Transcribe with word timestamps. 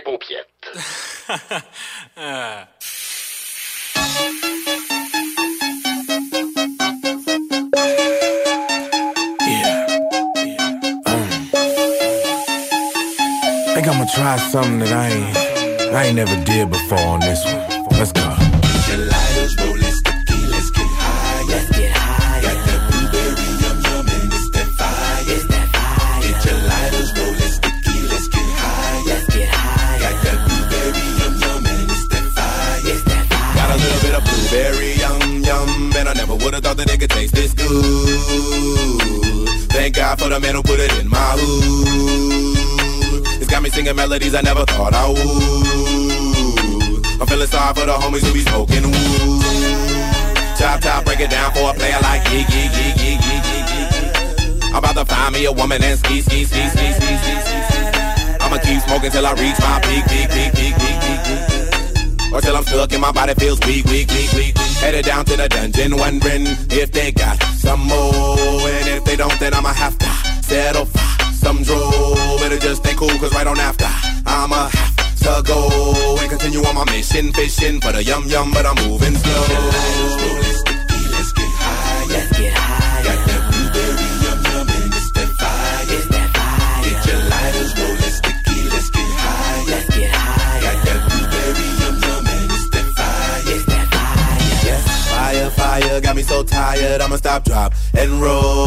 les 0.00 0.02
paupiettes. 0.02 0.46
Um. 2.16 2.66
think 13.74 13.88
I'ma 13.88 14.04
try 14.14 14.36
something 14.50 14.80
that 14.80 14.92
I 14.92 15.08
ain't, 15.08 15.94
I 15.94 16.04
ain't 16.06 16.16
never 16.16 16.36
did 16.44 16.70
before 16.70 16.98
on 16.98 17.20
this 17.20 17.42
one. 17.44 17.98
Let's 17.98 18.12
go. 18.12 18.39
Would've 36.42 36.62
thought 36.62 36.80
it 36.80 37.00
could 37.00 37.10
taste 37.10 37.34
this 37.34 37.52
good. 37.54 37.68
Thank 39.70 39.96
God 39.96 40.18
for 40.18 40.28
the 40.28 40.40
man 40.40 40.54
who 40.54 40.62
put 40.62 40.80
it 40.80 40.92
in 41.00 41.08
my 41.08 41.36
hood. 41.38 43.26
It's 43.40 43.50
got 43.50 43.62
me 43.62 43.70
singing 43.70 43.96
melodies 43.96 44.34
I 44.34 44.40
never 44.42 44.64
thought 44.64 44.94
I 44.94 45.08
would. 45.08 45.20
I'm 47.20 47.26
feeling 47.26 47.46
sorry 47.46 47.74
for 47.74 47.86
the 47.86 47.92
homies 47.92 48.24
who 48.24 48.32
be 48.32 48.40
smoking 48.40 48.82
wood. 48.82 49.42
Chop 50.58 50.80
top, 50.80 51.04
break 51.04 51.20
it 51.20 51.30
down 51.30 51.52
for 51.52 51.70
a 51.70 51.74
player 51.74 51.98
like 52.02 52.24
yeah, 52.32 52.44
yeah, 52.48 52.68
yeah, 52.76 52.94
yeah, 52.96 53.20
yeah, 53.26 53.44
yeah. 53.48 54.76
I'm 54.76 54.78
about 54.78 54.96
to 54.96 55.04
find 55.04 55.34
me 55.34 55.44
a 55.46 55.52
woman 55.52 55.82
and 55.82 55.98
ski, 55.98 56.20
ski, 56.22 56.44
ski, 56.44 56.68
ski, 56.68 56.92
ski, 56.92 57.16
ski, 57.16 57.40
ski. 57.42 57.60
I'ma 58.40 58.58
keep 58.58 58.80
smoking 58.82 59.10
till 59.10 59.26
I 59.26 59.32
reach 59.32 59.58
my 59.60 59.80
peak, 59.80 60.04
peak, 60.06 60.30
peak, 60.30 60.52
peak, 60.54 60.74
peak. 60.78 60.99
Or 62.32 62.40
till 62.40 62.56
I'm 62.56 62.64
stuck 62.64 62.92
and 62.92 63.02
my 63.02 63.12
body 63.12 63.34
feels 63.34 63.58
weak, 63.66 63.84
weak, 63.86 64.08
weak, 64.10 64.32
weak. 64.32 64.56
Headed 64.78 65.04
down 65.04 65.24
to 65.26 65.36
the 65.36 65.48
dungeon, 65.48 65.96
wondering 65.96 66.46
if 66.70 66.92
they 66.92 67.12
got 67.12 67.42
some 67.58 67.80
more. 67.80 68.68
And 68.68 68.88
if 68.88 69.04
they 69.04 69.16
don't, 69.16 69.38
then 69.40 69.52
I'ma 69.52 69.72
have 69.72 69.98
to 69.98 70.10
settle 70.42 70.86
for 70.86 70.98
some 71.34 71.62
draw. 71.62 72.38
Better 72.38 72.58
just 72.58 72.82
stay 72.84 72.94
cool, 72.94 73.10
cause 73.18 73.34
right 73.34 73.46
on 73.46 73.58
after, 73.58 73.90
I'ma 74.26 74.68
have 74.68 74.96
to 75.18 75.42
go 75.44 76.16
and 76.20 76.30
continue 76.30 76.60
on 76.64 76.74
my 76.74 76.84
mission, 76.86 77.32
fishing 77.32 77.80
for 77.80 77.92
the 77.92 78.02
yum 78.04 78.24
yum, 78.26 78.52
but 78.52 78.64
I'm 78.64 78.76
moving 78.88 79.14
slow. 79.16 80.69
Got 96.10 96.16
me 96.16 96.22
so 96.24 96.42
tired, 96.42 97.00
I'ma 97.00 97.14
stop, 97.14 97.44
drop, 97.44 97.72
and 97.96 98.10
roll. 98.20 98.66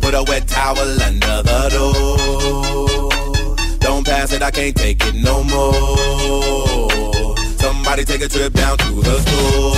Put 0.00 0.14
a 0.14 0.22
wet 0.28 0.46
towel 0.46 0.78
under 0.78 1.42
the 1.42 1.68
door. 1.74 3.10
Don't 3.80 4.06
pass 4.06 4.32
it, 4.32 4.42
I 4.42 4.52
can't 4.52 4.76
take 4.76 5.04
it 5.04 5.16
no 5.16 5.42
more. 5.42 7.36
Somebody 7.58 8.04
take 8.04 8.22
a 8.22 8.28
trip 8.28 8.52
down 8.52 8.78
to 8.78 8.92
the 9.02 9.18
store. 9.26 9.74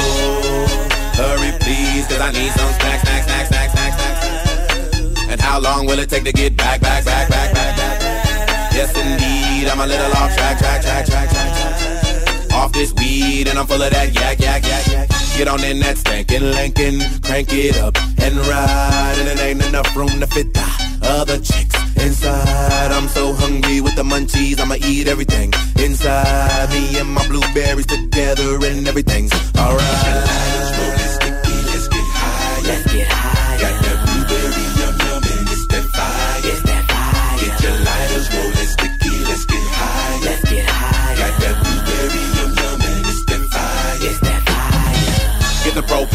Hurry, 1.16 1.52
please, 1.60 2.06
cause 2.06 2.20
I 2.20 2.32
need 2.32 2.52
some 2.52 2.72
snacks, 2.74 3.00
snacks, 3.00 3.24
snacks, 3.24 3.48
snacks, 3.48 3.72
snacks, 3.72 3.96
snacks. 3.96 5.26
And 5.30 5.40
how 5.40 5.58
long 5.58 5.86
will 5.86 5.98
it 6.00 6.10
take 6.10 6.24
to 6.24 6.32
get 6.32 6.54
back, 6.54 6.82
back, 6.82 7.06
back, 7.06 7.30
back, 7.30 7.54
back, 7.54 7.76
back? 7.78 8.74
Yes, 8.74 8.90
indeed, 8.94 9.70
I'm 9.70 9.80
a 9.80 9.86
little 9.86 10.12
off 10.18 10.34
track, 10.36 10.58
track, 10.58 10.82
track, 10.82 11.06
track, 11.06 11.30
track, 11.30 11.50
track. 11.56 12.52
Off 12.52 12.72
this 12.72 12.92
weed, 12.92 13.48
and 13.48 13.58
I'm 13.58 13.66
full 13.66 13.80
of 13.80 13.90
that 13.90 14.14
yak, 14.14 14.38
yak, 14.38 14.62
yak, 14.66 14.86
yak. 14.88 15.23
Get 15.36 15.48
on 15.48 15.64
in 15.64 15.80
that 15.80 15.96
stankin' 15.96 16.52
Lincoln, 16.54 17.00
crank 17.20 17.52
it 17.52 17.76
up 17.78 17.96
and 18.22 18.36
ride. 18.36 19.16
And 19.18 19.28
it 19.28 19.42
ain't 19.42 19.66
enough 19.66 19.94
room 19.96 20.20
to 20.20 20.26
fit 20.28 20.54
the 20.54 21.00
other 21.02 21.38
chicks 21.38 21.74
inside. 21.96 22.92
I'm 22.92 23.08
so 23.08 23.32
hungry 23.32 23.80
with 23.80 23.96
the 23.96 24.04
munchies, 24.04 24.60
I'ma 24.60 24.76
eat 24.86 25.08
everything 25.08 25.52
inside. 25.76 26.70
Me 26.70 26.98
and 26.98 27.10
my 27.10 27.26
blueberries 27.26 27.86
together, 27.86 28.64
and 28.64 28.86
everything's 28.86 29.32
alright. 29.58 30.63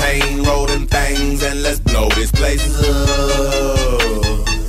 Get 0.09 0.21
the 0.21 0.25
propane 0.25 0.45
rolling 0.45 0.87
things 0.87 1.43
and 1.43 1.61
let's 1.63 1.79
blow 1.79 2.09
this 2.09 2.31
place 2.31 2.63
up. 2.83 4.01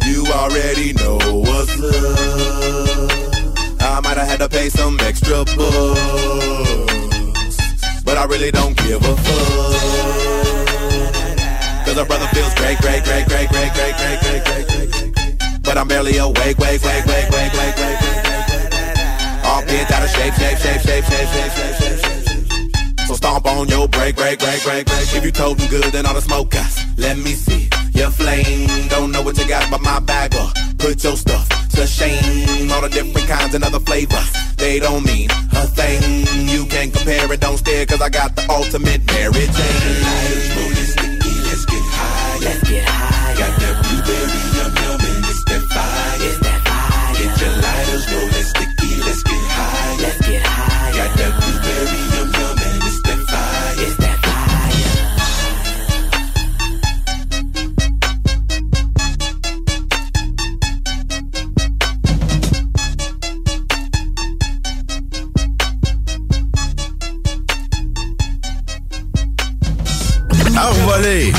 You 0.05 0.27
already 0.27 0.93
know 0.95 1.19
what's 1.41 1.81
up. 1.81 3.11
I 3.81 4.01
might 4.03 4.17
have 4.17 4.29
had 4.29 4.41
to 4.41 4.49
pay 4.49 4.69
some 4.69 4.99
extra 5.01 5.45
bucks, 5.45 5.57
but 8.05 8.19
I 8.19 8.25
really 8.29 8.51
don't 8.51 8.77
give 8.77 9.03
a 9.03 9.17
fuck. 9.17 9.77
Cause 11.87 11.97
a 11.97 12.05
brother 12.05 12.27
feels 12.35 12.55
great, 12.55 12.79
great, 12.81 13.05
great, 13.05 13.27
great, 13.27 13.49
great, 13.49 13.73
great, 13.73 13.97
great, 13.97 14.21
great, 14.21 14.45
great, 14.45 14.67
great. 14.69 15.63
But 15.63 15.79
I'm 15.79 15.89
barely 15.89 16.19
awake, 16.19 16.59
wake, 16.59 16.83
wake, 16.83 16.85
wake, 16.85 17.07
wake, 17.07 17.31
wake, 17.31 17.53
wake, 17.55 17.77
wake. 17.77 18.01
All 19.45 19.65
bent 19.65 19.91
out 19.91 20.03
of 20.03 20.11
shape, 20.11 20.35
shape, 20.35 20.59
shape, 20.59 20.81
shape, 20.83 21.05
shape, 21.05 21.29
shape, 21.29 21.53
shape, 21.53 21.77
shape, 21.77 21.99
shape. 22.01 22.10
Stomp 23.21 23.47
on 23.47 23.69
your 23.69 23.87
break, 23.87 24.17
break, 24.17 24.39
break, 24.39 24.63
break, 24.65 24.87
break. 24.87 25.09
If 25.17 25.23
you 25.23 25.31
toting 25.31 25.69
good, 25.69 25.93
then 25.93 26.07
all 26.07 26.15
the 26.15 26.23
smoke 26.23 26.51
guys. 26.51 26.75
Let 26.97 27.19
me 27.19 27.33
see 27.35 27.69
your 27.93 28.11
flame. 28.11 28.89
Don't 28.89 29.13
know 29.13 29.23
what 29.23 29.37
you 29.39 29.47
got, 29.47 29.71
but 29.71 29.83
my 29.83 30.01
bag 30.01 30.35
up. 30.37 30.57
Put 30.79 31.05
your 31.05 31.17
stuff 31.17 31.47
to 31.77 31.87
shame. 31.87 32.71
All 32.73 32.81
the 32.81 32.89
different 32.89 33.29
kinds 33.29 33.55
and 33.55 33.63
other 33.63 33.81
flavors. 33.81 34.31
They 34.57 34.81
don't 34.81 35.05
mean 35.05 35.29
a 35.63 35.65
thing. 35.79 36.01
You 36.49 36.65
can't 36.65 36.93
compare 36.95 37.31
it, 37.33 37.41
don't 37.41 37.59
stare, 37.59 37.85
cause 37.85 38.01
I 38.01 38.09
got 38.09 38.37
the 38.37 38.45
ultimate 38.49 39.03
Mary 39.13 39.47
Jane. 39.57 40.01
Let's 41.47 41.65
get 41.73 41.85
high. 41.99 42.39
Let's 42.45 42.63
get 42.71 42.85
high. 42.89 43.35
Got 43.41 43.53
that 43.61 43.77
blueberry 43.85 44.41
yum 44.57 44.73
yum 44.81 45.01
and 45.09 45.25
it's 45.31 45.43
that 45.49 45.63
fire. 45.75 46.17
It's 46.29 46.39
that 46.45 46.61
fire. 46.69 47.13
Get 47.21 47.33
your 47.43 47.55
lighters 47.65 48.05
rolling 48.13 48.40
Envolé. 71.01 71.33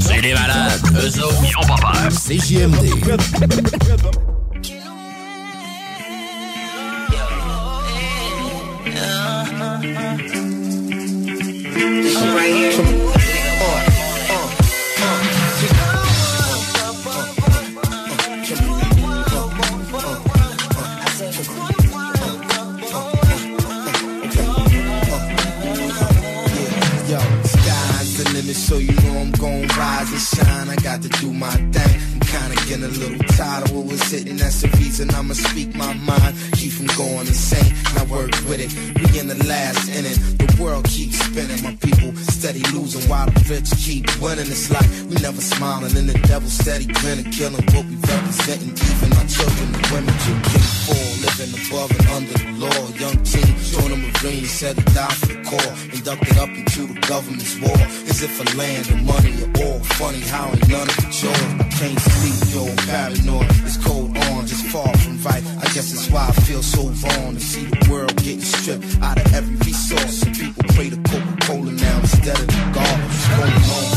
C'est 0.00 0.20
des 0.20 0.34
malades. 0.34 0.80
Eux 0.94 1.22
autres, 1.22 1.42
ils 1.42 1.56
ont 1.56 1.66
pas 1.66 1.76
peur. 1.80 2.08
CJMD. 2.10 2.88
Yo, 2.88 4.37
got 30.98 31.10
to 31.10 31.20
do 31.20 31.32
my 31.32 31.50
thing. 31.50 31.94
I'm 32.14 32.20
kinda 32.20 32.56
getting 32.66 32.84
a 32.84 32.88
little 32.88 33.18
tired 33.36 33.64
of 33.64 33.76
what 33.76 33.86
was 33.86 34.02
hitting. 34.10 34.36
That's 34.36 34.62
the 34.62 34.68
reason 34.78 35.10
I'ma 35.14 35.34
speak 35.34 35.74
my 35.74 35.92
mind. 35.94 36.34
Keep 36.52 36.72
from 36.72 36.86
going 36.96 37.26
insane. 37.26 37.72
I 37.96 38.04
work 38.04 38.30
with 38.48 38.60
it. 38.60 38.70
We 38.98 39.18
in 39.18 39.28
the 39.28 39.38
last 39.46 39.88
inning. 39.90 40.18
The 40.38 40.48
world 40.60 40.84
keeps 40.86 41.18
spinning. 41.18 41.62
My 41.62 41.74
people 41.76 42.14
steady 42.34 42.62
losing 42.74 43.08
while 43.08 43.26
the 43.26 43.40
rich 43.48 43.70
keep 43.78 44.04
winning. 44.20 44.50
It's 44.50 44.70
like 44.70 44.88
we 45.08 45.14
never 45.22 45.40
smiling. 45.40 45.96
And 45.96 46.08
the 46.08 46.18
devil 46.26 46.48
steady 46.48 46.86
grinning. 46.86 47.30
Killing 47.30 47.64
what 47.74 47.84
we 47.86 47.96
representing. 47.96 48.74
Even 48.74 49.12
our 49.18 49.28
children 49.28 49.68
and 49.74 49.86
women. 49.92 50.14
You 50.26 50.34
king 50.50 50.68
for 50.86 51.02
living 51.24 51.52
above 51.58 51.90
and 51.94 52.06
under 52.16 52.34
the 52.38 52.48
law. 52.58 52.82
Young 52.98 53.18
teen, 53.22 53.47
the 54.22 54.44
said 54.46 54.76
he 54.76 54.82
died 54.94 55.12
for 55.12 55.26
the 55.26 55.38
core. 55.44 55.74
Inducted 55.94 56.38
up 56.38 56.48
into 56.50 56.86
the 56.92 57.00
government's 57.06 57.54
war. 57.60 57.78
Is 58.10 58.22
it 58.22 58.30
for 58.30 58.44
land 58.56 58.90
or 58.90 58.96
money 59.06 59.34
or 59.42 59.50
all? 59.62 59.78
Funny 59.98 60.20
how 60.20 60.48
ain't 60.50 60.68
none 60.68 60.88
of 60.88 60.98
it 60.98 61.22
yours. 61.22 61.44
I 61.60 61.66
can't 61.78 62.00
sleep, 62.00 62.38
yo, 62.54 62.64
paranoid. 62.86 63.46
It's 63.66 63.76
cold 63.76 64.16
on, 64.16 64.46
just 64.46 64.66
far 64.66 64.90
from 64.98 65.22
right. 65.22 65.44
I 65.62 65.66
guess 65.74 65.92
that's 65.92 66.10
why 66.10 66.26
I 66.28 66.32
feel 66.46 66.62
so 66.62 66.82
wrong 66.82 67.34
to 67.34 67.40
see 67.40 67.64
the 67.64 67.90
world 67.90 68.16
getting 68.16 68.40
stripped 68.40 68.84
out 69.02 69.18
of 69.18 69.34
every 69.34 69.56
resource. 69.56 70.18
Some 70.18 70.32
people 70.34 70.64
pray 70.74 70.90
to 70.90 70.96
Coca-Cola 70.96 71.72
now 71.72 71.98
instead 72.00 72.38
of 72.38 72.46
the 72.46 72.70
God. 72.74 72.96
What's 73.00 73.28
going 73.28 73.52
on? 73.52 73.87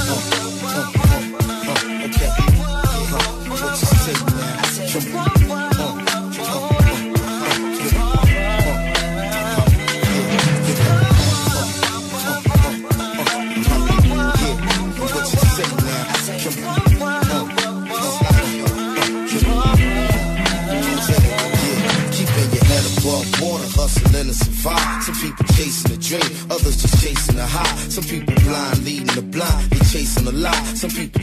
Some 27.92 28.06
people 28.06 28.34
blind 28.36 28.86
leading 28.86 29.06
the 29.08 29.22
blind, 29.22 29.70
they 29.70 29.80
chasing 29.80 30.26
a 30.26 30.32
lie. 30.32 30.64
Some 30.76 30.92
people 30.92 31.21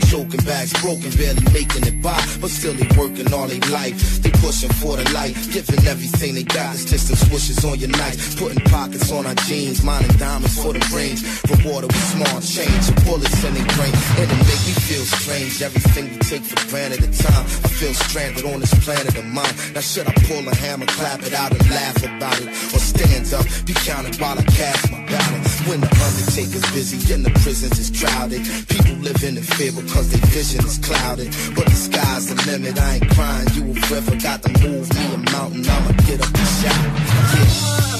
broken, 0.81 1.11
barely 1.15 1.43
making 1.53 1.87
it 1.87 2.01
by, 2.01 2.19
but 2.41 2.49
still 2.49 2.73
they 2.73 2.87
working 2.99 3.31
all 3.33 3.47
their 3.47 3.63
life. 3.71 3.95
They 4.21 4.31
pushing 4.43 4.71
for 4.81 4.97
the 4.97 5.07
light, 5.13 5.35
giving 5.51 5.79
everything 5.87 6.35
they 6.35 6.43
got. 6.43 6.75
It's 6.75 6.85
just 6.85 7.07
some 7.07 7.17
swishes 7.29 7.63
on 7.63 7.79
your 7.79 7.89
knife, 7.89 8.37
putting 8.37 8.59
pockets 8.67 9.11
on 9.11 9.25
our 9.25 9.35
jeans, 9.47 9.83
mining 9.83 10.11
diamonds 10.17 10.61
for 10.61 10.73
the 10.73 10.83
brains. 10.91 11.23
Rewarded 11.47 11.91
with 11.91 12.07
small 12.11 12.39
change, 12.41 12.83
bullets 13.05 13.43
in 13.43 13.53
their 13.53 13.69
brain, 13.79 13.93
and 14.19 14.27
it 14.27 14.41
make 14.43 14.63
me 14.67 14.75
feel 14.83 15.05
strange. 15.05 15.61
Everything 15.61 16.11
we 16.11 16.17
take 16.27 16.43
for 16.43 16.59
granted 16.69 17.03
at 17.03 17.13
time, 17.15 17.45
I 17.45 17.69
feel 17.79 17.93
stranded 17.93 18.45
on 18.45 18.59
this 18.59 18.73
planet 18.83 19.15
of 19.15 19.25
mine. 19.25 19.55
Now 19.73 19.81
should 19.81 20.07
I 20.07 20.13
pull 20.27 20.43
a 20.43 20.55
hammer, 20.55 20.87
clap 20.87 21.23
it 21.23 21.33
out, 21.33 21.51
and 21.51 21.63
laugh 21.69 21.97
about 22.03 22.39
it, 22.41 22.49
or 22.75 22.81
stand 22.83 23.31
up, 23.33 23.45
be 23.65 23.73
counted 23.73 24.19
while 24.19 24.37
I 24.37 24.43
cast 24.43 24.91
my 24.91 25.05
ballot? 25.05 25.47
When 25.67 25.79
the 25.81 25.91
undertaker's 25.91 26.65
busy 26.73 27.13
and 27.13 27.23
the 27.23 27.31
prisons 27.41 27.77
is 27.77 27.91
crowded, 27.93 28.41
people 28.67 28.95
living 28.99 29.29
in 29.29 29.35
the 29.35 29.41
fear 29.41 29.71
because 29.71 30.09
they 30.09 30.17
vision 30.33 30.48
is 30.55 30.77
clouded. 30.79 31.29
But 31.55 31.65
the 31.65 31.75
sky's 31.75 32.27
the 32.27 32.51
limit, 32.51 32.79
I 32.79 32.95
ain't 32.95 33.09
crying. 33.11 33.47
You 33.53 33.63
a 33.71 33.93
river, 33.93 34.15
got 34.21 34.41
to 34.43 34.49
move 34.63 34.89
me 34.93 35.13
a 35.13 35.17
mountain. 35.31 35.65
I'ma 35.69 35.91
get 36.07 36.21
up 36.21 36.33
and 36.33 36.47
shout. 36.59 37.93
Yeah. 37.93 37.98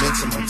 Momentum. 0.00 0.30
I'm 0.32 0.48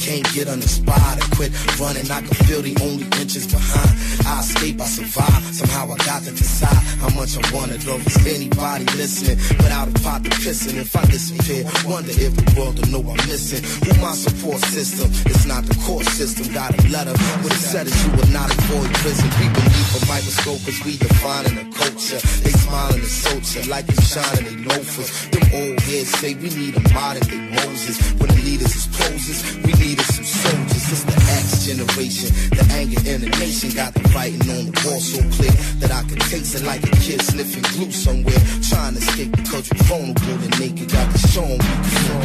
can't 0.00 0.32
get 0.32 0.48
on 0.48 0.60
the 0.60 0.68
spot. 0.68 1.00
I 1.00 1.20
quit 1.36 1.52
running, 1.78 2.10
I 2.10 2.20
can 2.20 2.34
feel 2.46 2.62
the 2.62 2.76
only 2.82 3.04
inches 3.20 3.46
behind. 3.46 4.19
I 4.30 4.40
escape, 4.40 4.80
I 4.80 4.86
survive. 4.86 5.42
Somehow 5.50 5.90
I 5.90 5.96
got 6.06 6.22
to 6.22 6.30
decide 6.30 6.82
how 7.02 7.10
much 7.18 7.34
I 7.34 7.42
wanna 7.50 7.78
go. 7.82 7.96
Is 8.06 8.16
anybody 8.26 8.84
listening 8.94 9.36
without 9.58 9.88
a 9.88 9.94
pot 10.00 10.22
to 10.24 10.30
pissing? 10.30 10.78
If 10.78 10.94
I 10.94 11.04
disappear, 11.06 11.66
wonder 11.84 12.14
if 12.14 12.32
the 12.38 12.46
world 12.54 12.78
will 12.78 12.90
know 12.94 13.02
I'm 13.10 13.18
missing. 13.26 13.62
Who 13.82 13.90
my 14.00 14.14
support 14.14 14.62
system? 14.70 15.10
It's 15.26 15.46
not 15.46 15.64
the 15.66 15.74
court 15.82 16.06
system. 16.06 16.46
Got 16.54 16.78
a 16.78 16.88
letter, 16.88 17.10
it 17.10 17.52
said 17.58 17.86
that 17.90 17.96
you 18.06 18.10
will 18.14 18.30
not 18.30 18.48
avoid 18.54 18.94
prison. 19.02 19.28
We 19.42 19.50
beneath 19.50 19.98
a 19.98 20.00
microscope 20.06 20.62
as 20.62 20.78
we 20.86 20.96
defining 20.96 21.56
the 21.58 21.66
culture. 21.74 22.20
They 22.46 22.54
smiling 22.54 23.02
and 23.02 23.10
soldier 23.10 23.62
like 23.68 23.88
it's 23.88 24.14
shining 24.14 24.46
they 24.46 24.58
loafers. 24.62 25.10
Them 25.34 25.44
old 25.58 25.80
heads 25.90 26.10
say 26.22 26.34
we 26.38 26.50
need 26.54 26.78
a 26.78 26.82
modern 26.94 27.26
day 27.26 27.42
Moses. 27.58 27.98
When 28.14 28.30
the 28.30 28.42
leaders 28.46 28.74
is 28.78 28.86
poses, 28.94 29.38
we 29.66 29.72
needed 29.74 30.06
some 30.06 30.24
soldiers. 30.24 30.84
It's 30.94 31.04
the 31.04 31.19
X 31.50 31.66
generation. 31.66 32.28
The 32.50 32.64
anger 32.72 33.00
in 33.10 33.20
the 33.22 33.28
nation 33.38 33.70
got 33.70 33.92
the 33.94 34.02
writing 34.14 34.40
on 34.50 34.66
the 34.66 34.82
wall 34.86 35.00
so 35.00 35.18
clear 35.34 35.50
that 35.80 35.90
I 35.90 36.02
could 36.08 36.20
taste 36.20 36.54
it 36.54 36.62
like 36.64 36.82
a 36.84 36.90
kid 36.96 37.20
sniffing 37.22 37.62
glue 37.74 37.90
somewhere. 37.90 38.38
Trying 38.68 38.94
to 38.94 39.00
escape 39.00 39.32
because 39.32 39.68
we're 39.70 39.82
vulnerable 39.84 40.44
and 40.44 40.60
naked. 40.60 40.92
Got 40.92 41.10
to 41.10 41.18
show 41.18 41.42
we 41.42 41.58
can 41.58 41.94
show 42.04 42.14
'em. 42.14 42.20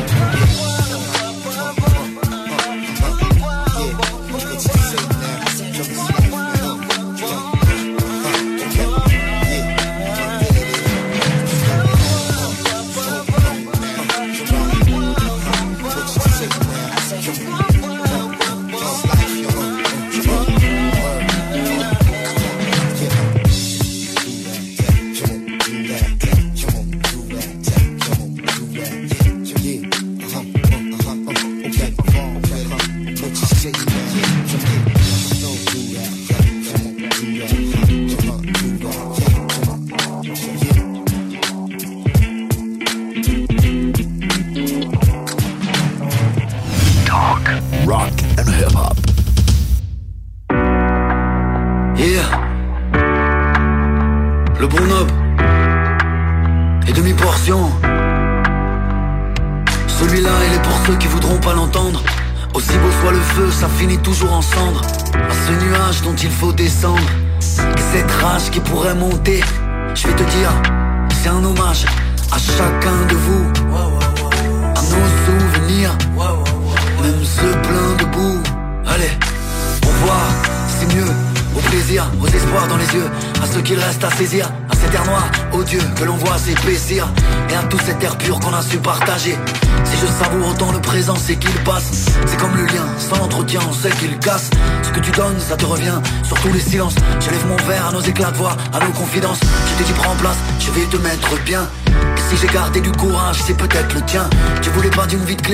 Yeah. 3.78 3.78
Yeah. 3.78 3.86
Now? 6.20 6.25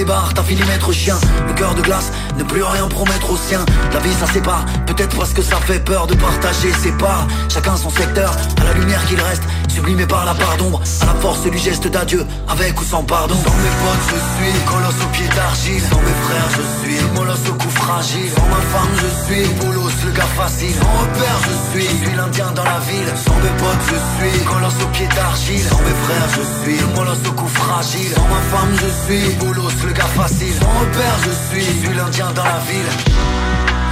T'as 0.06 0.44
fini 0.44 0.62
maître 0.64 0.92
chien. 0.92 1.18
Le 1.48 1.54
cœur 1.54 1.76
de 1.76 1.82
glace, 1.82 2.12
ne 2.38 2.44
plus 2.44 2.64
rien 2.64 2.88
promettre 2.88 3.32
aux 3.32 3.38
siens. 3.38 3.66
La 3.94 4.00
vie 4.00 4.14
ça 4.14 4.26
sépare, 4.26 4.66
peut-être 4.86 5.16
parce 5.18 5.34
que 5.34 5.42
ça 5.42 5.58
fait 5.58 5.80
peur 5.80 6.08
de 6.08 6.16
partager 6.16 6.72
ses 6.74 6.92
parts. 6.94 7.28
Chacun 7.50 7.76
son 7.76 7.90
secteur, 7.90 8.36
à 8.60 8.64
la 8.64 8.74
lumière 8.74 9.04
qu'il 9.06 9.20
reste, 9.20 9.44
sublimé 9.72 10.06
par 10.06 10.26
la 10.26 10.34
part 10.34 10.58
d'ombre, 10.58 10.82
à 11.02 11.06
la 11.06 11.16
force 11.16 11.44
du 11.44 11.58
geste 11.58 11.88
d'adieu, 11.88 12.26
avec 12.50 12.80
ou 12.80 12.84
sans 12.84 13.04
pardon. 13.04 13.36
Sans 13.36 13.58
mes 13.64 13.76
potes, 13.82 14.06
je 14.12 14.20
suis 14.36 14.60
colosse 14.66 15.02
au 15.04 15.08
pied 15.08 15.28
d'argile. 15.36 15.82
Sans 15.90 16.02
mes 16.02 16.18
frères, 16.26 16.50
je 16.58 16.64
suis 16.80 17.02
molosse 17.16 17.50
au 17.50 17.54
cou 17.54 17.70
fragile. 17.70 18.30
Sans 18.36 18.48
ma 18.48 18.62
femme, 18.74 18.94
je 19.04 19.10
suis 19.26 19.48
bolos, 19.60 19.92
le 20.06 20.12
gars 20.12 20.34
facile. 20.36 20.76
Sans 20.76 20.94
repère, 21.02 21.38
je 21.48 21.56
suis, 21.70 21.88
je 21.88 22.06
suis 22.06 22.16
l'indien 22.16 22.52
dans 22.52 22.64
la 22.64 22.80
ville. 22.80 23.12
Sans 23.26 23.38
mes 23.44 23.56
potes, 23.62 23.86
je 23.92 24.00
suis 24.16 24.46
colosse 24.46 24.80
au 24.84 24.88
pied 24.88 25.08
d'argile. 25.16 25.66
Sans 25.70 25.82
mes 25.82 25.98
frères, 26.04 26.30
je 26.38 26.44
suis 26.62 26.84
molosse 26.96 27.26
au 27.30 27.32
cou 27.32 27.48
fragile. 27.48 28.14
Sans 28.16 28.28
ma 28.28 28.42
femme, 28.52 28.74
je 28.84 28.90
suis 29.06 29.36
bolos, 29.36 29.72
le 29.86 29.94
gars 29.94 30.12
facile. 30.20 30.54
Sans 30.60 30.74
repère, 30.80 31.18
je 31.26 31.32
suis, 31.50 31.66
je 31.66 31.86
suis 31.86 31.96
l'indien 31.96 32.32
dans 32.36 32.44
la 32.44 32.60
ville. 32.68 32.92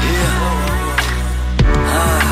Yeah. 0.02 0.50
Ah. 1.92 2.30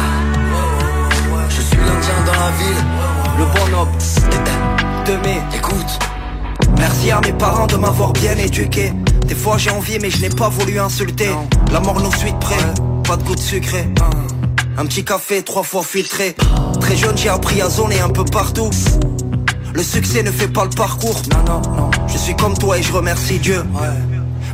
Demi. 5.06 5.38
Écoute, 5.56 6.00
Merci 6.78 7.12
à 7.12 7.22
mes 7.22 7.34
parents 7.34 7.68
de 7.68 7.76
m'avoir 7.76 8.14
bien 8.14 8.36
éduqué. 8.36 8.94
Des 9.26 9.36
fois 9.36 9.58
j'ai 9.58 9.72
envie 9.72 10.00
mais 10.00 10.10
je 10.10 10.22
n'ai 10.22 10.30
pas 10.30 10.50
voulu 10.50 10.80
insulter. 10.80 11.30
La 11.72 11.80
mort 11.80 12.00
nous 12.00 12.12
suit 12.14 12.32
de 12.32 12.38
près, 12.38 12.56
pas 13.04 13.18
de 13.18 13.24
goût 13.24 13.36
de 13.36 13.40
sucré. 13.40 13.88
Un 14.78 14.86
petit 14.86 15.04
café 15.04 15.42
trois 15.44 15.64
fois 15.64 15.84
filtré. 15.84 16.36
Très 16.80 16.96
jeune 16.96 17.18
j'ai 17.18 17.30
appris 17.30 17.62
à 17.62 17.70
zoner 17.70 18.00
un 18.00 18.10
peu 18.10 18.26
partout. 18.26 18.70
Le 19.74 19.84
succès 19.84 20.24
ne 20.24 20.32
fait 20.32 20.48
pas 20.48 20.66
le 20.66 20.72
parcours. 20.72 21.22
Non, 21.32 21.62
non, 21.62 21.76
non. 21.76 21.92
Je 22.08 22.18
suis 22.18 22.36
comme 22.36 22.58
toi 22.58 22.78
et 22.78 22.84
je 22.84 22.92
remercie 22.92 23.40
Dieu. 23.40 23.64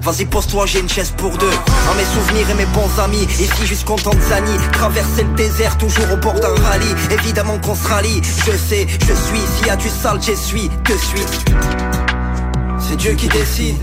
Vas-y 0.04 0.26
pose-toi, 0.26 0.66
j'ai 0.66 0.80
une 0.82 0.90
chaise 0.90 1.14
pour 1.16 1.38
deux. 1.38 1.48
À 1.48 1.96
mes 1.96 2.04
souvenirs 2.04 2.50
et 2.50 2.54
mes 2.56 2.66
bons 2.68 3.00
amis 3.02 3.24
Ici 3.24 3.66
jusqu'en 3.66 3.96
Tanzanie. 3.96 4.58
Traverser 4.74 5.24
le 5.24 5.34
désert, 5.36 5.78
toujours 5.78 6.12
au 6.12 6.18
bord 6.18 6.38
d'un 6.40 6.54
rallye. 6.56 6.94
Évidemment 7.10 7.58
qu'on 7.60 7.76
se 7.76 7.88
rallie. 7.88 8.22
Je 8.46 8.52
sais, 8.58 8.86
je 8.90 9.14
suis. 9.14 9.40
S'il 9.58 9.68
y 9.68 9.70
a 9.70 9.78
du 9.78 9.88
sale, 9.88 10.22
j'essuie 10.22 10.70
Que 10.84 10.98
suis. 10.98 11.26
C'est 12.80 12.98
Dieu 12.98 13.14
qui 13.14 13.30
décide 13.30 13.78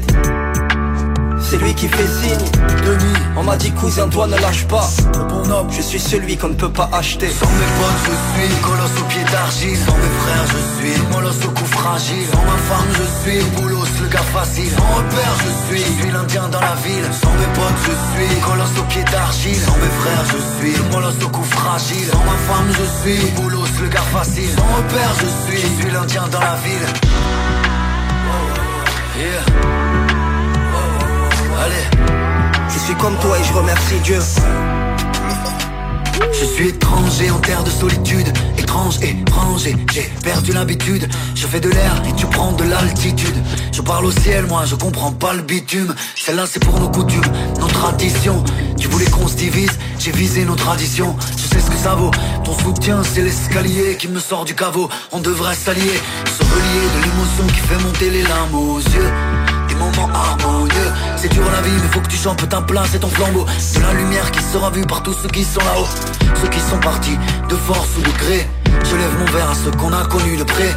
c'est 1.51 1.59
lui 1.59 1.75
qui 1.75 1.89
fait 1.89 2.07
signe. 2.07 2.47
Demi, 2.87 3.13
On 3.37 3.43
m'a 3.43 3.57
dit 3.57 3.73
cousin 3.73 4.09
toi 4.09 4.27
ne 4.29 4.37
lâche 4.37 4.67
pas. 4.67 4.89
Le 5.15 5.25
bon 5.25 5.51
homme. 5.51 5.69
Je 5.71 5.83
suis 5.83 5.99
celui 5.99 6.37
qu'on 6.37 6.51
ne 6.51 6.55
peut 6.55 6.71
pas 6.71 6.89
acheter. 6.93 7.29
Sans 7.29 7.51
mes 7.61 7.71
potes 7.79 8.03
je 8.07 8.15
suis 8.31 8.61
colosse 8.63 8.97
au 9.01 9.05
pied 9.05 9.25
d'argile. 9.33 9.79
Sans 9.85 9.97
mes 9.97 10.15
frères 10.21 10.47
je 10.55 10.61
suis 10.79 11.03
molosse 11.11 11.45
au 11.45 11.51
cou 11.51 11.65
fragile. 11.65 12.27
Sans 12.33 12.45
ma 12.45 12.59
femme 12.69 12.91
je 12.99 13.07
suis 13.21 13.45
boulos 13.57 13.91
le 14.01 14.09
gars 14.09 14.29
facile. 14.33 14.71
Sans 14.77 14.91
repère 14.97 15.35
je 15.45 15.51
suis, 15.67 15.85
je 15.85 16.03
suis 16.03 16.11
l'indien 16.13 16.49
dans 16.49 16.61
la 16.61 16.77
ville. 16.85 17.09
Sans 17.21 17.35
mes 17.41 17.51
potes 17.59 17.81
je 17.87 17.95
suis 18.11 18.41
colosse 18.41 18.79
au 18.79 18.85
pied 18.85 19.05
d'argile. 19.11 19.61
Sans 19.67 19.79
mes 19.83 19.95
frères 20.01 20.27
je 20.33 20.39
suis 20.55 20.77
molosse 20.93 21.23
au 21.25 21.29
cou 21.29 21.43
fragile. 21.43 22.09
Sans 22.13 22.25
ma 22.31 22.39
femme 22.47 22.71
je 22.79 22.87
suis 23.01 23.31
boulos 23.33 23.67
le 23.83 23.89
gars 23.89 24.09
facile. 24.13 24.51
Sans 24.57 24.71
repère 24.77 25.13
je 25.19 25.29
suis, 25.43 25.61
je 25.61 25.83
suis 25.83 25.91
l'indien 25.91 26.29
dans 26.29 26.41
la 26.41 26.57
ville. 26.65 26.87
Yeah 29.21 30.00
Je 32.69 32.79
suis 32.79 32.95
comme 32.95 33.17
toi 33.19 33.39
et 33.39 33.45
je 33.45 33.53
remercie 33.53 33.99
Dieu. 34.03 34.19
Je 36.33 36.45
suis 36.45 36.69
étranger 36.69 37.31
en 37.31 37.39
terre 37.39 37.63
de 37.65 37.71
solitude. 37.71 38.33
Étrange, 38.57 38.97
étranger, 39.03 39.77
j'ai 39.93 40.11
perdu 40.23 40.53
l'habitude. 40.53 41.09
Je 41.35 41.47
fais 41.47 41.61
de 41.61 41.69
l'air 41.69 42.03
et 42.09 42.15
tu 42.15 42.27
prends 42.27 42.53
de 42.53 42.65
l'altitude. 42.65 43.35
Je 43.73 43.83
parle 43.83 44.07
au 44.07 44.11
ciel, 44.11 44.47
moi 44.47 44.65
je 44.65 44.75
comprends 44.75 45.13
pas 45.13 45.35
le 45.35 45.43
bitume. 45.43 45.95
Celle-là 46.17 46.45
c'est 46.47 46.61
pour 46.61 46.79
nos 46.81 46.89
coutumes, 46.89 47.31
nos 47.59 47.69
traditions. 47.69 48.43
Tu 48.79 48.89
voulais 48.89 49.11
qu'on 49.11 49.29
se 49.29 49.37
divise, 49.37 49.79
j'ai 49.99 50.13
visé 50.13 50.45
nos 50.45 50.57
traditions. 50.57 51.17
Je 51.37 51.43
sais 51.43 51.61
ce 51.61 51.71
que 51.71 51.77
ça 51.77 51.95
vaut, 51.95 52.11
ton 52.45 52.57
soutien 52.59 53.03
c'est 53.03 53.23
l'escalier 53.23 53.97
qui 53.99 54.09
me 54.09 54.21
sort 54.21 54.45
du 54.45 54.55
caveau. 54.55 54.89
On 55.13 55.21
devrait 55.21 55.55
s'allier, 55.55 56.01
se 56.25 56.43
relier 56.43 56.87
de 56.97 57.03
l'émotion 57.05 57.47
qui 57.49 57.61
fait 57.61 57.83
monter 57.85 58.11
les 58.11 58.23
larmes 58.23 58.55
aux 58.55 58.79
yeux 58.79 59.40
C'est 61.17 61.29
dur 61.29 61.45
la 61.51 61.61
vie 61.61 61.71
mais 61.83 61.89
faut 61.89 62.01
que 62.01 62.09
tu 62.09 62.17
chantes 62.17 62.49
ta 62.49 62.61
place 62.63 62.95
et 62.95 62.99
ton 62.99 63.09
flambeau. 63.09 63.45
De 63.45 63.81
la 63.81 63.93
lumière 63.93 64.31
qui 64.31 64.43
sera 64.43 64.71
vue 64.71 64.87
par 64.87 65.03
tous 65.03 65.13
ceux 65.13 65.29
qui 65.29 65.45
sont 65.45 65.61
là-haut. 65.61 65.87
Ceux 66.41 66.49
qui 66.49 66.61
sont 66.61 66.79
partis 66.79 67.19
de 67.49 67.57
force 67.57 67.97
ou 67.99 68.03
de 68.03 68.19
gré. 68.19 68.49
Je 68.85 68.97
lève 68.97 69.19
mon 69.19 69.27
verre 69.27 69.51
à 69.51 69.55
ceux 69.55 69.71
qu'on 69.73 69.93
a 69.93 70.05
connus 70.07 70.39
de 70.39 70.45
près 70.45 70.77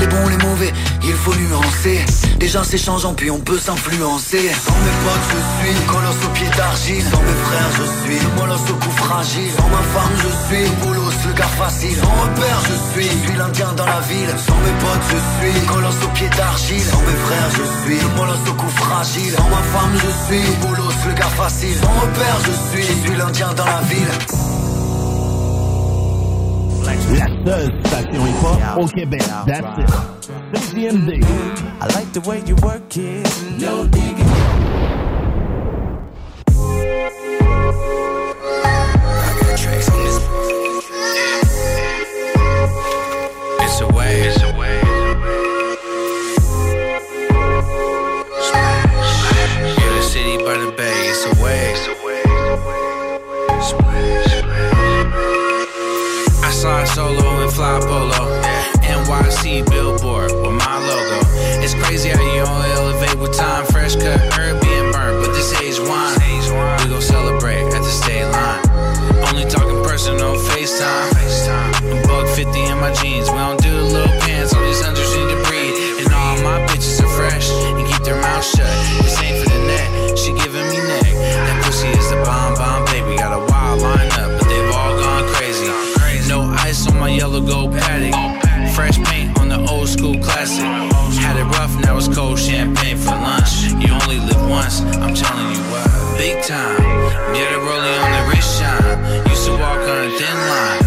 Les 0.00 0.06
bons, 0.06 0.28
les 0.28 0.36
mauvais, 0.38 0.72
il 1.02 1.14
faut 1.14 1.34
nuancer. 1.34 2.04
Déjà 2.38 2.62
c'est 2.62 2.78
changeant 2.78 3.14
puis 3.14 3.30
on 3.30 3.40
peut 3.40 3.58
s'influencer. 3.58 4.50
Sans 4.64 4.78
mes 4.84 4.96
potes 5.04 5.26
je 5.32 5.40
suis 5.58 5.86
colosse 5.86 6.24
au 6.24 6.28
pied 6.30 6.48
d'argile. 6.56 7.02
Sans 7.10 7.22
mes 7.22 7.38
frères 7.46 7.70
je 7.78 7.84
suis 8.02 8.26
molosse 8.36 8.70
au 8.70 8.74
cou 8.74 8.90
fragile. 8.90 9.50
Sans 9.56 9.68
ma 9.68 9.82
femme 9.94 10.14
je 10.22 10.30
suis 10.46 10.70
boulos 10.82 11.12
le 11.26 11.32
gars 11.32 11.54
facile. 11.58 11.96
Sans 11.96 12.14
repère 12.22 12.60
je 12.68 12.76
suis, 12.92 13.10
je 13.10 13.26
suis 13.26 13.36
l'indien 13.36 13.72
dans 13.72 13.86
la 13.86 14.00
ville. 14.00 14.34
Sans 14.46 14.58
mes 14.64 14.76
potes 14.82 15.06
je 15.10 15.18
suis 15.18 15.66
colosse 15.66 16.02
au 16.04 16.08
pied 16.08 16.28
d'argile. 16.36 16.84
Sans 16.92 17.02
mes 17.02 17.18
frères 17.26 17.50
je 17.58 17.64
suis 17.82 18.06
molosse 18.16 18.48
au 18.48 18.54
cou 18.54 18.68
fragile. 18.68 19.32
Sans 19.36 19.48
ma 19.48 19.62
femme 19.74 19.94
je 19.96 20.10
suis 20.26 20.50
boulos 20.62 20.94
le 21.06 21.14
gars 21.14 21.34
facile. 21.36 21.76
Sans 21.82 21.94
repère 22.00 22.38
je 22.46 22.52
suis, 22.70 22.86
je 22.86 23.08
suis 23.08 23.16
l'indien 23.16 23.52
dans 23.54 23.66
la 23.66 23.80
ville 23.82 24.67
La 27.10 27.26
seule 27.44 27.72
station 27.86 28.26
hip-hop 28.26 28.78
au 28.78 28.86
Québec. 28.86 29.22
That's 29.46 29.78
it. 29.78 30.70
CJMD. 30.74 31.24
I 31.80 31.86
like 31.94 32.12
the 32.12 32.20
way 32.28 32.42
you 32.46 32.54
work 32.56 32.96
it. 32.96 33.26
No 33.60 33.86
digging. 33.86 34.57
Solo 56.94 57.42
and 57.42 57.52
fly 57.52 57.78
polo. 57.80 58.22
NYC 58.82 59.68
billboard 59.68 60.32
with 60.32 60.56
my 60.56 60.76
logo. 60.88 61.20
It's 61.62 61.74
crazy 61.74 62.08
how 62.08 62.22
you 62.22 62.42
only 62.42 62.70
elevate 62.70 63.18
with 63.18 63.36
time. 63.36 63.66
Fresh 63.66 63.96
cut, 63.96 64.20
herb 64.34 64.60
being 64.62 64.92
burnt, 64.92 65.24
but 65.24 65.32
this 65.34 65.52
age 65.60 65.78
wine. 65.88 66.18
We 66.78 66.88
gon' 66.88 67.02
celebrate 67.02 67.62
at 67.74 67.82
the 67.82 67.90
state 67.90 68.24
line. 68.30 68.62
Only 69.28 69.44
talking 69.50 69.82
personal 69.84 70.36
FaceTime. 70.36 71.12
Buck 72.06 72.26
50 72.28 72.58
in 72.58 72.78
my 72.78 72.92
jeans. 72.94 73.28
We 73.30 73.36
don't 73.36 73.57
telling 95.18 95.50
you 95.50 95.62
what. 95.74 95.86
Big 96.16 96.38
time, 96.44 96.78
get 97.34 97.50
a 97.50 97.58
rollie 97.58 97.98
on 98.04 98.10
the 98.14 98.22
wrist 98.30 98.58
shine. 98.58 99.26
Used 99.28 99.46
to 99.46 99.52
walk 99.52 99.82
on 99.82 100.06
a 100.06 100.10
thin 100.14 100.38
line. 100.50 100.82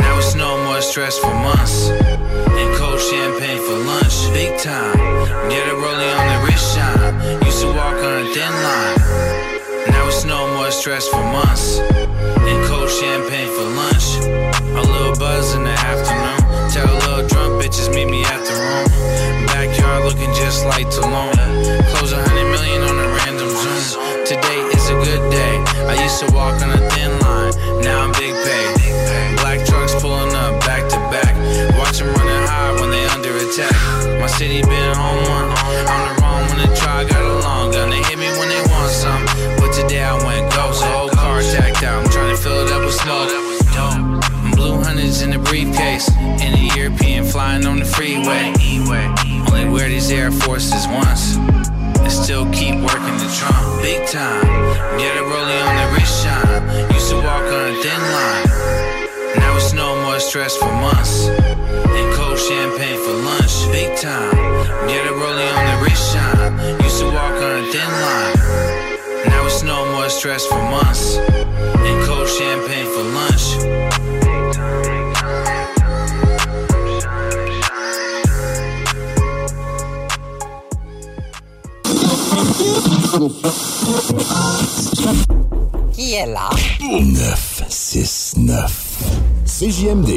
Now 0.00 0.16
it's 0.16 0.34
no 0.34 0.56
more 0.64 0.80
stress 0.80 1.18
for 1.18 1.34
months. 1.34 1.90
And 1.90 2.68
cold 2.76 3.00
champagne 3.00 3.60
for 3.60 3.76
lunch. 3.84 4.32
Big 4.32 4.58
time, 4.58 4.96
get 5.52 5.68
a 5.68 5.76
rollie 5.76 6.12
on 6.16 6.26
the 6.32 6.38
wrist 6.46 6.74
shine. 6.74 7.44
Used 7.44 7.60
to 7.60 7.68
walk 7.68 8.00
on 8.08 8.24
a 8.24 8.26
thin 8.32 8.54
line. 8.64 8.96
Now 9.92 10.08
it's 10.08 10.24
no 10.24 10.48
more 10.56 10.70
stress 10.70 11.06
for 11.08 11.20
months. 11.20 11.78
And 12.48 12.58
cold 12.66 12.88
champagne 12.88 13.50
for 13.56 13.68
lunch. 13.76 14.24
A 14.72 14.82
little 14.92 15.16
buzz 15.16 15.54
in 15.54 15.64
the 15.64 15.76
afternoon. 15.92 16.40
Tell 16.72 16.88
a 16.88 16.96
little 17.04 17.28
drunk 17.28 17.62
bitches 17.62 17.94
meet 17.94 18.08
me 18.08 18.24
at 18.24 18.40
the 18.48 18.54
room. 18.56 19.46
Backyard 19.46 20.04
looking 20.04 20.32
just 20.34 20.64
like 20.64 20.86
Tulum. 20.86 21.32
Close 21.92 22.12
a 22.12 22.22
hundred 22.26 22.50
million 22.50 22.82
on 22.82 22.94
Zoom. 23.04 23.13
Today 24.34 24.66
is 24.74 24.90
a 24.90 24.94
good 24.94 25.30
day. 25.30 25.62
I 25.86 25.94
used 26.02 26.18
to 26.18 26.26
walk 26.34 26.60
on 26.60 26.70
a 26.70 26.90
thin 26.90 27.12
line. 27.22 27.54
Now 27.86 28.02
I'm 28.02 28.10
big 28.18 28.34
pay. 28.42 28.66
Black 29.38 29.64
trucks 29.64 29.94
pulling 30.02 30.34
up 30.34 30.58
back 30.66 30.90
to 30.90 30.98
back. 31.06 31.38
Watch 31.78 31.98
them 31.98 32.10
running 32.18 32.42
high 32.50 32.74
when 32.80 32.90
they 32.90 33.06
under 33.14 33.30
attack. 33.30 33.70
My 34.18 34.26
city 34.26 34.60
been 34.62 34.96
home 34.96 35.22
one. 35.30 35.46
I'm 35.86 36.02
the 36.02 36.20
wrong 36.20 36.42
one 36.50 36.66
to 36.66 36.74
try. 36.74 37.04
Got 37.04 37.22
a 37.22 37.46
long 37.46 37.70
gun. 37.70 37.90
They 37.90 38.02
hit 38.10 38.18
me 38.18 38.26
when 38.34 38.48
they 38.48 38.58
want 38.74 38.90
something. 38.90 39.54
But 39.62 39.70
today 39.70 40.02
I 40.02 40.18
went 40.26 40.52
ghost. 40.52 40.82
Whole 40.82 41.10
car 41.10 41.40
tacked 41.40 41.84
out. 41.84 42.02
I'm 42.02 42.10
trying 42.10 42.34
to 42.34 42.42
fill 42.42 42.66
it 42.66 42.72
up 42.72 42.82
with 42.82 42.98
smoke. 42.98 43.30
Blue 44.56 44.82
hundreds 44.82 45.22
in 45.22 45.32
a 45.34 45.38
briefcase. 45.38 46.10
In 46.42 46.58
a 46.58 46.74
European 46.74 47.22
flying 47.22 47.66
on 47.66 47.78
the 47.78 47.84
freeway. 47.84 48.52
Only 49.46 49.68
wear 49.70 49.88
these 49.88 50.10
Air 50.10 50.32
Forces 50.32 50.88
once. 50.88 51.38
And 52.02 52.12
still 52.12 52.44
keep 52.52 52.74
working 52.76 53.16
the 53.18 53.30
trunk. 53.38 53.82
Big 53.82 54.06
time. 54.08 54.46
Get 54.98 55.16
a 55.16 55.22
rollie 55.22 55.60
on 55.66 55.74
the 55.80 55.86
wrist 55.94 56.24
shine. 56.24 56.92
Used 56.92 57.10
to 57.10 57.16
walk 57.16 57.44
on 57.44 57.70
a 57.70 57.82
thin 57.82 58.00
line. 58.16 58.46
Now 59.38 59.56
it's 59.56 59.72
no 59.72 60.00
more 60.02 60.18
stress 60.20 60.56
for 60.56 60.72
months. 60.72 61.28
And 61.28 62.14
cold 62.14 62.38
champagne 62.38 62.98
for 63.04 63.14
lunch. 63.28 63.54
Big 63.72 63.96
time. 63.98 64.34
Get 64.88 65.06
a 65.06 65.12
rollie 65.12 65.50
on 65.56 65.64
the 65.70 65.76
wrist 65.84 66.12
shine. 66.12 66.52
Used 66.82 66.98
to 67.00 67.06
walk 67.06 67.36
on 67.48 67.62
a 67.62 67.72
thin 67.72 67.90
line. 68.04 68.36
Now 69.28 69.46
it's 69.46 69.62
no 69.62 69.84
more 69.92 70.08
stress 70.08 70.46
for 70.46 70.62
months. 70.62 71.16
And 71.16 72.04
cold 72.06 72.28
champagne 72.28 72.86
for 72.86 73.04
lunch. 73.18 73.44
Qui 85.92 86.14
est 86.14 86.26
là? 86.26 86.50
969. 86.80 89.12
CJMD. 89.46 90.08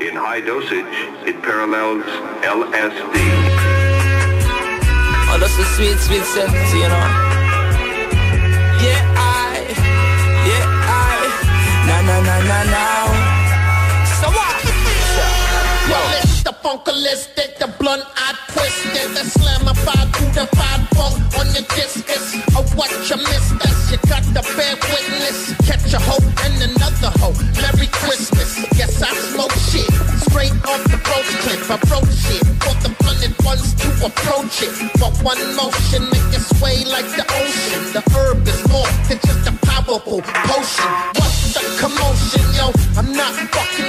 in 0.00 0.14
high 0.16 0.40
dosage, 0.40 0.86
it 1.26 1.42
parallels 1.42 2.04
LSD. 2.46 3.16
Oh, 5.28 5.36
that's 5.38 5.58
a 5.58 5.64
sweet, 5.74 5.98
sweet 5.98 6.22
scent, 6.22 6.50
you 6.72 6.88
know. 6.88 7.06
Yeah, 8.80 9.02
I, 9.18 9.66
yeah, 10.46 10.64
I, 10.86 10.88
na 11.86 11.96
na 12.08 12.16
na 12.28 12.36
na 12.50 12.58
na. 12.74 12.84
So 14.22 14.28
what? 14.30 14.62
Well, 15.90 16.06
it's 16.22 16.38
the 16.42 16.52
funkalistic, 16.62 17.50
the 17.58 17.66
blunt, 17.78 18.04
I 19.00 19.16
twisted, 19.16 20.34
the 20.34 20.46
codified 20.46 20.82
funk 20.92 21.38
on 21.38 21.46
your 21.56 21.64
discus. 21.74 22.36
Or 22.56 22.64
what 22.76 22.90
you 23.08 23.16
missed 23.16 23.56
us, 23.64 23.90
you 23.90 23.98
got 24.08 24.22
the 24.36 24.42
bear 24.56 24.76
witness. 24.76 25.56
Catch 25.64 25.94
a 25.94 26.00
hoe 26.00 26.20
and 26.44 26.56
another 26.62 27.12
hoe. 27.18 27.36
Merry 27.60 27.88
Christmas. 27.88 28.60
Guess 28.76 29.02
I 29.02 29.12
smoke 29.32 29.52
shit 29.72 29.88
straight 30.28 30.52
off 30.68 30.82
the 30.84 31.00
roach 31.08 31.32
clip. 31.42 31.60
I 31.70 31.76
broke 31.88 32.10
shit 32.12 32.44
for 32.60 32.74
the 32.84 32.90
blunted 33.00 33.34
ones 33.44 33.74
to 33.80 33.88
approach 34.04 34.62
it. 34.62 34.72
But 35.00 35.16
one 35.24 35.40
motion 35.56 36.04
make 36.12 36.30
it 36.36 36.44
sway 36.56 36.84
like 36.84 37.08
the 37.16 37.24
ocean. 37.24 37.82
The 37.96 38.02
herb 38.12 38.46
is 38.46 38.60
more 38.68 38.90
than 39.08 39.18
just 39.24 39.48
a 39.48 39.54
powerful 39.64 40.20
potion. 40.20 40.90
What's 41.16 41.54
the 41.56 41.62
commotion, 41.80 42.44
yo? 42.52 42.68
I'm 43.00 43.12
not 43.12 43.32
fucking 43.48 43.79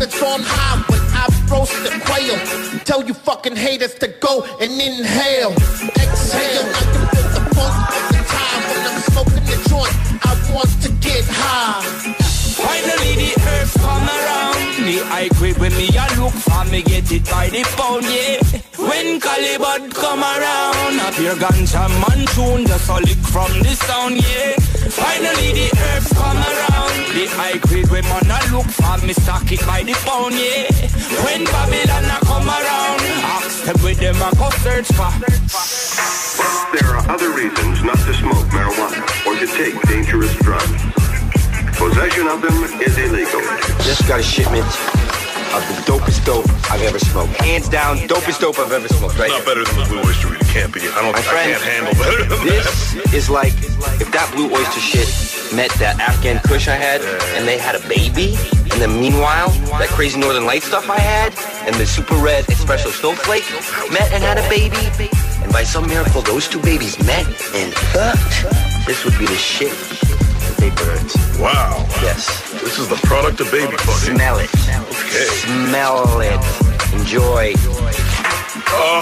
Oven's 0.00 0.22
on 0.22 0.40
high 0.42 0.80
when 0.88 1.00
I 1.12 1.28
roast 1.52 1.76
the 1.84 1.90
quail. 2.08 2.38
Tell 2.84 3.04
you 3.04 3.12
fucking 3.12 3.54
haters 3.54 3.94
to 3.96 4.08
go 4.08 4.44
and 4.58 4.72
inhale. 4.72 5.52
Exhale, 5.52 6.64
I 6.64 6.84
can 6.88 7.04
feel 7.12 7.28
the 7.36 7.42
funk 7.52 7.76
of 7.92 8.04
the 8.08 8.20
time 8.24 8.62
when 8.70 8.80
I'm 8.88 9.00
smoking 9.12 9.44
the 9.44 9.58
joint. 9.68 9.94
I 10.24 10.32
want 10.54 10.72
to 10.84 10.90
get 11.04 11.24
high. 11.28 12.16
Finally 12.56 13.12
the 13.16 13.40
herbs 13.48 13.72
come 13.76 14.04
around 14.04 14.84
The 14.84 15.04
high 15.08 15.28
grade 15.38 15.56
when 15.56 15.72
me 15.76 15.88
I 15.96 16.08
look 16.20 16.32
for 16.32 16.64
me 16.70 16.82
get 16.82 17.10
it 17.10 17.24
by 17.24 17.48
the 17.48 17.62
pound, 17.76 18.04
yeah 18.04 18.42
When 18.76 19.18
Calibut 19.18 19.94
come 19.94 20.20
around 20.20 21.00
Up 21.00 21.18
your 21.18 21.36
ganja 21.36 21.88
man 21.88 22.26
tune 22.34 22.66
just 22.66 22.90
a 22.90 22.96
lick 22.96 23.16
from 23.32 23.50
the 23.60 23.74
sound, 23.76 24.16
yeah 24.16 24.69
Finally 24.90 25.52
the 25.52 25.68
herbs 25.70 26.12
come 26.12 26.36
around 26.36 26.94
The 27.14 27.26
high 27.38 27.58
grade 27.58 27.90
when 27.90 28.04
man 28.04 28.26
a 28.26 28.38
look 28.50 28.66
for 28.66 29.06
me 29.06 29.12
stock 29.12 29.50
it 29.52 29.60
by 29.66 29.82
the 29.82 29.94
pound, 30.02 30.34
yeah 30.34 30.66
When 31.24 31.44
Babylon 31.44 32.10
a 32.10 32.18
come 32.26 32.48
around 32.48 33.00
Ask 33.22 33.64
them 33.64 33.78
with 33.84 33.98
them 33.98 34.16
a 34.18 34.30
go 34.34 34.50
search 34.66 34.88
for 34.90 35.10
But 35.14 36.58
there 36.74 36.90
are 36.96 37.06
other 37.10 37.30
reasons 37.30 37.82
not 37.84 37.98
to 38.02 38.14
smoke 38.14 38.46
marijuana 38.50 39.02
or 39.26 39.38
to 39.38 39.46
take 39.46 39.80
dangerous 39.86 40.34
drugs. 40.42 40.82
Possession 41.78 42.26
of 42.28 42.42
them 42.42 42.64
is 42.82 42.98
illegal. 42.98 43.40
Just 43.86 44.06
got 44.06 44.20
a 44.20 44.22
shipment 44.22 44.66
of 45.54 45.62
the 45.68 45.74
dopest 45.90 46.24
dope 46.24 46.46
I've 46.70 46.82
ever 46.82 46.98
smoked. 46.98 47.32
Hands 47.42 47.68
down, 47.68 47.98
dopest 48.08 48.40
dope 48.40 48.58
I've 48.58 48.72
ever 48.72 48.88
smoked, 48.88 49.18
right? 49.18 49.30
Not 49.30 49.44
better 49.44 49.64
than 49.64 49.76
the 49.78 49.84
Blue 49.86 50.00
Oyster. 50.00 50.34
It 50.34 50.46
can't 50.46 50.72
be. 50.72 50.80
I 50.80 51.02
don't. 51.02 51.12
My 51.12 51.18
I 51.18 51.22
friend, 51.22 51.50
can't 51.52 51.62
handle 51.62 51.94
better 52.02 52.24
than 52.24 52.46
this 52.46 52.94
that. 52.94 53.14
is 53.14 53.30
like 53.30 53.54
if 54.00 54.10
that 54.12 54.30
blue 54.34 54.50
oyster 54.50 54.80
shit 54.80 55.08
met 55.54 55.70
that 55.82 55.98
Afghan 56.00 56.38
Kush 56.46 56.68
I 56.68 56.74
had, 56.76 57.00
and 57.36 57.46
they 57.46 57.58
had 57.58 57.74
a 57.74 57.82
baby, 57.88 58.36
and 58.70 58.78
then 58.82 59.00
meanwhile 59.00 59.48
that 59.78 59.88
crazy 59.90 60.18
Northern 60.20 60.46
Light 60.46 60.62
stuff 60.62 60.88
I 60.88 60.98
had, 60.98 61.34
and 61.66 61.74
the 61.76 61.86
super 61.86 62.14
red 62.16 62.44
espresso 62.46 62.90
snowflake 62.90 63.46
met 63.90 64.12
and 64.12 64.22
had 64.22 64.38
a 64.38 64.46
baby, 64.48 64.78
and 65.42 65.52
by 65.52 65.62
some 65.64 65.86
miracle 65.86 66.22
those 66.22 66.48
two 66.48 66.60
babies 66.62 66.98
met 67.06 67.26
and 67.54 67.72
fucked. 67.94 68.46
This 68.86 69.04
would 69.04 69.18
be 69.18 69.26
the 69.26 69.36
shit. 69.36 69.74
Big 70.60 70.76
birds. 70.76 71.16
Wow. 71.40 71.88
Yes. 72.04 72.28
This 72.60 72.78
is 72.78 72.86
the 72.86 73.00
product 73.08 73.40
of 73.40 73.50
baby 73.50 73.72
fucking. 73.80 74.14
Smell 74.14 74.36
it. 74.36 74.52
Okay. 74.52 75.24
Smell 75.48 76.20
it. 76.20 76.36
Enjoy. 76.92 77.54
Oh. 78.68 79.00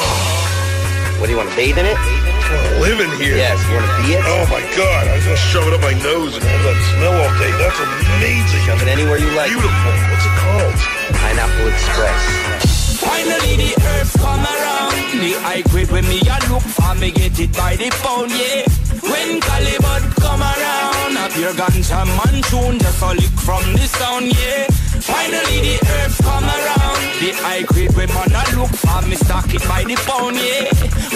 What 1.18 1.26
do 1.26 1.32
you 1.32 1.36
want 1.36 1.50
to 1.50 1.56
bathe 1.56 1.76
in 1.76 1.84
it? 1.84 1.98
I 1.98 2.54
want 2.54 2.62
to 2.62 2.80
live 2.80 3.00
in 3.02 3.10
here. 3.18 3.34
Yes. 3.34 3.58
You 3.66 3.74
want 3.74 3.90
to 3.90 4.06
be 4.06 4.14
it? 4.14 4.22
Oh 4.22 4.46
my 4.46 4.62
god! 4.78 5.08
I 5.10 5.18
just 5.18 5.26
gonna 5.26 5.50
shove 5.50 5.66
it 5.66 5.74
up 5.74 5.82
my 5.82 5.98
nose 5.98 6.38
and 6.38 6.46
have 6.46 6.62
that 6.62 6.78
smell 6.94 7.10
all 7.10 7.32
day. 7.42 7.50
That's 7.58 7.80
amazing. 7.82 8.62
Shove 8.62 8.80
it 8.80 8.86
anywhere 8.86 9.18
you 9.18 9.34
like. 9.34 9.50
Beautiful. 9.50 9.92
What's 10.14 10.30
it 10.30 10.36
called? 10.38 10.78
Pineapple 11.18 11.66
Express. 11.74 12.77
Finally 13.08 13.56
the 13.56 13.72
herbs 13.88 14.12
come 14.20 14.44
around. 14.44 14.92
The 15.16 15.32
high 15.40 15.62
grade 15.72 15.90
when 15.90 16.06
me 16.08 16.20
a 16.20 16.36
look 16.52 16.62
for 16.62 16.94
me 17.00 17.10
get 17.10 17.38
it 17.40 17.52
by 17.56 17.74
the 17.76 17.88
pound, 18.04 18.30
yeah. 18.30 18.68
When 19.00 19.40
Calibut 19.40 20.04
come 20.20 20.42
around 20.42 21.16
Up 21.16 21.34
your 21.36 21.54
ganja 21.54 22.04
man 22.04 22.42
tune 22.50 22.78
just 22.78 23.00
a 23.02 23.08
lick 23.16 23.36
from 23.40 23.64
the 23.72 23.86
sound, 23.88 24.26
yeah. 24.36 24.66
Finally 25.00 25.58
the 25.64 25.76
herbs 25.88 26.18
come 26.20 26.44
around. 26.44 27.00
The 27.20 27.32
high 27.40 27.62
grade 27.62 27.96
when 27.96 28.08
man 28.12 28.36
a 28.36 28.44
look 28.56 28.72
for 28.76 29.00
me 29.08 29.16
stock 29.16 29.48
it 29.54 29.64
by 29.66 29.84
the 29.84 29.96
pound, 30.04 30.36
yeah. 30.36 30.68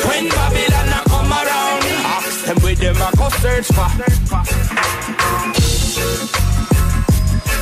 When 0.08 0.28
Babylon 0.32 0.96
a 0.96 1.00
come 1.12 1.32
around 1.32 1.82
Ask 2.16 2.46
them 2.46 2.58
with 2.64 2.78
them 2.78 2.96
a 2.96 3.10
go 3.16 3.28
search 3.38 3.68
for. 3.68 3.88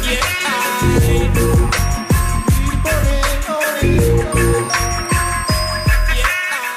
Yeah, 0.07 1.90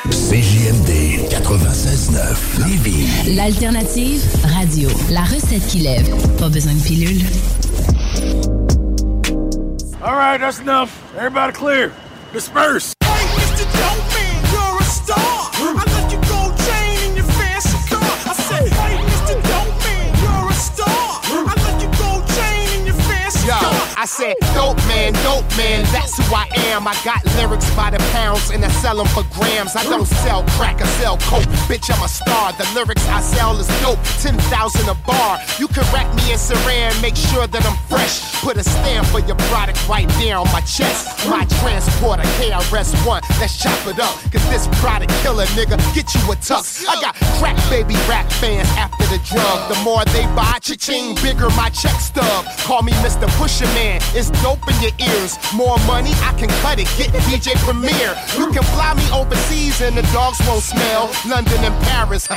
CJMD 0.10 1.28
96.9 1.30 2.66
Lévis. 2.66 3.36
L'alternative 3.36 4.22
radio. 4.46 4.90
La 5.10 5.24
recette 5.24 5.68
qui 5.68 5.80
lève. 5.80 6.10
Pas 6.38 6.48
besoin 6.48 6.74
de 6.76 6.82
pilule. 6.82 7.22
All 10.02 10.16
right, 10.16 10.40
that's 10.40 10.62
enough. 10.62 10.92
Everybody 11.18 11.52
clear. 11.52 11.92
Disperse. 12.32 12.94
Hey, 13.04 13.10
Mr. 13.36 13.66
Dopeman, 13.74 14.13
I 24.04 24.06
said, 24.06 24.36
dope 24.54 24.76
man, 24.92 25.14
dope 25.24 25.48
man, 25.56 25.88
that's 25.96 26.18
who 26.18 26.36
I 26.36 26.46
am. 26.68 26.90
I 26.90 26.96
got 27.06 27.24
lyrics 27.40 27.74
by 27.74 27.90
the 27.90 28.00
pounds 28.12 28.50
and 28.52 28.60
I 28.60 28.68
sell 28.84 28.98
them 28.98 29.08
for 29.16 29.24
grams. 29.32 29.78
I 29.78 29.84
don't 29.84 30.06
sell 30.06 30.44
crack, 30.60 30.82
I 30.82 30.86
sell 31.00 31.16
coke. 31.20 31.48
Bitch, 31.72 31.88
I'm 31.88 32.04
a 32.04 32.10
star. 32.10 32.52
The 32.52 32.68
lyrics 32.76 33.08
I 33.08 33.22
sell 33.22 33.58
is 33.58 33.68
dope, 33.80 34.04
10,000 34.20 34.44
a 34.90 34.94
bar. 35.08 35.40
You 35.58 35.70
can 35.70 35.88
rack 35.96 36.14
me 36.20 36.34
in 36.34 36.38
saran, 36.38 37.02
make 37.02 37.16
sure 37.16 37.48
that 37.48 37.66
I'm 37.66 37.78
fresh. 37.88 38.20
Put 38.42 38.58
a 38.58 38.64
stamp 38.66 39.08
for 39.08 39.22
your 39.22 39.38
product 39.48 39.80
right 39.88 40.10
there 40.20 40.36
on 40.36 40.52
my 40.52 40.60
chest. 40.68 41.08
My 41.30 41.46
transporter, 41.64 42.24
KRS-One, 42.44 43.22
let's 43.40 43.56
chop 43.56 43.88
it 43.88 44.04
up. 44.04 44.20
Cause 44.34 44.44
this 44.52 44.68
product 44.84 45.16
killer, 45.24 45.46
nigga, 45.56 45.80
get 45.96 46.12
you 46.14 46.20
a 46.28 46.36
tux. 46.36 46.84
I 46.90 47.00
got 47.00 47.16
crack 47.40 47.56
baby 47.70 47.96
rap 48.12 48.30
fans 48.44 48.68
after 48.76 49.08
the 49.08 49.24
drug. 49.24 49.72
The 49.72 49.80
more 49.80 50.04
they 50.12 50.28
buy, 50.36 50.60
cha-ching, 50.60 51.16
bigger 51.24 51.48
my 51.56 51.70
check 51.70 51.96
stub. 52.02 52.44
Call 52.68 52.82
me 52.84 52.92
Mr. 53.00 53.32
Pusher 53.40 53.72
Man, 53.80 53.93
it's 54.16 54.30
dope 54.42 54.66
in 54.70 54.82
your 54.82 54.96
ears. 55.00 55.38
More 55.54 55.78
money, 55.86 56.12
I 56.22 56.34
can 56.38 56.50
cut 56.62 56.80
it, 56.80 56.88
get 56.98 57.10
DJ 57.28 57.56
Premier. 57.66 58.16
You 58.38 58.52
can 58.52 58.64
fly 58.74 58.94
me 58.94 59.06
overseas 59.12 59.82
and 59.82 59.98
the 59.98 60.04
dogs 60.14 60.40
won't 60.48 60.64
smell. 60.64 61.12
London 61.28 61.64
and 61.64 61.76
Paris, 61.86 62.28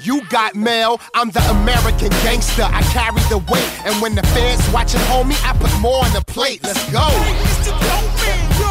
you 0.00 0.22
got 0.28 0.54
mail. 0.54 1.00
I'm 1.14 1.30
the 1.30 1.42
American 1.50 2.10
gangster, 2.24 2.64
I 2.64 2.82
carry 2.92 3.22
the 3.28 3.38
weight. 3.50 3.70
And 3.84 4.00
when 4.02 4.14
the 4.14 4.22
feds 4.34 4.68
watching 4.72 5.00
homie, 5.12 5.38
I 5.44 5.52
put 5.56 5.72
more 5.80 6.04
on 6.04 6.12
the 6.12 6.24
plate. 6.26 6.62
Let's 6.62 6.90
go. 6.90 7.00
Hey, 7.00 7.34
Mr. 7.44 7.72
Dopeman, 7.78 8.58
you're 8.58 8.69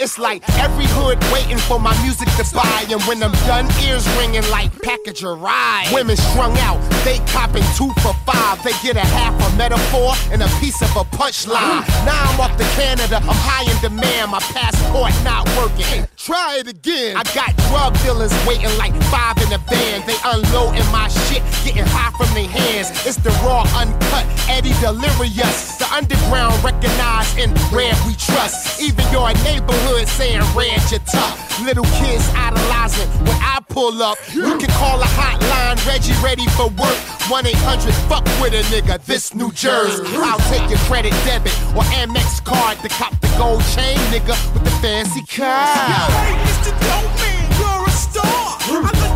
it's 0.00 0.18
like 0.18 0.42
every 0.58 0.86
hood 0.96 1.20
waiting 1.30 1.58
for 1.68 1.78
my 1.78 1.92
music 2.02 2.26
to 2.40 2.44
buy. 2.54 2.86
And 2.88 3.00
when 3.02 3.22
I'm 3.22 3.32
done, 3.44 3.68
ears 3.84 4.08
ringing 4.16 4.48
like 4.50 4.72
package 4.82 5.22
a 5.22 5.28
ride. 5.28 5.88
Women 5.92 6.16
strung 6.16 6.56
out, 6.58 6.80
they 7.04 7.18
copping 7.28 7.64
two 7.76 7.92
for 8.00 8.14
five. 8.24 8.62
They 8.64 8.72
get 8.82 8.96
a 8.96 9.04
half 9.04 9.36
a 9.36 9.56
metaphor 9.56 10.14
and 10.32 10.42
a 10.42 10.48
piece 10.58 10.80
of 10.80 10.90
a 10.96 11.04
punchline. 11.16 11.84
Now 12.08 12.32
I'm 12.32 12.40
off 12.40 12.56
to 12.56 12.64
Canada, 12.80 13.16
I'm 13.16 13.40
high 13.44 13.70
in 13.70 13.78
demand. 13.82 14.32
My 14.32 14.40
passport 14.40 15.12
not 15.22 15.46
working. 15.56 16.08
Try 16.24 16.58
it 16.58 16.68
again. 16.68 17.16
I 17.16 17.22
got 17.34 17.56
drug 17.68 17.96
dealers 18.04 18.32
waiting 18.46 18.70
like 18.76 18.92
five 19.08 19.38
in 19.40 19.48
the 19.48 19.60
van. 19.68 20.04
They 20.06 20.16
unloading 20.24 20.84
my 20.92 21.08
shit, 21.08 21.42
getting 21.64 21.88
high 21.88 22.12
from 22.12 22.28
their 22.34 22.48
hands. 22.48 22.90
It's 23.06 23.16
the 23.16 23.30
raw, 23.40 23.64
uncut, 23.72 24.26
Eddie 24.48 24.76
Delirious. 24.84 25.76
The 25.80 25.88
underground 25.92 26.62
recognized 26.62 27.38
in 27.38 27.54
Red 27.72 27.96
we 28.04 28.12
trust. 28.20 28.82
Even 28.82 29.04
your 29.10 29.32
neighborhood 29.48 30.08
saying 30.08 30.44
Red 30.52 30.80
you 30.92 31.00
tough. 31.08 31.40
Little 31.64 31.88
kids 32.00 32.28
idolizing 32.36 33.08
when 33.24 33.36
I 33.40 33.60
pull 33.68 34.02
up. 34.02 34.18
You 34.32 34.58
can 34.58 34.70
call 34.76 35.00
a 35.00 35.08
hotline, 35.16 35.80
Reggie 35.86 36.12
ready 36.22 36.46
for 36.52 36.68
work. 36.76 36.98
1 37.30 37.46
800 37.46 37.94
fuck 38.10 38.24
with 38.42 38.52
a 38.52 38.62
nigga, 38.74 39.02
this 39.04 39.34
New 39.34 39.52
Jersey. 39.52 40.02
I'll 40.18 40.38
take 40.50 40.68
your 40.68 40.80
credit 40.90 41.12
debit 41.24 41.54
or 41.76 41.84
Amex 41.94 42.44
card 42.44 42.78
to 42.78 42.88
cop 42.88 43.18
the 43.20 43.28
gold 43.38 43.62
chain, 43.74 43.96
nigga, 44.10 44.34
with 44.52 44.64
the 44.64 44.70
fancy 44.82 45.22
car. 45.26 46.09
Hey, 46.14 46.32
Mr. 46.46 46.70
Dope 46.84 47.12
Man, 47.20 47.44
you're 47.58 47.86
a 47.86 47.90
star. 47.90 48.58
Hmm. 48.66 48.86
I 48.86 49.09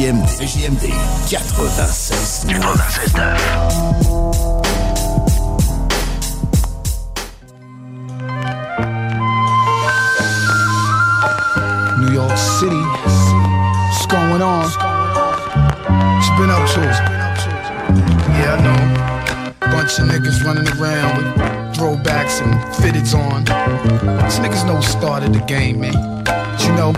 CJMD, 0.00 0.24
CJMD 0.24 0.88
96 1.28 2.48
New 12.00 12.08
York 12.14 12.32
City. 12.38 12.80
What's 12.80 14.06
going 14.06 14.40
on? 14.40 14.64
You 16.24 16.32
been 16.38 16.48
up 16.48 16.64
to? 16.70 16.80
Yeah, 18.40 18.56
I 18.56 18.58
know. 18.64 18.80
Bunch 19.60 19.98
of 19.98 20.06
niggas 20.08 20.40
running 20.42 20.66
around 20.80 21.18
with 21.18 21.28
throwbacks 21.76 22.40
and 22.40 22.54
fitteds 22.76 23.12
on. 23.14 23.44
These 24.24 24.38
niggas 24.38 24.64
know 24.66 24.80
started 24.80 25.34
the 25.34 25.40
game, 25.40 25.80
man. 25.80 26.24
But 26.24 26.64
you 26.64 26.72
know, 26.72 26.94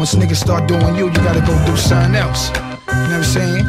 once 0.00 0.14
niggas 0.14 0.36
start 0.36 0.66
doing 0.66 0.96
you, 0.96 1.08
you 1.08 1.20
gotta 1.28 1.42
go 1.42 1.52
do 1.66 1.76
something 1.76 2.14
else. 2.14 2.48
You 2.48 2.94
know 3.12 3.20
what 3.20 3.20
I'm 3.20 3.22
saying? 3.22 3.66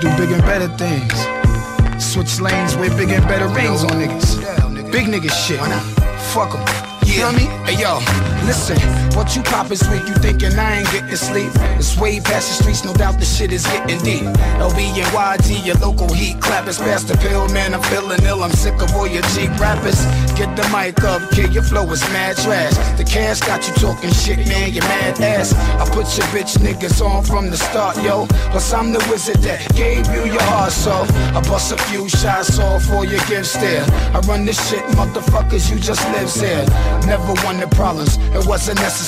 Do 0.00 0.08
bigger 0.16 0.36
and 0.36 0.46
better 0.48 0.68
things. 0.80 1.12
Switch 2.02 2.40
lanes, 2.40 2.74
wear 2.76 2.88
bigger 2.96 3.16
and 3.16 3.28
better 3.28 3.46
rings 3.48 3.84
on 3.84 3.90
niggas. 4.00 4.40
Big 4.90 5.04
nigga 5.04 5.30
shit. 5.30 5.60
Fuck 6.32 6.54
'em. 6.54 6.64
You 7.04 7.20
know 7.20 7.32
mean? 7.32 7.50
Hey 7.66 7.76
yo, 7.76 8.00
listen, 8.48 8.78
what 9.16 9.34
you 9.34 9.42
poppin' 9.42 9.78
sweet, 9.78 10.06
you 10.06 10.14
thinkin' 10.20 10.58
I 10.58 10.80
ain't 10.80 10.90
gettin' 10.92 11.16
sleep? 11.16 11.50
It's 11.80 11.96
way 11.96 12.20
past 12.20 12.48
the 12.48 12.54
streets, 12.62 12.84
no 12.84 12.92
doubt 12.92 13.18
the 13.18 13.24
shit 13.24 13.50
is 13.50 13.64
gettin' 13.66 13.98
deep. 14.04 14.28
LB 14.60 14.78
and 15.00 15.10
YG, 15.16 15.64
your 15.64 15.76
local 15.76 16.12
heat 16.12 16.38
clappers, 16.38 16.78
past 16.78 17.08
the 17.08 17.16
pill, 17.16 17.48
man, 17.48 17.72
I'm 17.72 17.82
feelin' 17.84 18.22
ill, 18.24 18.44
I'm 18.44 18.52
sick 18.52 18.74
of 18.82 18.94
all 18.94 19.06
your 19.06 19.22
cheap 19.32 19.50
rappers. 19.58 20.04
Get 20.36 20.54
the 20.54 20.68
mic 20.68 21.02
up, 21.02 21.22
kid, 21.32 21.54
your 21.54 21.62
flow 21.62 21.90
is 21.90 22.02
mad 22.12 22.36
trash. 22.36 22.76
The 22.98 23.04
cash 23.04 23.40
got 23.40 23.66
you 23.66 23.72
talking 23.74 24.12
shit, 24.12 24.46
man, 24.48 24.74
you 24.74 24.82
mad 24.82 25.18
ass. 25.20 25.54
I 25.54 25.88
put 25.88 26.06
your 26.18 26.28
bitch 26.28 26.58
niggas 26.60 27.00
on 27.00 27.24
from 27.24 27.50
the 27.50 27.56
start, 27.56 27.96
yo. 28.04 28.26
Plus 28.52 28.70
I'm 28.74 28.92
the 28.92 29.00
wizard 29.10 29.40
that 29.48 29.64
gave 29.74 30.06
you 30.12 30.30
your 30.30 30.46
heart, 30.52 30.72
so 30.72 30.92
I 30.92 31.40
bust 31.48 31.72
a 31.72 31.78
few 31.88 32.06
shots 32.10 32.58
off 32.58 32.84
for 32.84 33.06
your 33.06 33.24
gifts 33.26 33.54
there. 33.54 33.84
I 34.12 34.20
run 34.28 34.44
this 34.44 34.60
shit, 34.68 34.84
motherfuckers, 34.92 35.70
you 35.72 35.80
just 35.80 36.04
lives 36.12 36.38
here. 36.38 36.66
Never 37.06 37.32
wanted 37.44 37.70
problems, 37.70 38.18
it 38.36 38.44
wasn't 38.46 38.78
necessary. 38.80 39.05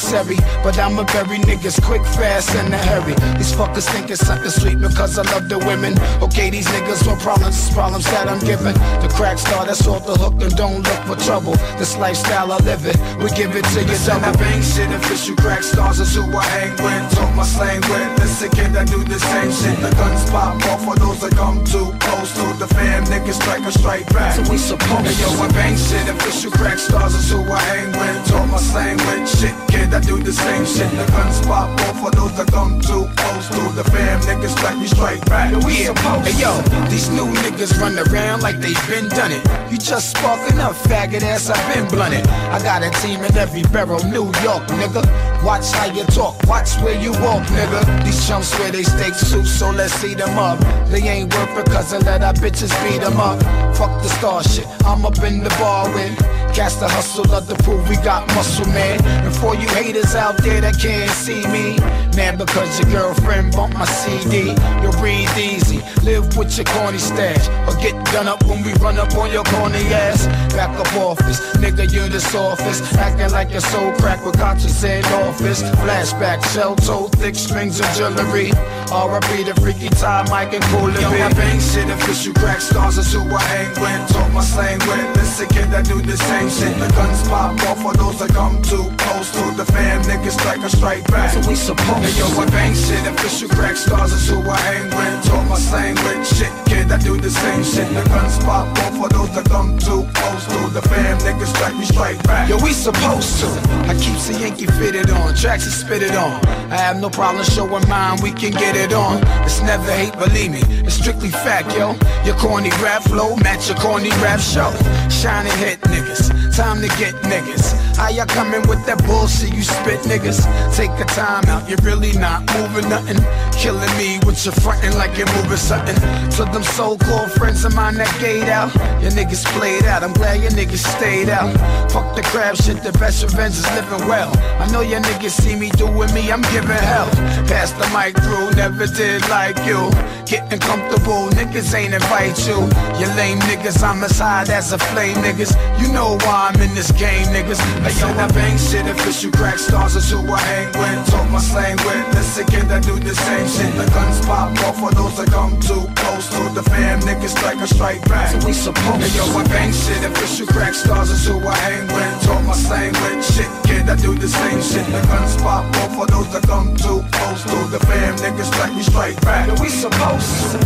But 0.62 0.78
I'ma 0.78 1.04
bury 1.04 1.38
niggas 1.38 1.82
quick, 1.82 2.02
fast, 2.02 2.54
in 2.54 2.72
a 2.72 2.78
hurry. 2.78 3.14
These 3.36 3.52
fuckers 3.52 3.88
think 3.90 4.10
it's 4.10 4.24
something 4.26 4.50
sweet 4.50 4.80
because 4.80 5.18
I 5.18 5.22
love 5.32 5.48
the 5.48 5.58
women. 5.58 5.98
Okay, 6.22 6.50
these 6.50 6.66
niggas 6.68 7.06
want 7.06 7.20
problems, 7.20 7.56
it's 7.56 7.74
problems 7.74 8.04
that 8.12 8.28
I'm 8.28 8.38
giving. 8.40 8.74
The 9.02 9.08
crack 9.14 9.38
star 9.38 9.66
that's 9.66 9.86
off 9.86 10.06
the 10.06 10.14
hook 10.14 10.40
and 10.42 10.54
don't 10.56 10.82
look 10.82 11.02
for 11.06 11.16
trouble. 11.24 11.54
This 11.78 11.96
lifestyle 11.96 12.52
I 12.52 12.58
live 12.58 12.86
it, 12.86 12.96
we 13.18 13.30
give 13.34 13.56
it 13.56 13.64
to 13.74 13.80
you 13.82 13.98
double. 14.06 14.28
I 14.28 14.32
bang 14.36 14.62
shit, 14.62 14.90
official 14.92 15.36
crack 15.36 15.62
stars 15.62 16.00
is 16.00 16.14
who 16.14 16.22
I 16.30 16.44
hang 16.44 16.72
with. 16.78 17.04
Talk 17.14 17.34
my 17.34 17.44
slang 17.44 17.80
with, 17.90 18.10
listen 18.20 18.50
kid, 18.50 18.76
I 18.76 18.84
do 18.84 19.02
the 19.02 19.18
same 19.18 19.50
shit. 19.50 19.76
The 19.82 19.90
guns 19.96 20.22
pop 20.30 20.62
off 20.70 20.84
for 20.84 20.96
those 20.96 21.20
that 21.22 21.32
come 21.32 21.64
too 21.64 21.90
close 21.98 22.30
to 22.38 22.46
the 22.58 22.68
fam. 22.74 23.04
Niggas 23.06 23.40
strike 23.40 23.64
a 23.66 23.72
strike 23.72 24.06
back. 24.14 24.34
So 24.36 24.42
we 24.50 24.58
supposed 24.58 25.06
hey, 25.06 25.16
yo, 25.22 25.28
I 25.42 25.48
bang 25.52 25.76
shit, 25.76 26.08
official 26.08 26.50
crack 26.52 26.78
stars 26.78 27.14
is 27.14 27.30
who 27.30 27.42
I 27.42 27.60
hang 27.72 27.90
with. 27.98 28.28
Talk 28.28 28.46
my 28.50 28.58
slang 28.58 28.96
with 29.08 29.26
shit, 29.26 29.56
kid, 29.68 29.87
I 29.94 30.00
do 30.00 30.18
the 30.22 30.32
same 30.32 30.64
shit. 30.66 30.90
The 30.92 31.06
guns 31.12 31.40
pop 31.46 31.68
off 31.80 32.00
for 32.00 32.10
those 32.10 32.36
that 32.36 32.48
come 32.52 32.80
too 32.80 33.08
close 33.16 33.48
to 33.48 33.62
the 33.74 33.84
fam. 33.90 34.20
Niggas 34.20 34.52
strike, 34.56 34.76
we 34.76 34.86
strike 34.86 35.24
back. 35.26 35.50
Yo, 35.50 35.58
we 35.64 35.84
supposed 35.84 36.28
Hey 36.28 36.36
yo, 36.40 36.52
these 36.88 37.08
new 37.10 37.26
niggas 37.42 37.78
run 37.80 37.98
around 37.98 38.42
like 38.42 38.60
they 38.60 38.74
been 38.88 39.08
done 39.08 39.32
it. 39.32 39.42
You 39.70 39.78
just 39.78 40.10
sparking 40.10 40.58
up, 40.60 40.74
faggot 40.74 41.22
ass, 41.22 41.48
I've 41.48 41.74
been 41.74 41.88
blunted. 41.88 42.26
I 42.52 42.60
got 42.62 42.82
a 42.82 42.90
team 43.00 43.24
in 43.24 43.36
every 43.36 43.62
borough, 43.72 44.02
New 44.04 44.28
York, 44.44 44.66
nigga. 44.76 45.02
Watch 45.44 45.70
how 45.72 45.86
you 45.86 46.04
talk, 46.04 46.36
watch 46.44 46.76
where 46.82 47.00
you 47.00 47.12
walk, 47.24 47.42
nigga. 47.56 47.80
These 48.04 48.26
chumps 48.28 48.56
wear 48.58 48.70
they 48.70 48.82
steak 48.82 49.14
suits, 49.14 49.50
so 49.50 49.70
let's 49.70 49.94
see 49.94 50.14
them 50.14 50.38
up. 50.38 50.58
They 50.90 51.02
ain't 51.02 51.32
worth 51.34 51.58
it 51.58 51.66
cause 51.66 51.94
I 51.94 51.98
let 51.98 52.22
our 52.22 52.34
bitches 52.34 52.72
beat 52.84 53.00
them 53.00 53.18
up. 53.18 53.40
Fuck 53.76 54.02
the 54.02 54.08
star 54.08 54.42
shit, 54.42 54.66
I'm 54.84 55.06
up 55.06 55.18
in 55.22 55.44
the 55.44 55.50
bar 55.60 55.88
with. 55.94 56.47
Cast 56.58 56.80
the 56.80 56.88
hustle, 56.88 57.32
of 57.32 57.46
the 57.46 57.54
prove 57.62 57.88
we 57.88 57.94
got 58.02 58.26
muscle, 58.34 58.66
man. 58.74 58.98
And 59.22 59.32
for 59.36 59.54
you 59.54 59.68
haters 59.78 60.16
out 60.16 60.36
there 60.38 60.60
that 60.60 60.76
can't 60.76 61.08
see 61.08 61.46
me, 61.54 61.78
man, 62.16 62.36
because 62.36 62.80
your 62.80 62.90
girlfriend 62.90 63.52
bought 63.52 63.72
my 63.72 63.84
CD. 63.84 64.50
You 64.82 64.90
breathe 64.98 65.30
easy, 65.38 65.78
live 66.02 66.36
with 66.36 66.58
your 66.58 66.66
corny 66.66 66.98
stash, 66.98 67.46
or 67.68 67.80
get 67.80 67.94
done 68.06 68.26
up 68.26 68.42
when 68.42 68.64
we 68.64 68.72
run 68.82 68.98
up 68.98 69.14
on 69.14 69.30
your 69.30 69.44
corny 69.44 69.86
ass. 69.94 70.26
Back 70.52 70.74
up 70.74 70.92
office, 70.96 71.38
nigga, 71.58 71.86
you're 71.92 72.08
the 72.08 72.20
softest. 72.20 72.82
Acting 72.94 73.30
like 73.30 73.52
you're 73.52 73.60
so 73.60 73.94
crack 73.98 74.26
with 74.26 74.36
conscience 74.36 74.82
in 74.82 75.04
office. 75.22 75.62
Flashback, 75.62 76.42
shell 76.52 76.74
toe, 76.74 77.06
thick 77.22 77.36
strings 77.36 77.78
of 77.78 77.86
jewelry. 77.94 78.50
R.I.P. 78.90 79.44
the 79.44 79.54
freaky 79.60 79.90
time, 79.90 80.24
Mike 80.30 80.54
and 80.54 80.64
cool 80.72 80.90
Yo, 80.90 81.08
I 81.08 81.30
bang 81.34 81.60
shit, 81.60 81.88
official 81.90 82.32
crack 82.34 82.60
stars 82.60 82.96
is 82.96 83.12
who 83.12 83.20
I 83.20 83.42
hang 83.42 83.68
with. 83.80 84.10
Talk 84.10 84.32
my 84.32 84.40
slang 84.40 84.78
with, 84.80 85.16
listen 85.16 85.46
kid, 85.48 85.68
I 85.74 85.82
do 85.82 86.00
the 86.00 86.16
same 86.16 86.47
shit. 86.50 86.74
The 86.78 86.88
guns 86.94 87.26
pop 87.28 87.60
off 87.68 87.82
for 87.82 87.94
those 87.94 88.18
that 88.18 88.30
come 88.30 88.60
too 88.62 88.84
close 88.98 89.30
to 89.32 89.42
the 89.56 89.64
fam. 89.64 90.02
Niggas 90.02 90.38
strike 90.40 90.62
a 90.64 90.70
strike 90.70 91.04
back. 91.08 91.30
So 91.30 91.48
we 91.48 91.54
supposed 91.54 92.04
hey, 92.04 92.18
yo, 92.18 92.26
I 92.40 92.46
bang 92.50 92.74
shit, 92.74 93.06
official 93.06 93.48
crack 93.48 93.76
stars 93.76 94.12
is 94.12 94.28
who 94.28 94.40
I 94.40 94.56
hang 94.56 94.84
with. 94.90 95.26
Talk 95.26 95.48
my 95.48 95.56
slang 95.56 95.94
with 95.94 96.26
shit, 96.36 96.52
I 96.86 96.98
do 96.98 97.16
the 97.16 97.30
same 97.30 97.64
shit. 97.64 97.88
The 97.94 98.04
guns 98.08 98.38
pop 98.44 98.66
off 98.78 98.94
for 98.96 99.08
those 99.08 99.34
that 99.34 99.48
come 99.48 99.78
too 99.78 100.06
close 100.14 100.44
to 100.46 100.72
the 100.72 100.82
fam. 100.82 101.18
Niggas 101.18 101.50
strike, 101.54 101.74
we 101.74 101.84
straight 101.84 102.22
back. 102.22 102.48
Yo, 102.48 102.56
we 102.62 102.72
supposed 102.72 103.40
to. 103.40 103.48
I 103.90 103.94
keep 103.94 104.18
the 104.28 104.38
Yankee 104.40 104.66
fitted 104.66 105.10
on, 105.10 105.34
tracks 105.34 105.66
are 105.66 105.94
it 105.94 106.14
on. 106.14 106.44
I 106.70 106.76
have 106.76 107.00
no 107.00 107.08
problem 107.08 107.44
showing 107.44 107.86
mine, 107.88 108.18
we 108.22 108.30
can 108.30 108.52
get 108.52 108.76
it 108.76 108.92
on. 108.92 109.22
It's 109.44 109.62
never 109.62 109.90
hate, 109.90 110.12
believe 110.18 110.52
me, 110.52 110.60
it's 110.84 110.94
strictly 110.94 111.30
fact, 111.30 111.72
yo. 111.72 111.96
Your 112.24 112.36
corny 112.36 112.70
rap 112.84 113.02
flow, 113.02 113.36
match 113.36 113.68
your 113.68 113.78
corny 113.78 114.10
rap 114.20 114.40
show. 114.40 114.70
Shining 115.08 115.56
hit 115.56 115.80
niggas, 115.88 116.28
time 116.56 116.80
to 116.82 116.88
get 117.00 117.14
niggas. 117.24 117.72
How 117.96 118.10
y'all 118.10 118.26
coming 118.26 118.60
with 118.68 118.84
that 118.86 119.02
bullshit 119.06 119.54
you 119.54 119.62
spit, 119.62 120.00
niggas? 120.04 120.44
Take 120.76 120.92
a 121.00 121.04
time 121.04 121.44
out, 121.46 121.68
you're 121.68 121.82
really 121.82 122.12
not 122.18 122.44
moving 122.54 122.88
nothing. 122.90 123.18
Killing 123.56 123.90
me 123.96 124.20
with 124.26 124.44
your 124.44 124.54
frontin' 124.60 124.96
like 124.98 125.16
you're 125.16 125.32
moving 125.40 125.56
something. 125.56 125.96
To 126.36 126.44
them 126.44 126.62
so-called 126.74 127.30
friends 127.32 127.64
of 127.64 127.74
mine 127.74 127.94
that 127.94 128.12
gate 128.20 128.48
out. 128.48 128.74
Your 129.02 129.12
niggas 129.12 129.44
played 129.58 129.84
out, 129.84 130.02
I'm 130.02 130.12
glad 130.12 130.40
your 130.40 130.50
niggas 130.52 130.84
stayed 130.96 131.28
out. 131.28 131.52
Fuck 131.90 132.14
the 132.16 132.22
crab 132.22 132.56
shit, 132.56 132.82
the 132.82 132.92
best 132.98 133.22
revenge 133.22 133.54
is 133.54 133.68
living 133.72 134.06
well. 134.08 134.30
I 134.60 134.70
know 134.70 134.80
your 134.80 135.00
niggas 135.00 135.30
see 135.30 135.56
me 135.56 135.70
doing 135.70 136.12
me, 136.12 136.30
I'm 136.30 136.42
giving 136.52 136.82
hell. 136.90 137.08
Pass 137.46 137.72
the 137.72 137.86
mic 137.96 138.16
through, 138.22 138.50
never 138.56 138.86
did 138.86 139.22
like 139.28 139.56
you. 139.66 139.90
Getting 140.26 140.60
comfortable, 140.60 141.28
niggas 141.38 141.72
ain't 141.74 141.94
invite 141.94 142.38
you. 142.46 142.58
You 143.00 143.06
lame 143.16 143.40
niggas, 143.48 143.82
I'm 143.82 144.04
as 144.04 144.18
hot 144.18 144.50
as 144.50 144.72
a 144.72 144.78
flame, 144.78 145.16
niggas. 145.18 145.56
You 145.80 145.92
know 145.92 146.18
why 146.24 146.52
I'm 146.52 146.60
in 146.60 146.74
this 146.74 146.92
game, 146.92 147.26
niggas. 147.32 147.60
Hey, 147.86 147.94
yo, 148.00 148.08
I 148.12 148.28
bang 148.32 148.58
shit, 148.58 148.86
official 148.86 149.30
crack 149.32 149.58
stars 149.58 149.96
is 149.96 150.10
who 150.10 150.20
I 150.30 150.38
hang 150.38 150.68
with. 150.78 151.10
Talk 151.10 151.30
my 151.30 151.40
slang 151.40 151.76
with, 151.78 152.14
listen 152.14 152.46
kid, 152.46 152.70
I 152.70 152.80
do 152.80 152.98
the 152.98 153.14
same 153.14 153.48
shit. 153.48 153.72
The 153.78 153.86
guns 153.92 154.20
pop 154.26 154.52
off 154.66 154.78
for 154.78 154.92
those 154.92 155.16
that 155.16 155.28
come 155.28 155.58
too 155.60 155.86
close 155.96 156.28
to 156.34 156.42
the 156.54 156.57
fam, 156.62 157.00
niggas 157.00 157.36
strike 157.36 157.60
a 157.60 157.66
strike 157.66 158.02
back. 158.08 158.30
So 158.30 158.46
we 158.46 158.52
supposed 158.52 159.02
Hey 159.02 159.16
yo, 159.16 159.24
I 159.36 159.44
bang 159.48 159.72
shit, 159.72 160.04
official 160.04 160.46
crack 160.46 160.74
stars 160.74 161.10
is 161.10 161.26
who 161.26 161.38
I 161.40 161.56
hang 161.56 161.86
with. 161.86 162.22
Talk 162.24 162.44
my 162.44 162.54
slang 162.54 162.92
with 162.92 163.24
shit, 163.34 163.50
kid, 163.64 163.88
I 163.88 163.96
do 163.96 164.14
the 164.14 164.28
same 164.28 164.60
shit. 164.60 164.86
The 164.86 165.00
guns 165.06 165.36
pop 165.42 165.64
off 165.76 165.94
for 165.96 166.06
those 166.06 166.32
that 166.32 166.42
come 166.44 166.76
too 166.76 167.02
close 167.12 167.42
to 167.44 167.58
the 167.70 167.80
fam, 167.86 168.16
niggas 168.16 168.50
strike, 168.52 168.74
we 168.74 168.82
strike 168.82 169.20
back. 169.22 169.48
So 169.48 169.62
we 169.62 169.68
supposed 169.68 170.58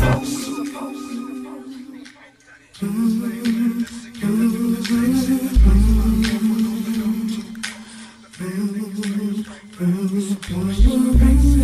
This 10.13 10.35
coward's 10.43 11.62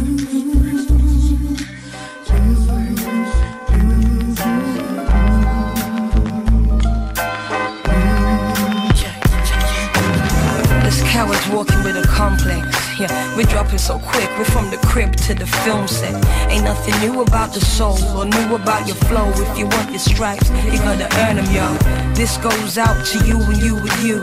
walking 11.50 11.82
with 11.82 11.96
a 11.96 12.02
complex. 12.02 12.77
Yeah, 12.98 13.36
we're 13.36 13.46
dropping 13.46 13.78
so 13.78 14.00
quick. 14.00 14.28
We're 14.36 14.44
from 14.44 14.70
the 14.70 14.76
crib 14.78 15.14
to 15.28 15.34
the 15.34 15.46
film 15.46 15.86
set. 15.86 16.14
Ain't 16.50 16.64
nothing 16.64 16.98
new 16.98 17.22
about 17.22 17.54
the 17.54 17.60
soul 17.60 17.96
or 18.16 18.24
new 18.24 18.56
about 18.56 18.88
your 18.88 18.96
flow. 18.96 19.30
If 19.36 19.56
you 19.56 19.66
want 19.66 19.90
your 19.90 20.00
stripes, 20.00 20.50
you 20.50 20.78
gotta 20.78 21.06
earn 21.22 21.36
them, 21.36 21.46
yo. 21.54 21.68
This 22.14 22.36
goes 22.38 22.76
out 22.76 23.06
to 23.06 23.24
you 23.24 23.40
and 23.40 23.62
you 23.62 23.76
and 23.76 24.02
you. 24.02 24.22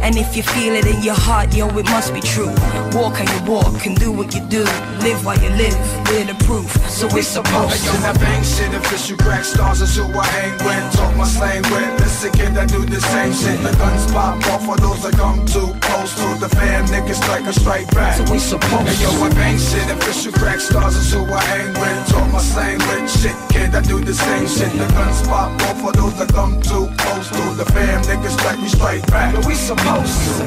And 0.00 0.16
if 0.16 0.36
you 0.36 0.42
feel 0.42 0.72
it 0.72 0.86
in 0.86 1.02
your 1.02 1.18
heart, 1.18 1.52
yo, 1.52 1.66
it 1.76 1.84
must 1.86 2.14
be 2.14 2.20
true. 2.20 2.54
Walk 2.92 3.16
how 3.16 3.26
you 3.26 3.40
walk 3.50 3.84
and 3.86 3.98
do 3.98 4.12
what 4.12 4.32
you 4.34 4.40
do. 4.46 4.62
Live 5.02 5.24
while 5.26 5.36
you 5.42 5.50
live, 5.50 5.76
we're 6.06 6.24
the 6.24 6.36
proof. 6.46 6.70
So 6.88 7.08
we're 7.08 7.26
supposed 7.26 7.84
to. 7.84 7.90
that 8.06 8.14
bang 8.20 8.44
shit, 8.44 8.72
official 8.72 9.16
crack 9.16 9.44
stars 9.44 9.80
is 9.80 9.96
who 9.96 10.04
I 10.04 10.24
hang 10.26 10.52
with. 10.64 10.94
Talk 10.94 11.16
my 11.16 11.24
slang 11.24 11.62
with. 11.74 12.00
Listen, 12.00 12.30
kid, 12.32 12.56
I 12.56 12.66
do 12.66 12.86
the 12.86 13.00
same 13.00 13.32
shit. 13.32 13.58
The 13.66 13.76
guns 13.76 14.06
pop 14.12 14.38
off 14.46 14.64
for 14.64 14.76
those 14.76 15.02
that 15.02 15.14
come 15.14 15.44
too 15.44 15.74
close 15.80 16.14
to 16.14 16.38
the 16.38 16.48
fam. 16.54 16.86
Niggas 16.86 17.16
strike 17.16 17.44
a 17.44 17.52
strike 17.52 17.90
back. 17.92 18.05
So 18.14 18.22
we 18.32 18.38
supposed 18.38 18.70
to. 18.70 18.78
Hey, 18.84 19.02
yo, 19.02 19.10
I 19.24 19.28
bang 19.30 19.58
shit, 19.58 19.90
official 19.90 20.32
crack 20.32 20.60
stars 20.60 20.96
is 20.96 21.12
who 21.12 21.24
I 21.24 21.42
hang 21.42 21.72
with. 21.74 22.08
Talk 22.08 22.32
my 22.32 22.38
slang 22.40 22.78
with. 22.78 23.10
Shit, 23.10 23.36
kid, 23.50 23.74
I 23.74 23.80
do 23.82 24.00
the 24.00 24.14
same 24.14 24.46
shit. 24.46 24.72
The 24.78 24.86
guns 24.92 25.22
pop 25.26 25.60
off 25.62 25.80
for 25.80 25.92
those 25.92 26.16
that 26.18 26.28
come 26.32 26.60
too 26.62 26.88
close 26.98 27.28
to 27.28 27.54
the 27.56 27.64
fam. 27.72 28.02
Niggas 28.02 28.38
strike, 28.38 28.58
me 28.60 28.68
straight 28.68 29.06
back. 29.08 29.34
So 29.34 29.40
we 29.48 29.54
supposed 29.54 30.46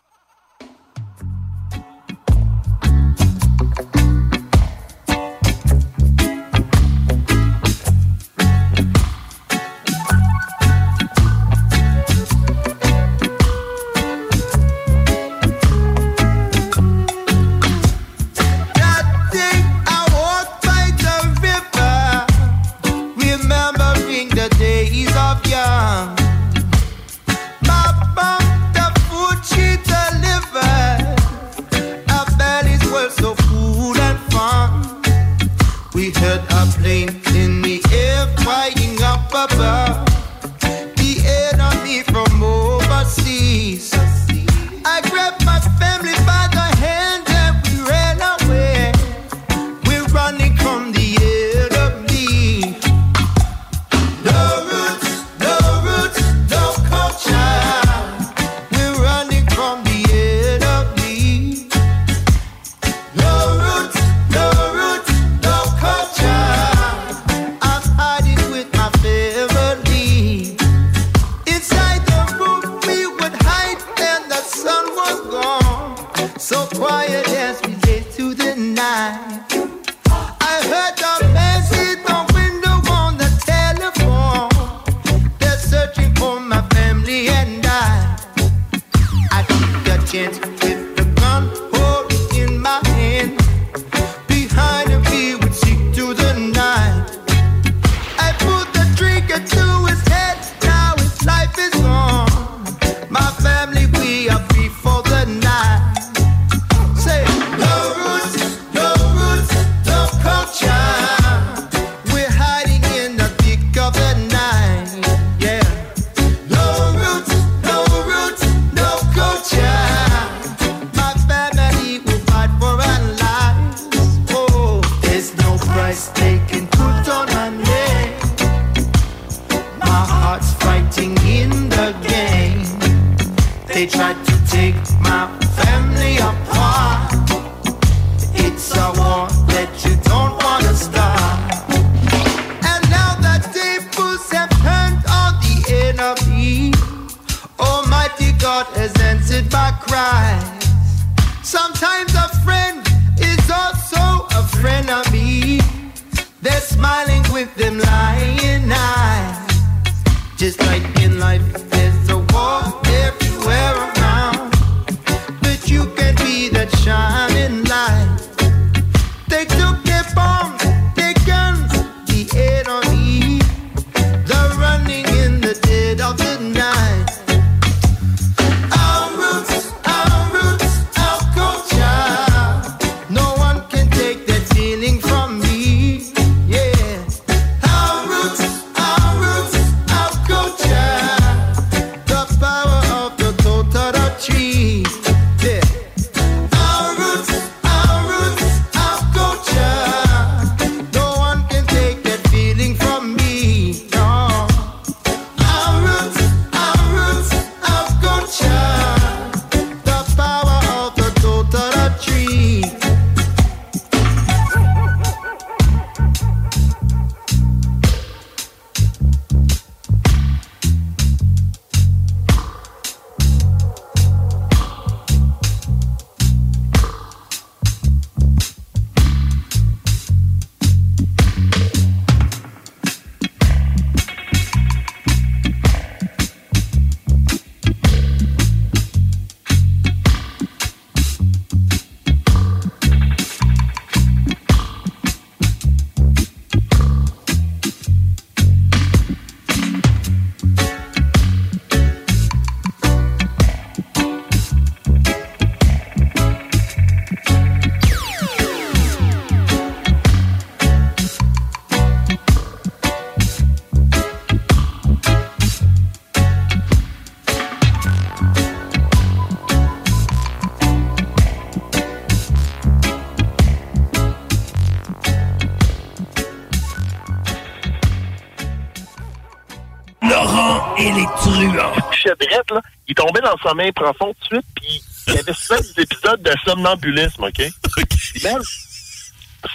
Dans 283.23 283.31
le 283.31 283.49
sommeil 283.49 283.71
profond 283.71 284.13
tout 284.13 284.35
de 284.35 284.35
suite, 284.35 284.47
puis 284.55 284.83
il 285.07 285.13
y 285.15 285.19
avait 285.19 285.33
souvent 285.33 285.59
des 285.59 285.83
épisodes 285.83 286.21
de 286.21 286.31
somnambulisme, 286.45 287.23
OK? 287.23 287.35
Puis 287.89 288.23
même, 288.23 288.41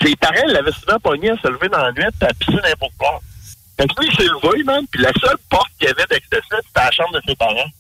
ses 0.03 0.17
parents 0.17 0.47
l'avaient 0.47 0.73
souvent 0.73 0.99
pogné 0.99 1.31
à 1.31 1.37
se 1.37 1.49
lever 1.49 1.69
dans 1.69 1.83
la 1.83 1.93
nuit 1.93 2.03
et 2.03 2.25
à 2.25 2.35
pisser 2.35 2.59
n'importe 2.63 2.95
quoi. 2.99 3.21
Fait 3.79 3.87
que 3.87 4.01
lui, 4.01 4.09
il 4.11 4.17
s'est 4.17 4.25
levé, 4.25 4.65
man, 4.65 4.85
puis 4.91 5.03
la 5.03 5.13
seule 5.21 5.37
porte 5.51 5.69
qu'il 5.79 5.89
y 5.89 5.91
avait 5.91 6.07
d'accès, 6.09 6.41
c'était 6.41 6.61
la 6.75 6.91
chambre 6.91 7.13
de 7.13 7.21
ses 7.27 7.37
parents. 7.37 7.71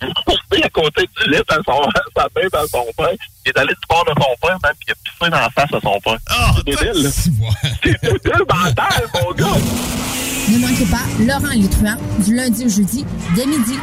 Il 0.52 0.58
est 0.58 0.64
à 0.64 0.68
côté 0.70 1.08
du 1.16 1.30
lit 1.30 1.36
à 1.48 1.56
son, 1.64 1.82
à 1.82 1.90
sa 2.14 2.24
à 2.24 2.66
son 2.66 2.84
père. 2.96 3.10
Il 3.44 3.48
est 3.48 3.58
allé 3.58 3.74
du 3.74 3.86
bord 3.88 4.04
de 4.04 4.10
son 4.10 4.46
père, 4.46 4.58
man, 4.62 4.72
puis 4.78 4.88
il 4.88 4.92
a 4.92 4.94
pissé 4.94 5.30
dans 5.30 5.40
la 5.40 5.50
face 5.50 5.72
à 5.72 5.80
son 5.80 6.00
père. 6.00 6.18
c'est 6.56 6.64
débile, 6.64 7.02
là. 7.02 7.10
C'est 7.10 8.02
débile 8.02 8.44
mental, 8.54 9.08
mon 9.14 9.32
gars. 9.32 9.60
Ne 10.48 10.58
manquez 10.58 10.86
pas 10.86 11.06
Laurent 11.20 11.54
Létruant 11.54 11.96
du 12.24 12.34
lundi 12.34 12.66
au 12.66 12.68
jeudi 12.68 13.04
dès 13.34 13.46
midi. 13.46 13.78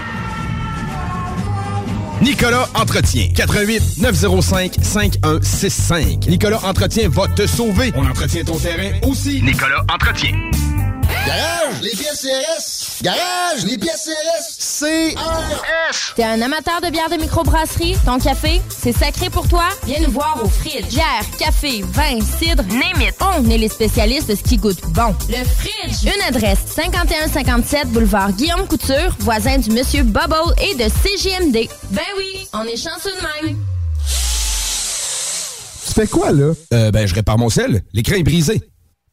Nicolas 2.23 2.69
Entretien. 2.75 3.27
88 3.35 3.97
905 3.97 4.75
5165. 4.81 6.27
Nicolas 6.29 6.59
Entretien 6.63 7.09
va 7.09 7.27
te 7.27 7.45
sauver. 7.45 7.91
On 7.95 8.05
entretient 8.05 8.45
ton 8.45 8.57
terrain 8.57 8.91
aussi. 9.01 9.41
Nicolas 9.41 9.83
Entretien. 9.93 10.31
Garage, 11.25 11.81
les 11.81 11.91
pièces 11.91 12.21
CRS. 12.21 13.01
Garage, 13.03 13.65
les 13.65 13.77
pièces 13.77 14.09
CRS. 14.09 14.57
CRS. 14.79 16.13
T'es 16.15 16.23
un 16.23 16.41
amateur 16.41 16.81
de 16.81 16.89
bière 16.89 17.09
de 17.09 17.15
microbrasserie? 17.15 17.95
Ton 18.05 18.19
café, 18.19 18.61
c'est 18.69 18.91
sacré 18.91 19.29
pour 19.29 19.47
toi? 19.47 19.63
Viens 19.85 20.01
nous 20.01 20.11
voir 20.11 20.37
au 20.43 20.49
Fridge. 20.49 20.87
Bière, 20.89 21.23
café, 21.39 21.81
vin, 21.83 22.19
cidre, 22.39 22.63
name 22.63 23.01
it. 23.01 23.15
On 23.21 23.49
est 23.49 23.57
les 23.57 23.69
spécialistes 23.69 24.29
de 24.29 24.35
ce 24.35 24.43
qui 24.43 24.57
goûte 24.57 24.81
bon. 24.89 25.15
Le 25.29 25.43
Fridge. 25.45 26.03
Une 26.03 26.21
adresse, 26.27 26.59
5157 26.75 27.87
boulevard 27.89 28.33
Guillaume 28.33 28.67
Couture, 28.67 29.15
voisin 29.19 29.57
du 29.57 29.71
Monsieur 29.71 30.03
Bubble 30.03 30.53
et 30.61 30.75
de 30.75 30.83
CJMD. 30.89 31.69
Ben 31.91 32.01
oui, 32.17 32.47
on 32.53 32.63
est 32.63 32.75
chanceux 32.75 33.11
de 33.11 33.47
même. 33.47 33.57
Tu 35.87 35.93
fais 35.93 36.07
quoi, 36.07 36.31
là? 36.31 36.53
Euh, 36.73 36.91
ben, 36.91 37.07
je 37.07 37.15
répare 37.15 37.37
mon 37.37 37.49
sel. 37.49 37.83
L'écran 37.93 38.15
est 38.15 38.23
brisé. 38.23 38.61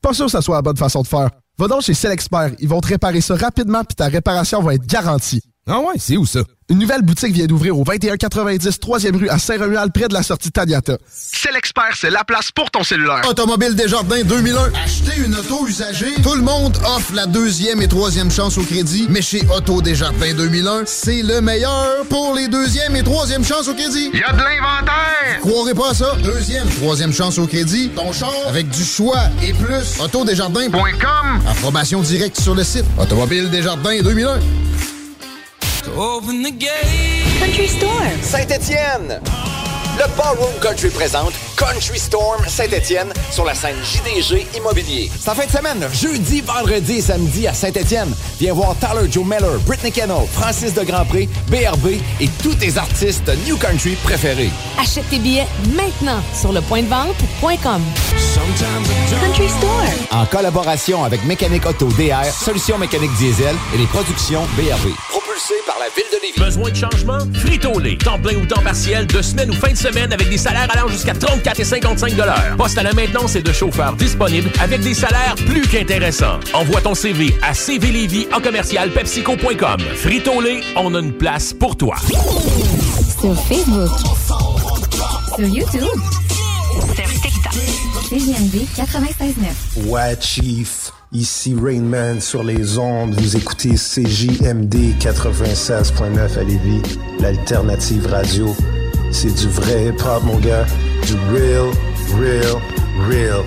Pas 0.03 0.13
sûr 0.15 0.25
que 0.27 0.33
ça 0.33 0.41
soit 0.43 0.57
la 0.57 0.63
bonne 0.63 0.79
façon 0.79 1.03
de 1.03 1.07
faire. 1.07 1.29
Va 1.61 1.69
donc 1.69 1.83
chez 1.83 1.93
Selexpert. 1.93 2.53
Ils 2.59 2.69
vont 2.69 2.81
te 2.81 2.87
réparer 2.87 3.21
ça 3.21 3.35
rapidement 3.35 3.85
puis 3.85 3.95
ta 3.95 4.07
réparation 4.07 4.63
va 4.63 4.77
être 4.77 4.87
garantie. 4.87 5.43
Ah 5.73 5.79
ouais, 5.79 5.95
c'est 5.99 6.17
où 6.17 6.27
ça? 6.27 6.41
Une 6.69 6.81
nouvelle 6.81 7.03
boutique 7.03 7.33
vient 7.33 7.47
d'ouvrir 7.47 7.79
au 7.79 7.85
2190 7.85 8.81
3e 8.81 9.17
rue 9.17 9.29
à 9.29 9.39
Saint-Romuald 9.39 9.93
près 9.93 10.09
de 10.09 10.15
la 10.15 10.25
sortie 10.25 10.51
Taniata. 10.51 10.99
Selexpert, 11.09 11.95
c'est 11.95 12.11
la 12.11 12.25
place 12.25 12.51
pour 12.51 12.73
ton 12.73 12.83
cellulaire. 12.83 13.23
Automobile 13.29 13.77
Desjardins 13.77 14.23
2001. 14.25 14.73
Acheter 14.85 15.21
une 15.25 15.33
auto 15.37 15.69
usagée. 15.69 16.13
Tout 16.25 16.35
le 16.35 16.43
monde 16.43 16.77
offre 16.85 17.15
la 17.15 17.27
deuxième 17.27 17.81
et 17.83 17.87
troisième 17.87 18.33
chance 18.33 18.59
au 18.59 18.63
crédit. 18.63 19.07
Mais 19.11 19.23
chez 19.23 19.43
Auto 19.57 19.81
Desjardins 19.81 20.35
2001, 20.35 20.83
c'est 20.87 21.23
le 21.23 21.41
meilleur 21.41 22.05
pour 22.09 22.35
les 22.35 22.49
deuxième 22.49 22.97
et 22.97 23.05
troisième 23.05 23.45
chances 23.45 23.69
au 23.69 23.75
crédit. 23.75 24.11
Y 24.13 24.25
a 24.25 24.33
de 24.33 24.39
l'inventaire! 24.39 25.41
Croirez 25.41 25.75
pas 25.75 25.91
à 25.91 25.95
ça. 25.95 26.17
Deuxième, 26.17 26.69
troisième 26.81 27.13
chance 27.13 27.39
au 27.39 27.47
crédit. 27.47 27.91
Ton 27.91 28.13
char 28.13 28.35
avec 28.49 28.69
du 28.71 28.85
choix 28.85 29.21
et 29.41 29.53
plus. 29.53 30.01
Autodesjardins.com. 30.01 31.41
Approbation 31.49 32.01
directe 32.01 32.41
sur 32.41 32.57
le 32.57 32.65
site. 32.65 32.87
Automobile 32.99 33.51
Desjardins 33.51 34.03
2001. 34.03 34.41
Open 35.89 36.43
the 36.43 36.51
gate. 36.51 37.39
Country 37.39 37.67
Store. 37.67 38.11
Saint-Étienne. 38.23 39.21
Le 40.01 40.07
Ballroom 40.17 40.55
Country 40.63 40.89
présente 40.89 41.35
Country 41.59 41.99
Storm 41.99 42.43
Saint-Étienne 42.49 43.13
sur 43.31 43.45
la 43.45 43.55
scène 43.55 43.77
JDG 43.85 44.47
Immobilier. 44.57 45.11
C'est 45.21 45.29
en 45.29 45.35
fin 45.35 45.45
de 45.45 45.51
semaine, 45.51 45.87
jeudi, 45.93 46.41
vendredi 46.41 46.95
et 46.95 47.01
samedi 47.03 47.47
à 47.47 47.53
Saint-Étienne. 47.53 48.11
Viens 48.39 48.55
voir 48.55 48.75
Tyler 48.79 49.13
Joe 49.13 49.27
Miller, 49.27 49.59
Britney 49.67 49.93
Kennel, 49.93 50.27
Francis 50.33 50.73
de 50.73 50.85
Grandpré, 50.85 51.29
BRB 51.49 52.01
et 52.19 52.29
tous 52.43 52.55
tes 52.55 52.79
artistes 52.79 53.31
New 53.47 53.59
Country 53.59 53.95
préférés. 54.03 54.49
Achète 54.81 55.07
tes 55.11 55.19
billets 55.19 55.47
maintenant 55.77 56.23
sur 56.33 56.51
lepointdevente.com. 56.51 57.83
Country 59.21 59.49
Storm. 59.51 59.87
En 60.13 60.25
collaboration 60.25 61.05
avec 61.05 61.23
Mécanique 61.27 61.67
Auto 61.67 61.89
DR, 61.89 62.25
Solutions 62.25 62.79
mécaniques 62.79 63.13
diesel 63.19 63.55
et 63.75 63.79
les 63.79 63.87
productions 63.87 64.45
BRB. 64.57 64.95
Propulsé 65.11 65.55
par 65.67 65.77
la 65.79 65.89
ville 65.95 66.05
de 66.11 66.17
Lévis. 66.23 66.41
Besoin 66.41 66.71
de 66.71 66.77
changement? 66.77 67.19
Frito-Lay. 67.35 67.99
Temps 67.99 68.19
plein 68.19 68.37
ou 68.37 68.47
temps 68.47 68.63
partiel, 68.63 69.07
de 69.07 69.21
semaine 69.21 69.51
ou 69.51 69.55
fin 69.55 69.73
de 69.73 69.77
semaine 69.77 69.90
avec 69.97 70.29
des 70.29 70.39
salaires 70.39 70.69
allant 70.71 70.89
jusqu'à 70.89 71.15
34 71.15 71.61
et 71.61 71.65
55 71.65 72.13
Poste 72.57 72.79
à 72.79 72.83
la 72.83 72.93
maintenance 72.93 73.35
et 73.35 73.43
de 73.43 73.53
chauffeurs 73.53 73.95
disponibles 73.95 74.51
avec 74.61 74.81
des 74.83 74.95
salaires 74.95 75.35
plus 75.47 75.63
qu'intéressants. 75.63 76.39
Envoie 76.55 76.81
ton 76.81 76.95
CV 76.95 77.35
à 77.43 77.53
cvlévy 77.55 78.29
en 78.33 78.41
commercial 78.41 78.91
pepsico.com. 78.91 79.81
Frito-Lay, 79.97 80.61
on 80.77 80.95
a 80.95 81.01
une 81.01 81.13
place 81.13 81.53
pour 81.53 81.77
toi. 81.77 81.97
Sur 83.21 83.35
Facebook. 83.47 83.91
Sur 85.37 85.47
YouTube. 85.49 86.01
Sur 86.95 87.21
TikTok. 87.21 87.53
CJMD 88.09 88.67
96.9. 88.77 89.89
Ouais, 89.89 90.17
Chief. 90.21 90.93
Ici 91.13 91.57
Rainman 91.61 92.21
sur 92.21 92.45
les 92.45 92.79
ondes. 92.79 93.15
Vous 93.21 93.37
écoutez 93.37 93.71
CJMD 93.71 94.97
96.9 95.01 96.39
à 96.39 96.43
Lévis, 96.45 96.83
l'alternative 97.19 98.07
radio. 98.07 98.55
C'est 99.13 99.35
du 99.35 99.49
vrai 99.49 99.87
hip-hop, 99.87 100.23
mon 100.25 100.39
gars. 100.39 100.67
Du 101.07 101.15
real, 101.33 101.73
real, 102.17 102.61
real. 103.09 103.45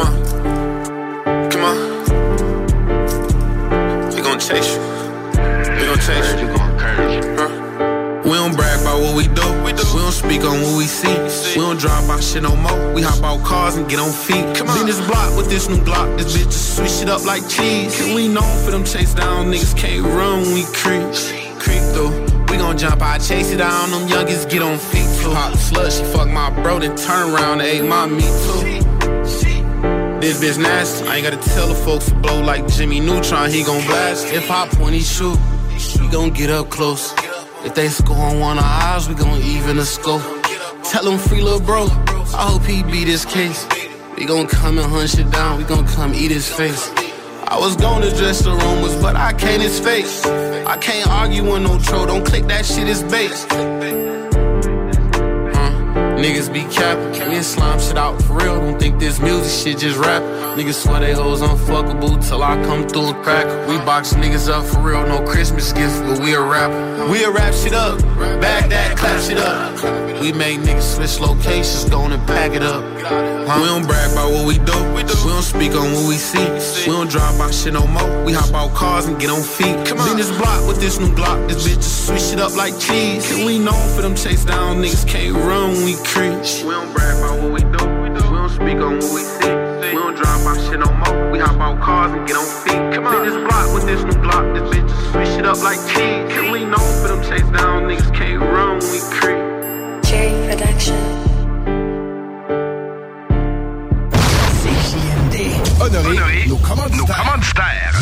On. 0.00 0.12
Come 1.50 1.64
on. 1.64 1.76
We 4.14 4.20
gon' 4.22 4.38
chase 4.38 4.74
you. 4.74 4.80
We 5.76 5.86
gon' 5.86 5.98
chase 5.98 6.40
you. 6.40 6.48
Huh? 7.36 7.50
We 8.24 8.32
don't 8.32 8.54
brag 8.56 8.80
about 8.80 9.00
what 9.02 9.14
we 9.16 9.26
do. 9.26 9.42
We, 9.64 9.72
don't 9.72 10.12
speak 10.12 10.44
on 10.44 10.62
what 10.62 10.76
we 10.78 10.86
see. 10.86 11.41
We 11.54 11.60
don't 11.60 11.78
drive 11.78 12.08
by 12.08 12.18
shit 12.20 12.42
no 12.42 12.56
more. 12.56 12.94
We 12.94 13.02
hop 13.02 13.22
out 13.22 13.44
cars 13.44 13.76
and 13.76 13.86
get 13.86 13.98
on 13.98 14.10
feet. 14.10 14.56
come 14.56 14.68
Been 14.68 14.86
this 14.86 15.00
block 15.06 15.36
with 15.36 15.50
this 15.50 15.68
new 15.68 15.76
Glock. 15.84 16.16
This 16.16 16.34
bitch 16.34 16.44
just 16.44 16.76
switch 16.76 17.02
it 17.02 17.10
up 17.10 17.26
like 17.26 17.46
cheese. 17.46 18.00
And 18.00 18.14
we 18.14 18.26
known 18.26 18.64
for 18.64 18.70
them 18.70 18.84
chase 18.84 19.12
down 19.12 19.52
niggas 19.52 19.76
can't 19.76 20.02
run 20.02 20.40
when 20.40 20.54
we 20.54 20.64
creep. 20.72 21.04
Creep 21.60 21.82
though. 21.92 22.10
We 22.48 22.56
gon' 22.56 22.78
jump 22.78 23.02
out, 23.02 23.20
chase 23.20 23.50
it 23.50 23.58
down. 23.58 23.90
Them 23.90 24.08
youngest 24.08 24.48
get 24.48 24.62
on 24.62 24.78
feet 24.78 25.06
too. 25.20 25.30
Pop 25.30 25.52
slut, 25.52 25.92
she 25.92 26.04
fuck 26.16 26.28
my 26.28 26.48
bro, 26.62 26.78
then 26.78 26.96
turn 26.96 27.34
around 27.34 27.60
and 27.60 27.68
ate 27.68 27.84
my 27.84 28.06
meat 28.06 28.22
too. 28.22 28.62
This 30.20 30.40
bitch 30.40 30.62
nasty. 30.62 31.06
I 31.06 31.16
ain't 31.16 31.24
gotta 31.24 31.50
tell 31.50 31.68
the 31.68 31.74
folks 31.74 32.06
to 32.06 32.14
blow 32.14 32.40
like 32.40 32.66
Jimmy 32.66 33.00
Neutron. 33.00 33.50
He 33.50 33.62
gon' 33.62 33.84
blast. 33.86 34.26
If 34.32 34.50
I 34.50 34.68
point, 34.68 34.94
he 34.94 35.00
shoot. 35.00 35.38
We 36.00 36.08
gon' 36.08 36.30
get 36.30 36.48
up 36.48 36.70
close. 36.70 37.12
If 37.62 37.74
they 37.74 37.88
score 37.88 38.16
on 38.16 38.40
one 38.40 38.56
of 38.56 38.64
ours, 38.64 39.06
we 39.06 39.14
gon' 39.14 39.42
even 39.42 39.76
the 39.76 39.84
score. 39.84 40.41
Tell 40.84 41.08
him 41.08 41.18
free 41.18 41.40
little 41.40 41.60
bro. 41.60 41.86
I 42.34 42.50
hope 42.50 42.64
he 42.64 42.82
beat 42.82 43.08
his 43.08 43.24
case. 43.24 43.66
We 44.16 44.24
gon' 44.26 44.46
come 44.46 44.78
and 44.78 44.90
hunt 44.90 45.10
shit 45.10 45.30
down. 45.30 45.58
We 45.58 45.64
gon' 45.64 45.86
come 45.86 46.14
eat 46.14 46.30
his 46.30 46.48
face. 46.48 46.90
I 47.46 47.58
was 47.58 47.76
gonna 47.76 48.10
dress 48.16 48.40
the 48.40 48.50
rumors, 48.50 48.94
but 49.00 49.14
I 49.16 49.32
can't 49.32 49.62
his 49.62 49.78
face. 49.78 50.24
I 50.26 50.76
can't 50.78 51.08
argue 51.08 51.44
with 51.44 51.62
no 51.62 51.78
troll. 51.78 52.06
Don't 52.06 52.24
click 52.24 52.46
that 52.46 52.64
shit 52.66 52.88
is 52.88 53.02
bait. 53.04 53.32
Niggas 56.22 56.52
be 56.52 56.62
capping, 56.72 57.30
we 57.30 57.42
slime 57.42 57.80
shit 57.80 57.98
out 57.98 58.22
for 58.22 58.34
real. 58.34 58.60
Don't 58.60 58.78
think 58.78 59.00
this 59.00 59.18
music 59.18 59.50
shit 59.50 59.80
just 59.80 59.98
rap. 59.98 60.22
Niggas 60.56 60.74
swear 60.74 61.00
they 61.00 61.14
hoes 61.14 61.40
unfuckable 61.40 62.24
till 62.24 62.44
I 62.44 62.54
come 62.62 62.86
through 62.86 63.08
and 63.08 63.24
crack. 63.24 63.46
We 63.68 63.76
box 63.78 64.12
niggas 64.12 64.48
up 64.48 64.64
for 64.64 64.78
real, 64.78 65.04
no 65.04 65.20
Christmas 65.26 65.72
gift, 65.72 66.00
but 66.04 66.20
we 66.20 66.34
a 66.34 66.40
rap. 66.40 66.70
We 67.10 67.24
a 67.24 67.30
rap 67.32 67.52
shit 67.52 67.72
up, 67.72 67.98
bag 68.40 68.70
that, 68.70 68.96
clap 68.96 69.20
shit 69.20 69.38
up. 69.38 69.74
We 70.20 70.32
make 70.32 70.60
niggas 70.60 70.94
switch 70.94 71.18
locations, 71.18 71.90
go 71.90 72.02
on 72.02 72.12
and 72.12 72.24
pack 72.28 72.52
it 72.52 72.62
up. 72.62 72.84
We 73.42 73.66
don't 73.66 73.84
brag 73.84 74.12
about 74.12 74.30
what 74.30 74.46
we 74.46 74.58
do, 74.58 74.78
we 74.94 75.02
don't 75.02 75.42
speak 75.42 75.72
on 75.74 75.92
what 75.92 76.06
we 76.06 76.14
see. 76.14 76.38
We 76.86 76.96
don't 76.96 77.10
drive 77.10 77.36
by 77.36 77.50
shit 77.50 77.72
no 77.72 77.84
more. 77.88 78.24
We 78.24 78.32
hop 78.32 78.54
out 78.54 78.72
cars 78.74 79.06
and 79.06 79.18
get 79.18 79.30
on 79.30 79.42
feet. 79.42 79.74
Been 79.74 80.16
this 80.16 80.30
block 80.38 80.68
with 80.68 80.80
this 80.80 81.00
new 81.00 81.12
Glock, 81.12 81.48
this 81.48 81.66
bitch 81.66 81.76
just 81.76 82.06
switch 82.06 82.32
it 82.32 82.38
up 82.38 82.54
like 82.56 82.78
cheese. 82.78 83.28
And 83.32 83.44
we 83.44 83.58
known 83.58 83.88
for 83.96 84.02
them 84.02 84.14
chase 84.14 84.44
down 84.44 84.80
niggas 84.80 85.08
can't 85.08 85.34
run 85.34 85.72
when 85.72 85.84
we 85.84 85.96
creep. 86.12 86.36
We 86.66 86.72
don't 86.76 86.92
brag 86.92 87.16
about 87.18 87.40
what 87.40 87.52
we 87.52 87.60
do, 87.60 87.82
we 88.02 88.08
don't 88.12 88.50
speak 88.50 88.78
on 88.84 89.00
what 89.00 89.12
we 89.16 89.22
see. 89.24 89.54
We 89.92 89.98
don't 89.98 90.14
drive 90.14 90.44
by 90.44 90.54
shit 90.64 90.78
no 90.78 90.90
more. 90.92 91.30
We 91.32 91.38
hop 91.38 91.58
out 91.60 91.80
cars 91.80 92.12
and 92.12 92.26
get 92.28 92.36
on 92.36 92.46
feet. 92.62 92.82
Been 92.92 93.24
this 93.24 93.38
block 93.48 93.66
with 93.74 93.86
this 93.86 94.02
new 94.04 94.18
Glock, 94.22 94.44
this 94.54 94.64
bitch 94.70 94.88
just 94.88 95.12
switch 95.12 95.34
it 95.40 95.46
up 95.46 95.58
like 95.62 95.80
cheese. 95.90 96.28
And 96.36 96.52
we 96.52 96.64
known 96.64 96.90
for 97.00 97.08
them 97.08 97.22
chase 97.28 97.48
down 97.56 97.88
niggas 97.88 98.14
can't 98.14 98.40
run 98.40 98.78
we 98.92 99.00
creep. 99.16 99.40
J 100.04 100.12
Production. 100.48 101.22
Honoré, 105.80 106.46
nos 106.46 106.60
commanditaires. 106.60 108.01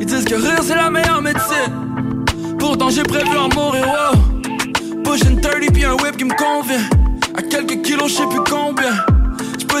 Ils 0.00 0.06
disent 0.06 0.24
que 0.24 0.34
rire 0.34 0.60
c'est 0.62 0.76
la 0.76 0.90
meilleure 0.90 1.22
médecine. 1.22 2.26
Pourtant 2.58 2.90
j'ai 2.90 3.02
prévu 3.02 3.36
en 3.36 3.48
mourir, 3.48 3.86
wow. 3.86 5.02
Pushing 5.02 5.40
30 5.40 5.72
puis 5.72 5.84
un 5.84 5.94
whip 5.94 6.16
qui 6.16 6.24
me 6.24 6.34
convient. 6.34 6.82
À 7.36 7.42
quelques 7.42 7.82
kilos, 7.82 8.10
je 8.10 8.16
sais 8.16 8.26
plus 8.26 8.44
combien. 8.48 9.17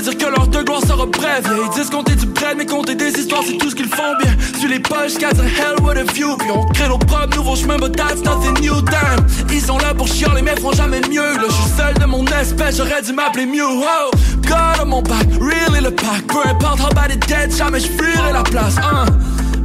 Dire 0.02 0.16
que 0.16 0.26
leur 0.26 0.46
de 0.46 0.62
gloire 0.62 0.80
sera 0.80 1.06
brève. 1.06 1.44
Yeah, 1.44 1.56
ils 1.64 1.76
disent 1.76 1.90
compter 1.90 2.14
du 2.14 2.26
bread, 2.26 2.56
mais 2.56 2.66
compter 2.66 2.94
des 2.94 3.10
histoires, 3.18 3.42
c'est 3.44 3.58
tout 3.58 3.68
ce 3.68 3.74
qu'ils 3.74 3.88
font 3.88 4.14
bien. 4.22 4.30
Sur 4.60 4.68
les 4.68 4.78
poches, 4.78 5.18
guys, 5.18 5.40
a 5.40 5.44
hell 5.44 5.74
what 5.82 5.96
a 5.96 6.04
view. 6.04 6.36
Puis 6.36 6.48
on 6.54 6.64
crée 6.66 6.88
nos 6.88 6.98
propres 6.98 7.36
nouveaux 7.36 7.56
chemins, 7.56 7.78
but 7.78 7.96
that's 7.96 8.22
nothing 8.22 8.54
new, 8.60 8.80
damn. 8.82 9.26
Ils 9.50 9.60
sont 9.60 9.78
là 9.78 9.94
pour 9.94 10.06
chialer, 10.06 10.42
mais 10.42 10.54
feront 10.54 10.72
jamais 10.72 11.00
mieux. 11.10 11.34
Là, 11.34 11.46
je 11.48 11.52
suis 11.52 11.76
seul 11.76 11.94
de 11.94 12.04
mon 12.04 12.24
espèce, 12.26 12.76
j'aurais 12.76 13.02
dû 13.02 13.12
m'appeler 13.12 13.46
Mew. 13.46 13.60
Oh, 13.64 14.10
God 14.42 14.82
on 14.82 14.86
mon 14.86 15.02
back, 15.02 15.26
really 15.40 15.82
le 15.82 15.90
pack. 15.90 16.26
Peu 16.28 16.48
importe 16.48 16.78
how 16.78 16.94
bad 16.94 17.10
it 17.10 17.26
dead, 17.26 17.52
jamais 17.52 17.80
je 17.80 17.88
fuirai 17.88 18.32
la 18.32 18.44
place. 18.44 18.76
Hein. 18.78 19.06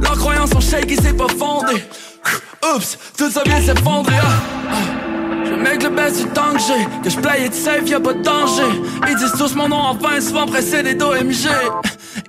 Leurs 0.02 0.18
croyances 0.18 0.50
sont 0.50 0.60
shake, 0.60 0.92
c'est 1.00 1.16
pas 1.16 1.28
fondé. 1.38 1.84
Oups, 2.74 2.98
tout 3.16 3.30
ça 3.30 3.42
vient 3.46 3.60
s'effondrer. 3.60 4.16
Ah, 4.20 4.72
ah. 4.72 5.03
Mec 5.64 5.82
le 5.82 5.88
best 5.88 6.18
du 6.18 6.26
temps 6.26 6.52
que 6.52 6.58
j'ai. 6.58 7.02
Que 7.02 7.08
je 7.08 7.18
play 7.18 7.46
it 7.46 7.54
safe, 7.54 7.88
y'a 7.88 7.98
pas 7.98 8.12
de 8.12 8.22
danger. 8.22 8.62
Ils 9.08 9.16
disent 9.16 9.32
tous 9.38 9.54
mon 9.54 9.66
nom 9.66 9.76
en 9.76 9.94
vain, 9.94 10.20
souvent 10.20 10.44
précédé 10.44 10.92
d'OMG 10.94 11.48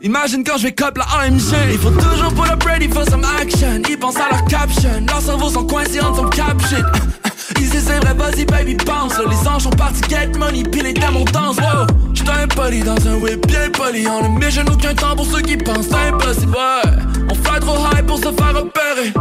Imagine 0.02 0.46
quand 0.46 0.58
je 0.58 0.64
vais 0.64 0.72
cop 0.72 0.98
la 0.98 1.04
AMG 1.20 1.54
Il 1.74 1.78
faut 1.78 1.90
toujours 1.90 2.34
pull 2.34 2.50
up 2.50 2.64
ready 2.64 2.88
for 2.88 3.04
some 3.04 3.26
action. 3.42 3.82
Ils 3.90 4.00
pensent 4.00 4.16
à 4.16 4.30
leur 4.32 4.46
caption. 4.46 4.90
Leurs 5.06 5.22
cerveaux 5.22 5.50
sont 5.50 5.66
coincés 5.66 6.00
en 6.00 6.16
some 6.16 6.30
cap 6.30 6.62
shit. 6.70 6.86
Ils 7.60 7.70
disent 7.70 7.84
c'est 7.86 8.00
vrai, 8.00 8.14
vas-y 8.14 8.46
baby 8.46 8.76
bounce 8.76 9.20
Les 9.30 9.48
anges 9.48 9.64
sont 9.64 9.70
partis 9.72 10.02
get 10.10 10.30
money, 10.40 10.64
pis 10.64 10.80
les 10.80 10.94
démons 10.94 11.26
dansent 11.26 11.58
Wow, 11.58 11.88
j'suis 12.14 12.30
un 12.30 12.48
poli 12.48 12.84
dans 12.84 13.06
un 13.06 13.16
whip 13.16 13.46
bien 13.48 13.70
poli. 13.70 14.08
On 14.08 14.30
ne 14.30 14.40
met 14.40 14.48
aucun 14.72 14.96
temps 14.96 15.16
pour 15.18 15.26
ceux 15.26 15.42
qui 15.42 15.58
pensent. 15.58 15.88
C'est 15.90 16.08
impossible, 16.08 16.54
ouais. 16.54 16.92
On 17.30 17.36
fly 17.36 17.60
trop 17.60 17.86
high 17.92 18.06
pour 18.06 18.18
se 18.18 18.32
faire 18.32 18.56
repérer 18.56 19.12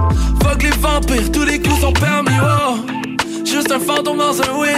Fuck 0.41 0.63
les 0.63 0.71
vampires, 0.71 1.33
tous 1.33 1.45
les 1.45 1.61
coups 1.61 1.81
sont 1.81 1.93
permis, 1.93 2.39
wow 2.39 2.95
Juste 3.55 3.71
un 3.71 3.79
fantôme 3.79 4.19
dans 4.19 4.43
un 4.43 4.59
whip. 4.59 4.75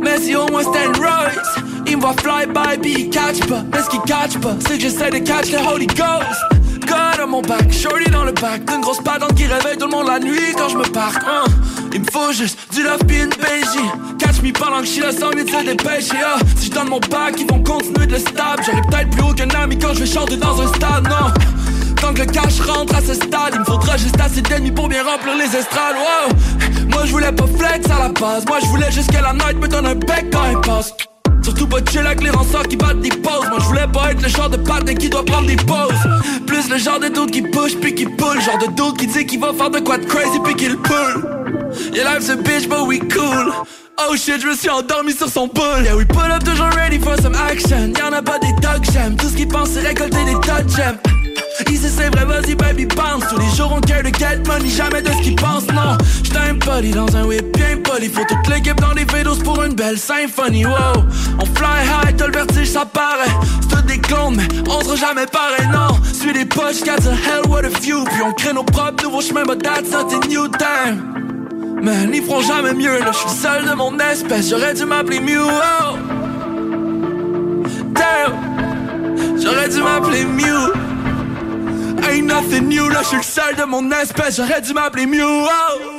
Mais 0.00 0.20
si 0.20 0.36
au 0.36 0.46
moins 0.46 0.62
c'était 0.62 0.86
une 0.86 0.96
Royce 0.96 1.56
Il 1.88 1.96
me 1.96 2.02
voit 2.02 2.12
fly 2.12 2.46
by, 2.46 2.78
puis 2.80 2.94
il 2.96 3.10
catch 3.10 3.40
pas. 3.48 3.64
Mais 3.72 3.82
ce 3.82 3.90
qu'il 3.90 4.00
catch 4.02 4.38
pas, 4.38 4.54
c'est 4.60 4.74
que 4.74 4.80
j'essaie 4.82 5.10
de 5.10 5.18
catch 5.18 5.50
le 5.50 5.58
Holy 5.58 5.88
Ghost. 5.88 6.38
God 6.86 7.20
à 7.20 7.26
mon 7.26 7.42
back, 7.42 7.72
shorty 7.72 8.08
dans 8.12 8.22
le 8.22 8.30
back. 8.30 8.64
D'une 8.64 8.80
grosse 8.80 9.00
patente 9.00 9.34
qui 9.34 9.46
réveille 9.46 9.76
tout 9.76 9.86
le 9.86 9.90
monde 9.90 10.06
la 10.06 10.20
nuit 10.20 10.54
quand 10.56 10.68
je 10.68 10.76
me 10.76 10.84
parque. 10.84 11.20
Hein. 11.26 11.50
Il 11.92 12.02
me 12.02 12.06
faut 12.12 12.32
juste 12.32 12.60
du 12.72 12.84
love 12.84 13.04
puis 13.08 13.22
une 13.22 13.30
PJ 13.30 13.76
Catch 14.20 14.40
me 14.40 14.52
pendant 14.52 14.78
que 14.78 14.86
je 14.86 14.92
suis 14.92 15.00
là 15.00 15.10
sans 15.10 15.30
de 15.30 15.38
se 15.38 15.64
dépêcher. 15.64 16.14
Si 16.54 16.66
je 16.66 16.70
donne 16.70 16.90
mon 16.90 17.00
back, 17.00 17.34
ils 17.40 17.46
vont 17.48 17.64
continuer 17.64 18.06
de 18.06 18.12
le 18.12 18.18
stab. 18.20 18.60
J'aurai 18.64 18.82
peut-être 18.82 19.10
plus 19.10 19.22
haut 19.22 19.34
qu'un 19.34 19.50
ami 19.60 19.76
quand 19.76 19.94
je 19.94 20.04
vais 20.04 20.06
chanter 20.06 20.36
dans 20.36 20.62
un 20.62 20.68
stade, 20.68 21.08
non 21.08 21.32
Tant 22.00 22.14
que 22.14 22.20
le 22.20 22.26
cash 22.26 22.60
rentre 22.60 22.94
à 22.94 23.00
ce 23.00 23.14
stade, 23.14 23.52
il 23.54 23.60
me 23.60 23.64
faudra 23.64 23.96
juste 23.96 24.20
assez 24.20 24.40
d'ennemis 24.40 24.70
pour 24.70 24.88
bien 24.88 25.02
remplir 25.04 25.34
les 25.36 25.56
estrades. 25.56 25.96
Wow. 25.96 26.88
Moi 26.90 27.02
je 27.06 27.12
voulais 27.12 27.32
pas 27.32 27.46
flex 27.58 27.90
à 27.90 27.98
la 27.98 28.08
base, 28.08 28.44
moi 28.46 28.58
je 28.60 28.66
voulais 28.66 28.90
juste 28.90 29.10
que 29.10 29.22
la 29.22 29.32
night 29.32 29.58
me 29.60 29.68
donne 29.68 29.86
un 29.86 29.94
bec 29.94 30.26
quand 30.32 30.44
elle 30.50 30.60
passe. 30.60 30.94
Surtout 31.42 31.66
pas 31.66 31.78
chill 31.90 32.06
avec 32.06 32.22
les 32.22 32.30
rançons 32.30 32.62
qui 32.68 32.76
battent 32.76 33.00
des 33.00 33.08
pauses. 33.08 33.48
Moi 33.48 33.58
je 33.60 33.64
voulais 33.64 33.86
pas 33.92 34.12
être 34.12 34.22
le 34.22 34.28
genre 34.28 34.50
de 34.50 34.58
patin 34.58 34.94
qui 34.94 35.08
doit 35.08 35.24
prendre 35.24 35.46
des 35.46 35.56
pauses. 35.56 36.02
Plus 36.46 36.68
le 36.68 36.78
genre 36.78 37.00
de 37.00 37.08
doute 37.08 37.30
qui 37.30 37.42
push 37.42 37.76
puis 37.80 37.94
qui 37.94 38.04
pull. 38.04 38.40
Genre 38.40 38.58
de 38.58 38.74
doute 38.74 38.98
qui 38.98 39.06
dit 39.06 39.26
qu'il 39.26 39.40
va 39.40 39.52
faire 39.52 39.70
de 39.70 39.80
quoi 39.80 39.98
de 39.98 40.04
crazy 40.04 40.38
puis 40.44 40.54
qu'il 40.54 40.76
pull. 40.76 41.24
Yeah, 41.94 42.04
life's 42.04 42.28
a 42.30 42.36
bitch, 42.36 42.68
but 42.68 42.86
we 42.86 42.98
cool. 42.98 43.52
Oh 43.98 44.14
shit, 44.14 44.40
je 44.40 44.46
me 44.46 44.54
suis 44.54 44.70
endormi 44.70 45.12
sur 45.12 45.28
son 45.28 45.48
pull. 45.48 45.84
Yeah, 45.84 45.96
we 45.96 46.06
pull 46.06 46.30
up 46.30 46.44
toujours 46.44 46.70
ready 46.76 46.98
for 46.98 47.16
some 47.20 47.34
action. 47.34 47.94
Y'en 47.98 48.12
a 48.12 48.22
pas 48.22 48.38
des 48.38 48.52
dogs, 48.60 48.84
j'aime. 48.92 49.16
Tout 49.16 49.28
ce 49.28 49.36
qu'ils 49.36 49.48
pensent, 49.48 49.70
c'est 49.70 49.86
récolter 49.86 50.24
des 50.24 50.38
tas 50.40 50.62
de 50.62 51.17
Ici 51.70 51.88
c'est 51.88 52.14
vrai, 52.14 52.24
vas-y 52.24 52.54
baby 52.54 52.86
bounce. 52.86 53.24
Tous 53.28 53.38
les 53.38 53.56
jours 53.56 53.72
on 53.76 53.80
care 53.80 54.02
de 54.02 54.08
get 54.08 54.38
money, 54.46 54.68
jamais 54.68 55.02
de 55.02 55.10
ce 55.10 55.22
qu'ils 55.22 55.36
pensent, 55.36 55.66
non. 55.68 55.96
J'étais 56.22 56.38
un 56.38 56.54
poli 56.54 56.90
dans 56.90 57.14
un 57.16 57.24
whip 57.24 57.56
bien 57.56 57.76
poli 57.82 58.08
Faut 58.08 58.24
toute 58.24 58.48
l'équipe 58.48 58.80
dans 58.80 58.92
les 58.92 59.04
vélos 59.04 59.36
pour 59.44 59.62
une 59.62 59.74
belle 59.74 59.98
symphonie, 59.98 60.64
wow. 60.64 61.04
On 61.38 61.44
fly 61.44 61.84
high, 61.84 62.16
t'as 62.16 62.26
le 62.26 62.32
vertige, 62.32 62.70
ça 62.70 62.84
paraît. 62.84 63.30
C'est 63.60 63.68
tout 63.68 63.82
des 63.82 63.98
clones, 63.98 64.36
mais 64.36 64.48
on 64.68 64.80
sera 64.82 64.96
jamais 64.96 65.26
pareil, 65.26 65.68
non. 65.72 65.96
Suis 66.12 66.32
les 66.32 66.44
poches, 66.44 66.82
got 66.84 66.96
the 66.96 67.12
hell 67.12 67.48
what 67.48 67.64
a 67.64 67.70
few. 67.70 68.04
Puis 68.04 68.22
on 68.24 68.32
crée 68.32 68.52
nos 68.52 68.64
propres 68.64 69.04
nouveaux 69.04 69.20
chemins, 69.20 69.44
but 69.44 69.62
that's 69.62 69.90
not 69.90 70.12
a 70.12 70.26
new 70.26 70.48
time. 70.48 71.18
Man, 71.82 72.10
ils 72.12 72.22
feront 72.22 72.40
jamais 72.40 72.74
mieux, 72.74 72.98
là. 72.98 73.12
Je 73.12 73.18
suis 73.18 73.38
seul 73.40 73.64
de 73.64 73.72
mon 73.74 73.96
espèce 74.00 74.50
J'aurais 74.50 74.74
dû 74.74 74.84
m'appeler 74.84 75.20
Mew, 75.20 75.38
oh. 75.44 75.96
Damn. 77.92 79.38
J'aurais 79.40 79.68
dû 79.68 79.80
m'appeler 79.80 80.24
Mew 80.24 80.87
Ain't 82.06 82.26
nothing 82.26 82.68
new, 82.68 82.88
là 82.88 83.02
je 83.02 83.08
suis 83.08 83.16
le 83.16 83.22
seul 83.22 83.56
de 83.56 83.64
mon 83.64 83.90
espèce, 83.90 84.36
j'aurais 84.36 84.60
dû 84.60 84.72
m'appeler 84.72 85.06
Mew. 85.06 85.22
Oh. 85.22 85.98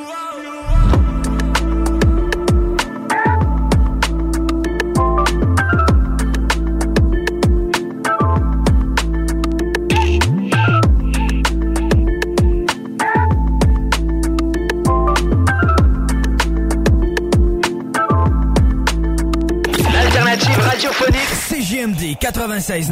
CGMD 21.49 22.15
96. 22.19 22.89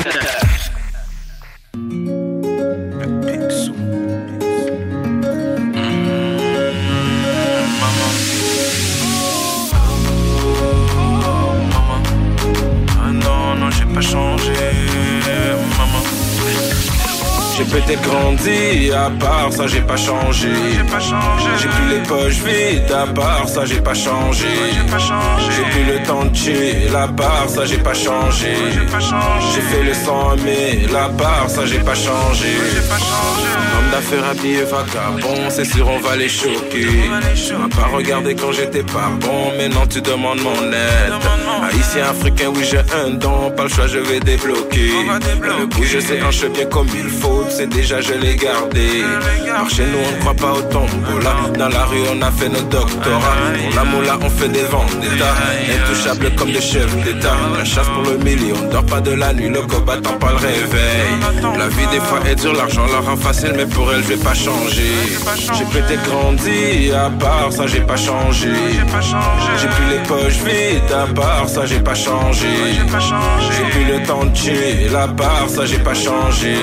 Pas 13.98 14.02
changé. 14.02 14.66
J'ai 17.58 17.64
peut-être 17.64 18.01
grandi, 18.03 18.91
à 18.91 19.10
part 19.10 19.51
ça 19.51 19.66
j'ai 19.66 19.82
pas 19.82 19.97
changé. 19.97 20.49
J'ai 21.60 21.68
plus 21.68 21.88
les 21.89 22.03
poches 22.08 22.41
vides, 22.45 22.91
à 22.91 23.08
part 23.08 23.47
ça 23.47 23.66
j'ai 23.66 23.82
pas 23.82 23.95
changé. 23.95 24.45
J'ai 25.55 25.64
plus 25.72 25.84
le 25.91 26.05
temps 26.05 26.26
de 26.26 26.36
chill, 26.36 26.95
à 26.95 27.08
part 27.08 27.49
ça 27.49 27.66
j'ai 27.66 27.78
pas 27.78 27.95
changé. 27.95 28.53
J'ai 29.55 29.62
fait 29.62 29.84
le 29.84 29.93
100 29.93 30.38
000, 30.86 30.95
à 30.95 31.10
part 31.10 31.49
ça 31.49 31.66
j'ai 31.66 31.80
pas 31.80 31.95
changé. 31.95 32.49
Homme 33.78 33.89
d'affaires 33.91 34.30
habillé 34.30 34.64
vagabond, 34.64 35.49
c'est 35.49 35.66
sûr 35.66 35.88
on 35.89 35.99
va 35.99 36.16
les 36.16 36.30
choquer. 36.30 37.10
M'a 37.58 37.70
pas 37.76 37.88
regardé 37.95 38.36
quand 38.36 38.51
j'étais 38.51 38.84
pas 38.84 39.10
bon, 39.20 39.51
maintenant 39.58 39.88
tu 39.88 40.01
demandes 40.01 40.41
mon 40.41 40.72
aide. 40.72 41.14
Haïtien, 41.64 42.05
africain, 42.12 42.51
oui 42.55 42.64
j'ai 42.70 42.84
un 42.95 43.10
don, 43.12 43.49
pas 43.49 43.64
le 43.64 43.70
choix 43.70 43.88
je 43.88 43.97
vais 43.97 44.20
débloquer. 44.20 44.91
Le 45.41 45.66
bouger 45.66 46.01
c'est 46.01 46.20
un 46.20 46.30
cheveu 46.30 46.49
bien 46.49 46.66
comme 46.66 46.88
il 46.95 47.10
faut, 47.10 47.45
c'est 47.50 47.68
déjà 47.68 48.02
je 48.02 48.14
l'ai 48.14 48.36
gardé. 48.36 49.04
Par 49.56 49.70
chez 49.70 49.86
nous 49.86 50.00
on 50.08 50.16
ne 50.16 50.20
croit 50.20 50.34
pas 50.34 50.54
au 50.54 50.62
tombola, 50.62 51.36
dans 51.58 51.70
la 51.70 51.86
rue 51.86 52.04
on 52.14 52.22
a 52.22 52.32
fait 52.32 52.50
nos 52.50 52.62
doctorats. 52.62 53.38
Pour 53.62 53.76
l'amour 53.76 54.02
là 54.04 54.18
on 54.22 54.30
fait 54.30 54.50
des 54.50 54.64
ventes 54.64 55.00
d'état, 55.00 55.34
intouchables 55.76 56.36
comme 56.36 56.52
des 56.52 56.62
chefs 56.62 56.95
d'état. 57.04 57.36
La 57.58 57.66
chasse 57.66 57.88
pour 57.88 58.04
le 58.04 58.18
million, 58.18 58.56
on 58.64 58.72
dort 58.72 58.86
pas 58.86 59.02
de 59.02 59.12
la 59.12 59.34
nuit, 59.34 59.50
le 59.50 59.62
combattant 59.62 60.18
pas 60.20 60.32
le 60.32 60.38
réveil. 60.38 61.58
La 61.58 61.68
vie 61.68 61.88
des 61.91 62.00
fois 62.00 62.20
est 62.30 62.36
dure, 62.36 62.54
l'argent 62.54 62.86
la 62.91 63.00
rend 63.00 63.18
facile, 63.18 63.54
mais 63.56 63.66
pour 63.66 63.91
elle 63.91 64.04
je 64.04 64.10
vais 64.10 64.24
pas 64.24 64.34
changer. 64.34 64.93
J'ai 65.58 65.66
peut-être 65.66 66.04
grandi, 66.10 66.91
à 66.91 67.10
part 67.10 67.52
ça 67.52 67.66
j'ai 67.68 67.82
pas 67.82 67.98
changé. 67.98 68.50
J'ai 69.60 69.68
plus 69.68 69.86
les 69.89 70.04
poches 70.08 70.39
vides, 70.45 70.91
à 70.91 71.08
part 71.14 71.48
ça 71.48 71.66
j'ai 71.66 71.80
pas 71.80 71.95
changé. 71.95 72.48
J'ai 73.52 73.64
plus 73.72 73.86
le 73.86 74.06
temps 74.06 74.26
de 74.26 74.36
chill, 74.36 74.95
à 74.95 75.08
part 75.08 75.48
ça 75.50 75.66
j'ai 75.66 75.80
pas 75.80 75.93
changé. 75.93 76.56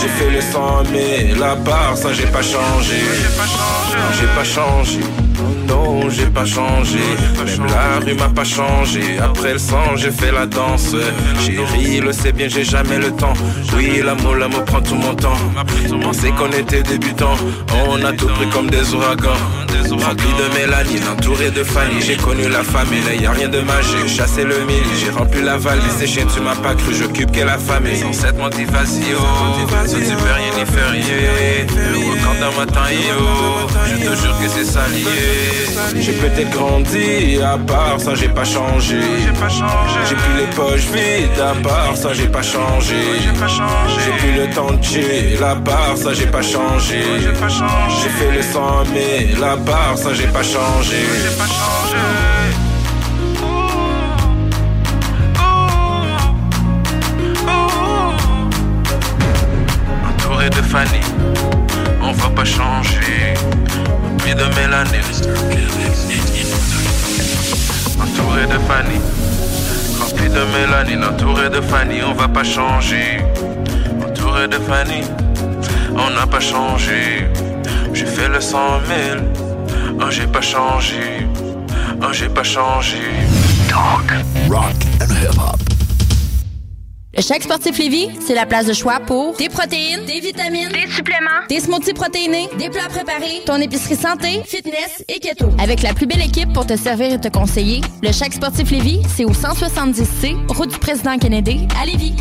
J'ai 0.00 0.08
fait 0.08 0.30
le 0.30 0.40
sang 0.40 0.82
mais 0.92 1.34
la 1.38 1.54
barre, 1.54 1.96
ça 1.96 2.12
j'ai 2.12 2.26
pas 2.26 2.42
changé. 2.42 2.96
J'ai 4.18 4.26
pas 4.34 4.44
changé. 4.44 5.00
Non, 5.66 6.08
j'ai 6.10 6.26
pas 6.26 6.44
changé. 6.44 6.98
Même 7.44 7.66
la 7.66 8.04
rue 8.04 8.14
m'a 8.14 8.28
pas 8.28 8.44
changé. 8.44 9.18
Après 9.22 9.52
le 9.54 9.58
sang, 9.58 9.96
j'ai 9.96 10.10
fait 10.10 10.32
la 10.32 10.46
danse. 10.46 10.94
Chérie, 11.44 12.00
le 12.00 12.12
sait 12.12 12.32
bien, 12.32 12.48
j'ai 12.48 12.64
jamais 12.64 12.98
le 12.98 13.10
temps. 13.12 13.32
Oui, 13.76 14.02
l'amour, 14.04 14.34
l'amour 14.36 14.64
prend 14.64 14.80
tout 14.80 14.94
mon 14.94 15.14
temps. 15.14 15.38
Pensez 16.02 16.30
qu'on 16.30 16.50
était 16.50 16.82
débutants. 16.82 17.36
On 17.88 18.04
a 18.04 18.12
tout 18.12 18.26
pris 18.26 18.48
comme 18.50 18.68
des 18.68 18.94
ouragans. 18.94 19.40
Rempli 19.90 20.28
de 20.38 20.58
mélanine, 20.58 21.02
entouré 21.10 21.50
de 21.50 21.62
famille. 21.62 22.02
J'ai 22.02 22.16
connu 22.16 22.48
la 22.48 22.62
famille, 22.62 23.02
y 23.20 23.26
a 23.26 23.30
rien 23.30 23.48
de 23.48 23.60
magique. 23.60 24.08
Chassé 24.08 24.44
le 24.44 24.64
mille, 24.64 24.84
j'ai 24.98 25.10
rempli 25.10 25.42
la 25.42 25.56
valise. 25.56 26.02
Et 26.02 26.06
chien, 26.06 26.26
tu 26.32 26.40
m'as 26.40 26.56
pas 26.56 26.74
cru, 26.74 26.94
j'occupe 26.94 27.30
que 27.32 27.40
la 27.40 27.58
famille. 27.58 27.98
Sans 27.98 28.12
cette 28.12 28.36
motivation, 28.36 29.00
tu 29.56 29.66
peux 29.66 30.32
rien 30.34 30.52
ni 30.58 30.64
férié. 30.66 31.66
Le 31.68 32.40
d'un 32.40 32.50
matin, 32.58 32.90
yo. 32.90 33.68
Je 33.86 33.96
te 33.96 34.16
jure 34.16 34.38
que 34.40 34.48
c'est 34.48 34.64
ça 34.64 34.86
lié. 34.88 35.43
J'ai 35.98 36.12
peut-être 36.12 36.50
grandi, 36.50 37.38
à 37.42 37.58
part 37.58 38.00
ça 38.00 38.14
j'ai 38.14 38.28
pas 38.28 38.44
changé. 38.44 39.00
J'ai 40.08 40.16
plus 40.16 40.36
les 40.38 40.46
poches 40.54 40.86
vides, 40.92 41.40
à 41.40 41.54
part 41.62 41.96
ça 41.96 42.12
j'ai 42.12 42.28
pas 42.28 42.42
changé. 42.42 42.96
J'ai 44.04 44.12
plus 44.18 44.32
le 44.32 44.54
temps 44.54 44.72
de 44.72 44.82
chill, 44.82 45.42
à 45.42 45.56
part 45.56 45.96
ça 45.96 46.12
j'ai 46.12 46.26
pas 46.26 46.42
changé. 46.42 47.02
J'ai 48.02 48.08
fait 48.10 48.30
le 48.36 48.42
100 48.42 48.84
000, 49.34 49.44
à 49.44 49.56
part 49.56 49.96
ça 49.96 50.12
j'ai 50.14 50.26
pas 50.26 50.42
changé. 50.42 50.96
Pas 72.44 72.50
changer. 72.50 73.24
Entouré 74.04 74.48
de 74.48 74.58
Fanny, 74.58 75.02
on 75.96 76.10
n'a 76.10 76.26
pas 76.26 76.40
changé. 76.40 77.28
J'ai 77.92 78.06
fait 78.06 78.28
le 78.28 78.40
100 78.40 78.58
000, 78.86 79.24
oh 80.00 80.10
j'ai 80.10 80.26
pas 80.26 80.40
changé. 80.40 81.26
Oh 82.02 82.12
j'ai 82.12 82.28
pas 82.28 82.42
changé. 82.42 82.98
Talk, 83.68 84.12
rock 84.50 84.74
and 85.00 85.12
hip-hop. 85.22 85.73
Le 87.16 87.22
Chèque 87.22 87.44
Sportif 87.44 87.78
Lévis, 87.78 88.08
c'est 88.26 88.34
la 88.34 88.44
place 88.44 88.66
de 88.66 88.72
choix 88.72 88.98
pour 88.98 89.36
des 89.36 89.48
protéines, 89.48 90.04
des 90.04 90.18
vitamines, 90.18 90.68
des 90.70 90.90
suppléments, 90.90 91.46
des 91.48 91.60
smoothies 91.60 91.94
protéinés, 91.94 92.48
des 92.58 92.68
plats 92.70 92.88
préparés, 92.88 93.42
ton 93.46 93.56
épicerie 93.56 93.94
santé, 93.94 94.42
fitness 94.44 95.04
et 95.08 95.20
keto. 95.20 95.48
Avec 95.58 95.82
la 95.82 95.94
plus 95.94 96.06
belle 96.06 96.22
équipe 96.22 96.52
pour 96.52 96.66
te 96.66 96.76
servir 96.76 97.12
et 97.12 97.20
te 97.20 97.28
conseiller, 97.28 97.82
le 98.02 98.10
Chèque 98.10 98.32
Sportif 98.32 98.68
Lévis, 98.72 99.02
c'est 99.14 99.24
au 99.24 99.30
170C, 99.32 100.34
route 100.56 100.70
du 100.70 100.78
président 100.78 101.16
Kennedy, 101.16 101.68
à 101.80 101.86
Lévis. 101.86 102.14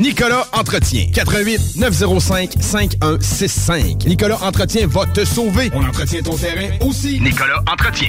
Nicolas 0.00 0.44
Entretien. 0.52 1.06
88 1.14 1.76
905 1.76 2.54
5165. 2.60 4.06
Nicolas 4.06 4.38
Entretien 4.42 4.88
va 4.88 5.06
te 5.06 5.24
sauver. 5.24 5.70
On 5.74 5.84
entretient 5.84 6.22
ton 6.22 6.36
terrain 6.36 6.70
aussi. 6.80 7.20
Nicolas 7.20 7.62
Entretien. 7.70 8.08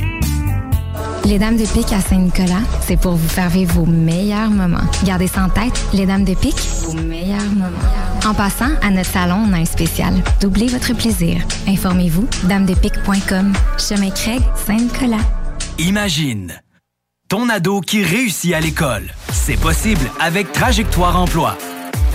Les 1.26 1.40
Dames 1.40 1.58
de 1.58 1.66
Pique 1.66 1.94
à 1.94 2.02
Saint-Nicolas, 2.02 2.62
c'est 2.82 2.98
pour 2.98 3.14
vous 3.14 3.28
faire 3.28 3.50
vivre 3.50 3.74
vos 3.74 3.86
meilleurs 3.86 4.50
moments. 4.50 4.84
Gardez 5.06 5.28
ça 5.28 5.46
en 5.46 5.50
tête, 5.50 5.82
les 5.94 6.06
Dames 6.06 6.26
de 6.26 6.34
Pique, 6.34 6.60
vos 6.84 6.94
meilleurs 6.94 7.52
moments. 7.56 7.70
En 8.26 8.34
passant, 8.34 8.70
à 8.82 8.90
notre 8.90 9.10
salon, 9.10 9.46
on 9.48 9.54
a 9.54 9.58
un 9.58 9.66
spécial. 9.66 10.14
Doublez 10.42 10.68
votre 10.68 10.94
plaisir. 10.94 11.42
Informez-vous, 11.68 12.28
damedepique.com. 12.44 13.54
Chemin 13.78 14.10
Craig, 14.12 14.42
Saint-Nicolas. 14.66 15.24
Imagine 15.80 16.54
ton 17.30 17.50
ado 17.50 17.82
qui 17.82 18.04
réussit 18.04 18.54
à 18.54 18.60
l'école. 18.60 19.10
C'est 19.32 19.60
possible 19.60 20.10
avec 20.20 20.52
Trajectoire 20.52 21.20
Emploi. 21.20 21.58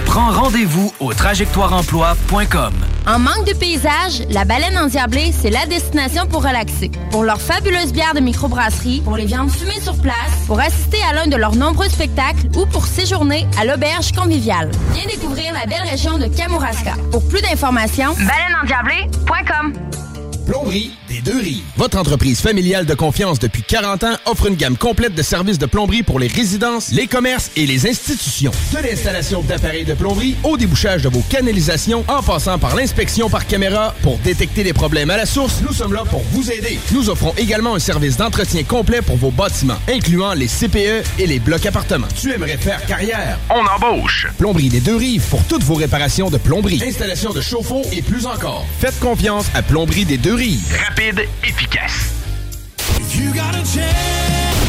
Prends 0.07 0.31
rendez-vous 0.31 0.93
au 1.01 1.13
trajectoireemploi.com. 1.13 2.73
En 3.07 3.19
manque 3.19 3.47
de 3.47 3.55
paysage, 3.55 4.23
la 4.31 4.45
baleine 4.45 4.77
endiablée, 4.77 5.33
c'est 5.33 5.51
la 5.51 5.67
destination 5.67 6.27
pour 6.27 6.43
relaxer. 6.43 6.91
Pour 7.11 7.25
leurs 7.25 7.41
fabuleuses 7.41 7.93
bières 7.93 8.15
de 8.15 8.21
microbrasserie, 8.21 9.01
pour 9.03 9.17
les 9.17 9.25
viandes 9.25 9.51
fumées 9.51 9.81
sur 9.81 9.97
place, 10.01 10.15
pour 10.47 10.61
assister 10.61 10.99
à 11.11 11.15
l'un 11.15 11.27
de 11.27 11.37
leurs 11.37 11.55
nombreux 11.55 11.89
spectacles 11.89 12.47
ou 12.57 12.67
pour 12.67 12.87
séjourner 12.87 13.47
à 13.59 13.65
l'auberge 13.65 14.13
conviviale. 14.13 14.71
Viens 14.93 15.07
découvrir 15.07 15.53
la 15.53 15.67
belle 15.67 15.89
région 15.89 16.19
de 16.19 16.27
Kamouraska. 16.27 16.95
Pour 17.11 17.27
plus 17.29 17.41
d'informations, 17.41 18.15
baleineendiablée.com. 18.15 19.73
Plomberie 20.49 20.93
des 21.11 21.21
Deux 21.21 21.39
Rives. 21.39 21.63
Votre 21.77 21.99
entreprise 21.99 22.41
familiale 22.41 22.87
de 22.87 22.95
confiance 22.95 23.39
depuis 23.39 23.63
40 23.63 24.05
ans 24.05 24.17
offre 24.25 24.47
une 24.47 24.55
gamme 24.55 24.79
complète 24.79 25.15
de 25.15 25.21
services 25.21 25.59
de 25.59 25.67
plomberie 25.67 26.03
pour 26.03 26.19
les 26.19 26.27
résidences, 26.27 26.91
les 26.91 27.07
commerces 27.07 27.51
et 27.55 27.67
les 27.67 27.87
institutions. 27.87 28.51
De 28.73 28.79
l'installation 28.79 29.43
d'appareils 29.43 29.85
de 29.85 29.93
plomberie 29.93 30.37
au 30.45 30.57
débouchage 30.57 31.03
de 31.03 31.11
vos 31.11 31.21
canalisations 31.29 32.03
en 32.09 32.23
passant 32.23 32.59
par 32.59 32.75
l'inspection 32.77 33.29
par 33.29 33.47
caméra 33.47 33.95
pour 34.01 34.17
détecter 34.21 34.65
les 34.65 34.73
problèmes 34.73 35.11
à 35.11 35.19
la 35.19 35.27
source, 35.27 35.61
nous 35.61 35.75
sommes 35.75 35.93
là 35.93 36.05
pour 36.09 36.23
vous 36.33 36.51
aider. 36.51 36.79
Nous 36.93 37.11
offrons 37.11 37.35
également 37.37 37.75
un 37.75 37.79
service 37.79 38.17
d'entretien 38.17 38.63
complet 38.65 39.03
pour 39.03 39.17
vos 39.17 39.31
bâtiments, 39.31 39.79
incluant 39.87 40.33
les 40.33 40.49
CPE 40.49 41.05
et 41.19 41.27
les 41.27 41.41
blocs 41.41 41.67
appartements. 41.67 42.09
Tu 42.19 42.33
aimerais 42.33 42.57
faire 42.57 42.87
carrière? 42.87 43.39
On 43.51 43.67
embauche! 43.67 44.27
Plomberie 44.39 44.71
des 44.71 44.81
Deux 44.81 44.97
Rives 44.97 45.29
pour 45.29 45.45
toutes 45.45 45.65
vos 45.65 45.75
réparations 45.75 46.31
de 46.31 46.39
plomberie, 46.39 46.83
installation 46.83 47.35
de 47.35 47.43
chauffe-eau 47.43 47.83
et 47.93 48.01
plus 48.01 48.25
encore. 48.25 48.65
Faites 48.81 48.99
confiance 48.99 49.45
à 49.55 49.61
Plomberie 49.61 50.07
des 50.07 50.17
Deux 50.17 50.38
Rapide, 50.39 51.27
efficace. 51.43 52.13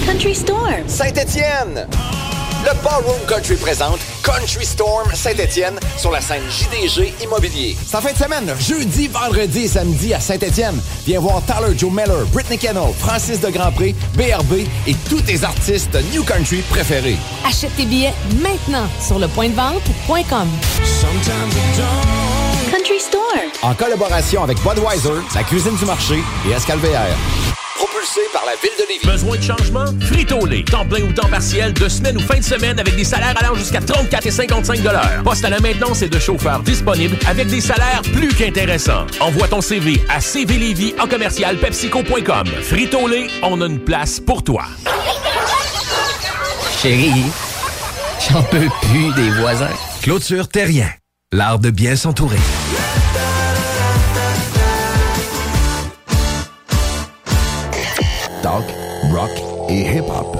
Country 0.04 0.34
Storm. 0.34 0.88
Saint-Étienne. 0.88 1.88
Le 2.66 2.84
Ballroom 2.84 3.20
Country 3.28 3.56
présente 3.56 4.00
Country 4.24 4.66
Storm 4.66 5.14
Saint-Étienne 5.14 5.80
sur 5.96 6.10
la 6.10 6.22
scène 6.22 6.42
JDG 6.50 7.14
Immobilier. 7.24 7.78
Sa 7.86 8.02
fin 8.02 8.12
de 8.12 8.18
semaine, 8.18 8.52
jeudi, 8.60 9.10
vendredi 9.10 9.66
et 9.66 9.68
samedi 9.68 10.12
à 10.12 10.20
Saint-Étienne. 10.20 10.82
Viens 11.06 11.20
voir 11.20 11.44
Tyler 11.46 11.78
Joe 11.78 11.92
Meller, 11.92 12.26
Britney 12.34 12.58
Kennel, 12.58 12.92
Francis 12.98 13.40
de 13.40 13.52
Grandpré, 13.52 13.94
BRB 14.16 14.66
et 14.88 14.96
tous 15.08 15.22
tes 15.22 15.44
artistes 15.44 15.94
de 15.94 16.00
New 16.12 16.24
Country 16.24 16.64
préférés. 16.72 17.18
Achète 17.48 17.76
tes 17.76 17.86
billets 17.86 18.16
maintenant 18.42 18.88
sur 19.00 19.20
le 19.20 19.28
point 19.28 19.50
de 19.50 19.54
vente.com. 19.54 20.48
Sometimes 20.84 21.54
I 21.54 21.78
don't... 21.78 22.49
En 23.62 23.74
collaboration 23.74 24.44
avec 24.44 24.58
Budweiser, 24.62 25.22
la 25.36 25.44
cuisine 25.44 25.76
du 25.76 25.86
marché 25.86 26.20
et 26.48 26.52
Escalvéaire 26.52 27.16
propulsé 27.80 28.22
par 28.34 28.44
la 28.46 28.56
ville 28.62 28.72
de 28.78 28.88
Lévis. 28.88 29.06
Besoin 29.08 29.38
de 29.38 29.42
changement? 29.42 29.86
Frito-Lay. 30.02 30.64
Temps 30.64 30.86
plein 30.86 31.04
ou 31.04 31.12
temps 31.14 31.30
partiel, 31.30 31.74
de 31.74 31.88
semaine 31.88 32.18
ou 32.18 32.20
fin 32.20 32.38
de 32.38 32.44
semaine, 32.44 32.80
avec 32.80 32.96
des 32.96 33.04
salaires 33.04 33.36
allant 33.38 33.56
jusqu'à 33.56 33.80
34 33.80 34.28
et 34.28 34.32
55 34.32 34.80
Poste 35.24 35.46
à 35.46 35.50
la 35.50 35.60
maintenance 35.60 36.02
et 36.02 36.10
de 36.10 36.20
chauffeurs 36.20 36.60
disponibles 36.62 37.18
avec 37.28 37.48
des 37.48 37.62
salaires 37.62 38.02
plus 38.14 38.34
qu'intéressants. 38.34 39.06
Envoie 39.20 39.48
ton 39.48 39.62
CV 39.62 40.02
à 40.10 40.20
cvlévis 40.20 40.94
en 41.00 41.08
commercial 41.08 41.58
pepsico.com. 41.58 42.48
Frito-Lay, 42.62 43.28
on 43.44 43.62
a 43.62 43.66
une 43.66 43.80
place 43.80 44.20
pour 44.20 44.44
toi. 44.44 44.64
Chérie, 46.82 47.26
j'en 48.30 48.44
peux 48.44 48.68
plus 48.82 49.14
des 49.14 49.30
voisins. 49.32 49.68
Clôture 50.02 50.48
Terrien 50.48 50.90
l'art 51.32 51.60
de 51.60 51.70
bien 51.70 51.96
s'entourer. 51.96 52.40
Talk, 58.42 58.66
rock 59.12 59.30
et 59.70 59.82
hip-hop. 59.82 60.39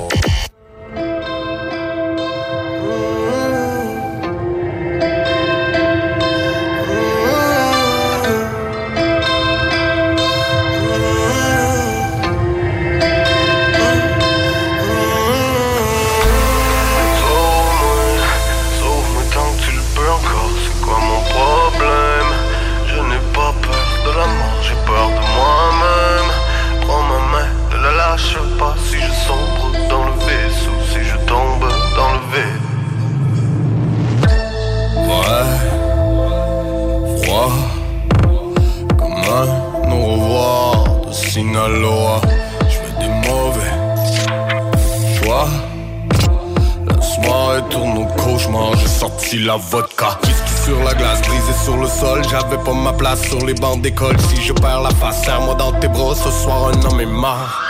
Sorti 49.30 49.46
la 49.46 49.58
vodka. 49.58 50.18
Whisky 50.24 50.64
sur 50.66 50.84
la 50.84 50.94
glace, 50.94 51.22
brisé 51.22 51.54
sur 51.64 51.78
le 51.78 51.88
sol. 51.88 52.22
J'avais 52.30 52.58
pas 52.58 52.74
ma 52.74 52.94
place 52.94 53.22
sur 53.22 53.46
les 53.46 53.54
bancs 53.54 53.82
d'école. 53.82 54.16
Si 54.30 54.42
je 54.42 54.54
perds 54.54 54.82
la 54.82 54.90
face, 54.92 55.24
serre-moi 55.24 55.56
dans 55.56 55.72
tes 55.80 55.88
bras. 55.88 56.16
Ce 56.16 56.32
soir, 56.32 56.70
un 56.70 56.86
homme 56.86 57.00
est 57.00 57.06
mort. 57.06 57.62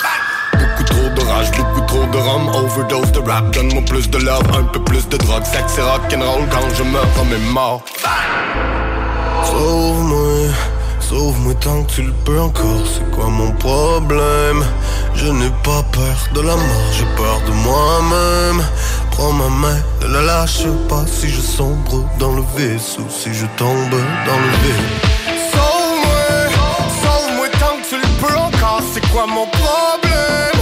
Beaucoup 0.53 0.83
trop 0.83 1.09
de 1.09 1.21
rage, 1.21 1.51
beaucoup 1.51 1.81
trop 1.87 2.05
de 2.05 2.17
rhum. 2.17 2.49
Overdose 2.49 3.11
de 3.11 3.19
rap, 3.19 3.51
donne-moi 3.51 3.83
plus 3.87 4.09
de 4.09 4.17
love, 4.17 4.43
un 4.57 4.63
peu 4.63 4.83
plus 4.83 5.07
de 5.09 5.17
drogue. 5.17 5.43
Sexe 5.43 5.77
et 5.77 5.81
rock'n'roll 5.81 6.47
quand 6.49 6.75
je 6.75 6.83
meurs, 6.83 7.07
homme 7.19 7.33
est 7.33 7.51
mort. 7.51 7.81
Sauve-moi, 9.45 10.53
sauve-moi 10.99 11.53
tant 11.55 11.83
que 11.83 11.91
tu 11.91 12.01
le 12.03 12.13
peux 12.25 12.39
encore. 12.39 12.85
C'est 12.85 13.09
quoi 13.11 13.27
mon 13.27 13.51
problème? 13.53 14.63
Je 15.15 15.25
n'ai 15.25 15.49
pas 15.63 15.83
peur 15.91 16.17
de 16.33 16.41
la 16.41 16.55
mort, 16.55 16.91
j'ai 16.97 17.05
peur 17.17 17.41
de 17.45 17.51
moi-même. 17.51 18.63
Prends 19.19 19.33
ma 19.33 19.49
main, 19.49 19.77
ne 20.01 20.07
la 20.07 20.21
lâche 20.21 20.63
pas 20.87 21.03
si 21.05 21.27
je 21.27 21.41
sombre 21.41 22.05
dans 22.19 22.31
le 22.31 22.43
vaisseau, 22.55 23.05
si 23.09 23.33
je 23.33 23.45
tombe 23.57 23.91
dans 24.27 24.39
le 24.45 24.49
vide. 24.61 24.89
Sauve-moi, 25.51 26.23
sauve-moi 27.03 27.47
tant 27.59 27.75
que 27.81 27.89
tu 27.89 27.95
le 27.97 28.07
peux 28.21 28.33
encore. 28.37 28.81
c'est 28.93 29.05
quoi 29.11 29.27
mon 29.27 29.45
problème? 29.47 30.61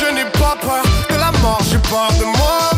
Je 0.00 0.14
n'ai 0.14 0.24
pas 0.30 0.56
peur 0.62 0.82
de 1.10 1.16
la 1.16 1.30
mort, 1.42 1.60
j'ai 1.70 1.76
peur 1.76 2.08
de 2.18 2.24
moi-même 2.24 2.69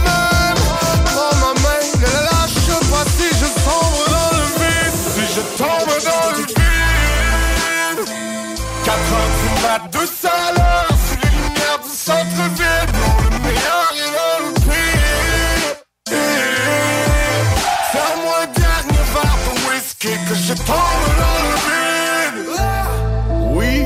Oui. 23.52 23.84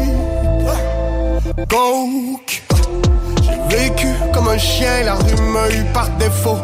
Donc 1.68 2.62
J'ai 3.42 3.76
vécu 3.76 4.08
comme 4.32 4.48
un 4.48 4.58
chien 4.58 5.04
La 5.04 5.14
rue 5.14 5.40
m'a 5.42 5.68
eu 5.70 5.84
par 5.92 6.08
défaut. 6.18 6.58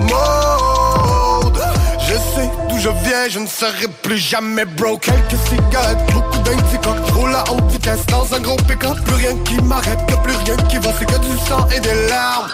Mode. 0.00 1.62
Je 1.98 2.14
sais 2.14 2.50
d'où 2.68 2.78
je 2.78 2.88
viens 2.88 3.28
Je 3.28 3.38
ne 3.40 3.46
serai 3.46 3.88
plus 4.02 4.18
jamais 4.18 4.64
broke. 4.64 5.02
Quelques 5.02 5.40
cigarettes, 5.48 5.98
beaucoup 6.12 6.38
d'indica 6.38 6.90
Je 7.06 7.12
roule 7.12 7.34
à 7.34 7.44
haute 7.50 7.70
vitesse 7.70 8.06
dans 8.06 8.34
un 8.34 8.40
gros 8.40 8.56
pick-up. 8.68 8.98
Plus 9.04 9.14
rien 9.14 9.36
qui 9.44 9.60
m'arrête, 9.62 9.98
plus 10.22 10.36
rien 10.36 10.56
qui 10.68 10.78
va 10.78 10.90
C'est 10.98 11.04
que 11.04 11.18
du 11.18 11.38
sang 11.46 11.68
et 11.74 11.80
des 11.80 12.08
larmes 12.08 12.48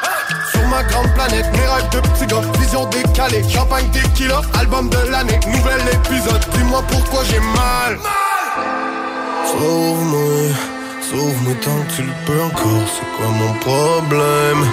sur 0.60 0.68
ma 0.68 0.82
grande 0.82 1.12
planète, 1.14 1.46
mes 1.52 1.66
rêves 1.66 1.88
de 1.90 2.00
petits 2.00 2.26
gars, 2.26 2.42
vision 2.58 2.86
décalée, 2.86 3.42
champagne 3.48 3.88
tequila, 3.90 4.40
album 4.58 4.88
de 4.88 5.10
l'année, 5.10 5.40
nouvel 5.46 5.80
épisode, 5.92 6.44
dis-moi 6.54 6.82
pourquoi 6.88 7.24
j'ai 7.24 7.40
mal. 7.40 7.98
Sauve-moi, 9.46 10.54
sauve-moi 11.02 11.54
tant 11.62 11.80
que 11.88 11.96
tu 11.96 12.02
le 12.02 12.12
peux 12.26 12.42
encore, 12.42 12.86
c'est 12.94 13.08
quoi 13.16 13.28
mon 13.28 13.52
problème? 13.54 14.64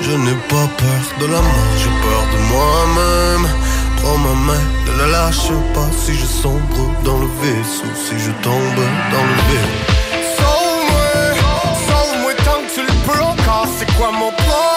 Je 0.00 0.10
n'ai 0.10 0.38
pas 0.48 0.68
peur 0.78 1.02
de 1.20 1.26
la 1.26 1.40
mort, 1.40 1.74
j'ai 1.78 1.94
peur 2.04 2.22
de 2.32 2.38
moi-même. 2.52 3.48
Prends 4.02 4.18
ma 4.18 4.34
main, 4.52 4.64
ne 4.86 5.02
la 5.02 5.06
lâche 5.06 5.48
pas. 5.72 5.88
Si 6.04 6.14
je 6.14 6.26
sombre 6.26 6.90
dans 7.04 7.18
le 7.18 7.28
vaisseau, 7.40 7.88
si 7.94 8.18
je 8.18 8.30
tombe 8.42 8.80
dans 9.12 9.24
le 9.30 9.36
vide. 9.48 9.74
Sauve-moi, 10.36 11.08
sauve-moi 11.86 12.32
tant 12.44 12.60
que 12.66 12.74
tu 12.74 12.80
le 12.82 12.94
peux 13.06 13.22
encore, 13.22 13.68
c'est 13.78 13.90
quoi 13.96 14.10
mon 14.10 14.30
problème? 14.32 14.73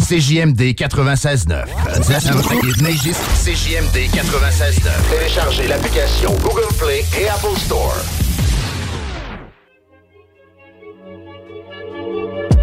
CJMD 0.00 0.74
96.9. 0.74 1.66
CJMD 3.44 4.08
96.9. 4.10 4.90
Téléchargez 5.10 5.68
l'application 5.68 6.32
Google 6.42 6.66
Play 6.78 7.04
et 7.16 7.28
Apple 7.28 7.56
Store. 7.58 7.94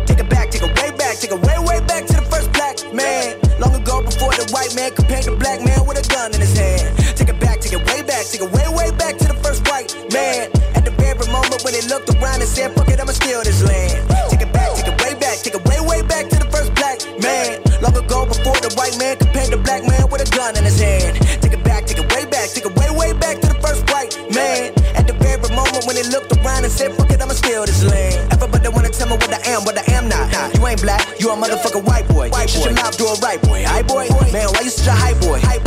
Take 0.06 0.20
it 0.20 0.30
back, 0.30 0.50
take 0.50 0.64
it 0.64 0.82
way 0.82 0.92
back, 0.98 1.18
take 1.20 1.32
it 1.32 1.42
way, 1.42 1.58
way 1.60 1.80
back 1.88 2.06
to 2.08 2.14
the 2.16 2.22
first 2.30 2.52
black 2.52 2.76
man. 2.94 3.38
Long 3.60 3.76
ago, 3.76 4.02
before 4.02 4.32
the 4.34 4.50
white 4.52 4.76
man 4.76 4.92
compared 4.92 5.24
the 5.24 5.36
black 5.38 5.64
man 5.64 5.86
with 5.88 5.98
a 5.98 6.08
gun 6.14 6.34
in 6.34 6.42
his 6.42 6.58
hand. 6.58 6.98
Take 7.16 7.30
it 7.30 7.40
back, 7.40 7.62
take 7.62 7.74
it 7.74 7.86
way 7.88 7.93
back, 8.14 8.30
take 8.30 8.42
it 8.46 8.52
way, 8.54 8.68
way 8.70 8.90
back 8.94 9.18
to 9.18 9.26
the 9.26 9.38
first 9.42 9.66
white 9.70 9.90
man. 10.14 10.46
At 10.78 10.86
the 10.86 10.94
very 11.02 11.26
moment 11.34 11.66
when 11.66 11.74
he 11.74 11.82
looked 11.90 12.14
around 12.14 12.46
and 12.46 12.50
said, 12.50 12.70
fuck 12.78 12.88
it, 12.88 13.02
I'ma 13.02 13.12
steal 13.12 13.42
this 13.42 13.66
land. 13.66 14.06
Take 14.30 14.46
it 14.46 14.54
back, 14.54 14.70
take 14.78 14.88
it 14.88 14.98
way 15.02 15.14
back, 15.18 15.42
take 15.42 15.56
it 15.58 15.64
way, 15.66 15.80
way 15.82 16.02
back 16.06 16.30
to 16.30 16.38
the 16.38 16.50
first 16.54 16.70
black 16.78 17.02
man. 17.18 17.58
Long 17.82 17.98
ago, 17.98 18.30
before 18.30 18.58
the 18.62 18.70
white 18.78 18.94
man 19.02 19.18
could 19.18 19.34
paint 19.34 19.50
the 19.50 19.58
black 19.58 19.82
man 19.90 20.06
with 20.14 20.22
a 20.22 20.30
gun 20.30 20.54
in 20.58 20.64
his 20.64 20.80
hand. 20.80 21.18
Take 21.42 21.58
it 21.58 21.64
back, 21.66 21.90
take 21.90 21.98
it 21.98 22.08
way 22.14 22.26
back, 22.30 22.54
take 22.54 22.66
it 22.70 22.76
way, 22.78 22.90
way 22.94 23.12
back 23.18 23.42
to 23.42 23.48
the 23.50 23.58
first 23.58 23.82
white 23.90 24.14
man. 24.30 24.70
At 24.94 25.10
the 25.10 25.18
very 25.18 25.42
moment 25.58 25.84
when 25.90 25.98
he 25.98 26.06
looked 26.14 26.30
around 26.38 26.64
and 26.64 26.72
said, 26.72 26.94
fuck 26.94 27.10
it, 27.10 27.18
I'ma 27.18 27.34
steal 27.34 27.66
this 27.66 27.82
land. 27.82 28.30
Everybody 28.30 28.70
wanna 28.70 28.94
tell 28.94 29.10
me 29.10 29.18
what 29.18 29.34
I 29.34 29.42
am, 29.50 29.66
what 29.66 29.74
I 29.74 29.86
am 29.98 30.06
not. 30.06 30.30
Nah, 30.30 30.54
you 30.54 30.62
ain't 30.70 30.82
black, 30.86 31.02
you 31.18 31.34
a 31.34 31.36
motherfucking 31.36 31.84
white 31.90 32.08
boy. 32.08 32.30
White 32.30 32.50
Shut 32.50 32.70
your 32.70 32.78
mouth, 32.78 32.94
do 32.94 33.10
it 33.10 33.20
right, 33.26 33.42
boy. 33.42 33.66
Hi, 33.66 33.82
boy. 33.82 34.06
Man, 34.30 34.54
why 34.54 34.62
you 34.62 34.70
such 34.70 34.88
a 34.88 34.94
hype 34.94 35.20
boy? 35.20 35.42
Hype, 35.42 35.66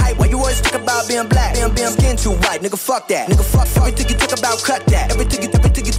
talk 0.63 0.81
about 0.81 1.09
being 1.09 1.29
black? 1.29 1.55
Being, 1.55 1.75
being 1.75 1.89
skin 1.89 2.17
too 2.17 2.33
white, 2.47 2.61
nigga, 2.63 2.79
fuck 2.79 3.09
that. 3.09 3.29
Nigga, 3.29 3.45
fuck, 3.45 3.67
fuck. 3.67 3.89
Everything 3.89 4.09
you 4.11 4.17
talk 4.17 4.39
about, 4.39 4.63
cut 4.63 4.85
that. 4.87 5.13
Everything 5.13 5.43
you, 5.43 5.56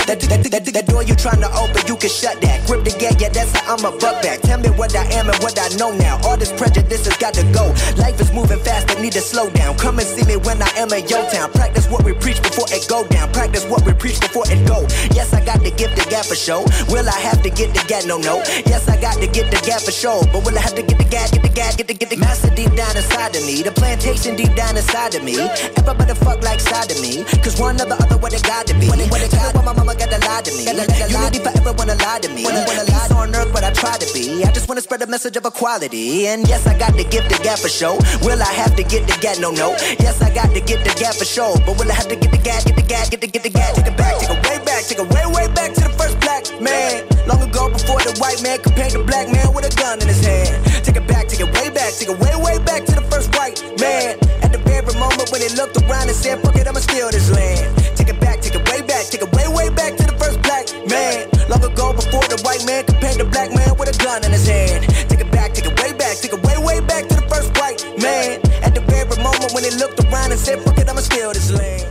that, 0.07 0.23
that, 0.23 0.39
that, 0.39 0.63
that, 0.63 0.85
door 0.87 1.03
you 1.03 1.15
trying 1.15 1.43
to 1.43 1.51
open, 1.51 1.83
you 1.83 1.99
can 1.99 2.09
shut 2.09 2.39
that. 2.39 2.63
Grip 2.65 2.87
the 2.87 2.95
gate, 2.95 3.19
yeah, 3.19 3.27
that's 3.27 3.51
how 3.51 3.75
I'm 3.75 3.83
a 3.83 3.91
buck 3.91 4.23
back. 4.23 4.39
Tell 4.39 4.59
me 4.59 4.69
what 4.79 4.95
I 4.95 5.03
am 5.11 5.27
and 5.27 5.35
what 5.43 5.59
I 5.59 5.67
know 5.75 5.91
now. 5.91 6.15
All 6.23 6.37
this 6.37 6.51
prejudice 6.55 7.03
has 7.03 7.17
got 7.19 7.35
to 7.35 7.43
go. 7.51 7.75
Life 7.99 8.15
is 8.23 8.31
moving 8.31 8.59
fast, 8.63 8.87
I 8.87 8.95
need 9.01 9.11
to 9.19 9.21
slow 9.21 9.51
down. 9.51 9.75
Come 9.77 9.99
and 9.99 10.07
see 10.07 10.23
me 10.23 10.39
when 10.39 10.63
I 10.63 10.71
am 10.79 10.95
in 10.95 11.03
your 11.11 11.27
town. 11.27 11.51
Practice 11.51 11.91
what 11.91 12.07
we 12.07 12.13
preach 12.13 12.41
before 12.41 12.65
it 12.71 12.87
go 12.87 13.03
down. 13.07 13.31
Practice 13.33 13.67
what 13.67 13.83
we 13.83 13.91
preach 13.93 14.19
before 14.23 14.47
it 14.47 14.63
go. 14.63 14.87
Yes, 15.11 15.33
I 15.33 15.43
got 15.43 15.59
to 15.59 15.71
give 15.75 15.91
the 15.99 16.07
gap 16.07 16.23
for 16.23 16.39
show. 16.39 16.63
Will 16.87 17.07
I 17.07 17.19
have 17.19 17.43
to 17.43 17.49
get 17.51 17.75
the 17.75 17.83
gap? 17.91 18.07
No, 18.07 18.17
no. 18.17 18.39
Yes, 18.63 18.87
I 18.87 18.95
got 19.01 19.19
to 19.19 19.27
get 19.27 19.51
the 19.51 19.59
gap 19.67 19.83
for 19.83 19.91
show. 19.91 20.23
But 20.31 20.47
will 20.47 20.57
I 20.57 20.61
have 20.61 20.75
to 20.75 20.83
get 20.83 20.97
the 20.97 21.09
gap, 21.11 21.35
get 21.35 21.43
the 21.43 21.51
gap, 21.51 21.75
get 21.75 21.87
the, 21.87 21.93
get 21.93 22.09
the 22.09 22.17
master 22.17 22.49
deep 22.55 22.71
down 22.79 22.95
inside 22.95 23.35
of 23.35 23.43
me? 23.43 23.59
The 23.61 23.75
plantation 23.75 24.39
deep 24.39 24.55
down 24.55 24.77
inside 24.77 25.15
of 25.15 25.23
me. 25.23 25.35
Everybody 25.75 26.15
fuck 26.15 26.39
like 26.43 26.61
side 26.63 26.91
of 26.91 27.01
me. 27.03 27.27
Cause 27.43 27.59
one 27.59 27.75
or 27.75 27.85
the 27.91 27.99
other, 27.99 28.17
what 28.17 28.31
it 28.31 28.43
got 28.43 28.67
to 28.67 28.73
be. 28.79 28.87
When 28.87 29.03
it, 29.03 29.11
when 29.11 29.21
it 29.21 29.31
got 29.31 29.51
why 29.51 29.83
my 29.83 29.96
gotta 29.97 30.19
lie 30.25 30.41
to 30.41 30.51
me. 30.53 30.63
Unity 30.69 31.39
forever 31.39 31.73
wanna 31.73 31.95
lie 31.95 32.19
to 32.21 32.29
me. 32.29 32.45
Peace 32.45 33.11
on 33.11 33.35
earth, 33.35 33.51
but 33.51 33.63
I 33.63 33.71
try 33.71 33.97
to 33.97 34.07
be. 34.13 34.43
I 34.43 34.51
just 34.51 34.69
wanna 34.69 34.81
spread 34.81 35.01
a 35.01 35.07
message 35.07 35.35
of 35.35 35.45
equality. 35.45 36.27
And 36.27 36.47
yes, 36.47 36.65
I 36.67 36.77
got 36.77 36.93
to 36.95 37.03
give 37.03 37.27
the 37.29 37.39
gap 37.43 37.59
for 37.59 37.69
show. 37.69 37.97
Will 38.21 38.41
I 38.41 38.51
have 38.53 38.75
to 38.75 38.83
get 38.83 39.07
the 39.07 39.17
gap? 39.19 39.39
No, 39.39 39.51
no. 39.51 39.71
Yes, 39.99 40.21
I 40.21 40.33
got 40.33 40.53
to 40.53 40.61
get 40.61 40.83
the 40.85 40.93
gap 40.99 41.15
for 41.15 41.25
show. 41.25 41.55
But 41.65 41.77
will 41.77 41.91
I 41.91 41.95
have 41.95 42.07
to 42.07 42.15
get 42.15 42.31
the 42.31 42.37
gap, 42.37 42.63
get 42.65 42.75
the 42.75 42.83
gap, 42.85 43.09
get 43.09 43.21
the, 43.21 43.27
get 43.27 43.43
the 43.43 43.49
gap, 43.49 43.75
take 43.75 43.87
it 43.87 43.97
back, 43.97 44.19
take 44.19 44.29
it 44.29 44.39
way 44.47 44.57
back, 44.63 44.83
take 44.85 44.99
it 44.99 45.09
way, 45.09 45.25
way 45.33 45.47
back 45.53 45.73
to 45.73 45.81
the 45.81 45.93
first 45.97 46.19
black 46.19 46.45
man. 46.61 47.07
Long 47.27 47.41
ago, 47.41 47.69
before 47.69 47.99
the 47.99 48.15
white 48.19 48.41
man 48.43 48.59
compared 48.61 48.91
the 48.91 49.03
black 49.03 49.27
man 49.31 49.53
with 49.53 49.65
a 49.65 49.73
gun 49.75 50.01
in 50.01 50.07
his 50.07 50.23
hand. 50.23 50.63
Take 50.85 50.95
it 50.95 51.07
back, 51.07 51.27
take 51.27 51.41
it 51.41 51.49
way 51.57 51.69
back, 51.69 51.93
take 51.97 52.09
it 52.09 52.19
way, 52.19 52.35
way 52.37 52.57
back 52.63 52.85
to 52.85 52.93
the 52.93 53.05
first 53.09 53.33
white 53.35 53.59
man. 53.79 54.17
At 54.45 54.51
the 54.53 54.61
very 54.63 54.93
moment 54.99 55.31
when 55.31 55.41
he 55.41 55.49
looked 55.55 55.77
around 55.81 56.07
and 56.07 56.15
said, 56.15 56.39
fuck 56.41 56.55
it, 56.55 56.67
I'ma 56.67 56.79
steal 56.79 57.09
this 57.11 57.29
land. 57.31 57.96
Take 58.07 58.15
it 58.15 58.21
back, 58.21 58.39
take 58.39 58.55
it 58.55 58.71
way 58.71 58.81
back, 58.87 59.05
take 59.07 59.21
it 59.21 59.35
way, 59.35 59.47
way 59.49 59.69
back 59.69 59.97
to 59.97 60.03
the 60.03 60.15
first 60.15 60.41
black 60.41 60.63
man. 60.87 61.27
Long 61.49 61.59
ago, 61.59 61.91
before 61.91 62.23
the 62.31 62.39
white 62.39 62.63
man 62.65 62.85
compared 62.85 63.19
the 63.19 63.25
black 63.25 63.51
man 63.51 63.75
with 63.77 63.91
a 63.91 63.97
gun 64.01 64.23
in 64.23 64.31
his 64.31 64.47
hand. 64.47 64.87
Take 65.09 65.19
it 65.19 65.29
back, 65.29 65.53
take 65.53 65.65
it 65.65 65.75
way 65.83 65.91
back, 65.91 66.15
take 66.15 66.31
it 66.31 66.41
way, 66.41 66.57
way 66.57 66.79
back 66.79 67.09
to 67.09 67.15
the 67.19 67.27
first 67.27 67.51
white 67.59 67.83
man. 67.99 68.39
At 68.63 68.73
the 68.75 68.79
very 68.87 69.03
moment 69.21 69.51
when 69.51 69.65
he 69.65 69.71
looked 69.71 69.99
around 69.99 70.31
and 70.31 70.39
said, 70.39 70.63
fuck 70.63 70.77
it, 70.77 70.87
I'ma 70.87 71.01
steal 71.01 71.33
this 71.33 71.51
land. 71.51 71.83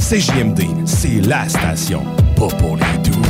CJMD, 0.00 0.84
c'est 0.84 1.22
la 1.28 1.48
station, 1.48 2.02
pas 2.34 2.48
pour 2.58 2.76
les 2.76 2.98
doux. 3.04 3.22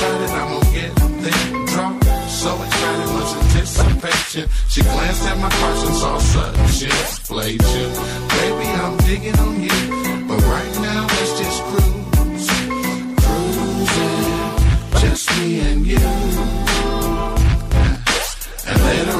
excited, 0.00 0.30
I'm 0.30 0.48
gonna 0.48 0.72
get 0.72 0.94
them 0.96 1.66
drunk. 1.66 2.04
So 2.26 2.62
excited 2.62 3.08
was 3.16 3.36
anticipation. 3.36 4.48
She 4.68 4.80
glanced 4.82 5.24
at 5.28 5.36
my 5.36 5.50
purse 5.50 5.82
and 5.86 5.94
saw 5.94 6.18
such 6.18 6.82
inflation. 6.82 7.90
Baby, 8.36 8.66
I'm 8.80 8.96
digging 9.08 9.38
on 9.38 9.60
you, 9.60 9.78
but 10.26 10.40
right 10.44 10.74
now 10.80 11.04
it's 11.04 11.38
just 11.38 11.62
cruise, 11.68 12.48
cruising, 13.24 14.20
just 15.02 15.24
me 15.38 15.60
and 15.68 15.86
you. 15.86 16.00
And 18.68 18.78
later 18.88 19.19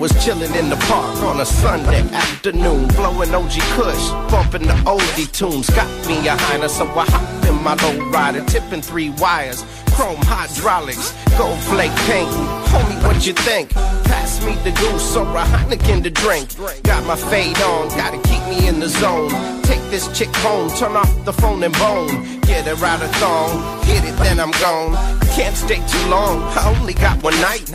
was 0.00 0.24
chilling 0.24 0.54
in 0.54 0.70
the 0.70 0.76
park 0.88 1.14
on 1.24 1.40
a 1.40 1.44
Sunday 1.44 2.00
afternoon, 2.14 2.88
blowing 2.88 3.34
OG 3.34 3.52
Kush, 3.76 4.08
bumping 4.30 4.66
the 4.66 4.72
oldie 4.88 5.30
tunes. 5.30 5.68
Got 5.68 5.88
me 6.08 6.26
a 6.26 6.34
Heiner, 6.34 6.70
so 6.70 6.86
I 6.86 7.04
hopped 7.04 7.46
in 7.46 7.62
my 7.62 7.74
low 7.74 8.08
rider, 8.08 8.42
tipping 8.46 8.80
three 8.80 9.10
wires, 9.10 9.62
chrome 9.92 10.16
hydraulics, 10.22 11.12
gold 11.36 11.58
flake 11.68 11.94
paint. 12.08 12.30
Homie, 12.72 13.04
what 13.04 13.26
you 13.26 13.34
think? 13.34 13.74
Pass 13.74 14.42
me 14.42 14.54
the 14.64 14.70
goose 14.70 15.16
or 15.16 15.26
a 15.36 15.44
Heineken 15.44 16.02
to 16.04 16.10
drink. 16.10 16.56
Got 16.82 17.04
my 17.04 17.16
fade 17.16 17.60
on, 17.60 17.88
gotta 17.88 18.16
keep 18.26 18.42
me 18.48 18.68
in 18.68 18.80
the 18.80 18.88
zone. 18.88 19.28
Take 19.64 19.82
this 19.90 20.08
chick 20.18 20.34
home, 20.36 20.70
turn 20.78 20.96
off 20.96 21.12
the 21.26 21.32
phone 21.32 21.62
and 21.62 21.74
bone. 21.74 22.40
Get 22.42 22.64
her 22.66 22.86
out 22.86 23.02
of 23.02 23.10
thong, 23.16 23.84
hit 23.84 24.04
it, 24.04 24.16
then 24.16 24.40
I'm 24.40 24.52
gone. 24.52 24.94
Can't 25.36 25.56
stay 25.56 25.84
too 25.86 26.08
long, 26.08 26.40
I 26.56 26.74
only 26.78 26.94
got 26.94 27.22
one 27.22 27.38
night. 27.42 27.70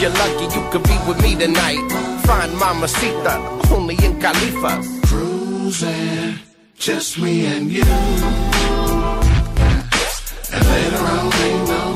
You're 0.00 0.10
lucky 0.10 0.46
you 0.54 0.62
could 0.70 0.82
be 0.84 0.96
with 1.06 1.22
me 1.22 1.34
tonight. 1.34 1.82
Find 2.26 2.56
Mama 2.58 2.88
Sita, 2.88 3.34
only 3.70 3.96
in 4.04 4.20
Khalifa. 4.20 4.82
Cruising, 5.06 6.38
just 6.76 7.18
me 7.18 7.46
and 7.46 7.70
you. 7.70 7.84
And 10.52 10.66
later 10.72 11.02
on, 11.14 11.32
ain't 11.44 11.93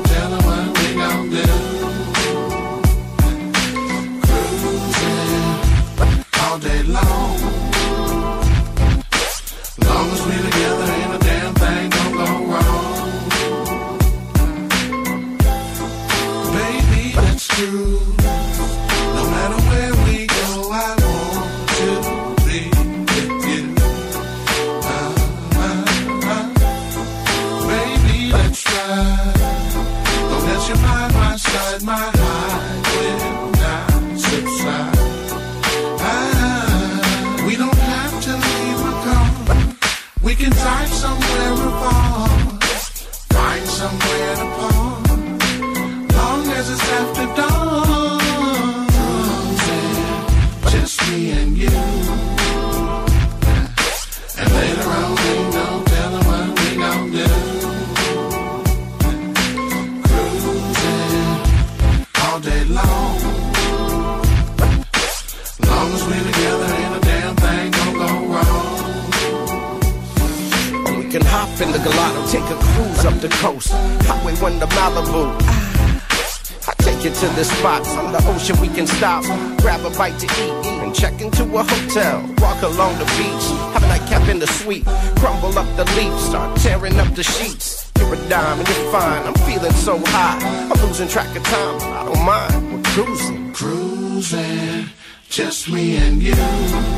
stop, 78.98 79.22
grab 79.60 79.84
a 79.84 79.90
bite 79.96 80.18
to 80.18 80.26
eat, 80.26 80.66
and 80.82 80.92
check 80.92 81.20
into 81.20 81.44
a 81.56 81.62
hotel. 81.62 82.18
Walk 82.38 82.60
along 82.62 82.98
the 82.98 83.04
beach, 83.16 83.46
have 83.72 83.84
a 83.84 83.86
nightcap 83.86 84.28
in 84.28 84.40
the 84.40 84.46
suite, 84.46 84.84
crumble 85.20 85.56
up 85.56 85.68
the 85.76 85.84
leaves, 85.96 86.22
start 86.24 86.58
tearing 86.58 86.98
up 86.98 87.14
the 87.14 87.22
sheets. 87.22 87.92
You're 87.98 88.14
a 88.14 88.28
dime 88.28 88.58
and 88.58 88.68
you're 88.68 88.90
fine. 88.90 89.22
I'm 89.26 89.34
feeling 89.46 89.72
so 89.72 90.00
high, 90.06 90.38
I'm 90.70 90.86
losing 90.86 91.08
track 91.08 91.34
of 91.36 91.44
time. 91.44 91.76
I 91.80 92.04
don't 92.06 92.24
mind. 92.24 92.72
We're 92.72 92.82
cruising, 92.92 93.52
Cruising, 93.52 94.86
just 95.28 95.70
me 95.70 95.96
and 95.96 96.20
you. 96.20 96.97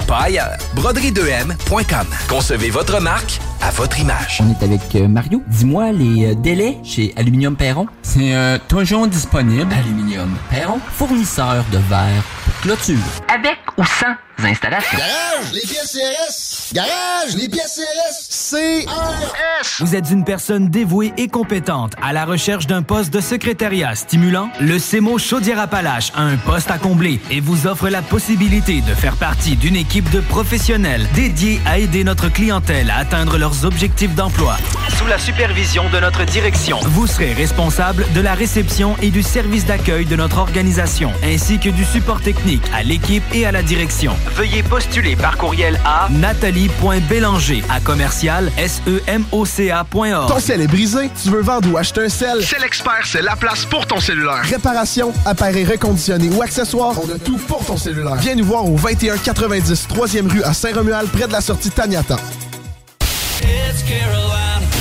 pas 0.11 0.23
ailleurs. 0.23 0.57
Broderie2M.com. 0.75 2.05
Concevez 2.27 2.69
votre 2.69 2.99
marque 2.99 3.39
à 3.61 3.71
votre 3.71 3.97
image. 3.97 4.41
On 4.43 4.51
est 4.51 4.61
avec 4.61 4.93
euh, 4.95 5.07
Mario. 5.07 5.41
Dis-moi 5.47 5.93
les 5.93 6.25
euh, 6.25 6.35
délais 6.35 6.77
chez 6.83 7.13
Aluminium 7.15 7.55
Perron. 7.55 7.87
C'est 8.01 8.35
euh, 8.35 8.57
toujours 8.67 9.07
disponible. 9.07 9.73
Aluminium 9.73 10.35
Perron, 10.49 10.79
fournisseur 10.91 11.63
de 11.71 11.77
verre 11.77 12.23
clôture. 12.61 12.95
Avec 13.33 13.57
ou 13.77 13.83
sans 13.85 14.15
installations. 14.43 14.97
Garage, 14.97 15.53
les 15.53 15.61
pièces 15.61 15.91
CRS. 15.91 16.73
Garage, 16.73 17.35
les 17.35 17.47
pièces 17.49 17.79
CRS. 17.79 18.51
CRS. 18.51 19.83
Vous 19.83 19.95
êtes 19.95 20.09
une 20.09 20.23
personne 20.23 20.69
dévouée 20.69 21.13
et 21.17 21.27
compétente 21.27 21.93
à 22.01 22.11
la 22.11 22.25
recherche 22.25 22.65
d'un 22.65 22.81
poste 22.81 23.13
de 23.13 23.21
secrétariat 23.21 23.93
stimulant? 23.93 24.49
Le 24.59 24.79
CEMO 24.79 25.19
Chaudière-Appalaches 25.19 26.11
a 26.15 26.23
un 26.23 26.37
poste 26.37 26.71
à 26.71 26.79
combler 26.79 27.19
et 27.29 27.39
vous 27.39 27.67
offre 27.67 27.89
la 27.89 28.01
possibilité 28.01 28.81
de 28.81 28.93
faire 28.95 29.15
partie 29.15 29.55
d'une 29.55 29.75
équipe 29.75 30.09
de 30.09 30.21
professionnels 30.21 31.07
dédiés 31.13 31.61
à 31.67 31.77
aider 31.77 32.03
notre 32.03 32.29
clientèle 32.29 32.89
à 32.89 32.97
atteindre 32.97 33.37
leurs 33.37 33.63
objectifs 33.65 34.15
d'emploi. 34.15 34.57
Sous 34.97 35.07
la 35.07 35.19
supervision 35.19 35.87
de 35.89 35.99
notre 35.99 36.23
direction. 36.25 36.79
Vous 36.83 37.05
serez 37.05 37.33
responsable 37.33 38.05
de 38.13 38.21
la 38.21 38.33
réception 38.33 38.95
et 39.01 39.11
du 39.11 39.21
service 39.21 39.65
d'accueil 39.65 40.05
de 40.05 40.15
notre 40.15 40.39
organisation, 40.39 41.11
ainsi 41.23 41.59
que 41.59 41.69
du 41.69 41.85
support 41.85 42.21
technique 42.33 42.63
à 42.73 42.81
l'équipe 42.81 43.23
et 43.33 43.45
à 43.45 43.51
la 43.51 43.61
direction. 43.61 44.13
Veuillez 44.35 44.63
postuler 44.63 45.17
par 45.17 45.37
courriel 45.37 45.77
à 45.85 46.07
nathalie.bélanger 46.09 47.61
à 47.69 47.81
commercial 47.81 48.49
semoca.org. 48.57 50.29
Ton 50.29 50.39
sel 50.39 50.61
est 50.61 50.67
brisé, 50.67 51.09
tu 51.21 51.29
veux 51.29 51.41
vendre 51.41 51.69
ou 51.71 51.77
acheter 51.77 52.05
un 52.05 52.09
sel? 52.09 52.41
C'est 52.41 52.59
l'expert, 52.59 53.03
c'est 53.03 53.21
la 53.21 53.35
place 53.35 53.65
pour 53.65 53.85
ton 53.85 53.99
cellulaire. 53.99 54.43
Réparation, 54.43 55.11
appareil 55.25 55.65
reconditionné 55.65 56.29
ou 56.29 56.41
accessoires, 56.41 56.95
on 57.03 57.09
a 57.13 57.19
tout 57.19 57.37
pour 57.47 57.65
ton 57.65 57.75
cellulaire. 57.75 58.15
Viens 58.15 58.35
nous 58.35 58.45
voir 58.45 58.65
au 58.65 58.77
2190 58.77 59.87
3e 59.93 60.31
rue 60.31 60.43
à 60.43 60.53
Saint-Romuald, 60.53 61.09
près 61.09 61.27
de 61.27 61.33
la 61.33 61.41
sortie 61.41 61.69
Taniata. 61.69 62.15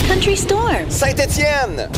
Country 0.07 0.37
Storm. 0.37 0.89
Saint-Étienne. 0.89 1.89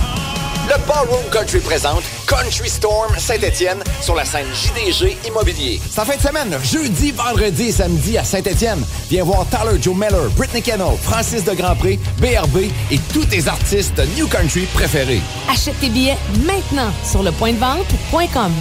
Le 0.69 0.77
Ballroom 0.87 1.25
Country 1.31 1.59
présente 1.59 2.03
Country 2.27 2.69
Storm 2.69 3.13
Saint-Étienne 3.19 3.83
sur 4.01 4.15
la 4.15 4.25
scène 4.25 4.47
JDG 4.55 5.17
Immobilier. 5.27 5.81
C'est 5.91 6.01
en 6.01 6.05
fin 6.05 6.17
de 6.17 6.21
semaine, 6.21 6.57
jeudi, 6.63 7.11
vendredi 7.11 7.65
et 7.65 7.73
samedi 7.73 8.17
à 8.17 8.25
Saint-Étienne. 8.25 8.83
Viens 9.11 9.25
voir 9.25 9.45
Tyler 9.51 9.81
Joe 9.81 9.95
Miller, 9.95 10.31
Britney 10.37 10.63
Kennel, 10.63 10.97
Francis 11.03 11.45
de 11.45 11.53
Grandpré, 11.53 11.99
BRB 12.19 12.71
et 12.91 12.99
tous 13.13 13.25
tes 13.25 13.49
artistes 13.49 14.01
New 14.17 14.29
Country 14.29 14.67
préférés. 14.73 15.21
Achète 15.51 15.79
tes 15.81 15.89
billets 15.89 16.19
maintenant 16.47 16.93
sur 17.05 17.23
le 17.23 17.33
point 17.33 17.53
de 17.53 17.59
vente.com. 17.59 18.53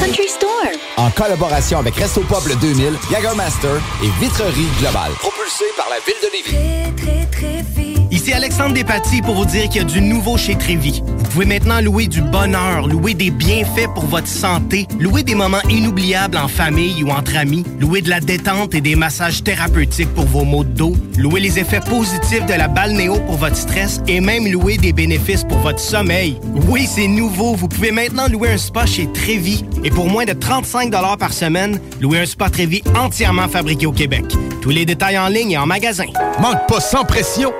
Country 0.00 0.28
Storm. 0.28 0.76
En 0.96 1.10
collaboration 1.10 1.78
avec 1.78 1.94
Resto 1.94 2.22
Pub 2.22 2.46
le 2.48 2.56
2000, 2.56 2.98
Master 3.36 3.80
et 4.02 4.08
Vitrerie 4.20 4.68
Globale. 4.80 5.12
Propulsé 5.20 5.64
par 5.76 5.86
la 5.88 5.98
ville 6.04 6.16
de 6.20 6.28
Lévis. 6.32 7.81
Ici 8.22 8.34
Alexandre 8.34 8.74
Despatie 8.74 9.20
pour 9.20 9.34
vous 9.34 9.44
dire 9.44 9.68
qu'il 9.68 9.82
y 9.82 9.84
a 9.84 9.88
du 9.88 10.00
nouveau 10.00 10.36
chez 10.36 10.54
Trévi. 10.54 11.02
Vous 11.04 11.24
pouvez 11.24 11.44
maintenant 11.44 11.80
louer 11.80 12.06
du 12.06 12.22
bonheur, 12.22 12.86
louer 12.86 13.14
des 13.14 13.32
bienfaits 13.32 13.92
pour 13.96 14.06
votre 14.06 14.28
santé, 14.28 14.86
louer 15.00 15.24
des 15.24 15.34
moments 15.34 15.62
inoubliables 15.68 16.36
en 16.36 16.46
famille 16.46 17.02
ou 17.02 17.10
entre 17.10 17.36
amis, 17.36 17.64
louer 17.80 18.00
de 18.00 18.08
la 18.08 18.20
détente 18.20 18.76
et 18.76 18.80
des 18.80 18.94
massages 18.94 19.42
thérapeutiques 19.42 20.14
pour 20.14 20.26
vos 20.26 20.44
maux 20.44 20.62
de 20.62 20.68
dos, 20.70 20.96
louer 21.18 21.40
les 21.40 21.58
effets 21.58 21.80
positifs 21.80 22.46
de 22.46 22.54
la 22.54 22.68
balnéo 22.68 23.16
pour 23.26 23.38
votre 23.38 23.56
stress 23.56 24.00
et 24.06 24.20
même 24.20 24.46
louer 24.46 24.76
des 24.76 24.92
bénéfices 24.92 25.42
pour 25.42 25.58
votre 25.58 25.80
sommeil. 25.80 26.38
Oui, 26.68 26.86
c'est 26.88 27.08
nouveau. 27.08 27.56
Vous 27.56 27.66
pouvez 27.66 27.90
maintenant 27.90 28.28
louer 28.28 28.52
un 28.52 28.58
spa 28.58 28.86
chez 28.86 29.10
Trévi 29.12 29.64
et 29.82 29.90
pour 29.90 30.06
moins 30.06 30.26
de 30.26 30.32
35 30.32 30.92
par 31.18 31.32
semaine, 31.32 31.80
louer 32.00 32.20
un 32.20 32.26
spa 32.26 32.50
Trévi 32.50 32.84
entièrement 32.96 33.48
fabriqué 33.48 33.86
au 33.86 33.92
Québec. 33.92 34.26
Tous 34.62 34.70
les 34.70 34.86
détails 34.86 35.18
en 35.18 35.26
ligne 35.26 35.50
et 35.50 35.58
en 35.58 35.66
magasin. 35.66 36.06
Manque 36.38 36.68
pas 36.68 36.80
sans 36.80 37.04
pression. 37.04 37.52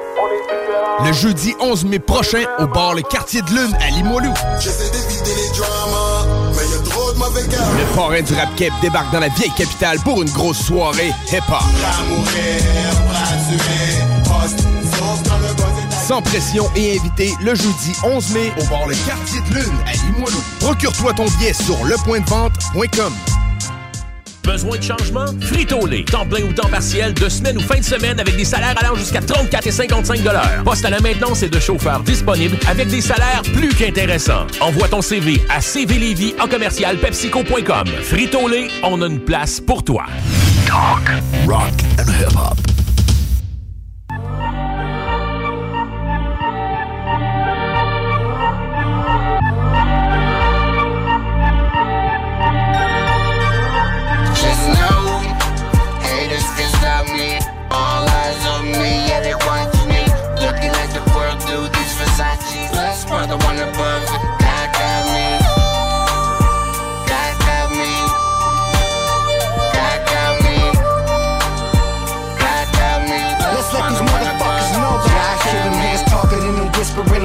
Le 1.05 1.12
jeudi 1.12 1.53
11 1.61 1.86
mai 1.86 1.98
prochain, 1.98 2.44
au 2.61 2.68
bar 2.68 2.94
Le 2.94 3.03
Quartier 3.03 3.42
de 3.42 3.50
Lune 3.50 3.76
à 3.80 3.90
Limoilou. 3.90 4.32
Le 7.76 7.96
parrain 7.96 8.22
du 8.22 8.34
rap 8.34 8.55
cap 8.55 8.72
débarque 8.80 9.12
dans 9.12 9.18
la 9.18 9.30
vieille 9.30 9.50
capitale 9.57 9.98
pour 10.05 10.22
une 10.22 10.30
grosse 10.30 10.64
soirée 10.64 11.11
hip-hop. 11.32 11.62
Sans 16.07 16.22
pression 16.22 16.70
et 16.76 16.98
invité 16.98 17.34
le 17.40 17.57
jeudi 17.57 17.92
11 18.05 18.34
mai 18.34 18.53
au 18.61 18.64
bar 18.66 18.86
Le 18.86 18.94
Quartier 19.07 19.40
de 19.50 19.55
Lune 19.57 19.74
à 19.88 19.92
Limoilou. 20.07 20.40
Procure-toi 20.61 21.14
ton 21.14 21.24
billet 21.24 21.53
sur 21.53 21.84
lepointdevente.com. 21.84 23.12
Besoin 24.45 24.78
de 24.78 24.82
changement? 24.82 25.26
Frito-Lay. 25.40 26.05
Temps 26.05 26.26
plein 26.26 26.43
ou 26.43 26.53
temps 26.53 26.68
partiel, 26.68 27.14
de 27.14 27.28
semaine 27.28 27.59
ou 27.59 27.61
fin 27.61 27.78
de 27.78 27.84
semaine 27.84 28.18
avec 28.18 28.36
des 28.36 28.45
salaires 28.45 28.74
allant 28.76 28.97
jusqu'à 28.97 29.20
34 29.20 29.66
et 29.66 29.70
55 29.70 30.20
Poste 30.64 30.84
à 30.84 30.90
la 30.90 31.01
maintenance 31.01 31.43
et 31.43 31.49
de 31.49 31.61
chauffeurs 31.61 32.01
disponibles 32.01 32.57
avec 32.68 32.88
des 32.88 33.01
salaires 33.01 33.43
plus 33.55 33.74
qu'intéressants. 33.74 34.47
Envoie 34.61 34.88
ton 34.88 35.03
CV 35.03 35.40
à 35.49 35.61
cvlevy 35.61 36.34
en 36.40 36.49
commercial 36.49 36.97
pepsico.com. 36.99 37.86
Frito-Lay, 38.03 38.68
on 38.82 39.01
a 39.03 39.07
une 39.07 39.20
place 39.20 39.61
pour 39.61 39.82
toi. 39.84 40.07
Rock 41.47 41.72
and 41.99 42.09
hip-hop. 42.09 42.82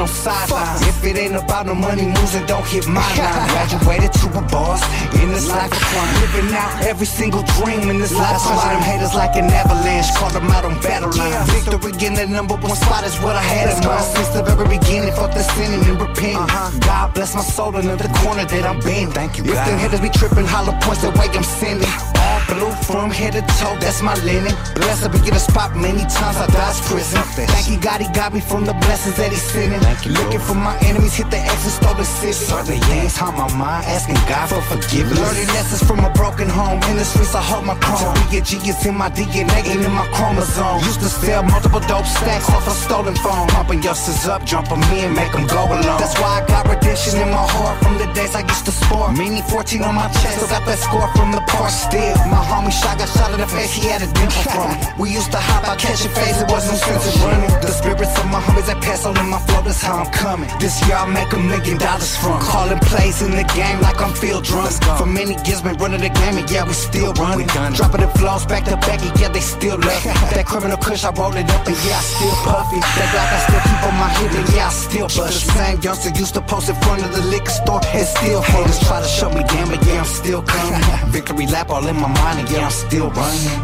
On 0.08 0.16
sidelines. 0.16 0.82
If 0.88 1.04
it 1.04 1.18
ain't 1.18 1.36
about 1.36 1.66
no 1.66 1.76
money 1.76 2.06
moves, 2.06 2.34
then 2.34 2.46
don't 2.48 2.66
hit 2.66 2.88
my 2.88 3.04
line. 3.18 3.50
Graduated 3.54 4.14
to 4.24 4.28
a 4.40 4.42
boss 4.48 4.82
in 5.22 5.30
this 5.30 5.48
life 5.50 5.72
of 5.72 5.84
crime. 5.92 6.14
Living 6.22 6.56
out 6.56 6.84
every 6.84 7.06
single 7.06 7.44
dream 7.60 7.90
in 7.90 8.00
this 8.00 8.14
life. 8.14 8.42
Punch 8.42 8.64
them 8.64 8.82
haters 8.82 9.14
like 9.14 9.36
an 9.36 9.46
avalanche. 9.52 10.08
Call 10.16 10.30
them 10.32 10.48
out 10.52 10.66
on 10.66 10.80
battle 10.82 11.12
line. 11.12 11.46
Victory 11.48 12.08
in 12.08 12.14
the 12.14 12.26
number 12.28 12.56
one 12.56 12.76
spot 12.76 13.04
is 13.06 13.18
what 13.20 13.36
I 13.36 13.42
had 13.42 13.76
in 13.76 13.84
mind 13.86 14.06
since 14.06 14.30
the 14.30 14.44
very 14.44 14.68
beginning. 14.78 15.12
Fuck 15.14 15.34
the 15.34 15.44
sinning 15.56 15.84
and 15.90 16.00
repent. 16.00 16.38
Uh-huh. 16.38 16.80
God 16.80 17.14
bless 17.14 17.36
my 17.36 17.42
soul 17.42 17.76
in 17.78 17.86
the 17.86 18.10
corner 18.24 18.46
that 18.46 18.66
I'm 18.66 18.82
in. 18.88 19.12
Thank 19.12 19.38
you, 19.38 19.44
If 19.44 19.60
the 19.66 19.78
haters 19.78 20.02
be 20.02 20.10
tripping, 20.10 20.46
hollow 20.46 20.78
points 20.82 21.02
the 21.02 21.12
way 21.12 21.28
I'm 21.34 21.44
sending. 21.44 22.17
Blue 22.48 22.72
from 22.88 23.12
head 23.12 23.34
to 23.34 23.42
toe, 23.60 23.76
that's 23.80 24.02
my 24.02 24.16
linen. 24.24 24.56
Blessed 24.76 25.12
be 25.12 25.20
get 25.20 25.36
a 25.36 25.40
spot 25.40 25.76
many 25.76 26.02
times 26.08 26.38
I 26.38 26.48
dodged 26.48 26.82
prison. 26.88 27.22
Thank 27.36 27.70
you, 27.70 27.78
God, 27.80 28.00
he 28.02 28.08
got 28.14 28.34
me 28.34 28.40
from 28.40 28.66
the 28.66 28.74
blessings 28.74 29.18
that 29.18 29.32
he's 29.32 29.44
sending. 29.44 29.82
Looking 30.14 30.40
for 30.40 30.56
my 30.56 30.78
enemies, 30.88 31.16
hit 31.16 31.30
the 31.30 31.38
X 31.38 31.64
and 31.68 31.76
stole 31.76 31.96
the 31.96 32.06
city. 32.06 32.34
Certain 32.34 32.80
things 32.88 33.18
haunt 33.18 33.38
my 33.38 33.52
mind, 33.56 33.86
asking 33.86 34.16
God 34.32 34.48
for 34.48 34.62
forgiveness. 34.72 35.20
Learning 35.20 35.48
lessons 35.56 35.84
from 35.84 36.00
a 36.06 36.12
broken 36.14 36.48
home. 36.48 36.80
In 36.90 36.96
the 36.96 37.06
streets, 37.06 37.36
I 37.36 37.42
hold 37.42 37.66
my 37.66 37.76
chrome. 37.76 38.16
To 38.16 38.32
be 38.32 38.38
a 38.38 38.42
G 38.42 38.58
is 38.64 38.86
in 38.86 38.96
my 38.96 39.10
DNA 39.10 39.60
and 39.68 39.84
in 39.84 39.92
my 39.92 40.08
chromosome. 40.16 40.80
Used 40.88 41.02
to 41.02 41.10
sell 41.10 41.44
multiple 41.44 41.82
dope 41.82 42.06
stacks 42.06 42.50
off 42.50 42.68
a 42.68 42.72
stolen 42.72 43.16
phone. 43.16 43.48
Pumping 43.50 43.84
youngsters 43.84 44.28
up, 44.28 44.46
jump 44.46 44.72
'em 44.72 44.80
make 45.14 45.32
them 45.32 45.48
go 45.48 45.64
alone. 45.66 46.00
That's 46.00 46.18
why 46.20 46.42
I 46.42 46.46
got 46.48 46.68
redemption 46.68 47.20
in 47.20 47.30
my 47.30 47.46
heart 47.56 47.78
from 47.84 47.98
the 47.98 48.08
days 48.14 48.36
I 48.36 48.42
used 48.42 48.66
to 48.66 48.72
sport. 48.72 49.18
Meaning 49.18 49.44
14 49.44 49.84
on 49.84 49.96
my 49.96 50.08
chest, 50.20 50.38
still 50.38 50.48
got 50.48 50.66
that 50.66 50.80
score 50.80 51.10
from 51.16 51.32
the 51.32 51.42
park 51.52 51.72
still. 51.72 52.16
My 52.30 52.37
homie 52.44 52.72
shot 52.72 52.98
got 52.98 53.10
shot 53.10 53.34
in 53.34 53.40
the 53.40 53.48
face, 53.48 53.74
he 53.74 53.88
had 53.88 54.02
a 54.02 54.10
dimple 54.14 54.44
from 54.52 54.72
it. 54.72 54.80
We 55.00 55.10
used 55.12 55.32
to 55.32 55.40
hop 55.40 55.68
out, 55.68 55.80
catching 55.80 56.12
face, 56.12 56.42
it 56.42 56.50
wasn't 56.50 56.80
sense 56.80 57.08
of 57.08 57.24
running. 57.24 57.50
The 57.62 57.72
spirits 57.72 58.16
of 58.20 58.28
my 58.28 58.42
homies 58.42 58.68
that 58.68 58.82
pass 58.82 59.06
on 59.06 59.18
in 59.18 59.30
my 59.30 59.40
flow, 59.48 59.62
that's 59.62 59.82
how 59.82 60.04
I'm 60.04 60.12
coming. 60.12 60.50
This 60.60 60.76
year 60.86 60.98
I'll 60.98 61.08
make 61.10 61.32
a 61.34 61.40
million 61.40 61.78
dollars 61.78 62.16
from. 62.18 62.40
Calling 62.42 62.80
plays 62.80 63.22
in 63.22 63.32
the 63.32 63.48
game 63.56 63.80
like 63.82 64.02
I'm 64.02 64.14
field 64.14 64.44
drunk. 64.44 64.78
For 64.98 65.06
many 65.06 65.36
years 65.48 65.62
been 65.62 65.78
running 65.78 66.02
the 66.02 66.10
game, 66.10 66.36
and 66.38 66.50
yeah, 66.50 66.66
we 66.66 66.74
still 66.74 67.14
running. 67.14 67.48
Dropping 67.48 68.02
the 68.02 68.12
flows 68.20 68.46
back 68.46 68.66
to 68.66 68.76
back, 68.78 69.00
and 69.02 69.16
yeah, 69.20 69.30
they 69.30 69.40
still 69.40 69.78
love 69.80 70.06
it. 70.06 70.16
That 70.38 70.46
criminal 70.46 70.78
kush, 70.78 71.04
I 71.04 71.12
roll 71.12 71.34
it 71.34 71.50
up, 71.50 71.66
and 71.66 71.78
yeah, 71.88 71.98
I 71.98 72.04
still 72.04 72.36
puff 72.44 72.70
it. 72.74 72.84
That 72.84 73.08
Glock, 73.14 73.32
I 73.32 73.40
still 73.48 73.64
keep 73.64 73.82
on 73.88 73.96
my 73.96 74.10
hip, 74.20 74.32
and 74.38 74.48
yeah, 74.54 74.68
I 74.68 74.72
still 74.72 75.08
bust. 75.08 75.34
The 75.34 75.52
same 75.56 75.78
youngster 75.82 76.12
used 76.20 76.34
to 76.36 76.42
post 76.42 76.70
in 76.70 76.76
front 76.84 77.04
of 77.06 77.12
the 77.16 77.24
liquor 77.32 77.50
store, 77.50 77.82
and 77.94 78.06
still 78.06 78.42
haters 78.42 78.80
try 78.86 79.02
to 79.02 79.08
shut 79.08 79.34
me 79.34 79.44
down, 79.44 79.70
but 79.70 79.82
yeah, 79.88 80.04
I'm 80.04 80.06
still 80.06 80.42
coming. 80.44 80.82
Victory 81.16 81.48
lap 81.48 81.70
all 81.70 81.86
in 81.88 81.96
my 81.96 82.12
mind, 82.12 82.27
I'm 82.28 82.72
still 82.72 83.10
running. 83.12 83.56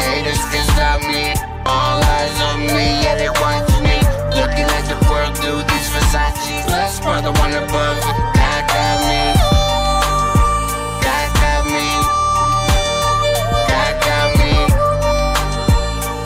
Haters 0.00 0.40
can 0.48 0.64
stop 0.72 1.02
me. 1.04 1.36
All 1.68 2.00
eyes 2.00 2.40
on 2.48 2.60
me, 2.72 3.04
yeah, 3.04 3.20
they 3.20 3.28
watching 3.28 3.84
me. 3.84 4.00
Looking 4.32 4.64
like 4.64 4.88
the 4.88 4.96
world 5.04 5.36
through 5.36 5.60
these 5.68 5.88
Versace. 5.92 7.04
Brother, 7.04 7.32
one 7.36 7.52
above. 7.52 8.00
God 8.32 8.62
got 8.72 8.96
me. 9.04 9.20
God 11.04 11.28
got 11.36 11.68
me. 11.68 11.84
God 13.68 13.94
got 14.00 14.28
me. 14.40 14.52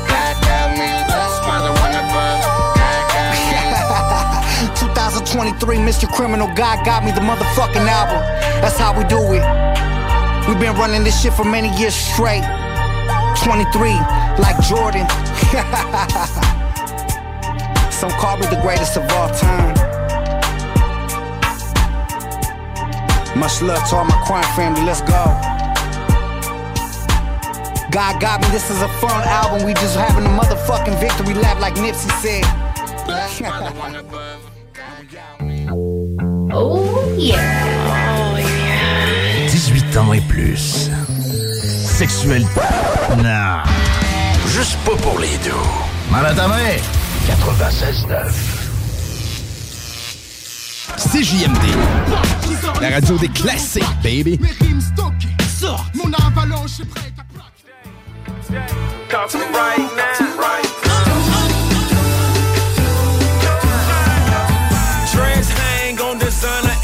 God 0.07 0.35
got 0.39 0.71
me. 0.79 0.87
Last 1.11 1.43
brother, 1.43 1.75
one 1.83 1.99
above. 1.99 2.39
God 2.79 3.03
got 3.11 3.35
me. 3.35 4.71
2023, 4.95 5.79
Mr. 5.79 6.07
Criminal, 6.07 6.47
God 6.55 6.87
got 6.87 7.05
me 7.05 7.11
the 7.11 7.19
motherfucking 7.19 7.89
album. 7.91 8.23
That's 8.63 8.79
how 8.79 8.97
we 8.97 9.03
do 9.09 9.19
it. 9.33 9.74
We've 10.47 10.61
been 10.61 10.77
running 10.77 11.03
this 11.05 11.23
shit 11.23 11.33
for 11.33 11.45
many 11.45 11.71
years 11.81 11.95
straight. 11.95 12.45
23, 13.43 13.95
like 14.39 14.61
Jordan. 14.69 15.09
Some 17.91 18.11
call 18.21 18.37
me 18.37 18.47
the 18.47 18.61
greatest 18.61 18.99
of 18.99 19.11
all 19.13 19.31
time. 19.31 19.75
Much 23.39 23.63
love 23.63 23.89
to 23.89 23.97
all 23.97 24.05
my 24.05 24.23
crime 24.27 24.45
family, 24.55 24.83
let's 24.83 25.01
go. 25.01 25.25
God 27.91 28.21
got 28.21 28.43
me, 28.43 28.49
this 28.49 28.71
is 28.71 28.83
a 28.83 28.89
fun 29.01 29.23
album. 29.25 29.65
We 29.67 29.73
just 29.75 29.97
having 29.97 30.27
a 30.27 30.29
motherfucking 30.29 31.01
victory 31.01 31.33
lap, 31.35 31.59
like 31.59 31.75
Nipsey 31.77 32.11
said. 32.21 32.45
Oh 36.57 37.17
yeah. 37.19 37.54
et 39.95 40.21
plus. 40.23 40.91
Sexuel. 41.85 42.45
Non. 43.19 43.63
Juste 44.49 44.77
pas 44.85 44.97
pour 44.97 45.21
les 45.21 45.37
deux. 45.45 45.53
Maladamé. 46.11 46.81
96.9. 47.29 48.33
CJMD. 50.97 51.65
La 52.81 52.91
radio 52.91 53.17
des 53.19 53.29
classiques, 53.29 53.85
baby. 54.03 54.41
Mon 55.95 56.13
avalanche, 56.13 56.79
je 56.79 56.85
prêt 56.85 57.13
à 57.17 57.23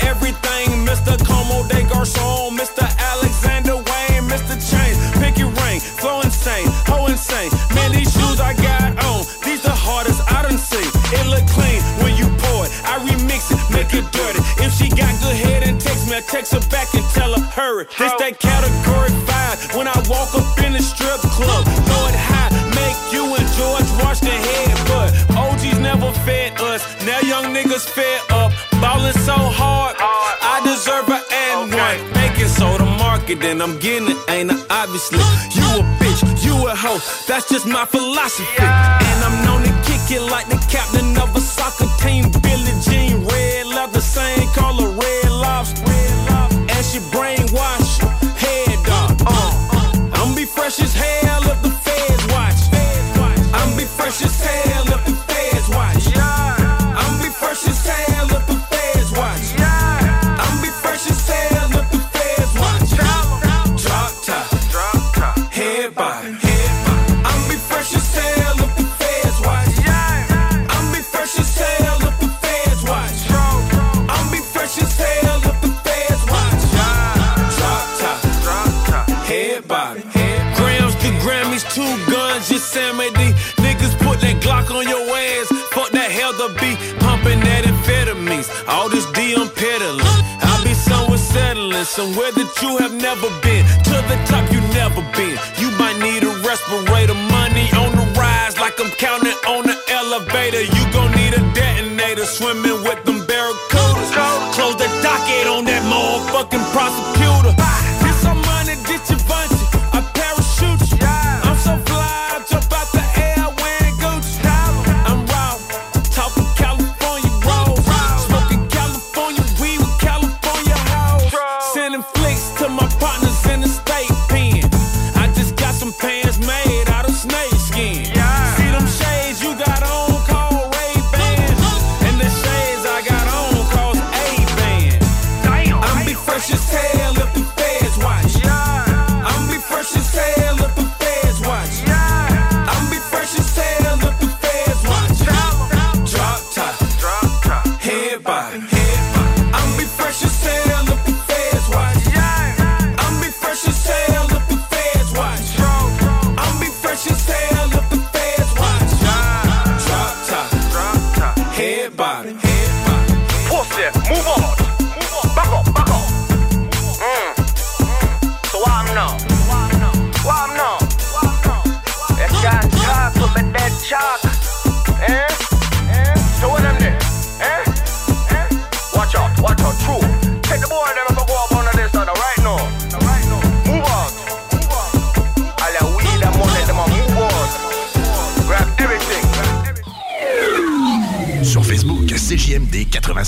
everything, 0.07 0.85
Mr. 0.85 1.17
Como 1.27 1.65
de 1.67 1.83
Garcon. 1.89 2.40
text 16.31 16.55
her 16.55 16.63
back 16.71 16.87
and 16.95 17.05
tell 17.11 17.35
her, 17.35 17.43
hurry. 17.51 17.85
This 17.99 18.15
that 18.23 18.39
category 18.39 19.11
five. 19.27 19.59
When 19.75 19.89
I 19.91 19.99
walk 20.07 20.31
up 20.39 20.47
in 20.63 20.73
the 20.73 20.83
strip 20.83 21.19
club, 21.35 21.67
throw 21.67 22.03
it 22.07 22.15
high, 22.15 22.55
make 22.79 22.99
you 23.11 23.27
and 23.35 23.47
George 23.59 23.91
wash 23.99 24.21
the 24.23 24.31
head. 24.31 24.71
But 24.87 25.11
OGs 25.35 25.79
never 25.83 26.13
fed 26.23 26.55
us. 26.63 26.87
Now 27.05 27.19
young 27.21 27.53
niggas 27.53 27.83
fed 27.91 28.23
up. 28.31 28.53
Ballin' 28.79 29.13
so 29.27 29.35
hard, 29.35 29.97
I 29.99 30.63
deserve 30.63 31.11
an 31.11 31.21
and 31.35 31.75
okay. 31.75 31.99
one. 31.99 32.13
Making 32.15 32.49
so 32.49 32.79
the 32.79 32.87
market, 32.87 33.43
and 33.43 33.61
I'm 33.61 33.79
getting 33.79 34.09
it, 34.15 34.19
ain't 34.31 34.53
I? 34.55 34.57
Obviously, 34.71 35.19
you 35.59 35.67
a 35.67 35.85
bitch, 35.99 36.23
you 36.47 36.55
a 36.69 36.75
hoe. 36.75 37.03
That's 37.27 37.49
just 37.51 37.67
my 37.67 37.85
philosophy. 37.85 38.63
And 38.63 39.19
I'm 39.27 39.37
known 39.45 39.63
to 39.67 39.75
kick 39.83 40.15
it 40.15 40.23
like 40.31 40.47
the 40.49 40.63
captain 40.71 41.11
of 41.19 41.35
a 41.35 41.41
soccer 41.41 41.91
team, 41.99 42.31
Billy 42.41 42.73
not 43.81 43.93
the 43.95 44.01
same, 44.03 44.47
call 44.49 44.75
her 44.83 44.91
red 44.91 45.33
lobster. 45.33 45.81
And 45.89 46.85
she 46.85 46.99
brainwashed, 47.15 48.01
head 48.37 48.79
up. 48.91 49.17
Uh. 49.25 50.11
I'm 50.13 50.35
be 50.35 50.45
fresh 50.45 50.81
as 50.81 50.93
hell. 50.93 51.50
feeling 91.81 92.15
somewhere 92.15 92.33
that 92.33 92.51
you 92.63 92.77
have 92.79 92.93
never 92.93 93.29
been. 93.43 93.65
To 93.85 93.97
the 94.09 94.17
top, 94.27 94.45
you 94.53 94.61
never 94.75 95.03
been. 95.17 95.37
You 95.59 95.71
might 95.79 95.99
need 96.01 96.23
a 96.25 96.33
respirator, 96.45 97.15
money 97.15 97.69
on 97.77 97.93
the 97.97 98.07
rise, 98.19 98.59
like 98.59 98.79
I'm 98.81 98.91
counting 98.99 99.37
on 99.49 99.65
the 99.65 99.77
elevator. 99.89 100.63
You 100.63 100.83
gon' 100.93 101.13
need 101.13 101.35
a 101.35 101.43
detonator, 101.55 102.25
swimming 102.25 102.83
with 102.85 103.05
them 103.05 103.21
barracudas. 103.27 104.11
Close 104.55 104.77
the 104.77 104.89
docket 105.03 105.47
on 105.47 105.65
that 105.65 105.83
motherfucking 105.85 106.65
prosecutor. 106.73 107.20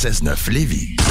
969 0.03 0.49
Lévis. 0.49 1.02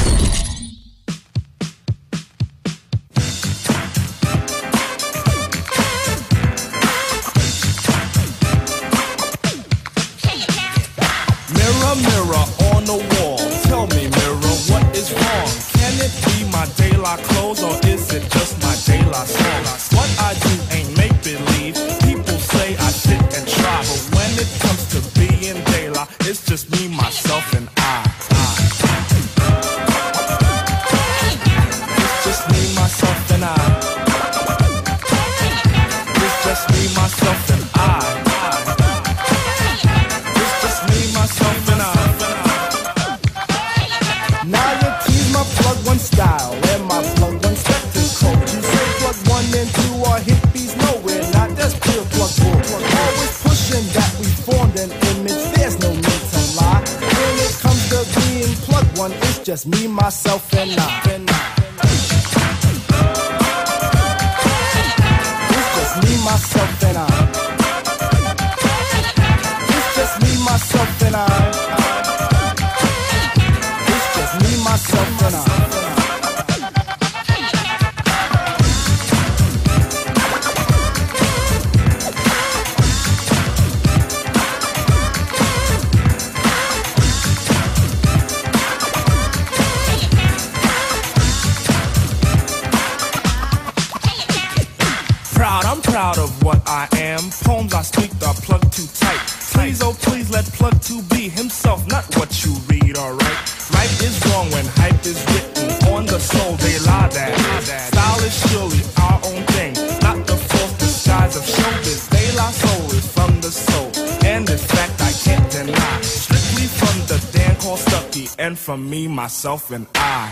myself, 119.44 119.72
and 119.72 119.88
I. 119.96 120.32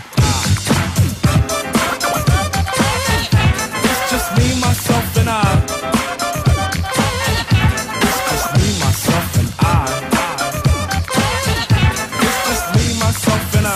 It's 3.82 4.02
just 4.08 4.36
me, 4.38 4.54
myself, 4.60 5.16
and 5.16 5.28
I. 5.28 5.64
It's 8.06 8.20
just 8.30 8.54
me, 8.54 8.78
myself, 8.78 9.34
and 13.56 13.66
I. 13.66 13.68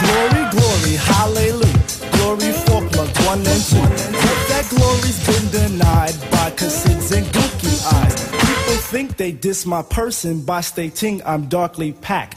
Glory, 0.00 0.44
glory, 0.50 0.96
hallelujah! 0.96 1.78
Glory 2.16 2.50
for 2.66 2.82
plug 2.90 3.10
one 3.24 3.46
and 3.46 3.62
two. 3.70 3.86
But 4.18 4.38
that 4.50 4.66
glory's 4.68 5.20
been 5.24 5.46
denied 5.52 6.16
by 6.32 6.50
cassids 6.50 7.12
and 7.12 7.24
gookie 7.26 7.78
eyes. 7.94 8.14
People 8.32 8.78
think 8.90 9.16
they 9.16 9.30
diss 9.30 9.64
my 9.64 9.82
person 9.82 10.40
by 10.40 10.60
stating 10.60 11.22
I'm 11.24 11.46
darkly 11.46 11.92
packed. 11.92 12.36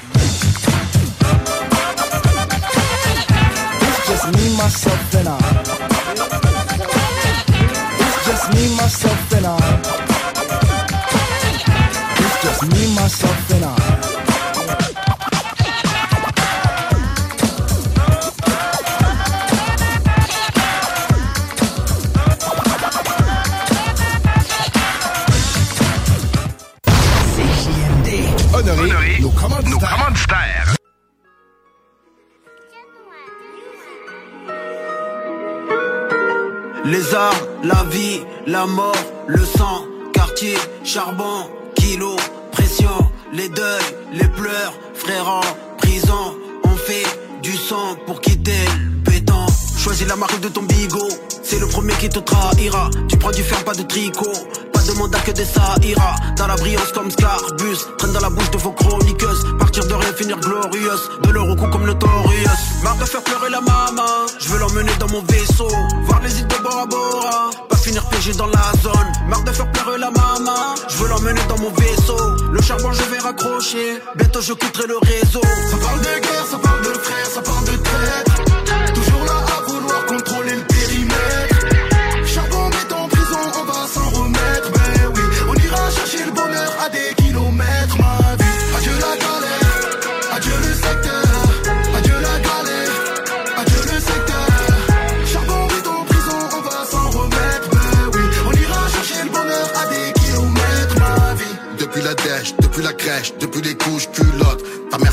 Que 55.31 55.37
des 55.37 55.89
ira 55.89 56.15
Dans 56.37 56.47
la 56.47 56.55
brillance 56.55 56.91
comme 56.93 57.09
Scarbus, 57.09 57.77
traîne 57.97 58.13
dans 58.13 58.19
la 58.19 58.29
bouche 58.29 58.51
de 58.51 58.57
vos 58.57 58.71
chroniqueuses. 58.71 59.45
Partir 59.59 59.85
de 59.85 59.93
rien, 59.93 60.13
finir 60.13 60.39
glorieuse, 60.39 61.09
de 61.23 61.29
leur 61.31 61.47
au 61.47 61.55
cou 61.55 61.67
comme 61.67 61.85
Notorious. 61.85 62.61
Marre 62.83 62.97
de 62.97 63.05
faire 63.05 63.23
pleurer 63.23 63.49
la 63.49 63.61
maman, 63.61 64.27
je 64.39 64.49
veux 64.49 64.59
l'emmener 64.59 64.91
dans 64.99 65.09
mon 65.09 65.21
vaisseau, 65.23 65.67
voir 66.05 66.21
les 66.21 66.39
îles 66.39 66.47
de 66.47 66.57
Bora 66.63 66.85
Bora. 66.85 67.49
Pas 67.69 67.77
finir 67.77 68.03
piégé 68.09 68.33
dans 68.33 68.47
la 68.47 68.71
zone, 68.81 69.11
marre 69.27 69.43
de 69.43 69.51
faire 69.51 69.71
pleurer 69.71 69.99
la 69.99 70.11
maman, 70.11 70.75
je 70.89 70.97
veux 70.97 71.09
l'emmener 71.09 71.41
dans 71.47 71.57
mon 71.59 71.71
vaisseau. 71.71 72.17
Le 72.51 72.61
charbon 72.61 72.91
je 72.91 73.03
vais 73.03 73.19
raccrocher, 73.19 74.01
bientôt 74.15 74.41
je 74.41 74.53
quitterai 74.53 74.87
le 74.87 74.97
réseau. 74.97 75.41
Ça 75.69 75.77
parle 75.77 75.99
de 75.99 76.19
guerre, 76.21 76.45
ça 76.49 76.57
parle 76.57 76.70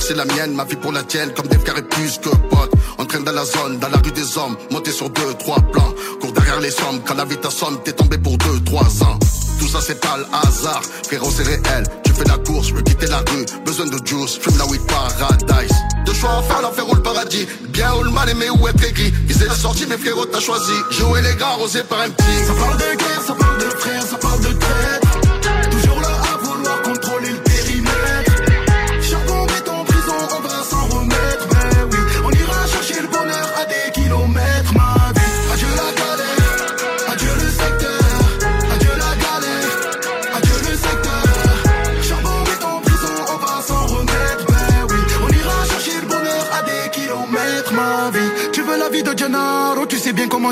c'est 0.08 0.14
la 0.14 0.24
mienne, 0.24 0.54
ma 0.54 0.64
vie 0.64 0.76
pour 0.76 0.90
la 0.90 1.02
tienne, 1.02 1.34
comme 1.34 1.48
des 1.48 1.58
frères 1.58 1.76
et 1.76 1.82
plus 1.82 2.16
que 2.16 2.30
potes. 2.30 2.72
On 2.96 3.04
traîne 3.04 3.24
dans 3.24 3.32
la 3.32 3.44
zone, 3.44 3.78
dans 3.78 3.90
la 3.90 3.98
rue 3.98 4.12
des 4.12 4.38
hommes, 4.38 4.56
monté 4.70 4.90
sur 4.90 5.10
deux, 5.10 5.34
trois 5.38 5.60
plans. 5.60 5.92
Cours 6.20 6.32
derrière 6.32 6.60
les 6.60 6.70
sommes, 6.70 7.00
quand 7.06 7.14
la 7.14 7.26
vie 7.26 7.36
t'assomme, 7.36 7.78
t'es 7.84 7.92
tombé 7.92 8.16
pour 8.16 8.38
deux, 8.38 8.58
trois 8.64 8.88
ans. 9.02 9.18
Tout 9.58 9.68
ça 9.68 9.80
c'est 9.82 10.00
pas 10.00 10.16
le 10.16 10.24
hasard, 10.32 10.80
frérot 11.04 11.30
c'est 11.30 11.42
réel. 11.42 11.84
Tu 12.04 12.12
fais 12.12 12.24
la 12.24 12.38
course, 12.38 12.72
veux 12.72 12.80
quitter 12.80 13.06
la 13.08 13.18
rue, 13.18 13.44
besoin 13.66 13.86
de 13.86 13.98
juice, 14.06 14.38
fume 14.40 14.56
la 14.56 14.64
weed 14.66 14.80
paradise. 14.86 15.76
Deux 16.06 16.14
choix 16.14 16.38
à 16.38 16.42
faire, 16.42 16.62
l'enfer 16.62 16.88
ou 16.88 16.94
le 16.94 17.02
paradis. 17.02 17.46
Bien 17.68 17.94
ou 17.96 18.02
le 18.02 18.10
mal 18.10 18.30
aimé 18.30 18.46
ou 18.48 18.66
être 18.66 18.82
aigri. 18.82 19.12
Viser 19.26 19.46
la 19.46 19.54
sortie, 19.54 19.84
mais 19.86 19.98
frérot 19.98 20.24
t'as 20.24 20.40
choisi. 20.40 20.72
Jouer 20.90 21.20
les 21.20 21.36
gars, 21.36 21.56
rosé 21.58 21.82
par 21.82 22.00
un 22.00 22.08
petit. 22.08 22.46
Ça 22.46 22.54
parle 22.54 22.78
de 22.78 22.96
guerre, 22.96 23.22
ça 23.26 23.34
parle 23.34 23.58
de 23.58 23.70
frères, 23.76 24.02
ça 24.02 24.16
parle 24.16 24.40
de 24.40 24.57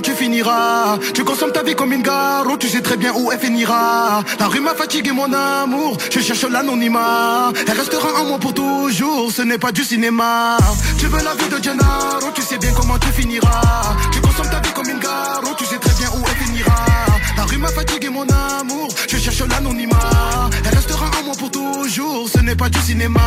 tu 0.00 0.12
finiras? 0.12 0.98
Tu 1.14 1.24
consommes 1.24 1.52
ta 1.52 1.62
vie 1.62 1.74
comme 1.74 1.92
une 1.92 2.02
garo, 2.02 2.56
tu 2.56 2.68
sais 2.68 2.80
très 2.80 2.96
bien 2.96 3.12
où 3.14 3.30
elle 3.32 3.38
finira. 3.38 4.22
La 4.38 4.46
rue 4.46 4.60
m'a 4.60 4.74
fatigué 4.74 5.12
mon 5.12 5.32
amour, 5.32 5.96
je 6.10 6.20
cherche 6.20 6.44
l'anonymat. 6.44 7.52
Elle 7.66 7.78
restera 7.78 8.20
en 8.20 8.24
moi 8.24 8.38
pour 8.38 8.54
toujours, 8.54 9.30
ce 9.32 9.42
n'est 9.42 9.58
pas 9.58 9.72
du 9.72 9.84
cinéma. 9.84 10.56
Tu 10.98 11.06
veux 11.06 11.22
la 11.22 11.34
vie 11.34 11.48
de 11.48 11.62
Gennaro, 11.62 12.30
tu 12.34 12.42
sais 12.42 12.58
bien 12.58 12.72
comment 12.72 12.98
tu 12.98 13.08
finiras. 13.08 13.96
Tu 14.12 14.20
consommes 14.20 14.50
ta 14.50 14.60
vie 14.60 14.72
comme 14.74 14.88
une 14.88 14.98
garo, 14.98 15.54
tu 15.56 15.64
sais 15.64 15.78
très 15.78 15.94
bien 15.94 16.08
où 16.16 16.22
elle 16.28 16.46
finira. 16.46 16.84
La 17.36 17.44
rue 17.44 17.58
m'a 17.58 17.68
fatigué 17.68 18.08
mon 18.08 18.26
amour, 18.28 18.88
je 19.08 19.16
cherche 19.18 19.42
l'anonymat. 19.48 20.50
Elle 20.64 20.74
restera 20.74 21.06
en 21.20 21.24
moi 21.24 21.34
pour 21.38 21.50
toujours, 21.50 22.28
ce 22.28 22.38
n'est 22.40 22.56
pas 22.56 22.68
du 22.68 22.78
cinéma. 22.80 23.20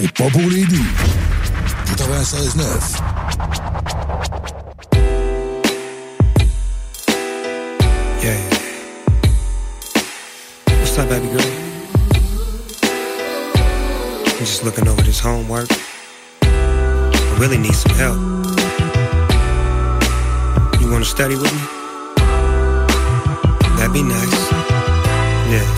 C'est 0.00 0.12
pas 0.12 0.30
pour 0.30 0.48
les 0.48 0.64
doux. 0.64 0.76
96.9. 1.96 3.02
Yeah. 8.22 8.38
What's 10.68 10.98
up, 10.98 11.08
baby 11.08 11.26
girl? 11.26 11.40
I'm 14.24 14.46
just 14.46 14.62
looking 14.62 14.86
over 14.86 15.02
this 15.02 15.18
homework. 15.18 15.68
I 16.42 17.36
really 17.40 17.58
need 17.58 17.74
some 17.74 17.96
help. 17.96 18.18
You 20.80 20.92
wanna 20.92 21.04
study 21.04 21.34
with 21.34 21.52
me? 21.52 21.62
That'd 23.76 23.92
be 23.92 24.04
nice. 24.04 24.52
Yeah. 25.50 25.77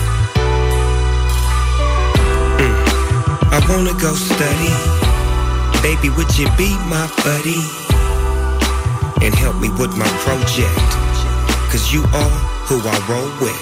I 3.51 3.59
wanna 3.69 3.93
go 3.99 4.13
study. 4.15 4.73
Baby, 5.83 6.09
would 6.15 6.31
you 6.37 6.47
be 6.57 6.69
my 6.87 7.07
buddy? 7.23 7.61
And 9.25 9.35
help 9.35 9.57
me 9.61 9.69
with 9.79 9.95
my 9.97 10.09
project. 10.25 10.89
Cause 11.71 11.93
you 11.93 12.01
are 12.13 12.37
who 12.67 12.79
I 12.83 12.97
roll 13.09 13.31
with. 13.43 13.61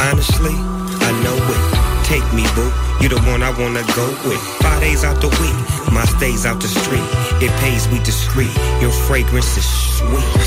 Honestly, 0.00 0.54
I 0.54 1.10
know 1.22 1.36
it 1.36 1.82
Take 2.04 2.34
me, 2.34 2.44
boo. 2.54 2.70
You 3.00 3.08
the 3.08 3.20
one 3.30 3.42
I 3.42 3.50
wanna 3.58 3.82
go 3.94 4.06
with. 4.28 4.40
Five 4.60 4.80
days 4.80 5.02
out 5.02 5.20
the 5.20 5.28
week, 5.28 5.92
my 5.92 6.04
stays 6.04 6.44
out 6.44 6.60
the 6.60 6.68
street. 6.68 7.08
It 7.40 7.50
pays 7.60 7.88
we 7.88 7.98
discreet. 8.00 8.54
Your 8.82 8.90
fragrance 8.90 9.56
is. 9.56 9.91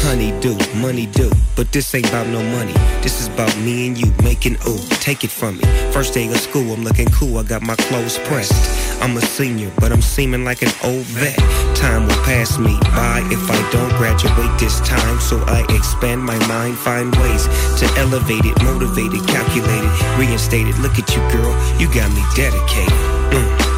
Honey 0.06 0.32
do, 0.40 0.58
money 0.76 1.08
do. 1.08 1.32
But 1.56 1.72
this 1.72 1.94
ain't 1.96 2.08
about 2.10 2.28
no 2.28 2.44
money. 2.44 2.74
This 3.02 3.22
is 3.22 3.28
about 3.28 3.56
me 3.58 3.88
and 3.88 3.98
you 3.98 4.14
making 4.24 4.58
ooh. 4.68 4.78
Take 5.02 5.24
it 5.24 5.32
from 5.32 5.58
me. 5.58 5.64
First 5.92 6.14
day 6.14 6.28
of 6.28 6.38
school, 6.38 6.74
I'm 6.74 6.84
looking 6.84 7.08
cool. 7.08 7.38
I 7.38 7.44
got 7.44 7.62
my 7.62 7.76
clothes 7.76 8.18
pressed. 8.26 8.54
I'm 9.02 9.18
a 9.18 9.22
senior, 9.22 9.72
but 9.80 9.92
I'm 9.92 10.02
seeming 10.02 10.44
like 10.44 10.62
an 10.62 10.72
old 10.84 11.06
vet. 11.18 11.38
Time 11.76 12.08
will 12.08 12.24
pass 12.24 12.58
me 12.58 12.78
by 12.96 13.22
if 13.32 13.44
I 13.50 13.60
don't 13.72 13.90
graduate 13.98 14.60
this 14.60 14.80
time. 14.82 15.20
So 15.20 15.42
I 15.48 15.66
expand 15.70 16.24
my 16.24 16.38
mind, 16.48 16.78
find 16.78 17.16
ways 17.18 17.46
to 17.80 17.86
elevate 17.98 18.46
it, 18.46 18.62
motivate 18.64 19.14
it, 19.14 19.28
calculate 19.28 19.84
it, 19.84 20.18
reinstate 20.20 20.68
it. 20.68 20.78
Look 20.80 21.00
at 21.00 21.10
you, 21.16 21.22
girl, 21.32 21.54
you 21.80 21.88
got 21.94 22.10
me 22.12 22.24
dedicated. 22.36 22.94
Mm. 23.34 23.76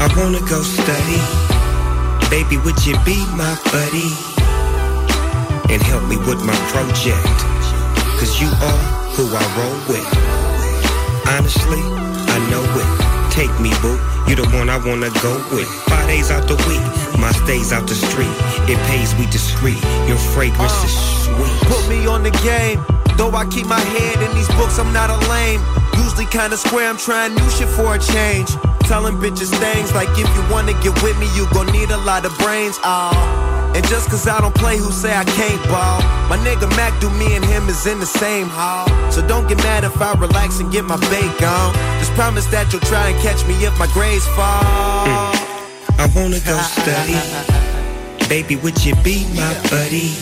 I 0.00 0.08
wanna 0.16 0.40
go 0.48 0.62
study. 0.62 1.20
Baby, 2.30 2.58
would 2.58 2.86
you 2.86 2.94
be 3.04 3.16
my 3.34 3.58
buddy? 3.72 4.29
And 5.70 5.80
help 5.82 6.02
me 6.10 6.16
with 6.18 6.42
my 6.44 6.58
project. 6.74 7.38
Cause 8.18 8.40
you 8.42 8.50
are 8.50 8.82
who 9.14 9.24
I 9.30 9.44
roll 9.54 9.78
with. 9.86 10.08
Honestly, 11.30 11.78
I 11.78 12.38
know 12.50 12.64
it. 12.74 13.30
Take 13.30 13.54
me, 13.60 13.70
boo. 13.80 13.94
You 14.26 14.34
the 14.34 14.46
one 14.58 14.68
I 14.68 14.76
wanna 14.76 15.10
go 15.22 15.32
with. 15.54 15.70
Five 15.86 16.06
days 16.06 16.30
out 16.30 16.46
the 16.46 16.58
week, 16.66 16.82
my 17.18 17.30
stays 17.32 17.72
out 17.72 17.86
the 17.86 17.94
street. 17.94 18.34
It 18.66 18.78
pays 18.90 19.14
we 19.14 19.26
discreet. 19.26 19.82
Your 20.06 20.18
fragrance 20.34 20.74
is 20.84 20.94
uh, 20.94 21.38
sweet. 21.38 21.70
Put 21.70 21.88
me 21.88 22.06
on 22.06 22.22
the 22.22 22.30
game. 22.42 22.82
Though 23.16 23.30
I 23.30 23.46
keep 23.46 23.66
my 23.66 23.78
head 23.78 24.22
in 24.22 24.34
these 24.34 24.48
books, 24.58 24.78
I'm 24.78 24.92
not 24.92 25.10
a 25.10 25.18
lame. 25.30 25.62
Usually 26.02 26.26
kinda 26.26 26.56
square, 26.56 26.88
I'm 26.88 26.98
trying 26.98 27.34
new 27.34 27.50
shit 27.50 27.68
for 27.68 27.94
a 27.94 27.98
change. 27.98 28.50
Telling 28.90 29.16
bitches 29.16 29.54
things 29.58 29.94
like 29.94 30.10
if 30.18 30.28
you 30.34 30.42
wanna 30.50 30.74
get 30.82 31.00
with 31.02 31.18
me, 31.18 31.26
you 31.36 31.46
gon' 31.52 31.66
need 31.72 31.90
a 31.90 31.98
lot 31.98 32.24
of 32.24 32.36
brains. 32.38 32.78
Oh. 32.82 33.49
And 33.74 33.86
just 33.86 34.10
cause 34.10 34.26
I 34.26 34.40
don't 34.40 34.54
play, 34.54 34.76
who 34.76 34.90
say 34.90 35.14
I 35.14 35.24
can't 35.24 35.62
ball? 35.68 36.02
My 36.28 36.36
nigga 36.42 36.68
Mac 36.76 36.98
do 37.00 37.08
me 37.10 37.36
and 37.36 37.44
him 37.44 37.68
is 37.68 37.86
in 37.86 38.00
the 38.00 38.06
same 38.06 38.48
hall. 38.48 38.88
So 39.10 39.26
don't 39.26 39.46
get 39.48 39.58
mad 39.58 39.84
if 39.84 40.00
I 40.00 40.12
relax 40.14 40.58
and 40.58 40.72
get 40.72 40.84
my 40.84 40.98
bake 41.08 41.42
on. 41.42 41.72
Just 41.98 42.12
promise 42.12 42.46
that 42.46 42.72
you'll 42.72 42.82
try 42.82 43.08
and 43.10 43.18
catch 43.22 43.46
me 43.46 43.54
if 43.64 43.78
my 43.78 43.86
grades 43.94 44.26
fall. 44.34 45.06
Mm. 45.06 45.50
I 46.02 46.06
wanna 46.16 46.40
go 46.40 46.56
study. 46.58 47.14
Baby, 48.28 48.56
would 48.56 48.84
you 48.84 48.94
be 49.02 49.26
my 49.34 49.54
buddy? 49.70 50.14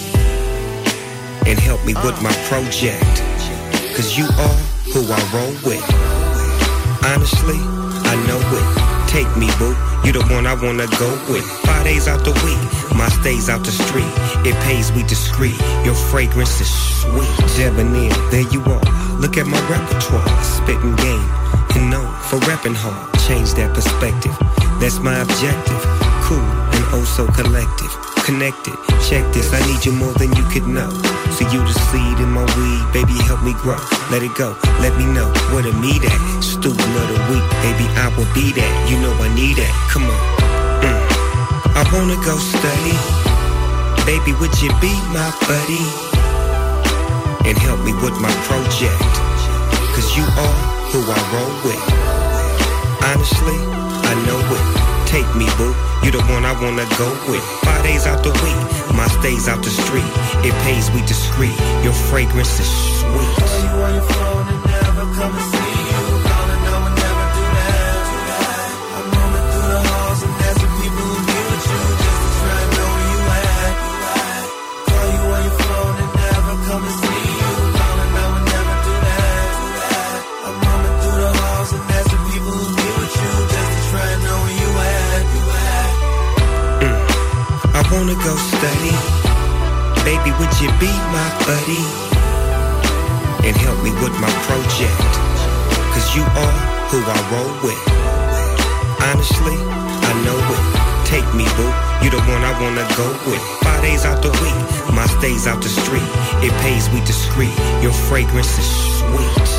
And 1.48 1.58
help 1.58 1.84
me 1.86 1.94
with 2.04 2.20
my 2.20 2.32
project. 2.52 3.24
Cause 3.96 4.18
you 4.18 4.24
are 4.26 4.58
who 4.92 5.00
I 5.08 5.20
roll 5.32 5.54
with. 5.64 5.84
Honestly, 7.04 7.60
I 8.04 8.14
know 8.28 8.40
it. 8.40 8.66
Take 9.08 9.28
me, 9.36 9.48
boo. 9.58 9.72
You 10.04 10.12
the 10.12 10.24
one 10.32 10.46
I 10.46 10.54
wanna 10.54 10.86
go 10.98 11.10
with. 11.32 11.44
Five 11.64 11.84
days 11.84 12.08
out 12.08 12.24
the 12.24 12.32
week, 12.44 12.60
my 12.98 13.08
stays 13.22 13.48
out 13.48 13.62
the 13.64 13.70
street. 13.70 14.10
It 14.42 14.58
pays 14.66 14.90
we 14.90 15.04
discreet. 15.04 15.56
Your 15.86 15.94
fragrance 15.94 16.60
is 16.60 16.68
sweet. 16.68 17.30
Debonair, 17.54 18.10
there 18.34 18.46
you 18.50 18.60
are. 18.66 18.82
Look 19.22 19.38
at 19.38 19.46
my 19.46 19.60
repertoire. 19.70 20.26
Spitting 20.42 20.96
game. 20.98 21.28
And 21.78 21.90
no, 21.94 22.02
for 22.26 22.42
repping 22.50 22.74
hard. 22.74 23.06
Change 23.30 23.54
that 23.54 23.70
perspective. 23.72 24.34
That's 24.82 24.98
my 24.98 25.14
objective. 25.22 25.80
Cool 26.26 26.42
and 26.74 26.84
oh 26.90 27.06
so 27.06 27.24
collective. 27.38 27.94
Connected. 28.26 28.74
Check 29.08 29.24
this, 29.32 29.54
I 29.54 29.62
need 29.70 29.86
you 29.86 29.92
more 29.92 30.12
than 30.18 30.34
you 30.34 30.44
could 30.50 30.66
know. 30.66 30.90
So 31.38 31.46
you 31.48 31.62
the 31.62 31.72
seed 31.88 32.18
in 32.18 32.28
my 32.34 32.44
weed, 32.58 32.82
baby, 32.92 33.16
help 33.24 33.42
me 33.42 33.54
grow. 33.62 33.80
Let 34.10 34.22
it 34.22 34.34
go, 34.36 34.58
let 34.84 34.92
me 34.98 35.06
know 35.06 35.32
where 35.54 35.62
to 35.62 35.72
meet 35.80 36.02
at. 36.04 36.20
Student 36.42 36.92
of 36.98 37.06
the 37.08 37.18
week, 37.32 37.46
baby, 37.64 37.86
I 37.96 38.12
will 38.18 38.28
be 38.34 38.52
that. 38.52 38.72
You 38.90 39.00
know 39.00 39.14
I 39.16 39.32
need 39.34 39.56
that. 39.56 39.72
Come 39.88 40.04
on. 40.04 40.37
I 41.78 41.86
wanna 41.94 42.18
go 42.26 42.34
study. 42.34 42.98
Baby, 44.02 44.34
would 44.42 44.50
you 44.58 44.66
be 44.82 44.90
my 45.14 45.30
buddy? 45.46 45.86
And 47.46 47.56
help 47.56 47.78
me 47.86 47.94
with 48.02 48.18
my 48.18 48.34
project. 48.50 48.98
Cause 49.94 50.10
you 50.18 50.26
are 50.26 50.58
who 50.90 50.98
I 51.06 51.20
roll 51.30 51.54
with. 51.62 51.84
Honestly, 53.06 53.58
I 54.10 54.12
know 54.26 54.42
it. 54.58 54.64
Take 55.06 55.30
me, 55.38 55.46
boo. 55.54 55.70
You 56.02 56.10
the 56.10 56.22
one 56.34 56.44
I 56.44 56.50
wanna 56.60 56.82
go 56.98 57.14
with. 57.30 57.46
Five 57.62 57.84
days 57.84 58.06
out 58.06 58.24
the 58.24 58.34
week, 58.42 58.58
my 58.98 59.06
stays 59.22 59.46
out 59.46 59.62
the 59.62 59.70
street. 59.70 60.10
It 60.42 60.54
pays 60.66 60.90
we 60.90 61.02
discreet. 61.06 61.54
Your 61.84 61.94
fragrance 62.10 62.58
is 62.58 62.70
sweet. 62.98 63.38
Would 90.38 90.54
you 90.62 90.70
be 90.78 90.90
my 91.10 91.28
buddy? 91.46 91.82
And 93.46 93.54
help 93.56 93.82
me 93.82 93.90
with 94.02 94.14
my 94.22 94.30
project. 94.46 95.12
Cause 95.92 96.14
you 96.14 96.22
are 96.22 96.56
who 96.90 96.98
I 97.02 97.18
roll 97.32 97.52
with. 97.66 97.82
Honestly, 99.02 99.56
I 99.58 100.12
know 100.24 100.38
it. 100.38 100.64
Take 101.06 101.26
me, 101.34 101.44
boo. 101.56 101.70
You 102.04 102.10
the 102.10 102.22
one 102.30 102.42
I 102.44 102.54
wanna 102.62 102.86
go 102.96 103.08
with. 103.28 103.42
Five 103.62 103.82
days 103.82 104.04
out 104.04 104.22
the 104.22 104.30
week, 104.30 104.94
my 104.94 105.06
stays 105.18 105.46
out 105.46 105.62
the 105.62 105.68
street. 105.68 106.08
It 106.46 106.52
pays 106.62 106.88
we 106.90 107.00
discreet. 107.00 107.54
Your 107.82 107.92
fragrance 107.92 108.58
is 108.58 108.68
sweet. 108.98 109.57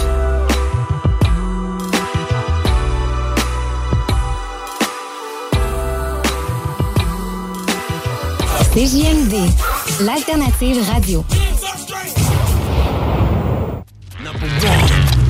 CJMD, 8.71 9.33
l'alternative 10.01 10.87
radio. 10.93 11.25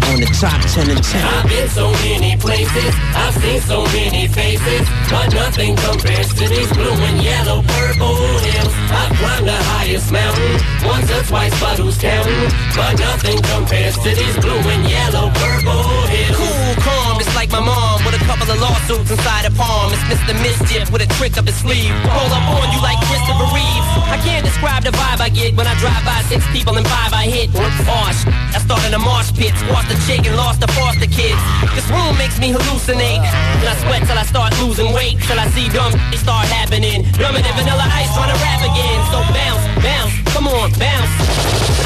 on 0.10 0.20
the 0.20 0.26
top 0.36 0.60
10 0.62 0.90
and 0.90 1.04
10. 1.04 1.24
I've 1.24 1.48
been 1.48 1.70
so 1.70 1.92
many 2.04 2.36
places, 2.36 2.94
I've 3.16 3.36
seen 3.36 3.62
so 3.62 3.86
many 3.96 4.28
faces, 4.28 4.84
but 5.10 5.34
nothing 5.34 5.76
compares 5.78 6.34
to 6.34 6.48
these 6.50 6.72
blue 6.74 6.98
and 7.08 7.22
yellow 7.24 7.62
purple 7.62 8.18
hills. 8.44 8.74
I've 8.92 9.14
climbed 9.18 9.48
the 9.48 9.60
highest 9.72 10.12
mountain, 10.12 10.54
once 10.84 11.10
or 11.12 11.24
twice, 11.24 11.56
but 11.62 11.78
who's 11.80 11.98
counting? 11.98 12.52
But 12.76 13.00
nothing 13.00 13.40
compares 13.54 13.96
to 14.04 14.10
these 14.10 14.38
blue 14.44 14.64
and 14.74 14.84
yellow 14.90 15.30
purple 15.32 15.84
hills. 16.12 16.38
Cool, 16.38 16.76
calm, 16.84 16.99
it's 16.99 16.99
like 17.40 17.56
my 17.56 17.64
mom 17.64 18.04
with 18.04 18.20
a 18.20 18.24
couple 18.28 18.44
of 18.52 18.60
lawsuits 18.60 19.08
inside 19.16 19.48
her 19.48 19.56
palm. 19.56 19.88
It's 19.96 20.04
Mr. 20.12 20.36
Mischief 20.44 20.92
with 20.92 21.08
a 21.08 21.10
trick 21.16 21.40
up 21.40 21.48
his 21.48 21.56
sleeve. 21.56 21.96
Roll 22.12 22.32
up 22.36 22.44
on 22.52 22.68
you 22.76 22.84
like 22.84 23.00
Christopher 23.08 23.48
Reeves. 23.56 23.88
I 24.12 24.20
can't 24.28 24.44
describe 24.44 24.84
the 24.84 24.92
vibe 24.92 25.24
I 25.24 25.32
get 25.32 25.56
when 25.56 25.64
I 25.64 25.72
drive 25.80 26.04
by 26.04 26.20
six 26.28 26.44
people 26.52 26.76
and 26.76 26.84
five 26.84 27.16
I 27.16 27.32
hit. 27.32 27.48
Oh, 27.56 28.12
sh- 28.12 28.28
I 28.28 28.60
started 28.60 28.92
a 28.92 29.00
marsh 29.00 29.32
pit, 29.32 29.56
squashed 29.56 29.88
the 29.88 29.96
chick 30.04 30.28
and 30.28 30.36
lost 30.36 30.60
the 30.60 30.68
foster 30.76 31.08
kids. 31.08 31.40
This 31.72 31.88
room 31.88 32.12
makes 32.20 32.36
me 32.44 32.52
hallucinate. 32.52 33.24
And 33.24 33.68
I 33.72 33.76
sweat 33.88 34.04
till 34.04 34.20
I 34.20 34.28
start 34.28 34.52
losing 34.60 34.92
weight. 34.92 35.16
Till 35.24 35.40
I 35.40 35.48
see 35.56 35.72
dumb 35.72 35.96
start 36.20 36.44
happening. 36.52 37.08
Dumber 37.16 37.40
than 37.40 37.56
vanilla 37.56 37.88
ice 37.88 38.12
trying 38.20 38.36
to 38.36 38.40
rap 38.44 38.62
again. 38.68 39.00
So 39.16 39.18
bounce, 39.32 39.64
bounce, 39.80 40.14
come 40.34 40.48
on, 40.48 40.72
bounce. 40.78 41.14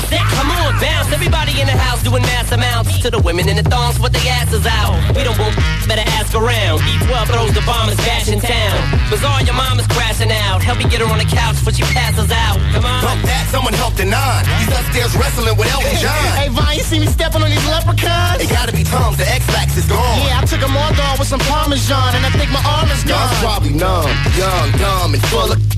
Sick, 0.09 0.21
come 0.37 0.49
on, 0.51 0.77
bounce. 0.79 1.11
Everybody 1.11 1.61
in 1.61 1.67
the 1.67 1.77
house 1.77 2.03
doing 2.03 2.23
mass 2.23 2.51
amounts. 2.51 2.99
To 3.01 3.09
the 3.09 3.19
women 3.19 3.49
in 3.49 3.57
the 3.57 3.63
thongs 3.63 3.99
with 3.99 4.13
their 4.13 4.27
asses 4.39 4.65
out. 4.65 4.93
We 5.15 5.23
don't 5.23 5.37
want 5.37 5.55
better 5.87 6.05
ask 6.17 6.33
around. 6.33 6.79
D12 6.85 7.27
throws 7.27 7.53
the 7.53 7.63
bombers 7.65 7.97
bash 7.97 8.29
in 8.29 8.39
town. 8.39 8.77
Bizarre, 9.09 9.43
your 9.43 9.55
mama's 9.55 9.87
crashing 9.87 10.31
out. 10.31 10.61
Help 10.61 10.77
me 10.79 10.85
get 10.85 11.01
her 11.01 11.09
on 11.09 11.19
the 11.19 11.27
couch 11.27 11.59
before 11.59 11.73
she 11.73 11.83
passes 11.93 12.31
out. 12.31 12.57
Come 12.73 12.85
on. 12.85 13.01
Bump 13.03 13.21
that, 13.27 13.47
someone 13.51 13.73
help 13.73 13.95
the 13.95 14.05
nine. 14.05 14.45
He's 14.59 14.71
upstairs 14.71 15.13
wrestling 15.15 15.57
with 15.57 15.69
Elton 15.71 15.97
John. 15.99 16.31
Hey, 16.37 16.49
Vine, 16.49 16.77
you 16.77 16.83
see 16.83 16.99
me 16.99 17.07
stepping 17.07 17.41
on 17.41 17.49
these 17.49 17.67
leprechauns? 17.67 18.41
It 18.41 18.49
gotta 18.49 18.71
be 18.71 18.83
Tom's, 18.83 19.17
the 19.17 19.27
X-Lax 19.27 19.77
is 19.77 19.85
gone. 19.85 19.99
Yeah, 20.23 20.39
I 20.39 20.45
took 20.45 20.61
them 20.61 20.75
all 20.75 20.93
dog 20.93 21.19
with 21.19 21.27
some 21.27 21.41
Parmesan, 21.51 22.15
and 22.15 22.25
I 22.25 22.31
think 22.31 22.51
my 22.51 22.63
arm 22.63 22.89
is 22.89 23.03
gone. 23.03 23.19
Y'all's 23.19 23.39
probably 23.41 23.73
numb, 23.73 24.09
young, 24.37 24.71
dumb, 24.79 25.13
and 25.13 25.23
full 25.27 25.51
of 25.51 25.72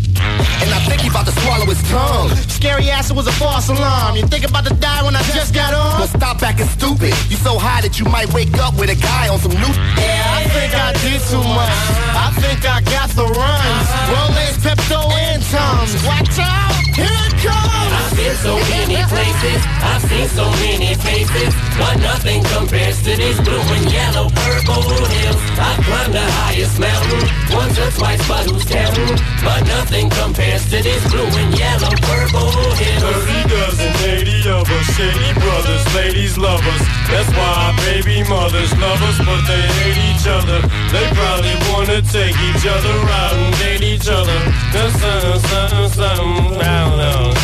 and 0.62 0.70
I 0.74 0.80
think 0.88 1.02
he 1.02 1.10
about 1.10 1.26
to 1.26 1.36
swallow 1.42 1.66
his 1.66 1.82
tongue. 1.90 2.30
Scary 2.50 2.90
ass, 2.90 3.10
it 3.10 3.16
was 3.16 3.28
a 3.28 3.32
false 3.34 3.70
alarm. 3.70 4.16
You 4.16 4.26
think 4.28 4.48
about 4.48 4.66
to 4.66 4.74
die 4.74 5.04
when 5.04 5.16
I 5.16 5.22
just 5.34 5.54
got 5.54 5.74
on? 5.74 6.00
Well, 6.00 6.08
stop 6.08 6.42
acting 6.42 6.68
stupid. 6.68 7.14
You 7.30 7.38
so 7.38 7.58
high 7.58 7.82
that 7.82 8.00
you 8.00 8.06
might 8.06 8.32
wake 8.34 8.58
up 8.60 8.78
with 8.78 8.90
a 8.90 8.96
guy 8.96 9.30
on 9.30 9.40
some 9.40 9.54
new. 9.54 9.74
Yeah, 10.00 10.40
I 10.40 10.44
think 10.50 10.72
I 10.74 10.94
did 11.04 11.22
too 11.30 11.44
much. 11.44 11.78
I 12.16 12.28
think 12.42 12.60
I 12.66 12.82
got 12.82 13.10
the 13.16 13.28
runs. 13.28 13.88
Rolaids, 14.12 14.58
Pepto, 14.66 15.02
and 15.14 15.42
Tums. 15.52 15.94
Watch 16.06 16.40
out, 16.40 16.85
here 16.96 17.20
it 17.28 17.36
comes. 17.44 17.92
I've 17.96 18.16
been 18.16 18.36
so 18.40 18.56
many 18.72 19.00
places, 19.12 19.62
I've 19.84 20.02
seen 20.08 20.28
so 20.30 20.46
many 20.64 20.96
faces, 20.96 21.54
but 21.78 21.96
nothing 22.00 22.44
compares 22.44 23.02
to 23.04 23.16
these 23.16 23.40
blue 23.42 23.62
and 23.76 23.92
yellow 23.92 24.28
purple 24.30 24.84
hills. 24.84 25.42
I've 25.60 25.80
climbed 25.86 26.14
the 26.14 26.26
highest 26.44 26.80
mountain, 26.80 27.24
once 27.52 27.78
or 27.80 27.92
twice, 27.92 28.24
but 28.28 28.44
who's 28.50 28.66
counting? 28.66 29.16
But 29.44 29.62
nothing 29.68 30.10
compares 30.10 30.64
to 30.72 30.78
these 30.82 31.06
blue 31.12 31.28
and 31.28 31.52
yellow 31.58 31.94
purple 32.04 32.52
hills. 32.80 33.04
Thirty 33.04 33.42
dozen, 33.52 33.92
eighty 34.12 34.40
of 34.50 34.68
us, 34.68 34.86
shady 34.96 35.32
brothers, 35.40 35.84
ladies 35.96 36.38
love 36.38 36.64
us. 36.64 36.84
That's 37.12 37.30
why 37.38 37.76
baby 37.86 38.24
mothers 38.28 38.72
love 38.80 39.02
us, 39.04 39.18
but 39.20 39.42
they 39.48 39.64
hate 39.80 40.00
each 40.12 40.26
other. 40.28 40.60
They 40.92 41.06
probably 41.16 41.56
wanna 41.72 42.02
take 42.02 42.36
each 42.50 42.66
other 42.66 42.96
out 43.22 43.34
and 43.34 43.54
date 43.60 43.84
each 43.84 44.08
other. 44.10 44.40
That's 44.74 44.96
something, 45.00 45.40
something, 45.50 45.90
something, 45.90 46.60
I 46.86 47.02
don't. 47.02 47.38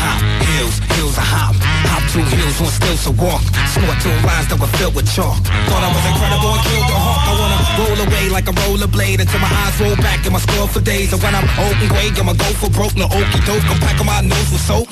Hop, 0.00 0.20
hills, 0.48 0.76
hills 0.96 1.16
I 1.18 1.26
hop. 1.26 1.54
Hop 1.92 2.02
two 2.12 2.24
hills, 2.24 2.58
to 3.04 3.12
walk. 3.12 3.42
Snort 3.72 3.98
two 4.00 4.12
lines 4.26 4.48
that 4.48 4.58
were 4.60 4.72
filled 4.78 4.94
with 4.94 5.08
chalk. 5.12 5.38
Thought 5.68 5.84
I 5.84 5.90
was 5.92 6.04
incredible 6.08 6.52
and 6.56 6.64
killed 6.64 6.88
the 6.88 6.98
hawk. 6.98 7.22
I 7.24 7.32
wanna 7.40 7.58
roll 7.80 7.98
away 8.06 8.24
like 8.28 8.46
a 8.48 8.54
rollerblade 8.64 9.20
until 9.20 9.40
my 9.40 9.52
eyes 9.64 9.80
roll 9.80 9.96
back 9.96 10.24
and 10.24 10.32
my 10.32 10.40
score 10.40 10.68
for 10.68 10.80
days. 10.80 11.12
And 11.12 11.22
when 11.22 11.34
I'm 11.34 11.48
old 11.60 11.76
and 11.76 11.88
gray, 11.88 12.10
I'ma 12.16 12.34
go 12.34 12.48
for 12.60 12.70
broke. 12.70 12.96
No 12.96 13.06
okey 13.06 13.40
doke, 13.46 13.64
I'm 13.68 13.80
packing 13.80 14.06
my 14.06 14.20
nose 14.20 14.50
with 14.52 14.64
soap. 14.64 14.88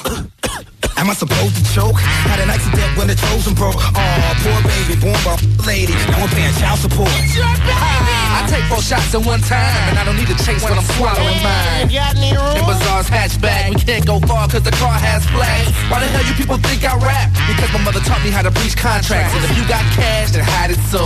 Am 0.97 1.11
I 1.11 1.15
supposed 1.15 1.57
to 1.57 1.63
choke? 1.77 1.97
Had 2.27 2.41
an 2.41 2.49
accident 2.49 2.89
when 2.97 3.09
the 3.09 3.17
chosen 3.29 3.53
broke. 3.55 3.77
Aw, 3.77 4.33
poor 4.41 4.59
baby, 4.65 4.97
born 4.97 5.17
by 5.25 5.37
a 5.37 5.67
lady. 5.69 5.93
Now 6.09 6.25
I'm 6.25 6.33
paying 6.33 6.53
child 6.57 6.81
support. 6.81 7.13
I 7.13 8.45
take 8.49 8.65
four 8.65 8.81
shots 8.81 9.13
at 9.15 9.21
one 9.25 9.41
time, 9.45 9.93
and 9.93 9.99
I 10.01 10.05
don't 10.05 10.17
need 10.17 10.29
to 10.33 10.39
chase 10.41 10.65
when 10.65 10.73
I'm 10.73 10.85
swallowing 10.97 11.41
mine. 11.45 11.93
Got 11.93 12.17
any 12.17 12.33
room? 12.33 12.57
In 12.57 12.65
Bizarre's 12.65 13.09
hatchback, 13.13 13.77
we 13.77 13.81
can't 13.81 14.05
go 14.05 14.21
far 14.25 14.49
cause 14.49 14.65
the 14.65 14.73
car 14.77 14.97
has 14.97 15.25
flags. 15.33 15.73
Why 15.93 16.01
the 16.01 16.09
hell 16.09 16.25
you 16.25 16.35
people 16.35 16.57
think 16.65 16.85
I 16.85 16.97
rap? 17.01 17.29
Because 17.45 17.71
my 17.77 17.83
mother 17.85 18.01
taught 18.01 18.25
me 18.25 18.33
how 18.33 18.43
to 18.43 18.51
breach 18.51 18.77
contracts. 18.77 19.37
And 19.37 19.45
if 19.45 19.53
you 19.57 19.65
got 19.69 19.85
cash, 19.93 20.33
then 20.33 20.45
hide 20.45 20.73
it 20.73 20.81
so. 20.89 21.05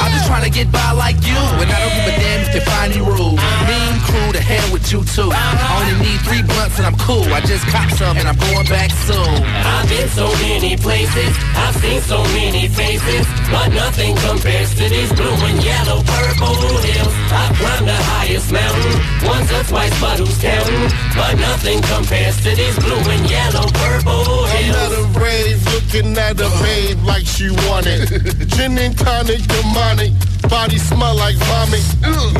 I'm 0.00 0.12
just 0.12 0.28
trying 0.28 0.44
to 0.44 0.52
get 0.52 0.68
by 0.70 0.92
like 0.92 1.16
you, 1.24 1.40
and 1.60 1.68
I 1.72 1.78
don't 1.80 1.94
give 1.96 2.08
a 2.08 2.14
damn 2.20 2.40
if 2.44 2.52
you 2.52 2.62
find 2.68 2.92
you 2.92 3.04
rude. 3.04 3.40
Mean 3.68 3.96
crew, 4.04 4.32
to 4.32 4.40
hell 4.40 4.68
with 4.72 4.92
you 4.92 5.04
too. 5.04 5.32
I 5.32 5.82
only 5.82 5.96
need 6.04 6.20
three 6.24 6.42
blunts 6.44 6.76
and 6.78 6.86
I'm 6.86 6.96
cool. 7.00 7.24
I 7.32 7.40
just 7.40 7.64
cop 7.68 7.88
some 7.96 8.16
and 8.16 8.28
I'm 8.28 8.36
going 8.36 8.66
back 8.68 8.90
soon. 8.92 9.11
I've 9.12 9.88
been 9.88 10.08
so 10.08 10.28
many 10.42 10.76
places, 10.76 11.32
I've 11.54 11.76
seen 11.76 12.00
so 12.00 12.22
many 12.34 12.68
faces, 12.68 13.26
but 13.50 13.68
nothing 13.68 14.16
compares 14.16 14.74
to 14.74 14.88
these 14.88 15.12
blue 15.12 15.36
and 15.48 15.62
yellow 15.62 16.02
purple 16.02 16.56
hills. 16.80 17.14
I've 17.30 17.56
climbed 17.56 17.88
the 17.88 18.00
highest 18.14 18.52
mountain, 18.52 18.96
once 19.26 19.50
or 19.52 19.64
twice, 19.64 19.94
but 20.00 20.18
who's 20.18 20.38
counting? 20.38 20.88
But 21.16 21.34
nothing 21.38 21.80
compares 21.82 22.36
to 22.44 22.54
these 22.54 22.78
blue 22.78 23.02
and 23.10 23.28
yellow 23.28 23.66
purple 23.72 24.46
hills. 24.46 24.76
at 24.76 24.92
a 24.92 25.04
rave 25.18 25.60
looking 25.72 26.16
at 26.16 26.40
a 26.40 26.50
babe 26.62 26.98
like 27.04 27.26
she 27.26 27.50
wanted. 27.68 28.08
Gin 28.54 28.78
and 28.78 28.96
tonic, 28.98 29.42
demonic. 29.46 30.12
Body 30.48 30.78
smell 30.78 31.14
like 31.16 31.36
vomit. 31.36 31.84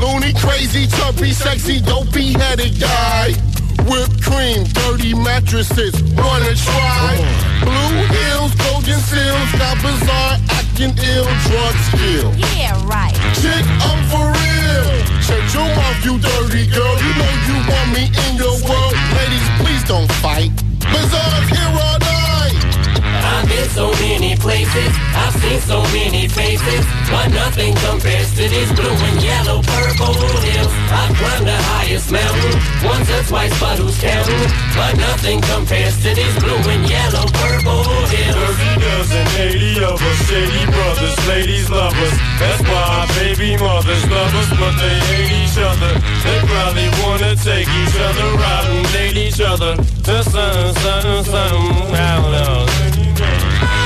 Loony, 0.00 0.32
crazy, 0.34 0.86
chubby, 0.86 1.32
sexy, 1.32 1.80
dopey 1.80 2.32
headed 2.32 2.78
guy. 2.80 3.34
Whipped 3.88 4.22
cream, 4.22 4.64
dirty 4.72 5.14
mattresses. 5.14 5.94
Wanna 6.14 6.54
try? 6.54 7.16
Blue 7.62 7.98
hills, 8.14 8.54
golden 8.54 8.98
seals. 9.00 9.50
Got 9.58 9.76
bizarre, 9.82 10.38
acting 10.50 10.94
ill, 11.12 11.26
drug 11.46 11.74
skill. 11.90 12.32
Yeah, 12.56 12.78
right. 12.86 13.14
Chick, 13.40 13.64
I'm 13.82 14.00
for 14.10 14.26
real. 14.30 14.86
Shut 15.26 15.44
your 15.54 15.68
mouth, 15.74 16.04
you 16.04 16.18
dirty 16.18 16.66
girl. 16.70 16.94
You 17.02 17.12
know 17.18 17.32
you 17.48 17.56
want 17.70 17.88
me 17.96 18.04
in 18.28 18.36
your 18.36 18.56
world. 18.68 18.94
Ladies, 19.18 19.46
please 19.58 19.82
don't 19.84 20.10
fight. 20.22 20.52
Bizarre's 20.78 21.48
here 21.50 21.74
all 21.74 21.98
night. 21.98 22.82
I've 23.24 23.48
been 23.48 23.68
so 23.70 23.90
many 23.98 24.36
places, 24.36 24.90
I've 25.14 25.34
seen 25.42 25.60
so 25.60 25.82
many 25.94 26.28
faces, 26.28 26.84
but 27.10 27.28
nothing 27.28 27.74
compares 27.74 28.30
to 28.36 28.48
these 28.48 28.61
twice, 33.32 33.54
but 33.58 33.78
who's 33.80 33.96
counting? 33.98 34.46
But 34.76 34.92
nothing 35.00 35.40
compares 35.40 35.96
to 36.04 36.10
these 36.12 36.36
blue 36.36 36.60
and 36.68 36.84
yellow 36.84 37.24
purple 37.40 37.82
hills. 38.12 38.36
Thirty 38.36 38.70
dozen, 38.84 39.26
eighty 39.40 39.72
of 39.80 39.96
us, 39.96 40.18
shady 40.28 40.64
brothers, 40.68 41.16
ladies 41.32 41.70
love 41.70 41.96
us. 41.96 42.14
That's 42.38 42.62
why 42.68 43.08
baby 43.16 43.56
mothers 43.56 44.04
love 44.12 44.32
us, 44.36 44.50
but 44.60 44.74
they 44.76 44.96
hate 45.08 45.32
each 45.42 45.56
other. 45.56 45.92
They 46.24 46.38
probably 46.44 46.88
wanna 47.00 47.32
take 47.36 47.68
each 47.80 47.96
other 48.06 48.28
out 48.52 48.66
and 48.68 48.84
date 48.92 49.16
each 49.16 49.40
other. 49.40 49.72
Something, 50.04 50.74
something, 50.84 51.24
something, 51.24 51.94
I 51.96 52.20
don't 52.20 53.81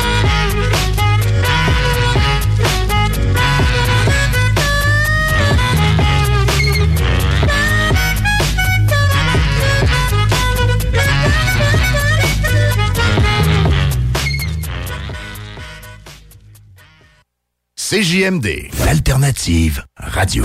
CJMD, 17.88 18.66
l'alternative 18.84 19.84
radio. 19.94 20.44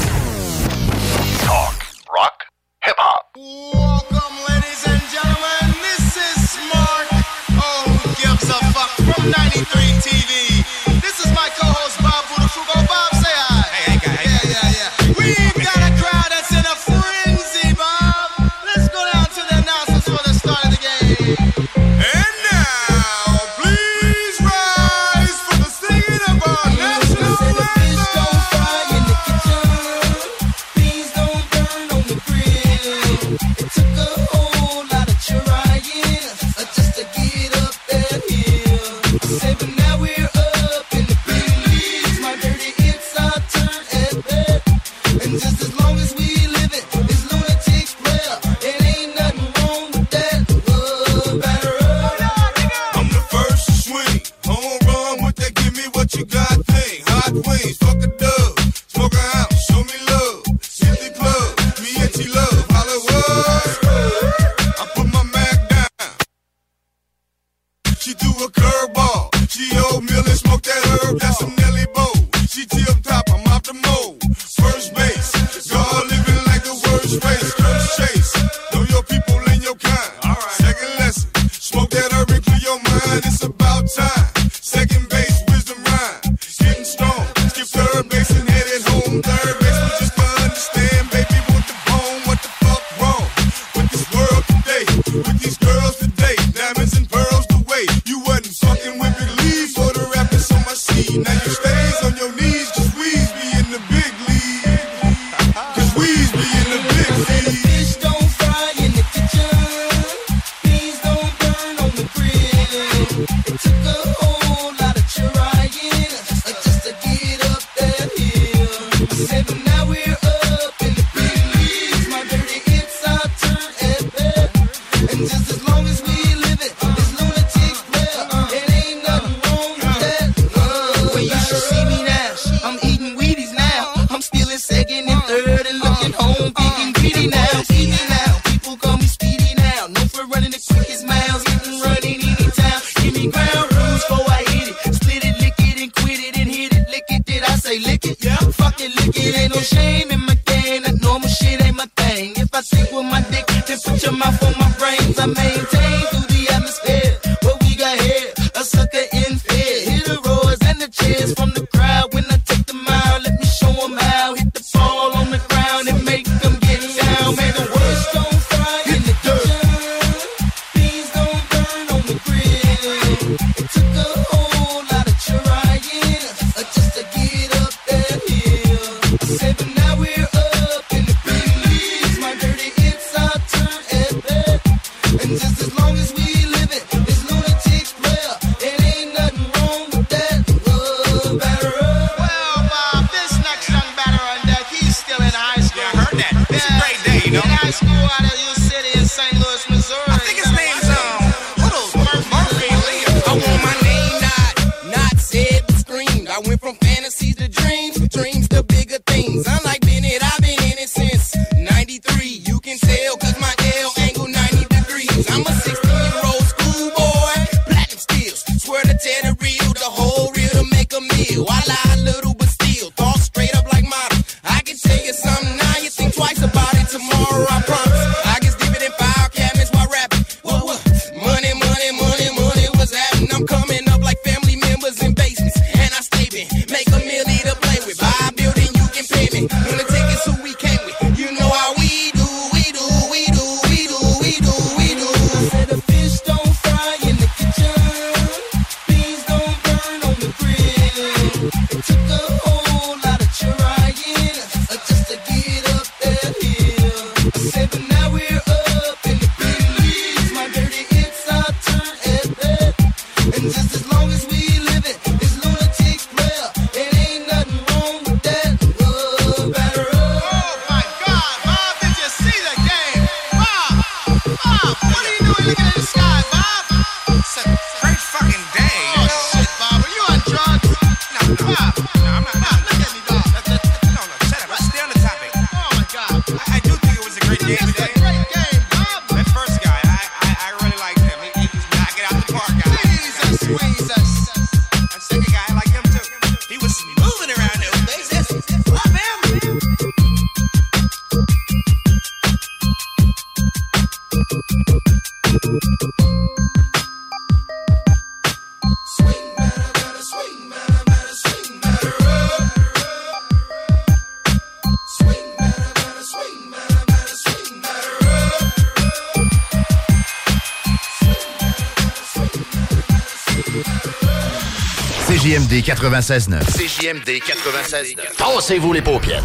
96.9. 325.81 326.39
CJMD 326.45 327.19
96.9. 327.21 328.15
Tassez-vous 328.15 328.71
les 328.73 328.81
paupières. 328.81 329.23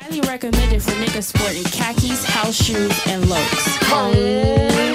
Highly 0.00 0.20
recommended 0.28 0.82
for 0.82 0.92
niggas 1.00 1.22
sporting 1.22 1.64
khakis, 1.64 2.22
house 2.24 2.54
shoes, 2.54 2.92
and 3.06 3.24
lokes. 3.24 4.91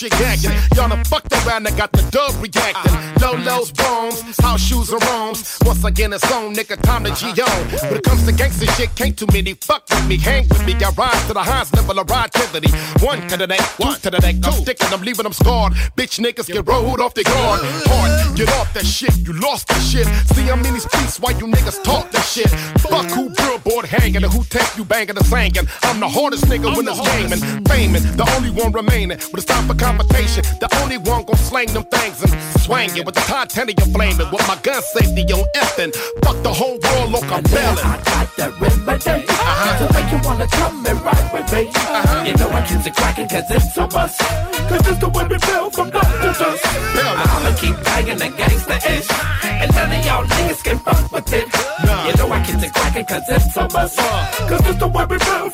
This 0.00 0.10
bullshit. 0.10 0.76
Y'all 0.76 0.88
done 0.88 1.04
fucked 1.04 1.32
around 1.46 1.66
and 1.66 1.76
got 1.76 1.92
the 1.92 2.02
dub 2.10 2.34
reacting. 2.42 3.22
Low 3.22 3.34
lows, 3.44 3.72
bones, 3.72 4.36
house 4.40 4.60
shoes 4.60 4.90
and 4.90 5.02
roams. 5.04 5.55
Once 5.76 5.98
again, 5.98 6.12
it's 6.14 6.32
on, 6.32 6.54
nigga, 6.54 6.80
time 6.80 7.04
to 7.04 7.14
G 7.14 7.26
on. 7.42 7.64
When 7.90 7.98
it 7.98 8.02
comes 8.02 8.24
to 8.24 8.32
gangster 8.32 8.64
shit, 8.64 8.94
can't 8.96 9.14
too 9.16 9.26
many 9.30 9.52
fuck 9.52 9.86
with 9.90 10.08
me. 10.08 10.16
Hang 10.16 10.48
with 10.48 10.64
me, 10.64 10.72
I 10.72 10.88
rise 10.96 11.26
to 11.26 11.34
the 11.34 11.42
highest 11.42 11.76
level 11.76 11.98
of 11.98 12.08
relativity. 12.08 12.70
One 13.04 13.20
to 13.28 13.36
the 13.36 13.46
neck, 13.46 13.60
two 13.76 13.92
to 13.92 14.10
the 14.10 14.18
neck. 14.18 14.36
I'm 14.42 14.52
sticking, 14.52 14.88
I'm 14.90 15.02
leaving 15.02 15.24
them 15.24 15.34
scarred. 15.34 15.74
Bitch 15.94 16.18
niggas 16.18 16.46
get 16.46 16.66
rolled 16.66 17.00
off 17.00 17.12
their 17.12 17.24
guard. 17.24 17.60
Hard, 17.92 18.36
get 18.36 18.48
off 18.56 18.72
that 18.72 18.86
shit, 18.86 19.18
you 19.18 19.34
lost 19.34 19.68
that 19.68 19.80
shit. 19.82 20.06
See, 20.32 20.48
I'm 20.48 20.64
in 20.64 20.72
these 20.72 20.88
streets 20.88 21.20
while 21.20 21.36
you 21.36 21.46
niggas 21.46 21.84
talk 21.84 22.10
that 22.10 22.24
shit. 22.24 22.48
Fuck 22.80 23.10
who 23.10 23.28
billboard 23.28 23.84
hanging 23.84 24.24
and 24.24 24.32
who 24.32 24.44
take 24.44 24.78
you 24.78 24.84
banging 24.84 25.18
and 25.18 25.26
singing. 25.26 25.68
I'm 25.82 26.00
the 26.00 26.08
hardest 26.08 26.46
nigga 26.46 26.74
when 26.74 26.88
it's 26.88 27.00
gaming. 27.04 27.40
Faming, 27.68 28.16
the 28.16 28.24
only 28.36 28.50
one 28.50 28.72
remaining. 28.72 29.18
When 29.18 29.36
it's 29.36 29.44
time 29.44 29.68
for 29.68 29.74
competition, 29.74 30.42
the 30.58 30.72
only 30.80 30.96
one 30.96 31.24
gon' 31.24 31.36
slang 31.36 31.68
them 31.74 31.84
things 31.92 32.22
and 32.22 32.32
swang 32.64 32.96
it 32.96 33.04
with 33.04 33.14
the 33.14 33.20
titanium 33.28 33.92
flaming. 33.92 34.30
With 34.32 34.48
my 34.48 34.56
gun 34.62 34.80
safety 34.80 35.20
on 35.34 35.44
effing. 35.66 35.92
Fuck 36.22 36.42
the 36.42 36.52
whole 36.52 36.78
world, 36.78 37.10
look, 37.12 37.28
I'm 37.30 37.42
belling. 37.42 37.84
I 37.84 37.96
got 38.04 38.28
that 38.38 38.52
remedy 38.60 39.26
uh-huh. 39.26 39.78
to 39.80 39.84
make 39.94 40.08
you 40.12 40.20
wanna 40.26 40.46
come 40.46 40.86
and 40.86 40.98
ride 41.02 41.28
with 41.32 41.48
me. 41.52 41.62
Uh-huh. 41.68 42.24
You 42.26 42.34
know 42.38 42.50
I 42.50 42.60
keep 42.66 42.86
it 42.86 42.94
cracking 42.94 43.28
cause 43.28 43.48
it's 43.50 43.76
a 43.76 43.86
must. 43.90 44.20
Cause 44.68 44.84
it's 44.90 44.98
the 44.98 45.08
way 45.08 45.24
we 45.26 45.38
feel 45.38 45.70
from 45.70 45.90
dust 45.90 46.12
to 46.22 46.30
dust. 46.40 46.62
I'ma 46.96 47.50
keep 47.60 47.76
banging 47.84 48.18
the 48.18 48.30
gangsta 48.38 48.76
ish. 48.94 49.08
And 49.62 49.70
none 49.74 49.92
of 49.92 50.06
y'all 50.06 50.24
niggas 50.24 50.62
can 50.62 50.78
fuck 50.78 51.12
with 51.12 51.32
it. 51.32 51.46
You 52.06 52.12
know 52.18 52.30
I 52.30 52.38
keep 52.46 52.62
it 52.62 52.72
cracking 52.72 53.06
cause 53.06 53.26
it's 53.28 53.56
a 53.56 53.62
must. 53.72 53.98
Uh. 53.98 54.48
Cause 54.48 54.62
it's 54.70 54.78
the 54.78 54.88
way 54.88 55.04
we 55.10 55.18
feel 55.18 55.45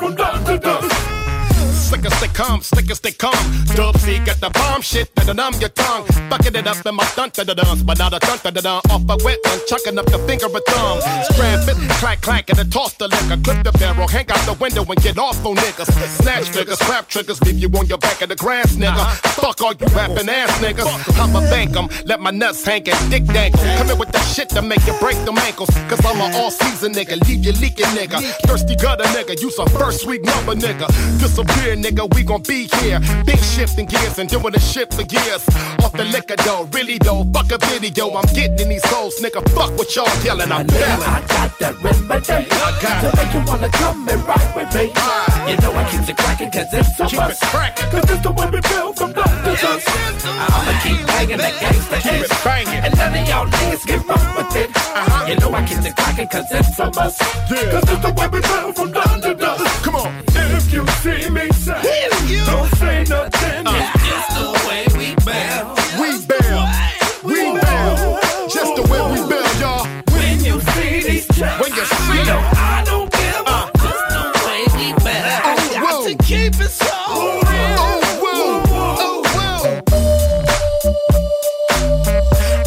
they 2.23 2.28
come, 2.28 2.62
slick 2.62 2.89
as 2.89 3.01
they 3.01 3.11
come. 3.11 3.35
Dub 3.74 3.99
C 3.99 4.19
got 4.20 4.39
the 4.39 4.51
bomb 4.51 4.81
shit 4.81 5.12
that 5.16 5.35
numb 5.35 5.55
your 5.59 5.70
tongue. 5.70 6.07
Bucking 6.31 6.55
it 6.55 6.66
up 6.66 6.86
in 6.86 6.94
my 6.94 7.05
dun 7.16 7.31
da 7.35 7.43
duns, 7.43 7.82
but 7.82 7.99
not 7.99 8.15
a 8.15 8.20
dun 8.20 8.39
da 8.39 8.51
dun. 8.51 8.81
Off 8.90 9.03
a 9.11 9.16
wet 9.24 9.39
one, 9.43 9.59
chucking 9.66 9.99
up 9.99 10.07
the 10.07 10.19
finger 10.27 10.47
of 10.47 10.62
thumb. 10.70 11.01
Scram 11.32 11.66
it, 11.66 11.77
clack 11.99 12.20
clack, 12.20 12.49
and 12.49 12.59
then 12.59 12.70
toss 12.70 12.94
the 12.94 13.09
liquor. 13.09 13.43
Clip 13.43 13.65
the 13.65 13.73
barrel, 13.73 14.07
hang 14.07 14.31
out 14.31 14.43
the 14.47 14.55
window 14.55 14.85
and 14.85 15.03
get 15.03 15.19
off 15.19 15.44
oh, 15.44 15.51
on 15.51 15.57
niggas. 15.57 15.90
Snatch 16.23 16.49
figures, 16.51 16.78
slap 16.78 17.09
triggers, 17.09 17.43
leave 17.43 17.59
you 17.59 17.69
on 17.78 17.86
your 17.86 17.99
back 17.99 18.23
of 18.23 18.28
the 18.28 18.36
grass, 18.36 18.77
nigga. 18.77 19.03
Fuck 19.43 19.61
all 19.61 19.74
you 19.74 19.86
rapping 19.90 20.28
ass 20.28 20.51
niggas. 20.62 20.86
I'ma 21.19 21.40
bank 21.51 21.77
'em, 21.77 21.89
let 22.07 22.20
my 22.20 22.31
nuts 22.31 22.65
hang 22.65 22.89
and 22.89 23.11
dick 23.11 23.24
dangle. 23.27 23.61
Come 23.78 23.90
in 23.90 23.99
with 23.99 24.12
that 24.12 24.27
shit 24.35 24.49
to 24.51 24.62
make 24.62 24.86
you 24.86 24.94
break 25.01 25.19
them 25.24 25.39
ankles. 25.39 25.70
Cause 25.89 26.05
I'm 26.07 26.20
an 26.20 26.35
all 26.36 26.53
season 26.53 26.93
nigga, 26.93 27.19
leave 27.27 27.44
you 27.44 27.53
leaking 27.59 27.90
nigga. 27.99 28.23
Thirsty 28.47 28.77
gutter 28.77 29.11
nigga, 29.16 29.40
use 29.40 29.59
a 29.59 29.69
first 29.70 30.07
week 30.07 30.23
number 30.23 30.55
nigga. 30.55 30.86
Disappear 31.19 31.74
nigga, 31.77 32.11
we 32.14 32.22
gon' 32.22 32.43
be 32.43 32.68
here. 32.80 33.01
Big 33.24 33.39
shifting 33.39 33.86
gears 33.86 34.18
and 34.18 34.28
doing 34.28 34.52
the 34.52 34.60
shit 34.60 34.93
for 34.93 35.02
years. 35.02 35.43
Off 35.84 35.93
the 35.93 36.05
liquor 36.05 36.36
though, 36.44 36.68
really 36.72 36.98
though, 36.98 37.24
fuck 37.32 37.51
a 37.52 37.59
video. 37.66 38.10
I'm 38.14 38.26
getting 38.34 38.59
in 38.59 38.68
these 38.68 38.84
hoes, 38.86 39.14
nigga, 39.20 39.43
fuck 39.51 39.70
what 39.78 39.94
y'all 39.94 40.09
yelling. 40.24 40.51
I'm 40.52 40.66
belling. 40.66 41.02
I 41.06 41.20
got 41.28 41.59
that 41.59 41.74
remedy 41.82 42.48
to 43.02 43.09
make 43.16 43.32
you 43.34 43.43
wanna 43.47 43.68
come 43.70 44.09
and 44.09 44.22
rock 44.26 44.56
with 44.56 44.74
me. 44.74 44.93
You 45.48 45.56
know 45.59 45.72
I 45.72 45.84
keep 45.90 46.09
it 46.09 46.16
cracking 46.16 46.51
cause 46.51 46.72
it's 46.72 46.97
so 46.97 47.06
Keep 47.06 47.18
much. 47.18 47.32
it 47.32 47.40
cracking. 47.40 47.90
Cause 47.90 48.10
it's 48.10 48.22
the 48.22 48.32
way 48.32 48.47
we 48.51 48.60
build 48.60 48.97
from 48.97 49.12
to 49.12 49.22
dust. 49.22 49.89
I'ma 50.24 50.72
keep 50.82 51.06
banging 51.06 51.39
that 51.39 51.55
gangsta 51.60 51.98
Keep 52.02 52.26
shit. 52.30 52.84
And 52.84 52.97
none 52.97 53.14
of 53.14 53.28
y'all 53.28 53.47
niggas 53.47 53.86
get 53.86 54.01
wrong 54.09 54.36
with 54.36 54.56
it. 54.56 54.70
Uh-huh. 54.76 55.26
You 55.28 55.36
know 55.36 55.52
I 55.52 55.66
keep 55.66 55.78
it 55.84 55.97
cracking 55.97 56.28
cause 56.28 56.47
it's 56.51 56.76
so 56.76 56.84
much. 56.86 57.18
Cause 57.18 57.84
it's 57.90 58.02
the 58.02 58.12
way 58.16 58.28
we 58.28 58.40
build 58.40 58.76
from 58.76 58.93
dust 58.93 59.22
to 59.22 59.34
you 60.73 60.86
see 61.03 61.28
me 61.31 61.51
say, 61.53 62.09
don't 62.47 62.70
say 62.77 63.05
nothing. 63.05 63.66
It's 63.66 63.93
just 64.09 64.28
the 64.36 64.47
way 64.66 64.85
we 64.97 65.15
build. 65.27 65.78
We 66.01 66.09
bail. 66.27 66.65
We 67.23 67.39
bail. 67.61 68.19
Just 68.49 68.74
the 68.77 68.82
way 68.90 69.01
we 69.12 69.19
bail, 69.28 69.53
y'all. 69.61 69.86
When 70.12 70.43
you 70.44 70.61
see 70.73 71.03
these 71.03 71.27
tracks, 71.28 71.61
When 71.61 71.73
you 71.74 71.85
see 71.85 72.19
you 72.19 72.24
them. 72.24 72.43
I 72.57 72.82
don't 72.86 73.11
give 73.12 73.47
a 73.47 73.70
just 73.78 74.05
the 74.16 74.24
way 74.47 74.62
we 74.78 74.86
build. 75.05 75.40
Oh, 75.44 75.57
whoa. 75.85 76.09
to 76.09 76.15
keep 76.24 76.55
it 76.61 76.70
so. 76.70 76.86
Oh. 76.90 77.40
Oh, 77.78 79.23
whoa. 79.35 79.82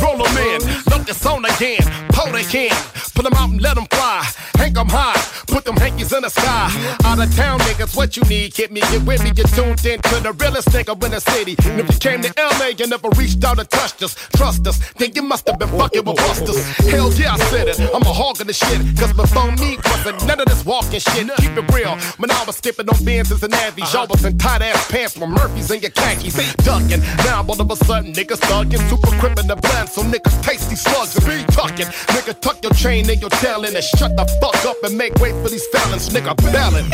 Roll 0.02 0.20
'em 0.28 0.38
in. 0.38 0.62
Look, 0.92 1.10
it's 1.10 1.26
on 1.26 1.44
again. 1.46 1.82
Pull 2.10 2.32
the 2.32 2.44
can. 2.44 2.76
Pull 3.16 3.26
'em 3.26 3.34
out 3.34 3.50
and 3.50 3.62
let 3.62 3.78
'em 3.78 3.88
fly. 3.90 4.24
Hang 4.58 4.78
'em 4.78 4.90
high. 4.90 5.35
Put 5.48 5.66
them 5.66 5.76
hankies 5.78 6.14
in 6.14 6.22
the 6.22 6.30
sky. 6.30 6.70
Out 7.06 7.20
of 7.20 7.34
town 7.36 7.60
niggas, 7.60 7.96
what 7.96 8.18
you 8.18 8.24
need? 8.24 8.54
Get 8.54 8.72
me, 8.72 8.82
get 8.82 9.04
with 9.06 9.24
me. 9.24 9.32
You're 9.36 9.48
tuned 9.48 9.86
in 9.86 10.02
to 10.02 10.16
the 10.22 10.34
realest 10.34 10.70
nigga 10.70 10.94
in 11.04 11.12
the 11.12 11.20
city. 11.20 11.56
And 11.66 11.80
if 11.80 11.88
you 11.92 12.00
came 12.00 12.22
to 12.22 12.34
LA, 12.38 12.68
you 12.78 12.88
never 12.88 13.10
reached 13.18 13.44
out 13.44 13.60
and 13.60 13.70
touched 13.70 14.02
us. 14.04 14.16
Trust 14.36 14.68
us, 14.68 14.78
then 14.94 15.12
you 15.14 15.22
must 15.22 15.48
have 15.48 15.60
been 15.60 15.70
fucking 15.70 16.04
with 16.04 16.18
busters. 16.18 16.62
Hell 16.90 17.12
yeah, 17.14 17.34
I 17.34 17.38
said 17.50 17.68
it. 17.68 17.80
I'm 17.94 18.02
a 18.02 18.14
hog 18.14 18.40
of 18.42 18.48
the 18.48 18.54
shit. 18.54 18.82
Cause 18.98 19.14
before 19.14 19.52
me 19.54 19.78
wasn't 19.86 20.26
none 20.26 20.40
of 20.40 20.48
this 20.48 20.66
walking 20.66 21.00
shit. 21.00 21.30
Keep 21.38 21.58
it 21.58 21.74
real. 21.74 21.96
When 22.18 22.32
I 22.32 22.44
was 22.46 22.58
skipping 22.58 22.90
on 22.90 23.04
Benz's 23.04 23.44
and 23.44 23.54
Avies, 23.54 23.86
uh-huh. 23.86 23.98
y'all 24.00 24.08
was 24.08 24.26
in 24.26 24.38
tight 24.38 24.62
ass 24.62 24.90
pants 24.92 25.18
with 25.18 25.30
Murphys 25.30 25.70
and 25.72 25.82
your 25.82 25.92
khakis. 25.92 26.36
Ducking. 26.58 27.02
Now 27.26 27.46
all 27.48 27.60
of 27.60 27.70
a 27.70 27.76
sudden 27.76 28.14
niggas 28.14 28.42
thugging. 28.50 28.82
Super 28.90 29.12
crip 29.20 29.40
in 29.40 29.48
the 29.48 29.56
blend. 29.56 29.90
So 29.90 30.02
niggas 30.04 30.42
tasty 30.44 30.76
slugs 30.76 31.16
and 31.18 31.26
be 31.26 31.54
tucking. 31.54 31.88
Nigga, 32.16 32.40
tuck 32.42 32.62
your 32.64 32.74
chain 32.74 33.10
in 33.10 33.20
your 33.20 33.30
tail 33.42 33.64
and 33.64 33.76
shut 33.84 34.16
the 34.16 34.26
fuck 34.42 34.66
up 34.66 34.78
and 34.84 34.98
make 34.98 35.14
way 35.16 35.35
for 35.42 35.50
these 35.50 35.66
felons. 35.68 36.10
Nigga, 36.10 36.36
bellin'. 36.52 36.90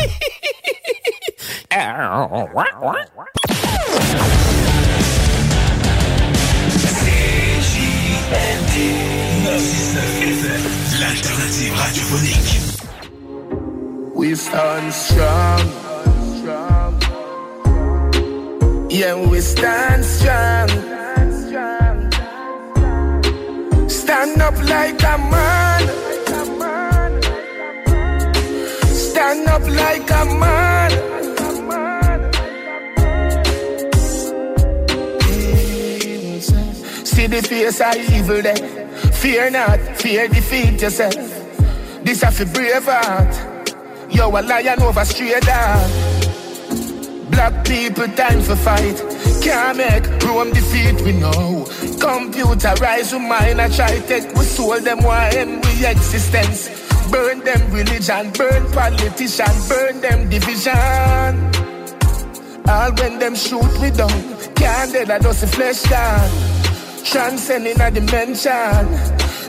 L'alternative 11.00 11.74
radiophonique. 11.80 12.52
We 14.14 14.34
stand 14.34 14.92
strong. 14.92 15.60
Yeah, 18.90 19.14
we 19.30 19.40
stand 19.40 20.04
strong. 20.04 20.68
Stand 23.88 24.40
up 24.42 24.58
like 24.68 25.02
a 25.02 25.18
man. 25.30 26.11
Stand 29.22 29.46
up 29.46 29.62
like 29.62 30.10
a 30.10 30.24
man. 30.40 30.90
See 37.06 37.28
the 37.28 37.40
face 37.42 37.80
of 37.80 37.94
evil 38.10 38.42
there. 38.42 38.88
Fear 39.12 39.50
not, 39.50 39.78
fear 39.96 40.26
defeat 40.26 40.82
yourself. 40.82 41.14
This 42.02 42.24
a 42.24 42.32
fi 42.32 42.44
brave 42.52 42.84
heart. 42.84 43.32
Yo, 44.12 44.28
a 44.28 44.42
lion 44.42 44.82
over 44.82 45.04
stray 45.04 45.38
dog. 45.38 45.90
Black 47.30 47.64
people 47.64 48.08
time 48.08 48.42
for 48.42 48.56
fight. 48.56 48.98
Can't 49.40 49.76
make 49.76 50.04
Rome 50.24 50.50
defeat 50.50 51.00
we 51.02 51.12
know. 51.12 51.64
Computerize 52.02 53.12
we 53.12 53.20
mind 53.20 53.60
I 53.60 53.68
try 53.68 54.00
take 54.00 54.34
we 54.34 54.42
soul 54.42 54.80
them 54.80 55.00
why 55.04 55.30
end 55.36 55.64
we 55.64 55.86
existence. 55.86 56.81
Burn 57.10 57.40
them 57.40 57.70
religion, 57.72 58.30
burn 58.32 58.70
politician, 58.72 59.54
burn 59.68 60.00
them 60.00 60.28
division. 60.30 61.52
All 62.68 62.92
when 62.94 63.18
them 63.18 63.34
shoot 63.34 63.80
we 63.80 63.90
down. 63.90 64.08
Can't 64.54 64.92
dead 64.92 65.10
I 65.10 65.18
just 65.18 65.44
flesh 65.54 65.82
down. 65.82 66.30
Transcending 67.04 67.80
a 67.80 67.90
dimension. 67.90 68.86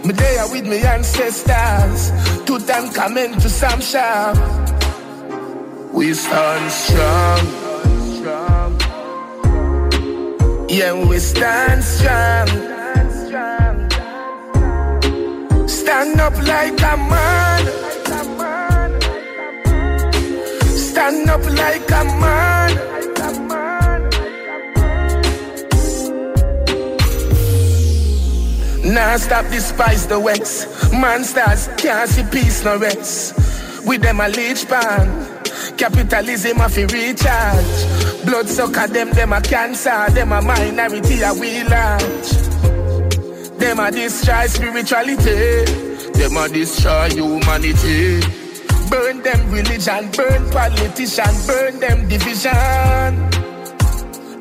Me 0.06 0.14
there 0.14 0.48
with 0.52 0.66
me 0.68 0.82
ancestors. 0.82 2.12
Two 2.46 2.60
time 2.60 2.92
coming 2.92 3.34
to 3.40 3.50
some 3.50 3.80
shop. 3.80 4.36
We 5.94 6.14
stand 6.14 6.72
strong. 6.72 7.64
Yeah, 10.70 10.94
we 11.08 11.20
stand 11.20 11.84
strong. 11.84 12.83
Stand 15.84 16.22
up 16.22 16.38
like 16.48 16.82
a 16.82 16.96
man. 16.96 17.66
Stand 20.78 21.30
up 21.30 21.44
like 21.44 21.92
a 21.92 22.04
man. 22.22 22.72
Now 28.94 29.18
stop 29.18 29.46
despise 29.52 30.08
the 30.08 30.18
West. 30.22 30.94
Monsters 30.94 31.68
can't 31.76 32.10
see 32.10 32.24
peace 32.32 32.64
no 32.64 32.78
rest. 32.78 33.36
With 33.86 34.02
them 34.04 34.22
a 34.22 34.30
leech 34.30 34.66
pan. 34.66 35.10
Capitalism 35.76 36.62
a 36.62 36.70
fi 36.70 36.86
recharge. 36.86 38.24
Blood 38.26 38.48
sucker 38.48 38.88
them, 38.88 39.12
them 39.12 39.34
a 39.34 39.42
cancer. 39.42 40.06
Them 40.12 40.32
a 40.32 40.42
minority 40.42 41.22
a 41.24 41.34
we 41.34 41.62
large. 41.66 42.53
Them 43.64 43.80
a 43.80 43.90
destroy 43.90 44.46
spirituality. 44.48 45.64
Them 46.12 46.36
a 46.36 46.50
destroy 46.50 47.10
humanity. 47.12 48.20
Burn 48.90 49.24
them 49.24 49.52
religion, 49.52 50.12
burn 50.12 50.50
politician, 50.52 51.34
burn 51.48 51.80
them 51.80 52.10
division. 52.10 52.52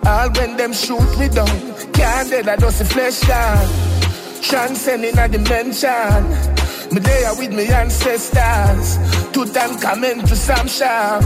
All 0.04 0.28
when 0.32 0.56
them 0.56 0.72
shoot 0.72 1.16
we 1.20 1.28
down, 1.28 1.46
can't 1.92 2.30
dead 2.30 2.48
a 2.48 2.56
dusty 2.56 2.84
flesh 2.84 3.20
down. 3.20 3.68
Transcending 4.42 5.16
a 5.16 5.28
dimension. 5.28 6.24
Me 6.92 6.98
there 6.98 7.34
with 7.36 7.52
me 7.52 7.68
ancestors. 7.68 8.98
Two 9.30 9.46
time 9.46 9.78
coming 9.78 10.18
to 10.26 10.34
some 10.34 10.66
shop. 10.66 11.22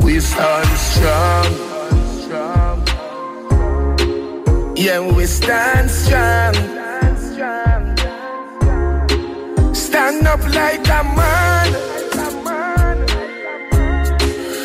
We 0.00 0.18
stand 0.18 0.68
strong. 0.76 1.71
Yeah, 4.82 4.98
we 4.98 5.26
stand 5.26 5.88
strong. 5.88 6.54
Stand 9.72 10.26
up 10.26 10.42
like 10.52 10.88
a 10.88 11.04
man. 11.04 11.72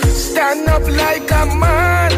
Stand 0.10 0.68
up 0.70 0.82
like 0.90 1.30
a 1.30 1.46
man. 1.62 2.12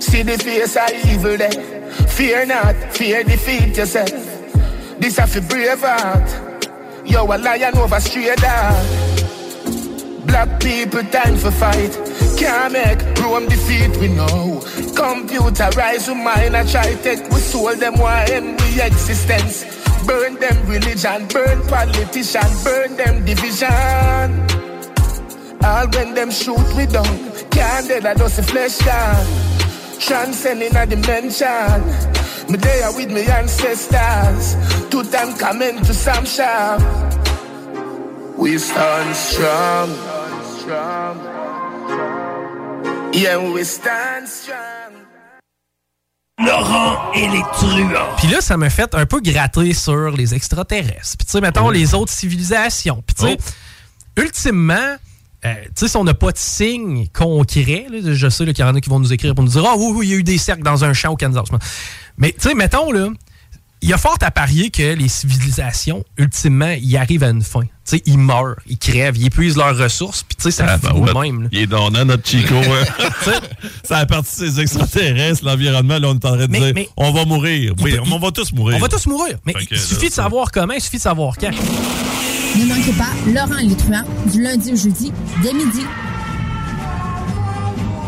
See 0.00 0.22
the 0.22 0.38
face 0.38 0.76
of 0.76 0.92
evil 1.10 1.36
there. 1.36 1.50
Fear 2.08 2.46
not, 2.46 2.74
fear 2.96 3.22
defeat 3.22 3.76
yourself. 3.76 4.10
This 4.98 5.18
a 5.18 5.26
fi 5.26 5.40
brave 5.40 5.80
heart. 5.82 7.04
Yo, 7.04 7.26
a 7.26 7.36
lion 7.36 7.76
over 7.76 8.00
stray 8.00 8.34
dog. 8.36 9.01
Black 10.32 10.60
people 10.62 11.04
time 11.12 11.36
for 11.36 11.50
fight. 11.50 11.92
Can't 12.38 12.72
make 12.72 13.00
Rome 13.20 13.46
defeat 13.50 13.94
we 13.98 14.08
know. 14.08 14.62
Computerize 14.96 16.08
we 16.08 16.14
mind 16.14 16.56
I 16.56 16.64
try 16.64 16.94
take 17.02 17.28
we 17.28 17.36
soul 17.36 17.76
them 17.76 17.98
why 17.98 18.24
end 18.30 18.58
we 18.62 18.80
existence. 18.80 19.62
Burn 20.06 20.36
them 20.36 20.56
religion, 20.66 21.28
burn 21.28 21.60
politician, 21.68 22.48
burn 22.64 22.96
them 22.96 23.26
division. 23.26 23.68
All 25.62 25.86
when 25.90 26.14
them 26.14 26.30
shoot 26.30 26.66
we 26.78 26.86
down, 26.86 27.14
can't 27.50 27.88
dead 27.88 28.06
a 28.06 28.14
dusty 28.14 28.40
flesh 28.40 28.78
down. 28.78 29.26
Transcending 30.00 30.74
a 30.74 30.86
dimension. 30.86 31.76
Me 32.50 32.56
there 32.56 32.90
with 32.96 33.12
me 33.12 33.26
ancestors. 33.26 34.56
Two 34.88 35.04
time 35.04 35.36
coming 35.36 35.76
to 35.84 35.92
some 35.92 36.24
shop. 36.24 36.80
We 38.38 38.56
stand 38.56 39.14
strong. 39.14 40.11
Yeah, 43.14 43.38
we 43.38 43.64
stand 43.64 44.26
strong. 44.26 44.92
Laurent 46.38 47.12
et 47.14 47.28
les 47.28 47.42
truands. 47.52 48.16
Puis 48.16 48.28
là, 48.28 48.40
ça 48.40 48.56
m'a 48.56 48.70
fait 48.70 48.94
un 48.94 49.06
peu 49.06 49.20
gratter 49.20 49.74
sur 49.74 50.10
les 50.10 50.34
extraterrestres. 50.34 51.16
Puis 51.18 51.26
tu 51.26 51.32
sais, 51.32 51.40
mettons 51.40 51.70
les 51.70 51.94
autres 51.94 52.12
civilisations. 52.12 53.02
Puis 53.06 53.14
tu 53.14 53.26
sais, 53.26 53.38
ultimement, 54.16 54.96
euh, 55.44 55.54
tu 55.66 55.70
sais, 55.74 55.88
si 55.88 55.96
on 55.96 56.04
n'a 56.04 56.14
pas 56.14 56.32
de 56.32 56.38
signe 56.38 57.06
concret, 57.08 57.86
là, 57.90 57.98
je 58.14 58.28
sais 58.28 58.44
là, 58.44 58.52
qu'il 58.52 58.64
y 58.64 58.68
en 58.68 58.74
a 58.74 58.80
qui 58.80 58.88
vont 58.88 59.00
nous 59.00 59.12
écrire 59.12 59.34
pour 59.34 59.44
nous 59.44 59.50
dire 59.50 59.64
Ah 59.66 59.74
oui, 59.76 59.92
oui, 59.94 60.06
il 60.06 60.10
y 60.10 60.14
a 60.14 60.16
eu 60.16 60.22
des 60.24 60.38
cercles 60.38 60.62
dans 60.62 60.84
un 60.84 60.92
champ 60.92 61.12
au 61.12 61.16
Kansas. 61.16 61.48
Mais 62.16 62.32
tu 62.32 62.48
sais, 62.48 62.54
mettons, 62.54 62.92
là, 62.92 63.08
il 63.82 63.88
y 63.88 63.92
a 63.92 63.98
fort 63.98 64.16
à 64.20 64.30
parier 64.30 64.70
que 64.70 64.94
les 64.94 65.08
civilisations, 65.08 66.04
ultimement, 66.16 66.74
ils 66.80 66.96
arrivent 66.96 67.24
à 67.24 67.28
une 67.30 67.42
fin. 67.42 67.62
Tu 67.62 67.68
sais, 67.84 68.02
ils 68.06 68.16
meurent, 68.18 68.56
ils 68.68 68.78
crèvent, 68.78 69.16
ils 69.16 69.26
épuisent 69.26 69.56
leurs 69.56 69.76
ressources, 69.76 70.22
puis 70.22 70.36
tu 70.36 70.42
sais, 70.44 70.50
ça 70.52 70.66
Ah, 70.68 70.78
finit 70.78 71.00
ben 71.00 71.12
ouais. 71.14 71.26
même. 71.32 71.42
là. 71.42 71.48
Il 71.52 71.58
est 71.58 71.66
donnant, 71.66 72.04
notre 72.04 72.26
Chico. 72.28 72.54
hein. 72.54 73.06
ça 73.84 73.98
a 73.98 74.06
parti 74.06 74.40
de 74.40 74.46
ces 74.46 74.60
extraterrestres, 74.60 75.44
l'environnement. 75.44 75.98
Là, 75.98 76.08
on 76.08 76.14
est 76.14 76.24
en 76.24 76.36
train 76.36 76.36
de 76.36 76.46
Mais- 76.46 76.60
dire 76.60 76.72
mais- 76.74 76.88
on 76.96 77.10
va 77.12 77.24
mourir. 77.24 77.74
Oui, 77.82 77.92
peut- 77.92 78.00
on 78.10 78.18
va 78.18 78.30
tous 78.30 78.52
mourir. 78.52 78.76
On 78.76 78.80
va 78.80 78.88
tous 78.88 79.06
mourir. 79.08 79.36
Mais 79.44 79.54
il 79.70 79.78
suffit 79.78 80.04
là, 80.04 80.08
de 80.10 80.14
savoir 80.14 80.50
comment, 80.52 80.74
il 80.74 80.80
suffit 80.80 80.98
de 80.98 81.02
savoir 81.02 81.34
quand. 81.36 81.50
Ne 81.50 82.64
manquez 82.66 82.92
pas 82.92 83.08
Laurent 83.26 83.74
truands 83.76 84.04
du 84.30 84.42
lundi 84.42 84.72
au 84.72 84.76
jeudi 84.76 85.12
dès 85.42 85.52
midi. 85.52 85.80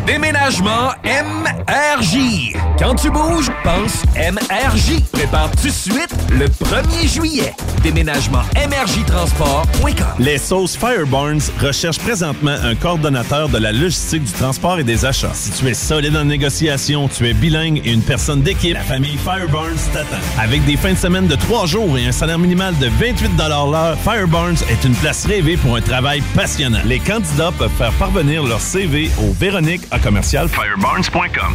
Déménagement 0.07 0.91
MRJ. 1.03 2.53
Quand 2.79 2.95
tu 2.95 3.11
bouges, 3.11 3.51
pense 3.63 4.03
MRJ. 4.15 5.01
Prépare 5.13 5.51
tout 5.53 5.69
de 5.69 5.73
suite 5.73 6.15
le 6.31 6.47
1er 6.47 7.09
juillet. 7.11 7.55
Déménagement 7.83 8.43
MRJtransport.com. 8.55 10.07
Les 10.19 10.37
sauces 10.37 10.77
Fireburns 10.77 11.51
recherchent 11.59 12.01
présentement 12.01 12.55
un 12.63 12.75
coordonnateur 12.75 13.49
de 13.49 13.57
la 13.57 13.73
logistique 13.73 14.25
du 14.25 14.33
transport 14.33 14.79
et 14.79 14.85
des 14.85 15.07
achats. 15.07 15.33
Si 15.33 15.53
tu 15.53 15.69
es 15.69 15.75
solide 15.75 16.17
en 16.17 16.25
négociation, 16.25 17.09
tu 17.09 17.27
es 17.27 17.33
bilingue 17.33 17.81
et 17.87 17.93
une 17.93 18.03
personne 18.03 18.43
d'équipe, 18.43 18.75
la 18.75 18.81
famille 18.81 19.17
Fireburns 19.17 19.91
t'attend. 19.95 20.17
Avec 20.39 20.67
des 20.67 20.77
fins 20.77 20.93
de 20.93 20.99
semaine 20.99 21.29
de 21.29 21.37
3 21.37 21.65
jours 21.65 21.97
et 21.97 22.07
un 22.07 22.13
salaire 22.13 22.39
minimal 22.39 22.77
de 22.79 22.89
28 22.89 23.31
l'heure, 23.39 23.97
Fireburns 24.03 24.63
est 24.69 24.85
une 24.85 24.95
place 24.97 25.25
rêvée 25.25 25.57
pour 25.57 25.77
un 25.77 25.81
travail 25.81 26.23
passionnant. 26.35 26.81
Les 26.85 26.99
candidats 26.99 27.53
peuvent 27.59 27.71
faire 27.79 27.93
parvenir 27.93 28.43
leur 28.45 28.61
CV 28.61 29.11
au 29.23 29.33
Véronique 29.33 29.83
à 29.95 29.99
commercial 30.01 30.49
fireburns.com. 30.49 31.55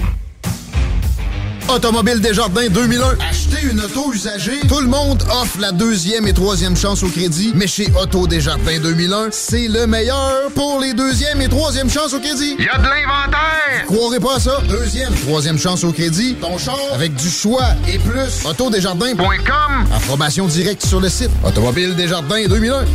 Automobile 1.67 2.21
Desjardins 2.21 2.69
2001. 2.69 3.17
Acheter 3.29 3.67
une 3.69 3.81
auto 3.81 4.11
usagée. 4.13 4.59
Tout 4.67 4.79
le 4.79 4.87
monde 4.87 5.21
offre 5.29 5.59
la 5.59 5.71
deuxième 5.71 6.25
et 6.25 6.33
troisième 6.33 6.75
chance 6.75 7.03
au 7.03 7.09
crédit. 7.09 7.51
Mais 7.53 7.67
chez 7.67 7.91
Auto 8.01 8.27
Desjardins 8.27 8.79
2001, 8.81 9.27
c'est 9.31 9.67
le 9.67 9.85
meilleur 9.85 10.49
pour 10.55 10.79
les 10.79 10.93
deuxième 10.93 11.41
et 11.41 11.49
troisième 11.49 11.89
chances 11.89 12.13
au 12.13 12.19
crédit. 12.19 12.55
Il 12.57 12.65
y 12.65 12.69
a 12.69 12.77
de 12.77 12.83
l'inventaire! 12.83 13.85
Croirez 13.85 14.19
pas 14.19 14.37
à 14.37 14.39
ça. 14.39 14.61
Deuxième, 14.69 15.13
troisième 15.13 15.59
chance 15.59 15.83
au 15.83 15.91
crédit. 15.91 16.35
Ton 16.35 16.57
char 16.57 16.79
avec 16.93 17.13
du 17.15 17.29
choix 17.29 17.67
et 17.87 17.99
plus. 17.99 18.45
Autodesjardins.com. 18.45 19.85
Approbation 19.93 20.47
directe 20.47 20.85
sur 20.85 21.01
le 21.01 21.09
site. 21.09 21.31
Automobile 21.45 21.93
Desjardins 21.95 22.47
2001. 22.47 22.85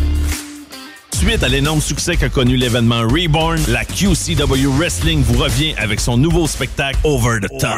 Suite 1.15 1.45
à 1.45 1.49
l'énorme 1.49 1.81
succès 1.81 2.17
qu'a 2.17 2.29
connu 2.29 2.57
l'événement 2.57 3.03
Reborn, 3.03 3.61
la 3.69 3.85
QCW 3.85 4.67
Wrestling 4.77 5.23
vous 5.23 5.41
revient 5.41 5.73
avec 5.79 6.01
son 6.01 6.17
nouveau 6.17 6.49
spectacle 6.49 6.99
Over 7.05 7.39
the 7.41 7.61
Top. 7.61 7.71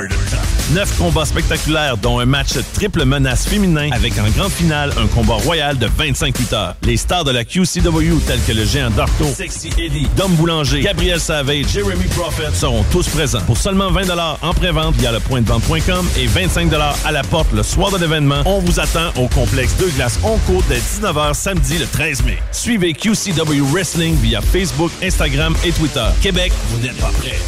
Neuf 0.72 0.96
combats 0.96 1.26
spectaculaires, 1.26 1.98
dont 1.98 2.18
un 2.18 2.24
match 2.24 2.54
triple 2.72 3.04
menace 3.04 3.46
féminin 3.46 3.90
avec 3.92 4.14
en 4.18 4.28
grande 4.30 4.50
finale 4.50 4.90
un 4.98 5.06
combat 5.06 5.34
royal 5.34 5.76
de 5.76 5.86
25 5.86 6.38
lutteurs. 6.38 6.76
Les 6.82 6.96
stars 6.96 7.24
de 7.24 7.30
la 7.30 7.44
QCW 7.44 8.18
tels 8.26 8.40
que 8.46 8.52
le 8.52 8.64
géant 8.64 8.90
Darto, 8.90 9.26
Sexy 9.26 9.68
Eddie, 9.78 10.08
Dom 10.16 10.32
Boulanger, 10.32 10.80
Gabriel 10.80 11.20
Savage, 11.20 11.66
Jeremy 11.68 12.06
Prophet 12.16 12.54
seront 12.54 12.84
tous 12.90 13.06
présents. 13.08 13.42
Pour 13.42 13.58
seulement 13.58 13.90
20 13.90 14.08
en 14.40 14.54
pré-vente 14.54 14.96
via 14.96 15.12
le 15.12 15.20
point 15.20 15.42
de 15.42 15.46
vente.com 15.46 16.08
et 16.16 16.26
25 16.26 16.72
à 17.04 17.12
la 17.12 17.22
porte 17.22 17.52
le 17.52 17.62
soir 17.62 17.92
de 17.92 17.98
l'événement, 17.98 18.42
on 18.46 18.60
vous 18.60 18.80
attend 18.80 19.10
au 19.16 19.28
complexe 19.28 19.76
Deux 19.78 19.90
Glaces 19.90 20.18
Onco 20.24 20.62
dès 20.68 20.78
19h 20.78 21.34
samedi 21.34 21.76
le 21.78 21.86
13 21.86 22.24
mai. 22.24 22.38
Suivez 22.50 22.94
QCW 22.94 23.25
Wrestling 23.32 24.14
via 24.16 24.40
Facebook, 24.40 24.90
Instagram 25.02 25.54
et 25.64 25.72
Twitter. 25.72 26.06
Québec, 26.22 26.52
vous 26.70 26.78
n'êtes 26.78 26.96
pas 26.98 27.10
prêts. 27.18 27.38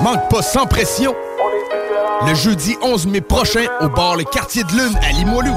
Manque 0.00 0.28
pas 0.30 0.42
sans 0.42 0.66
pression. 0.66 1.14
Le 2.26 2.34
jeudi 2.34 2.76
11 2.82 3.06
mai 3.06 3.20
prochain 3.20 3.66
au 3.80 3.88
bar 3.88 4.16
Le 4.16 4.24
Quartier 4.24 4.64
de 4.64 4.72
Lune 4.72 4.98
à 5.02 5.12
Limoilou. 5.12 5.54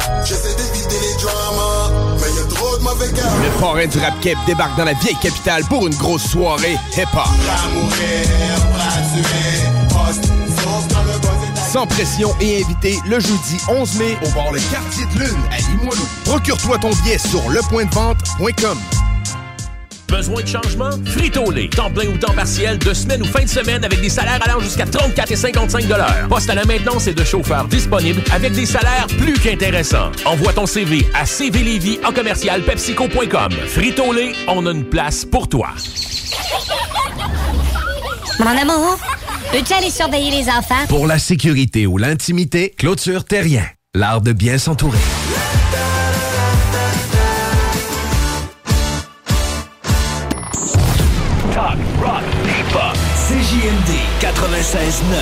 Le 3.43 3.59
parrain 3.59 3.87
du 3.87 3.97
rap 3.97 4.19
cap 4.21 4.37
débarque 4.45 4.77
dans 4.77 4.85
la 4.85 4.93
vieille 4.93 5.17
capitale 5.21 5.63
pour 5.67 5.87
une 5.87 5.95
grosse 5.95 6.27
soirée 6.29 6.77
hip-hop. 6.95 7.27
Sans 11.71 11.87
pression 11.87 12.35
et 12.41 12.61
invité 12.61 12.99
le 13.07 13.17
jeudi 13.17 13.57
11 13.69 13.97
mai 13.97 14.17
au 14.25 14.29
bar 14.31 14.51
Le 14.51 14.59
Quartier 14.73 15.05
de 15.05 15.19
Lune 15.19 15.39
à 15.51 15.57
Limoilou. 15.71 16.05
Procure-toi 16.25 16.77
ton 16.79 16.89
billet 16.89 17.17
sur 17.17 17.49
lepointdevente.com. 17.49 18.77
Besoin 20.09 20.41
de 20.41 20.47
changement? 20.47 20.89
Frito-Lay. 21.05 21.69
Temps 21.69 21.89
plein 21.89 22.07
ou 22.09 22.17
temps 22.17 22.33
partiel, 22.33 22.77
de 22.77 22.93
semaine 22.93 23.21
ou 23.21 23.25
fin 23.25 23.43
de 23.43 23.47
semaine 23.47 23.85
avec 23.85 24.01
des 24.01 24.09
salaires 24.09 24.41
allant 24.45 24.59
jusqu'à 24.59 24.85
34 24.85 25.31
et 25.31 25.35
55 25.37 25.85
Poste 26.27 26.49
à 26.49 26.55
la 26.55 26.65
maintenance 26.65 27.07
et 27.07 27.13
de 27.13 27.23
chauffeurs 27.23 27.69
disponibles 27.69 28.21
avec 28.33 28.51
des 28.51 28.65
salaires 28.65 29.07
plus 29.07 29.39
qu'intéressants. 29.39 30.11
Envoie 30.25 30.51
ton 30.51 30.65
CV 30.65 31.07
à 31.13 31.23
cvlévy 31.23 31.99
en 32.05 32.11
commercial 32.11 32.63
pepsico.com. 32.63 33.53
Frito-Lay, 33.67 34.33
on 34.49 34.65
a 34.65 34.71
une 34.71 34.83
place 34.83 35.23
pour 35.23 35.47
toi. 35.47 35.69
Mon 38.39 38.57
amour, 38.57 38.97
peux-tu 39.51 39.73
aller 39.73 39.89
surveiller 39.89 40.31
les 40.31 40.49
enfants? 40.49 40.85
Pour 40.87 41.07
la 41.07 41.19
sécurité 41.19 41.85
ou 41.85 41.97
l'intimité, 41.97 42.73
clôture 42.77 43.25
terrien. 43.25 43.65
L'art 43.93 44.21
de 44.21 44.31
bien 44.31 44.57
s'entourer. 44.57 44.97
Talk, 51.53 51.77
rock, 52.01 52.23
hip-hop. 52.45 52.97
CJMD 53.27 53.91
96.9. 54.21 55.15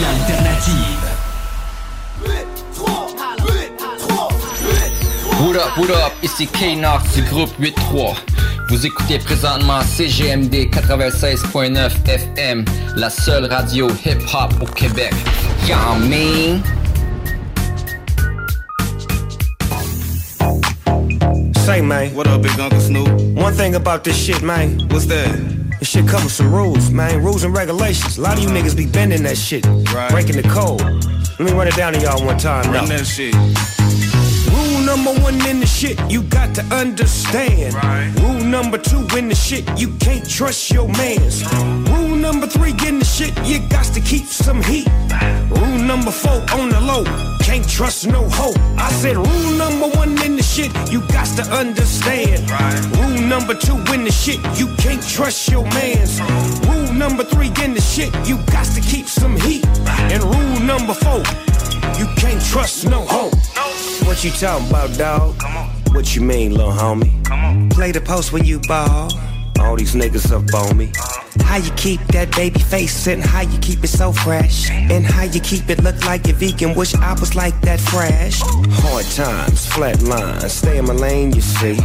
L'alternative. 0.00 1.14
What 5.40 5.56
up, 5.56 5.76
what 5.76 5.90
up, 5.90 6.12
ici 6.22 6.46
K-Nox 6.46 7.12
du 7.14 7.22
groupe 7.22 7.50
8-3. 7.60 8.33
Vous 8.74 8.86
écoutez 8.86 9.20
présentement 9.20 9.78
CJMD 9.82 10.68
96.9 10.68 12.08
FM, 12.08 12.64
la 12.96 13.08
seule 13.08 13.44
radio 13.44 13.88
hip-hop 13.88 14.52
au 14.60 14.66
Québec. 14.66 15.14
Y'all 15.68 16.00
mean? 16.00 16.60
Say, 21.64 21.82
man. 21.82 22.12
What 22.16 22.26
up, 22.26 22.42
Big 22.42 22.58
Uncle 22.58 22.80
Snoop? 22.80 23.08
One 23.36 23.54
thing 23.54 23.76
about 23.76 24.02
this 24.02 24.16
shit, 24.16 24.42
man. 24.42 24.80
What's 24.88 25.06
that? 25.06 25.28
This 25.78 25.90
shit 25.90 26.08
comes 26.08 26.24
with 26.24 26.32
some 26.32 26.52
rules, 26.52 26.90
man. 26.90 27.22
Rules 27.22 27.44
and 27.44 27.56
regulations. 27.56 28.18
A 28.18 28.22
lot 28.22 28.38
of 28.38 28.42
you 28.42 28.48
niggas 28.48 28.76
be 28.76 28.86
bending 28.86 29.22
that 29.22 29.38
shit. 29.38 29.64
right. 29.94 30.10
Breaking 30.10 30.34
the 30.34 30.48
code. 30.48 30.82
Let 31.38 31.48
me 31.48 31.52
run 31.52 31.68
it 31.68 31.76
down 31.76 31.92
to 31.92 32.00
y'all 32.00 32.26
one 32.26 32.38
time 32.38 32.66
now. 32.72 32.80
Run 32.80 32.88
that 32.88 33.06
shit. 33.06 33.36
Rule 34.84 34.96
number 34.96 35.20
one 35.22 35.46
in 35.46 35.60
the 35.60 35.66
shit, 35.66 35.98
you 36.10 36.22
got 36.24 36.54
to 36.56 36.62
understand. 36.64 37.72
Rule 38.20 38.44
number 38.44 38.76
two 38.76 39.06
in 39.16 39.30
the 39.30 39.34
shit, 39.34 39.64
you 39.80 39.88
can't 39.96 40.28
trust 40.28 40.70
your 40.70 40.88
mans. 40.88 41.42
Rule 41.88 42.14
number 42.14 42.46
three 42.46 42.74
in 42.86 42.98
the 42.98 43.04
shit, 43.04 43.32
you 43.46 43.66
got 43.70 43.86
to 43.94 44.00
keep 44.00 44.26
some 44.26 44.62
heat. 44.62 44.86
Rule 45.48 45.78
number 45.78 46.10
four 46.10 46.38
on 46.52 46.68
the 46.68 46.80
low, 46.82 47.04
can't 47.40 47.66
trust 47.66 48.06
no 48.06 48.28
hoe. 48.28 48.52
I 48.76 48.90
said 48.92 49.16
rule 49.16 49.50
number 49.56 49.88
one 49.96 50.22
in 50.22 50.36
the 50.36 50.42
shit, 50.42 50.70
you 50.92 51.00
got 51.08 51.28
to 51.38 51.44
understand. 51.44 52.50
Rule 52.98 53.26
number 53.26 53.54
two 53.54 53.78
in 53.94 54.04
the 54.04 54.12
shit, 54.12 54.38
you 54.58 54.66
can't 54.76 55.02
trust 55.02 55.48
your 55.48 55.64
mans. 55.64 56.20
Rule 56.68 56.92
number 56.92 57.24
three 57.24 57.50
in 57.64 57.72
the 57.72 57.80
shit, 57.80 58.12
you 58.28 58.36
got 58.52 58.66
to 58.66 58.82
keep 58.82 59.06
some 59.06 59.34
heat. 59.36 59.64
And 60.12 60.22
rule 60.22 60.60
number 60.60 60.92
four, 60.92 61.22
you 61.98 62.06
can't 62.16 62.42
trust 62.44 62.86
no 62.86 63.04
hoe. 63.08 63.30
What 64.06 64.24
you 64.24 64.30
talking 64.30 64.68
about, 64.68 64.96
dog? 64.98 65.34
What 65.94 66.14
you 66.14 66.22
mean, 66.22 66.52
little 66.52 66.72
homie? 66.72 67.12
Play 67.70 67.92
the 67.92 68.00
post 68.00 68.32
when 68.32 68.44
you 68.44 68.60
ball. 68.60 69.10
All 69.60 69.76
these 69.76 69.94
niggas 69.94 70.30
up 70.32 70.52
on 70.54 70.76
me. 70.76 70.92
How 71.44 71.56
you 71.56 71.70
keep 71.72 72.00
that 72.08 72.34
baby 72.34 72.60
face 72.60 73.06
and 73.06 73.22
how 73.22 73.42
you 73.42 73.58
keep 73.58 73.82
it 73.84 73.88
so 73.88 74.12
fresh? 74.12 74.70
And 74.70 75.04
how 75.04 75.24
you 75.24 75.40
keep 75.40 75.68
it 75.70 75.82
look 75.82 76.04
like 76.04 76.26
you're 76.26 76.36
vegan, 76.36 76.74
wish 76.74 76.94
I 76.94 77.12
was 77.12 77.34
like 77.34 77.60
that 77.62 77.80
fresh. 77.80 78.40
Hard 78.42 79.06
times, 79.06 79.66
flat 79.66 80.00
lines, 80.02 80.52
stay 80.52 80.78
in 80.78 80.86
my 80.86 80.94
lane, 80.94 81.32
you 81.32 81.40
see. 81.40 81.76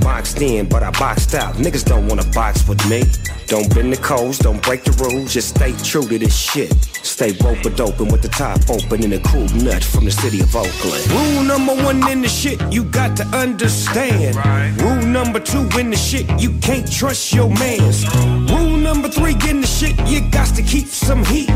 Boxed 0.00 0.40
in, 0.40 0.68
but 0.68 0.82
I 0.82 0.90
boxed 0.92 1.34
out. 1.34 1.54
Niggas 1.54 1.84
don't 1.84 2.06
wanna 2.08 2.24
box 2.32 2.66
with 2.68 2.84
me. 2.88 3.04
Don't 3.46 3.74
bend 3.74 3.92
the 3.92 3.96
codes, 3.96 4.38
don't 4.38 4.62
break 4.62 4.84
the 4.84 4.92
rules, 5.02 5.32
just 5.32 5.56
stay 5.56 5.72
true 5.82 6.06
to 6.06 6.18
this 6.18 6.36
shit. 6.36 6.70
Stay 7.02 7.32
rope 7.42 7.64
open 7.80 8.08
with 8.08 8.20
the 8.20 8.28
top 8.28 8.60
open 8.68 9.02
and 9.02 9.14
a 9.14 9.20
cool 9.20 9.48
nut 9.64 9.82
from 9.82 10.04
the 10.04 10.10
city 10.10 10.40
of 10.40 10.54
Oakland. 10.54 11.10
Rule 11.10 11.42
number 11.44 11.74
one 11.74 12.06
in 12.10 12.20
the 12.20 12.28
shit, 12.28 12.60
you 12.70 12.84
got 12.84 13.16
to 13.16 13.24
understand. 13.28 14.36
Rule 14.82 15.02
number 15.02 15.40
two 15.40 15.66
in 15.78 15.90
the 15.90 15.96
shit, 15.96 16.28
you 16.38 16.52
can't 16.58 16.86
trust 16.98 17.32
your 17.32 17.48
mans. 17.50 18.04
Rule 18.50 18.76
number 18.76 19.08
three 19.08 19.36
in 19.48 19.60
the 19.60 19.66
shit, 19.68 19.96
you 20.08 20.20
got 20.32 20.52
to 20.56 20.62
keep 20.62 20.88
some 20.88 21.24
heat. 21.26 21.48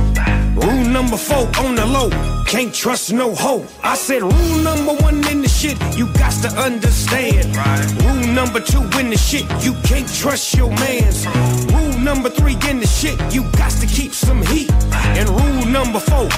Rule 0.55 0.85
number 0.85 1.17
four 1.17 1.49
on 1.65 1.75
the 1.75 1.85
low. 1.85 2.11
Can't 2.47 2.73
trust 2.73 3.13
no 3.13 3.35
hoe. 3.35 3.67
I 3.83 3.97
said 3.97 4.23
rule 4.23 4.59
number 4.63 4.95
one 5.03 5.17
in 5.27 5.43
the 5.43 5.49
shit, 5.49 5.77
you 5.97 6.07
got 6.13 6.33
to 6.43 6.49
understand. 6.49 7.57
Rule 8.05 8.27
number 8.33 8.61
two 8.61 8.83
in 9.01 9.11
the 9.11 9.17
shit, 9.17 9.45
you 9.65 9.75
can't 9.83 10.09
trust 10.15 10.55
your 10.55 10.71
mans. 10.71 11.27
Rule 11.73 11.99
number 11.99 12.31
three 12.31 12.57
in 12.71 12.79
the 12.79 12.87
shit, 12.87 13.19
you 13.35 13.43
got 13.59 13.73
to 13.81 13.87
keep 13.89 14.13
some 14.13 14.43
heat. 14.43 14.71
And 15.19 15.29
rule 15.29 15.67
number 15.67 15.99
four, 15.99 16.29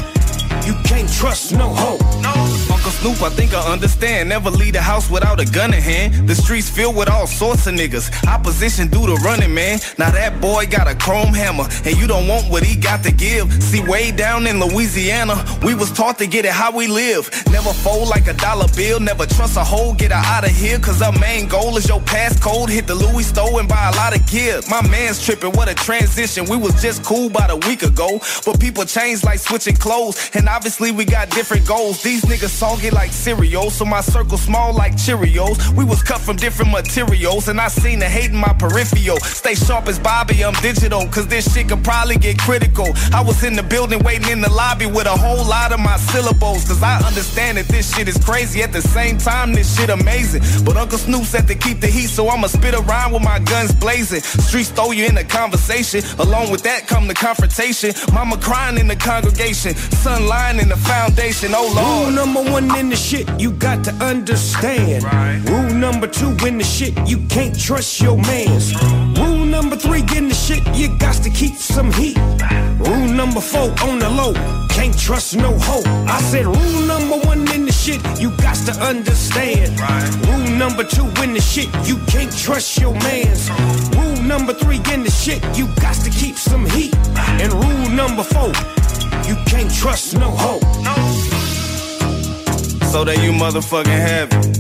you 0.64 0.74
can't 0.84 1.12
trust 1.12 1.52
no 1.52 1.68
hoe. 1.68 2.63
Uncle 2.84 3.00
Snoop, 3.00 3.22
I 3.22 3.34
think 3.34 3.54
I 3.54 3.72
understand. 3.72 4.28
Never 4.28 4.50
leave 4.50 4.74
the 4.74 4.82
house 4.82 5.08
without 5.08 5.40
a 5.40 5.46
gun 5.46 5.72
in 5.72 5.80
hand. 5.80 6.28
The 6.28 6.34
streets 6.34 6.68
filled 6.68 6.96
with 6.96 7.08
all 7.08 7.26
sorts 7.26 7.66
of 7.66 7.72
niggas. 7.72 8.12
Opposition 8.28 8.88
do 8.88 9.06
the 9.06 9.14
running, 9.24 9.54
man. 9.54 9.78
Now 9.96 10.10
that 10.10 10.38
boy 10.38 10.66
got 10.66 10.86
a 10.86 10.94
chrome 10.94 11.32
hammer, 11.32 11.64
and 11.86 11.96
you 11.96 12.06
don't 12.06 12.28
want 12.28 12.50
what 12.50 12.62
he 12.62 12.76
got 12.76 13.02
to 13.04 13.10
give. 13.10 13.50
See, 13.62 13.82
way 13.82 14.10
down 14.10 14.46
in 14.46 14.60
Louisiana, 14.60 15.42
we 15.62 15.74
was 15.74 15.90
taught 15.92 16.18
to 16.18 16.26
get 16.26 16.44
it 16.44 16.52
how 16.52 16.76
we 16.76 16.86
live. 16.86 17.30
Never 17.50 17.72
fold 17.72 18.08
like 18.08 18.26
a 18.26 18.34
dollar 18.34 18.68
bill, 18.76 19.00
never 19.00 19.24
trust 19.24 19.56
a 19.56 19.64
hoe, 19.64 19.94
get 19.94 20.12
her 20.12 20.22
out 20.22 20.44
of 20.44 20.50
here. 20.50 20.78
Cause 20.78 21.00
our 21.00 21.18
main 21.18 21.48
goal 21.48 21.78
is 21.78 21.88
your 21.88 22.00
passcode. 22.00 22.68
Hit 22.68 22.86
the 22.86 22.94
Louis 22.94 23.24
store 23.24 23.60
and 23.60 23.68
buy 23.68 23.88
a 23.88 23.96
lot 23.96 24.14
of 24.14 24.26
gear. 24.26 24.60
My 24.68 24.86
man's 24.86 25.24
tripping, 25.24 25.52
what 25.52 25.70
a 25.70 25.74
transition. 25.74 26.44
We 26.50 26.58
was 26.58 26.82
just 26.82 27.02
cool 27.02 27.28
about 27.28 27.50
a 27.50 27.56
week 27.66 27.82
ago. 27.82 28.20
But 28.44 28.60
people 28.60 28.84
change 28.84 29.24
like 29.24 29.38
switching 29.38 29.76
clothes, 29.76 30.30
and 30.34 30.50
obviously 30.50 30.92
we 30.92 31.06
got 31.06 31.30
different 31.30 31.66
goals. 31.66 32.02
These 32.02 32.26
niggas 32.26 32.50
like 32.90 33.12
cereal, 33.12 33.70
so 33.70 33.84
my 33.84 34.00
circle 34.00 34.38
small 34.38 34.72
like 34.72 34.94
Cheerios. 34.94 35.56
We 35.74 35.84
was 35.84 36.02
cut 36.02 36.20
from 36.20 36.36
different 36.36 36.70
materials, 36.72 37.48
and 37.48 37.60
I 37.60 37.68
seen 37.68 37.98
the 37.98 38.08
hate 38.08 38.30
in 38.30 38.36
my 38.36 38.52
peripheral. 38.52 39.18
Stay 39.20 39.54
sharp 39.54 39.88
as 39.88 39.98
Bobby, 39.98 40.44
I'm 40.44 40.54
digital, 40.62 41.06
cause 41.08 41.26
this 41.26 41.52
shit 41.52 41.68
could 41.68 41.84
probably 41.84 42.16
get 42.16 42.38
critical. 42.38 42.88
I 43.12 43.22
was 43.22 43.42
in 43.44 43.54
the 43.54 43.62
building 43.62 44.00
waiting 44.02 44.30
in 44.30 44.40
the 44.40 44.50
lobby 44.50 44.86
with 44.86 45.06
a 45.06 45.16
whole 45.16 45.44
lot 45.44 45.72
of 45.72 45.80
my 45.80 45.96
syllables, 45.96 46.66
cause 46.66 46.82
I 46.82 46.98
understand 47.06 47.58
that 47.58 47.68
this 47.68 47.94
shit 47.94 48.08
is 48.08 48.18
crazy. 48.18 48.62
At 48.62 48.72
the 48.72 48.82
same 48.82 49.18
time, 49.18 49.52
this 49.52 49.76
shit 49.76 49.90
amazing. 49.90 50.42
But 50.64 50.76
Uncle 50.76 50.98
Snoop 50.98 51.24
said 51.24 51.46
to 51.48 51.54
keep 51.54 51.80
the 51.80 51.88
heat, 51.88 52.08
so 52.08 52.28
I'ma 52.28 52.48
spit 52.48 52.74
around 52.74 53.12
with 53.12 53.22
my 53.22 53.38
guns 53.38 53.72
blazing. 53.72 54.20
Streets 54.20 54.70
throw 54.70 54.90
you 54.92 55.06
in 55.06 55.16
a 55.16 55.24
conversation. 55.24 56.02
Along 56.18 56.50
with 56.50 56.62
that 56.62 56.86
come 56.86 57.08
the 57.08 57.14
confrontation. 57.14 57.92
Mama 58.12 58.36
crying 58.38 58.78
in 58.78 58.88
the 58.88 58.96
congregation, 58.96 59.74
son 59.74 60.26
lying 60.26 60.58
in 60.58 60.68
the 60.68 60.76
foundation. 60.76 61.52
Oh 61.54 61.72
Lord. 61.74 62.14
number 62.14 62.42
one 62.50 62.63
in 62.72 62.88
the 62.90 62.96
shit, 62.96 63.28
you 63.40 63.52
got 63.52 63.84
to 63.84 63.92
understand. 63.94 65.04
Rule 65.48 65.74
number 65.74 66.06
two 66.06 66.36
in 66.46 66.58
the 66.58 66.64
shit, 66.64 66.94
you 67.08 67.18
can't 67.28 67.58
trust 67.58 68.00
your 68.00 68.16
mans. 68.16 68.74
Rule 69.18 69.44
number 69.44 69.76
three 69.76 70.04
in 70.16 70.28
the 70.28 70.34
shit, 70.34 70.62
you 70.74 70.88
got 70.98 71.16
to 71.22 71.30
keep 71.30 71.54
some 71.54 71.92
heat. 71.92 72.16
Rule 72.78 73.08
number 73.08 73.40
four 73.40 73.70
on 73.88 73.98
the 73.98 74.10
low, 74.10 74.34
can't 74.68 74.96
trust 74.98 75.36
no 75.36 75.56
hoe. 75.58 75.82
I 76.06 76.20
said 76.20 76.46
rule 76.46 76.80
number 76.86 77.18
one 77.26 77.48
in 77.54 77.64
the 77.66 77.72
shit, 77.72 78.00
you 78.20 78.30
got 78.36 78.56
to 78.66 78.72
understand. 78.80 79.78
Rule 80.26 80.58
number 80.58 80.84
two 80.84 81.06
in 81.22 81.34
the 81.34 81.40
shit, 81.40 81.68
you 81.86 81.96
can't 82.06 82.34
trust 82.36 82.78
your 82.78 82.94
mans. 82.94 83.50
Rule 83.96 84.22
number 84.22 84.54
three 84.54 84.80
in 84.92 85.02
the 85.02 85.10
shit, 85.10 85.42
you 85.56 85.66
got 85.80 85.96
to 85.96 86.10
keep 86.10 86.36
some 86.36 86.66
heat. 86.66 86.94
And 87.40 87.52
rule 87.52 87.88
number 87.90 88.22
four, 88.22 88.52
you 89.28 89.36
can't 89.46 89.72
trust 89.72 90.16
no 90.18 90.30
hoe. 90.30 91.43
So 92.94 93.02
that 93.02 93.20
you 93.24 93.32
motherfucking 93.32 93.86
have 93.88 94.28
it. 94.30 94.56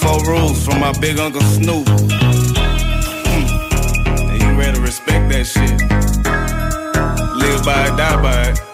Four 0.00 0.24
rules 0.24 0.64
from 0.64 0.80
my 0.80 0.92
big 0.98 1.18
uncle 1.18 1.42
Snoop. 1.42 1.86
Hmm. 3.26 3.46
And 4.30 4.40
you 4.40 4.56
better 4.56 4.80
respect 4.80 5.28
that 5.28 5.44
shit. 5.44 5.78
Live 7.36 7.64
by 7.66 7.86
it, 7.86 7.96
die 7.98 8.22
by 8.22 8.52
it. 8.52 8.69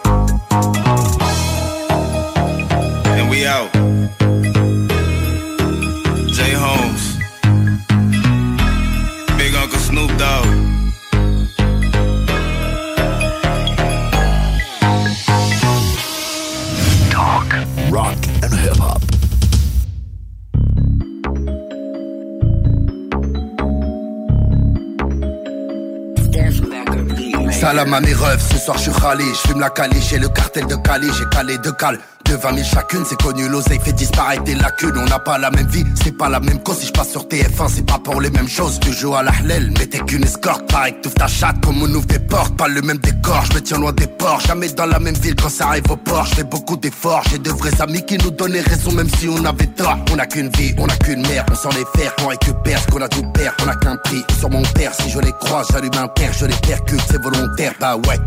Salam 27.67 27.93
à 27.95 28.01
mes 28.01 28.15
ce 28.15 28.59
soir 28.59 28.79
je 28.79 28.83
suis 28.83 28.93
rallye, 28.93 29.25
je 29.35 29.49
fume 29.49 29.59
la 29.59 29.71
caliche 29.71 30.13
et 30.13 30.21
le 30.21 30.29
cartel 30.29 30.69
de 30.69 30.77
Cali, 30.77 31.09
j'ai 31.19 31.29
calé 31.29 31.59
deux 31.59 31.73
cales. 31.73 31.99
De 32.29 32.35
20 32.35 32.55
000 32.55 32.65
chacune, 32.65 33.05
c'est 33.09 33.21
connu, 33.23 33.49
l'oseille 33.49 33.79
fait 33.79 33.93
disparaître 33.93 34.43
des 34.43 34.57
lacunes. 34.57 34.97
On 34.97 35.05
n'a 35.05 35.21
pas 35.21 35.39
la 35.39 35.51
même 35.53 35.69
vie, 35.69 35.85
c'est 36.03 36.11
pas 36.17 36.29
la 36.29 36.41
même 36.41 36.61
cause. 36.61 36.79
Si 36.79 36.87
je 36.87 36.93
passe 36.93 37.11
sur 37.11 37.25
TF1, 37.25 37.69
c'est 37.69 37.87
pas 37.87 38.01
pour 38.03 38.21
les 38.21 38.31
mêmes 38.31 38.49
choses. 38.49 38.81
Tu 38.81 38.93
joues 38.93 39.15
à 39.15 39.23
la 39.23 39.31
hlel, 39.45 39.73
mais 39.79 39.87
t'es 39.87 39.99
qu'une 40.01 40.25
escorte. 40.25 40.67
Pareil 40.67 40.97
que 41.01 41.09
ta 41.09 41.29
chatte, 41.29 41.65
comme 41.65 41.81
on 41.81 41.89
ouvre 41.95 42.07
des 42.07 42.19
portes. 42.19 42.57
Pas 42.57 42.67
le 42.67 42.83
même 42.83 42.99
décor, 42.99 43.45
je 43.49 43.55
me 43.55 43.61
tiens 43.61 43.79
loin 43.79 43.93
des 43.93 44.09
ports. 44.09 44.41
Jamais 44.41 44.69
dans 44.71 44.87
la 44.87 44.99
même 44.99 45.15
ville 45.15 45.37
quand 45.37 45.49
ça 45.49 45.69
arrive 45.69 45.89
au 45.89 45.97
port. 45.97 46.27
Je 46.27 46.35
fais 46.35 46.45
beaucoup 46.45 46.77
d'efforts, 46.77 47.23
j'ai 47.31 47.39
de 47.39 47.51
vrais 47.51 47.81
amis 47.81 48.05
qui 48.05 48.19
nous 48.19 48.31
donnaient 48.31 48.61
raison, 48.61 48.91
même 48.91 49.09
si 49.09 49.29
on 49.29 49.45
avait 49.45 49.67
tort. 49.67 49.97
On 50.13 50.19
a 50.19 50.27
qu'une 50.27 50.49
vie, 50.49 50.75
on 50.79 50.89
a 50.89 50.97
qu'une 50.97 51.23
mère, 51.29 51.47
on 51.51 51.55
s'en 51.55 51.71
les 51.71 51.85
faire, 51.97 52.15
qu'on 52.17 52.27
récupère 52.27 52.81
ce 52.81 52.87
qu'on 52.89 53.03
a 53.03 53.09
tout 53.09 53.25
perdre. 53.35 53.57
On 53.65 53.69
a 53.69 53.77
qu'un 53.77 53.97
prix 53.99 54.25
sur 54.39 54.51
mon 54.51 54.63
père. 54.63 54.93
Si 54.95 55.11
je 55.11 55.21
les 55.21 55.33
croise, 55.33 55.69
j'allume 55.71 55.97
un 55.97 56.09
père, 56.09 56.33
je 56.33 56.47
les 56.47 56.57
percute, 56.57 57.03
c'est 57.09 57.23
volontaire, 57.23 57.73
bah 57.79 57.97
ouais. 57.97 58.19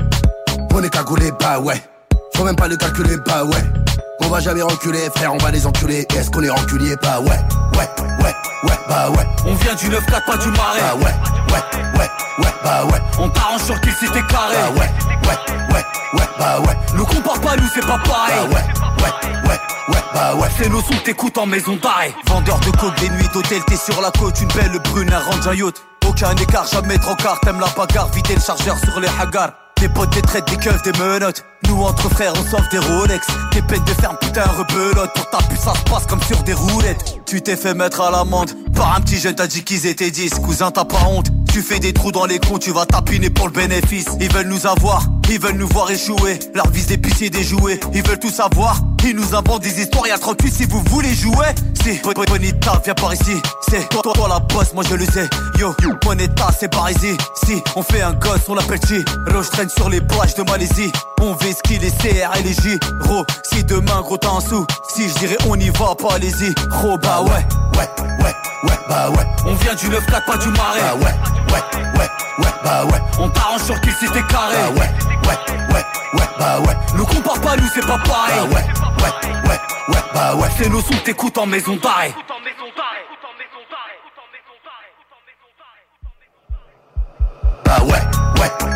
On 0.74 0.82
est 0.82 0.90
cagoulé, 0.90 1.32
bah 1.38 1.60
ouais. 1.60 1.82
Faut 2.40 2.46
même 2.46 2.56
pas 2.56 2.70
le 2.70 2.78
calculer, 2.78 3.18
bah 3.18 3.44
ouais. 3.44 3.62
On 4.22 4.30
va 4.30 4.40
jamais 4.40 4.62
reculer, 4.62 5.10
frère, 5.14 5.34
on 5.34 5.38
va 5.40 5.52
les 5.52 5.66
enculer. 5.68 6.08
Est-ce 6.16 6.32
qu'on 6.32 6.42
est 6.42 6.50
reculier 6.50 6.96
Bah 7.02 7.20
ouais, 7.20 7.28
ouais, 7.28 7.90
ouais, 8.24 8.34
ouais, 8.64 8.80
bah 8.88 9.10
ouais. 9.10 9.28
On 9.46 9.54
vient 9.56 9.76
du 9.76 9.90
9-4, 9.90 10.26
pas 10.26 10.38
du 10.38 10.48
marais. 10.52 10.80
Bah 10.80 10.96
ouais, 10.96 11.04
ouais, 11.04 12.00
ouais, 12.00 12.10
ouais, 12.40 12.54
bah 12.64 12.86
ouais. 12.86 13.02
On 13.20 13.28
t'arrange 13.28 13.64
sur 13.64 13.82
qu'il 13.82 13.92
s'était 13.92 14.26
carré. 14.30 14.56
Bah 14.56 14.72
ouais, 14.72 14.90
ouais, 15.28 15.76
ouais, 15.76 15.86
ouais, 16.14 16.30
bah 16.40 16.62
ouais. 16.62 16.78
Nous 16.94 17.06
compare 17.06 17.42
pas, 17.42 17.58
nous 17.58 17.68
c'est 17.74 17.86
pas 17.86 17.98
pareil. 17.98 18.36
Bah 18.38 18.56
ouais, 18.56 19.04
ouais, 19.04 19.50
ouais, 19.50 19.60
ouais, 19.90 20.04
bah 20.14 20.36
ouais. 20.36 20.48
C'est 20.58 20.70
nos 20.70 20.80
sons 20.80 20.96
t'écoutes 21.04 21.38
en 21.38 21.46
maison 21.46 21.76
d'arrêt. 21.76 22.16
Vendeur 22.26 22.58
de 22.62 22.72
coke, 22.72 22.98
des 23.02 23.10
nuits 23.10 23.28
d'hôtel, 23.34 23.62
t'es 23.68 23.76
sur 23.76 24.00
la 24.00 24.12
côte, 24.12 24.40
une 24.40 24.48
belle 24.54 24.80
brune, 24.86 25.12
un 25.12 25.20
range 25.20 25.46
un 25.46 25.56
yacht. 25.56 25.76
Aucun 26.08 26.34
écart, 26.38 26.66
jamais 26.68 27.00
trop 27.00 27.16
car, 27.16 27.38
t'aimes 27.42 27.60
la 27.60 27.68
bagarre, 27.68 28.08
vider 28.14 28.36
le 28.36 28.42
chargeur 28.42 28.78
sur 28.78 28.98
les 29.02 29.10
hagars. 29.20 29.52
Tes 29.76 29.90
potes, 29.90 30.10
des 30.12 30.22
traites, 30.22 30.46
des 30.50 30.58
keufs, 30.58 30.82
des 30.84 30.92
menottes. 30.94 31.44
Nous, 31.68 31.82
entre 31.84 32.10
frères, 32.10 32.34
on 32.36 32.50
sauve 32.50 32.68
des 32.72 32.80
Rolex. 32.80 33.28
Tes 33.52 33.62
peines 33.62 33.84
de 33.84 33.94
ferme, 34.02 34.18
putain, 34.20 34.44
rebelote. 34.44 35.12
Pour 35.14 35.30
ta 35.30 35.40
se 35.40 35.92
passe 35.92 36.06
comme 36.08 36.22
sur 36.24 36.42
des 36.44 36.54
roulettes. 36.54 37.18
Tu 37.26 37.42
t'es 37.42 37.56
fait 37.56 37.74
mettre 37.74 38.02
à 38.02 38.12
l'amende. 38.12 38.52
Par 38.76 38.96
un 38.96 39.02
petit 39.02 39.18
jeune, 39.20 39.36
t'as 39.36 39.48
dit 39.48 39.64
qu'ils 39.64 39.86
étaient 39.86 40.10
10. 40.12 40.32
Cousin, 40.36 40.72
t'as 40.72 40.86
pas 40.86 41.04
honte. 41.10 41.28
Tu 41.52 41.62
fais 41.62 41.80
des 41.80 41.94
trous 41.94 42.12
dans 42.12 42.26
les 42.26 42.40
comptes, 42.40 42.62
tu 42.62 42.72
vas 42.72 42.86
tapiner 42.86 43.30
pour 43.30 43.48
le 43.48 43.54
bénéfice. 43.54 44.06
Ils 44.22 44.32
veulent 44.32 44.48
nous 44.48 44.68
avoir, 44.68 45.04
ils 45.30 45.40
veulent 45.40 45.58
nous 45.58 45.68
voir 45.68 45.90
échouer. 45.92 46.40
Leur 46.54 46.70
vise 46.70 46.88
des 46.88 47.44
jouets. 47.44 47.80
Ils 47.94 48.08
veulent 48.08 48.20
tout 48.20 48.30
savoir. 48.30 48.78
Ils 49.04 49.16
nous 49.16 49.34
inventent 49.36 49.64
des 49.64 49.82
histoires, 49.82 50.06
y'a 50.08 50.18
38 50.20 50.54
si 50.54 50.66
vous 50.66 50.82
voulez 50.90 51.14
jouer. 51.14 51.48
C'est 51.84 52.02
Bo- 52.04 52.12
Bo- 52.14 52.24
Bonita, 52.28 52.80
viens 52.84 52.94
par 52.94 53.14
ici. 53.14 53.42
C'est 53.70 53.88
toi, 53.90 54.02
toi, 54.04 54.14
toi 54.14 54.28
la 54.28 54.40
bosse, 54.40 54.74
moi 54.74 54.84
je 54.88 54.96
le 54.96 55.06
sais. 55.06 55.28
Yo, 55.60 55.74
Bonita, 56.04 56.50
c'est 56.60 56.70
par 56.70 56.90
ici. 56.92 57.18
Si 57.46 57.62
on 57.76 57.82
fait 57.82 58.02
un 58.02 58.14
gosse, 58.14 58.42
on 58.48 58.56
l'appelle 58.56 58.80
Chi. 58.88 59.04
Roche 59.34 59.50
traîne 59.50 59.70
sur 59.70 59.90
les 59.90 60.02
plages 60.02 60.36
de 60.36 60.44
Malaisie. 60.44 60.92
On 61.22 61.34
vesquille 61.50 61.80
les 61.80 61.92
CR 61.92 62.36
et 62.38 62.44
les 62.44 62.54
J. 62.54 62.80
Ro, 63.02 63.26
si 63.44 63.64
demain 63.64 64.02
gros 64.02 64.18
t'as 64.18 64.30
un 64.30 64.40
sou. 64.40 64.66
Si 64.94 65.10
je 65.10 65.14
dirais 65.16 65.38
on 65.48 65.56
y 65.56 65.70
va, 65.70 65.96
pas 65.96 66.16
allez-y. 66.16 66.54
Ro, 66.72 66.98
bah 66.98 67.22
ouais. 67.22 67.46
Ouais, 67.78 67.90
ouais, 68.24 68.34
ouais, 68.64 68.80
bah 68.88 69.10
ouais. 69.10 69.26
On 69.46 69.56
vient 69.56 69.74
du 69.74 69.88
9-4, 69.88 70.26
pas 70.26 70.38
du 70.38 70.50
marais. 70.50 70.80
Bah 70.82 70.96
ouais, 70.96 71.16
ouais, 71.54 71.64
ouais, 72.00 72.10
ouais, 72.40 72.54
bah 72.64 72.86
ouais. 72.86 73.02
On 73.20 73.30
t'arrange 73.30 73.62
sur 73.62 73.80
qu'il 73.82 73.94
s'était 73.94 74.24
carré. 74.28 74.58
Bah 74.58 74.82
ouais, 74.82 74.90
ouais, 75.28 75.74
ouais, 75.74 76.20
ouais, 76.20 76.30
bah 76.38 76.60
ouais. 76.60 76.78
Nous 76.96 77.06
compare 77.06 77.42
pas, 77.42 77.56
nous 77.58 77.68
c'est 77.74 77.86
pas 77.86 77.98
pareil. 77.98 78.36
Bah 78.36 78.56
ouais, 78.56 78.66
ouais, 79.04 79.50
ouais, 79.50 79.60
ouais, 79.96 80.04
bah 80.14 80.36
ouais. 80.36 80.50
C'est 80.58 80.70
nos 80.70 80.82
sons 80.82 80.94
que 80.94 81.06
t'écoutes 81.06 81.38
en 81.38 81.48
maison 81.48 81.76
d'arrêt. 81.78 82.14
Bah 87.66 87.78
ouais, 87.84 88.02
bah 88.36 88.42
ouais. 88.42 88.69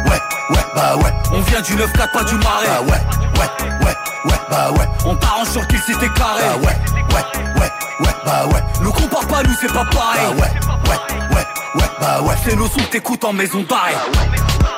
On 1.33 1.41
vient 1.41 1.61
du 1.61 1.73
9-4, 1.75 2.11
pas 2.11 2.23
du 2.23 2.35
marais. 2.35 2.67
Bah 2.67 2.81
ouais, 2.81 3.01
ouais, 3.39 3.85
ouais, 3.85 3.95
ouais, 4.25 4.39
bah 4.49 4.71
ouais. 4.71 4.87
On 5.05 5.15
t'arrange 5.15 5.47
sur 5.49 5.67
qu'il 5.67 5.79
s'était 5.79 6.09
carré. 6.09 6.43
Bah 6.43 6.57
ouais, 6.57 6.77
ouais, 7.15 7.61
ouais, 7.61 7.71
ouais, 8.05 8.13
bah 8.25 8.45
ouais. 8.47 8.63
Nous 8.81 8.91
compare 8.91 9.27
pas, 9.27 9.43
nous 9.43 9.55
c'est 9.59 9.73
pas 9.73 9.85
pareil. 9.85 10.21
Bah 10.37 10.43
ouais, 10.43 10.91
ouais, 10.91 11.35
ouais, 11.35 11.45
ouais, 11.81 11.89
bah 11.99 12.21
ouais. 12.21 12.35
C'est 12.45 12.55
nos 12.55 12.67
sons 12.67 12.79
que 12.81 12.91
t'écoutes 12.91 13.23
en 13.23 13.33
maison 13.33 13.63
d'arrêt. 13.67 13.93
CJMD. 13.93 14.72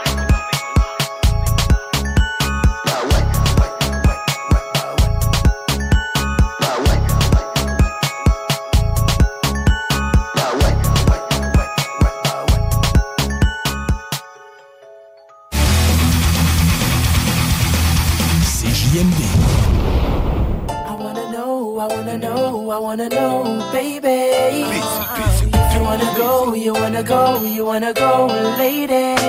Wanna 22.98 23.10
know, 23.10 23.72
baby. 23.74 24.08
If 24.08 24.84
uh-uh. 24.84 25.74
you 25.74 25.82
wanna 25.84 26.14
go, 26.16 26.54
you 26.54 26.74
wanna 26.74 27.04
go, 27.04 27.44
you 27.44 27.66
wanna 27.66 27.94
go, 27.94 28.28
lady. 28.58 29.20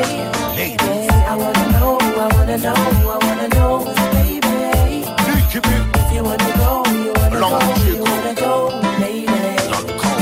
Lady. 0.54 1.08
I 1.26 1.34
wanna 1.36 1.72
know, 1.72 1.98
I 2.00 2.28
wanna 2.34 2.58
know, 2.58 2.74
I 2.74 3.18
wanna 3.26 3.48
know, 3.48 3.84
baby. 4.12 5.02
If 5.18 6.12
you 6.14 6.22
wanna 6.22 6.52
go, 6.62 6.84
you 6.94 7.12
wanna 7.18 7.40
go, 7.40 7.58
you 7.90 8.04
wanna 8.04 8.34
go, 8.34 8.68
lady. 9.00 9.26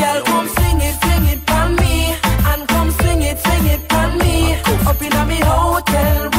Girl, 0.01 0.23
come 0.25 0.49
sing 0.57 0.81
it, 0.81 0.97
sing 1.05 1.27
it 1.35 1.41
for 1.47 1.69
me, 1.83 2.17
and 2.51 2.67
come 2.67 2.91
sing 2.93 3.21
it, 3.21 3.39
sing 3.39 3.67
it 3.67 3.83
for 3.93 4.09
me. 4.23 4.55
Up 4.89 5.03
in 5.03 5.13
a 5.13 5.27
me 5.27 5.41
hotel 5.41 6.34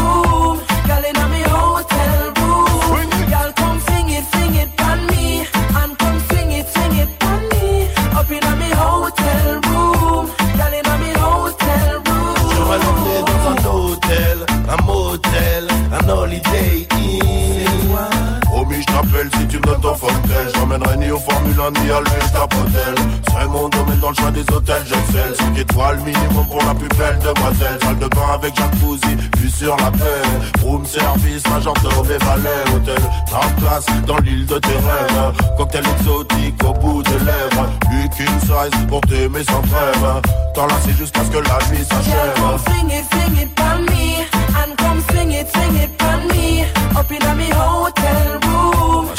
J'emmènerai 21.15 21.15
ni 21.15 21.17
au 21.17 21.19
Formule 21.19 21.59
1 21.59 21.83
ni 21.83 21.91
à 21.91 21.99
l'Ultra 21.99 22.47
Potel. 22.47 22.95
C'est 23.27 23.47
mon 23.47 23.69
domaine 23.69 23.99
dans 23.99 24.09
le 24.09 24.15
choix 24.15 24.31
des 24.31 24.45
hôtels, 24.53 24.83
j'excelle. 24.85 25.35
5 25.35 25.57
étoiles 25.57 25.99
minimum 25.99 26.45
pour 26.47 26.61
la 26.63 26.73
plus 26.73 26.89
belle 26.89 27.19
demoiselle. 27.19 27.77
Salle 27.81 27.99
de 27.99 28.07
bain 28.07 28.33
avec 28.33 28.55
jacuzzi, 28.55 29.15
vue 29.37 29.49
sur 29.49 29.75
la 29.77 29.91
paix. 29.91 30.63
Room 30.63 30.85
service, 30.85 31.47
majordome 31.49 32.07
et 32.11 32.23
valet. 32.23 32.75
Hôtel, 32.75 33.01
top 33.29 33.55
classe 33.59 33.85
dans 34.07 34.17
l'île 34.19 34.45
de 34.45 34.57
tes 34.59 34.69
rêves. 34.69 35.33
Cocktail 35.57 35.83
exotique 35.99 36.63
au 36.63 36.73
bout 36.73 37.03
des 37.03 37.19
lèvres. 37.19 37.69
Qu'une 38.15 38.39
size 38.39 38.85
pour 38.87 39.01
t'aimer 39.01 39.43
sans 39.43 39.61
trêve. 39.61 40.21
T'enlacer 40.53 40.91
jusqu'à 40.97 41.21
ce 41.25 41.31
que 41.31 41.39
la 41.39 41.57
nuit 41.69 41.83
s'achève. 41.83 42.35
come 42.37 42.57
sing 42.59 42.91
it, 42.91 43.05
sing 43.11 43.37
it 43.41 43.49
for 43.59 43.77
me, 43.91 44.25
and 44.55 44.77
come 44.77 45.01
sing 45.11 45.31
it, 45.31 45.47
sing 45.49 45.75
it 45.75 45.89
for 45.99 46.17
me. 46.33 46.63
Up 46.95 47.11
in 47.11 47.21
a 47.23 47.35
me 47.35 47.49
hotel 47.49 48.39
room, 48.45 49.09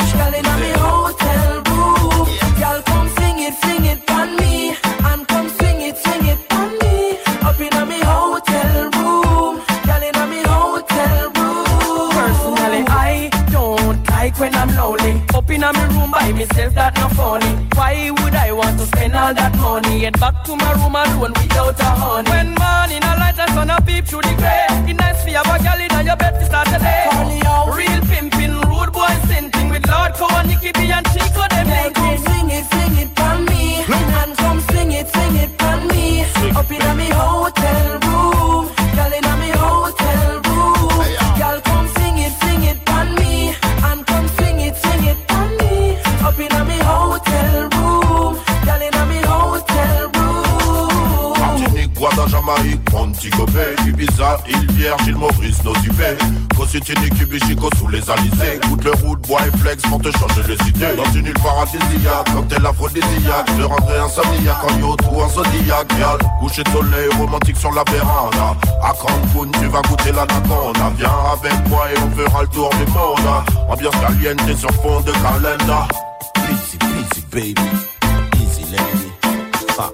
don't 14.36 14.52
when 14.52 14.54
I'm 14.54 14.76
lonely. 14.76 15.22
Up 15.34 15.50
in 15.50 15.62
me 15.62 15.72
room 15.72 16.10
by 16.10 16.32
myself, 16.32 16.74
that 16.74 16.94
not 16.96 17.12
funny. 17.12 17.46
Why 17.74 18.10
would 18.10 18.34
I 18.34 18.52
want 18.52 18.78
to 18.78 18.86
spend 18.86 19.14
all 19.14 19.34
that 19.34 19.54
money? 19.56 20.00
Get 20.00 20.18
back 20.20 20.44
to 20.44 20.56
my 20.56 20.72
room 20.72 20.94
alone 20.94 21.32
without 21.32 21.80
a 21.80 21.84
honey. 21.84 22.30
When 22.30 22.54
morning 22.54 23.02
a 23.02 23.12
light 23.18 23.38
a 23.38 23.46
sun 23.52 23.70
a 23.70 23.80
peep 23.82 24.06
through 24.06 24.22
the 24.22 24.34
grey. 24.36 24.66
It 24.90 24.94
nice 24.94 25.22
for 25.24 25.30
you 25.30 25.36
have 25.36 25.60
a 25.60 25.62
gal 25.62 25.80
in 25.80 26.06
your 26.06 26.16
bed 26.16 26.38
to 26.38 26.46
start 26.46 26.68
the 26.68 26.78
day. 26.78 27.06
Real 27.76 28.00
pimpin', 28.10 28.56
rude 28.68 28.92
boy 28.92 29.14
sinting 29.28 29.68
with 29.70 29.86
Lord 29.88 30.14
Coe 30.14 30.28
and 30.30 30.48
Nicky 30.48 30.72
B 30.72 30.90
and 30.90 31.06
Chico 31.12 31.44
them 31.48 31.68
linking. 31.68 31.94
Come 31.94 32.18
sing 32.26 32.50
it, 32.50 32.64
sing 32.72 32.96
it 33.02 33.10
for 33.16 33.34
me, 33.48 33.84
and 33.88 34.36
come 34.36 34.60
sing 34.70 34.92
it, 34.92 35.08
sing 35.08 35.36
it 35.36 35.50
for 35.60 35.76
me. 35.90 36.24
Up 36.56 36.70
in 36.70 36.96
me 36.96 37.08
hotel 37.10 37.85
Jamaïque, 52.46 52.92
Montego 52.92 53.46
Bay, 53.46 53.74
Ibiza, 53.86 54.38
île 54.48 54.70
Vierge, 54.72 55.06
île 55.06 55.16
Maurice, 55.16 55.64
Nosibé. 55.64 56.16
Cositini, 56.56 57.10
Cubichico 57.10 57.68
sous 57.76 57.88
les 57.88 58.08
alizés. 58.08 58.60
Goûte 58.68 58.84
le 58.84 58.92
route, 58.92 59.20
bois 59.26 59.40
et 59.46 59.58
flex 59.58 59.82
pour 59.82 60.00
te 60.00 60.10
changer 60.12 60.42
les 60.48 60.68
idées. 60.68 60.94
Dans 60.96 61.10
une 61.12 61.26
île 61.26 61.34
paradisiaque, 61.34 62.32
cocktail 62.32 62.66
aphrodisiaque. 62.66 63.48
Je 63.58 63.62
rentrais 63.62 63.98
insomniaque 63.98 64.64
en 64.64 64.78
yacht 64.78 65.00
ou 65.10 65.20
en 65.20 65.28
zodiac. 65.28 65.92
Vial, 65.96 66.18
coucher 66.40 66.62
de 66.62 66.70
soleil 66.70 67.08
romantique 67.18 67.56
sur 67.56 67.72
la 67.72 67.82
véranda. 67.90 68.56
À 68.82 68.92
Cancun, 68.92 69.50
tu 69.58 69.66
vas 69.66 69.82
goûter 69.82 70.12
l'anaconda. 70.12 70.92
Viens 70.96 71.10
avec 71.32 71.68
moi 71.68 71.86
et 71.92 71.98
on 71.98 72.10
fera 72.16 72.42
le 72.42 72.48
tour 72.48 72.70
du 72.70 72.92
monde. 72.92 73.44
Ambiance 73.68 73.94
caliente 73.96 74.56
sur 74.56 74.70
fond 74.82 75.00
de 75.00 75.12
calenda. 75.12 75.88
Easy, 76.48 76.78
easy, 77.00 77.24
baby. 77.32 77.54
Easy, 78.40 78.62
lady. 78.70 79.10
Ah. 79.78 79.90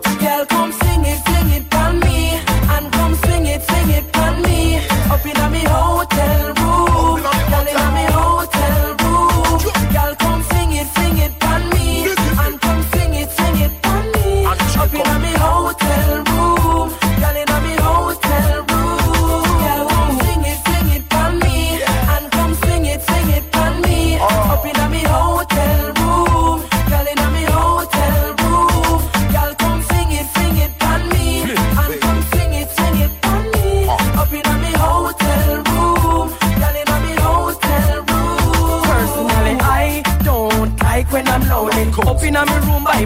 Up 5.12 5.26
in 5.26 5.36
a 5.36 5.50
me 5.50 5.62
hotel 5.64 6.41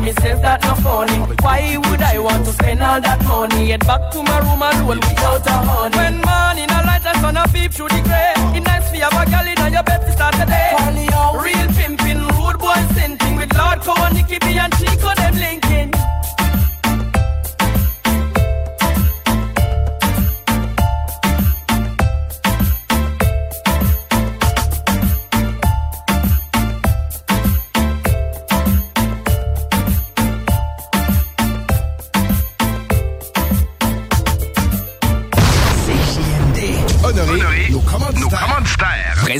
me 0.06 0.12
says 0.22 0.40
that 0.40 0.62
no 0.62 0.74
funny. 0.76 1.18
Why 1.42 1.76
would 1.76 2.02
I 2.02 2.18
want 2.18 2.46
to 2.46 2.52
spend 2.52 2.80
all 2.82 3.00
that 3.00 3.20
money? 3.24 3.66
Get 3.66 3.84
back 3.86 4.10
to 4.12 4.22
my 4.22 4.38
room 4.38 4.62
and 4.62 4.78
alone 4.82 5.00
without 5.00 5.46
a 5.46 5.56
honey. 5.68 5.96
When 5.98 6.16
morning 6.22 6.70
a 6.70 6.80
light 6.86 7.06
a 7.10 7.12
sun 7.20 7.36
a 7.36 7.44
peep 7.48 7.72
through 7.72 7.88
the 7.88 8.00
grey. 8.06 8.32
It 8.56 8.62
nice 8.62 8.88
for 8.88 8.96
you 8.96 9.02
have 9.02 9.18
a 9.20 9.30
gal 9.30 9.46
in 9.46 9.72
your 9.72 9.82
bed 9.82 10.00
to 10.06 10.12
start 10.12 10.34
the 10.38 10.46
day. 10.46 10.70
Real 11.42 11.68
pimpin', 11.78 12.22
rude 12.38 12.58
boy 12.58 12.80
sinting 12.94 13.36
with 13.36 13.52
Lord 13.58 13.80
Coe 13.80 13.98
and 14.06 14.14
Nicky 14.14 14.38
B 14.38 14.56
and 14.58 14.72
Chico 14.78 15.10
them 15.14 15.34
linking. 15.34 15.95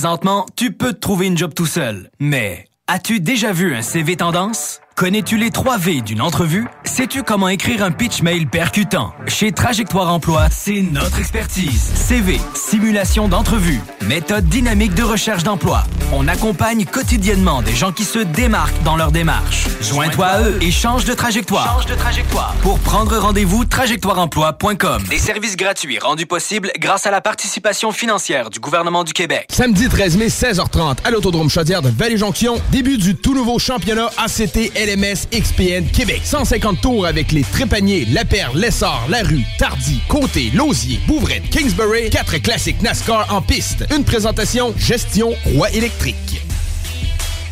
Présentement, 0.07 0.47
tu 0.55 0.71
peux 0.71 0.93
te 0.93 1.01
trouver 1.01 1.27
une 1.27 1.37
job 1.37 1.53
tout 1.53 1.67
seul. 1.67 2.11
Mais 2.21 2.69
as-tu 2.87 3.19
déjà 3.19 3.51
vu 3.51 3.75
un 3.75 3.83
CV 3.83 4.15
tendance? 4.15 4.81
Connais-tu 4.97 5.37
les 5.37 5.51
3 5.51 5.77
V 5.77 6.01
d'une 6.01 6.23
entrevue? 6.23 6.67
Sais-tu 6.85 7.23
comment 7.23 7.49
écrire 7.49 7.83
un 7.83 7.91
pitch 7.91 8.23
mail 8.23 8.47
percutant? 8.47 9.13
Chez 9.27 9.53
Trajectoire 9.53 10.11
Emploi, 10.11 10.47
c'est 10.51 10.81
notre 10.81 11.19
expertise. 11.19 11.93
CV, 11.95 12.41
simulation 12.55 13.29
d'entrevue, 13.29 13.83
méthode 14.01 14.47
dynamique 14.47 14.95
de 14.95 15.03
recherche 15.03 15.43
d'emploi. 15.43 15.85
On 16.15 16.27
accompagne 16.29 16.87
quotidiennement 16.87 17.61
des 17.61 17.75
gens 17.75 17.93
qui 17.93 18.05
se 18.05 18.21
démarquent 18.21 18.83
dans 18.85 18.97
leur 18.97 19.13
démarche. 19.13 19.67
Joins-toi 19.83 20.27
à 20.27 20.41
eux 20.41 20.59
et 20.63 20.71
change 20.71 21.05
de 21.05 21.13
trajectoire. 21.13 21.75
Change 21.75 21.87
de 21.87 21.95
trajectoire. 21.95 22.55
Pour 22.63 22.79
prendre 22.79 23.19
rendez-vous, 23.19 23.67
trajectoireemploi.com. 23.67 25.03
Des 25.11 25.19
services 25.19 25.57
gratuits 25.57 25.99
rendus 25.99 26.25
possibles 26.25 26.73
grâce 26.79 27.05
à 27.05 27.11
la 27.11 27.21
participation 27.21 27.93
financière 27.93 28.49
du 28.49 28.61
gouvernement 28.61 29.05
du 29.05 29.13
Québec. 29.13 29.47
Samedi 29.51 29.91
13 29.91 30.17
mai, 30.17 30.29
16h30, 30.29 30.99
à 31.05 31.11
l'Autodrome 31.11 31.51
Chaudière 31.51 31.83
de 31.83 31.91
Vallée-Jonction, 31.91 32.63
début 32.73 32.97
du 32.97 33.15
tout 33.15 33.35
nouveau 33.35 33.59
championnat 33.59 34.09
ACT 34.17 34.73
LMS 34.87 35.27
XPN 35.33 35.85
Québec. 35.87 36.21
150 36.23 36.81
tours 36.81 37.07
avec 37.07 37.33
les 37.33 37.43
Trépaniers, 37.43 38.07
La 38.13 38.25
Perle, 38.25 38.59
Lessard, 38.59 39.07
La 39.09 39.23
Rue, 39.23 39.45
Tardy, 39.59 40.01
Côté, 40.09 40.51
Lausier, 40.55 41.01
Bouvrette, 41.07 41.49
Kingsbury, 41.51 42.11
quatre 42.11 42.39
classiques 42.39 42.81
NASCAR 42.83 43.27
en 43.33 43.43
piste. 43.43 43.85
Une 43.95 44.05
présentation 44.05 44.73
Gestion 44.79 45.35
Roi 45.45 45.71
électrique. 45.73 46.43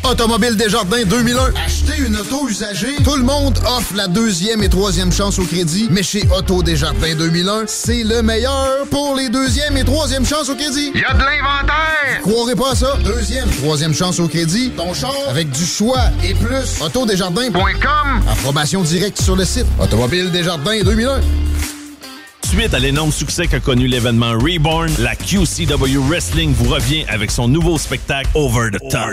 Automobile 0.09 0.55
Desjardins 0.55 1.03
2001. 1.03 1.53
Acheter 1.65 2.01
une 2.05 2.15
auto 2.17 2.47
usagée. 2.47 2.95
Tout 3.03 3.15
le 3.15 3.23
monde 3.23 3.57
offre 3.65 3.95
la 3.95 4.07
deuxième 4.07 4.61
et 4.61 4.69
troisième 4.69 5.11
chance 5.11 5.39
au 5.39 5.43
crédit. 5.43 5.87
Mais 5.89 6.03
chez 6.03 6.27
Auto 6.37 6.61
Desjardins 6.61 7.15
2001, 7.15 7.63
c'est 7.67 8.03
le 8.03 8.21
meilleur 8.21 8.85
pour 8.91 9.15
les 9.15 9.29
deuxième 9.29 9.75
et 9.77 9.83
troisième 9.83 10.25
chances 10.25 10.49
au 10.49 10.55
crédit. 10.55 10.91
Y 10.93 11.03
a 11.03 11.13
de 11.13 11.19
l'inventaire! 11.19 12.21
Croirez 12.21 12.55
pas 12.55 12.75
ça? 12.75 12.97
Deuxième, 13.03 13.49
troisième 13.49 13.93
chance 13.93 14.19
au 14.19 14.27
crédit. 14.27 14.71
Ton 14.77 14.93
char 14.93 15.13
avec 15.27 15.49
du 15.49 15.65
choix 15.65 16.01
et 16.23 16.35
plus. 16.35 16.81
Autodesjardins.com. 16.81 18.21
Approbation 18.29 18.83
directe 18.83 19.21
sur 19.21 19.35
le 19.35 19.43
site. 19.43 19.65
Automobile 19.79 20.31
Desjardins 20.31 20.81
2001. 20.83 21.19
Suite 22.45 22.75
à 22.75 22.79
l'énorme 22.79 23.11
succès 23.11 23.47
qu'a 23.47 23.59
connu 23.59 23.87
l'événement 23.87 24.33
Reborn, 24.33 24.91
la 24.99 25.15
QCW 25.15 25.97
Wrestling 26.07 26.53
vous 26.53 26.69
revient 26.69 27.03
avec 27.07 27.31
son 27.31 27.47
nouveau 27.47 27.79
spectacle 27.79 28.29
Over 28.35 28.69
the 28.71 28.91
Top. 28.91 29.09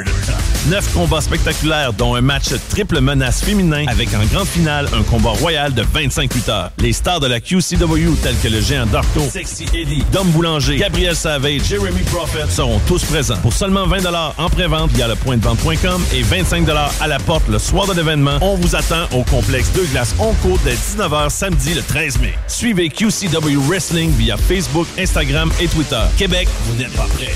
Neuf 0.69 0.93
combats 0.93 1.23
spectaculaires, 1.23 1.95
dont 1.95 2.15
un 2.15 2.21
match 2.21 2.51
triple 2.69 3.01
menace 3.01 3.43
féminin 3.43 3.87
avec 3.89 4.11
en 4.15 4.23
grande 4.27 4.47
finale 4.47 4.87
un 4.93 5.03
combat 5.03 5.31
royal 5.31 5.73
de 5.73 5.83
25 5.83 6.35
lutteurs. 6.35 6.73
Les 6.79 6.93
stars 6.93 7.21
de 7.21 7.27
la 7.27 7.41
QCW 7.41 8.15
tels 8.23 8.37
que 8.43 8.49
le 8.49 8.61
géant 8.61 8.85
Darko, 8.87 9.23
Sexy 9.31 9.65
Eddie, 9.75 10.05
Dom 10.13 10.29
Boulanger, 10.29 10.77
Gabriel 10.77 11.17
Savage, 11.17 11.65
Jeremy 11.65 12.03
Prophet 12.13 12.51
seront 12.51 12.81
tous 12.87 13.03
présents. 13.05 13.39
Pour 13.39 13.55
seulement 13.55 13.87
20 13.87 14.05
en 14.37 14.51
pré-vente 14.51 14.91
via 14.93 15.09
le 15.09 15.17
point 15.17 15.39
de 15.39 15.43
vente.com 15.43 16.05
et 16.13 16.23
25 16.23 16.69
à 17.01 17.09
la 17.09 17.19
porte 17.19 17.49
le 17.49 17.59
soir 17.59 17.87
de 17.87 17.95
l'événement, 17.95 18.39
on 18.43 18.57
vous 18.57 18.77
attend 18.77 19.07
au 19.13 19.23
complexe 19.25 19.73
Deux 19.73 19.87
Glaces 19.91 20.15
Onco 20.19 20.59
dès 20.65 20.75
19h 20.75 21.31
samedi 21.31 21.73
le 21.73 21.83
13 21.83 22.21
mai. 22.21 22.35
Suivez 22.47 22.91
QCW 22.91 23.22
Wrestling 23.29 24.11
via 24.11 24.37
Facebook, 24.37 24.87
Instagram 24.99 25.51
et 25.61 25.69
Twitter. 25.69 26.03
Québec, 26.17 26.49
vous 26.67 26.77
n'êtes 26.77 26.93
pas 26.93 27.07
prêts. 27.15 27.35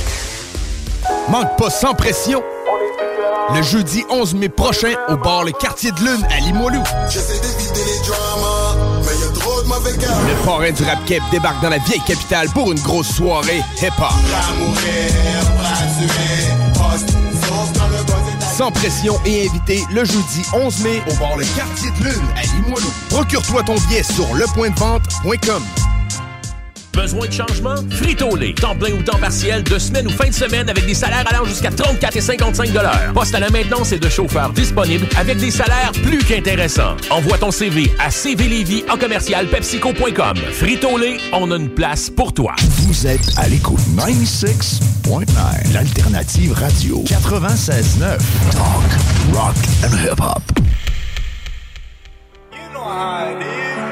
Manque 1.28 1.56
pas 1.56 1.70
sans 1.70 1.94
pression. 1.94 2.42
Le 3.54 3.62
jeudi 3.62 4.04
11 4.10 4.34
mai 4.34 4.48
prochain 4.48 4.94
au 5.08 5.16
bar 5.16 5.44
Le 5.44 5.52
Quartier 5.52 5.92
de 5.92 6.00
Lune 6.00 6.26
à 6.30 6.40
Limoilou. 6.40 6.82
Le 10.28 10.34
forain 10.44 10.70
du 10.70 10.82
rap 10.82 11.04
cap 11.06 11.22
débarque 11.30 11.62
dans 11.62 11.70
la 11.70 11.78
vieille 11.78 12.02
capitale 12.06 12.48
pour 12.52 12.72
une 12.72 12.80
grosse 12.80 13.14
soirée 13.14 13.62
hip-hop. 13.80 14.12
Sans 18.56 18.70
pression 18.70 19.20
et 19.26 19.46
invité 19.46 19.84
le 19.92 20.02
jeudi 20.02 20.42
11 20.54 20.82
mai 20.82 21.02
au 21.10 21.14
bar 21.16 21.36
Le 21.36 21.44
Quartier 21.54 21.90
de 21.90 22.04
Lune 22.04 22.24
à 22.36 22.42
Limoilou. 22.56 22.90
Procure-toi 23.10 23.62
ton 23.64 23.74
billet 23.74 24.02
sur 24.02 24.34
lepointdevente.com. 24.34 25.62
Besoin 26.96 27.26
de 27.26 27.32
changement? 27.32 27.76
Frito-Lay. 27.90 28.54
Temps 28.54 28.74
plein 28.74 28.92
ou 28.92 29.02
temps 29.02 29.18
partiel, 29.18 29.62
de 29.62 29.78
semaine 29.78 30.06
ou 30.06 30.10
fin 30.10 30.28
de 30.28 30.34
semaine 30.34 30.68
avec 30.70 30.86
des 30.86 30.94
salaires 30.94 31.24
allant 31.30 31.44
jusqu'à 31.44 31.70
34 31.70 32.16
et 32.16 32.20
55 32.20 32.70
Poste 33.14 33.34
à 33.34 33.40
la 33.40 33.50
maintenance 33.50 33.92
et 33.92 33.98
de 33.98 34.08
chauffeurs 34.08 34.50
disponibles 34.50 35.06
avec 35.16 35.36
des 35.36 35.50
salaires 35.50 35.92
plus 36.02 36.24
qu'intéressants. 36.24 36.96
Envoie 37.10 37.36
ton 37.36 37.50
CV 37.50 37.92
à 37.98 38.08
cvlévy 38.08 38.82
en 38.90 38.96
commercial 38.96 39.46
pepsico.com. 39.46 40.36
Frito-Lay, 40.52 41.18
on 41.32 41.50
a 41.50 41.56
une 41.56 41.68
place 41.68 42.08
pour 42.08 42.32
toi. 42.32 42.54
Vous 42.78 43.06
êtes 43.06 43.28
à 43.36 43.46
l'écoute 43.48 43.80
96.9, 43.96 45.72
l'alternative 45.74 46.52
radio 46.52 47.04
96.9. 47.04 48.18
Talk, 48.52 49.34
rock 49.34 49.54
and 49.84 49.94
hip-hop. 50.02 50.42
J'ai 52.52 53.85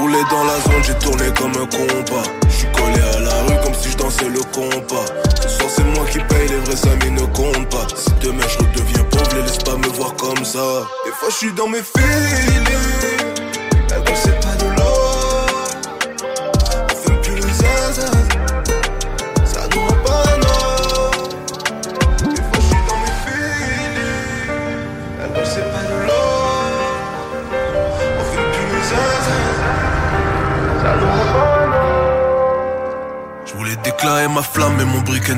roulé 0.00 0.18
dans 0.30 0.44
la 0.44 0.60
zone, 0.60 0.82
j'ai 0.86 0.94
tourné 0.94 1.24
comme 1.36 1.52
un 1.52 1.66
compas. 1.66 2.28
J'suis 2.48 2.68
collé 2.72 3.00
à 3.16 3.20
la 3.20 3.42
rue 3.42 3.64
comme 3.64 3.74
si 3.74 3.90
je 3.90 3.96
dansais 3.96 4.28
le 4.28 4.40
compas. 4.40 5.04
Ce 5.42 5.48
soir 5.48 5.70
c'est 5.74 5.84
moi 5.84 6.06
qui 6.10 6.18
paye, 6.18 6.48
les 6.48 6.58
vrais 6.58 6.88
amis 6.90 7.10
ne 7.10 7.26
comptent 7.26 7.68
pas. 7.70 7.86
Si 7.94 8.10
demain 8.22 8.44
je 8.48 8.58
redeviens 8.58 9.04
pauvre, 9.04 9.34
les 9.36 9.42
laisse 9.42 9.58
pas 9.58 9.76
me 9.76 9.88
voir 9.88 10.14
comme 10.14 10.44
ça. 10.44 10.86
Des 11.04 11.12
fois 11.12 11.28
je 11.30 11.36
suis 11.36 11.52
dans 11.52 11.68
mes 11.68 11.82
feelings. 11.82 12.89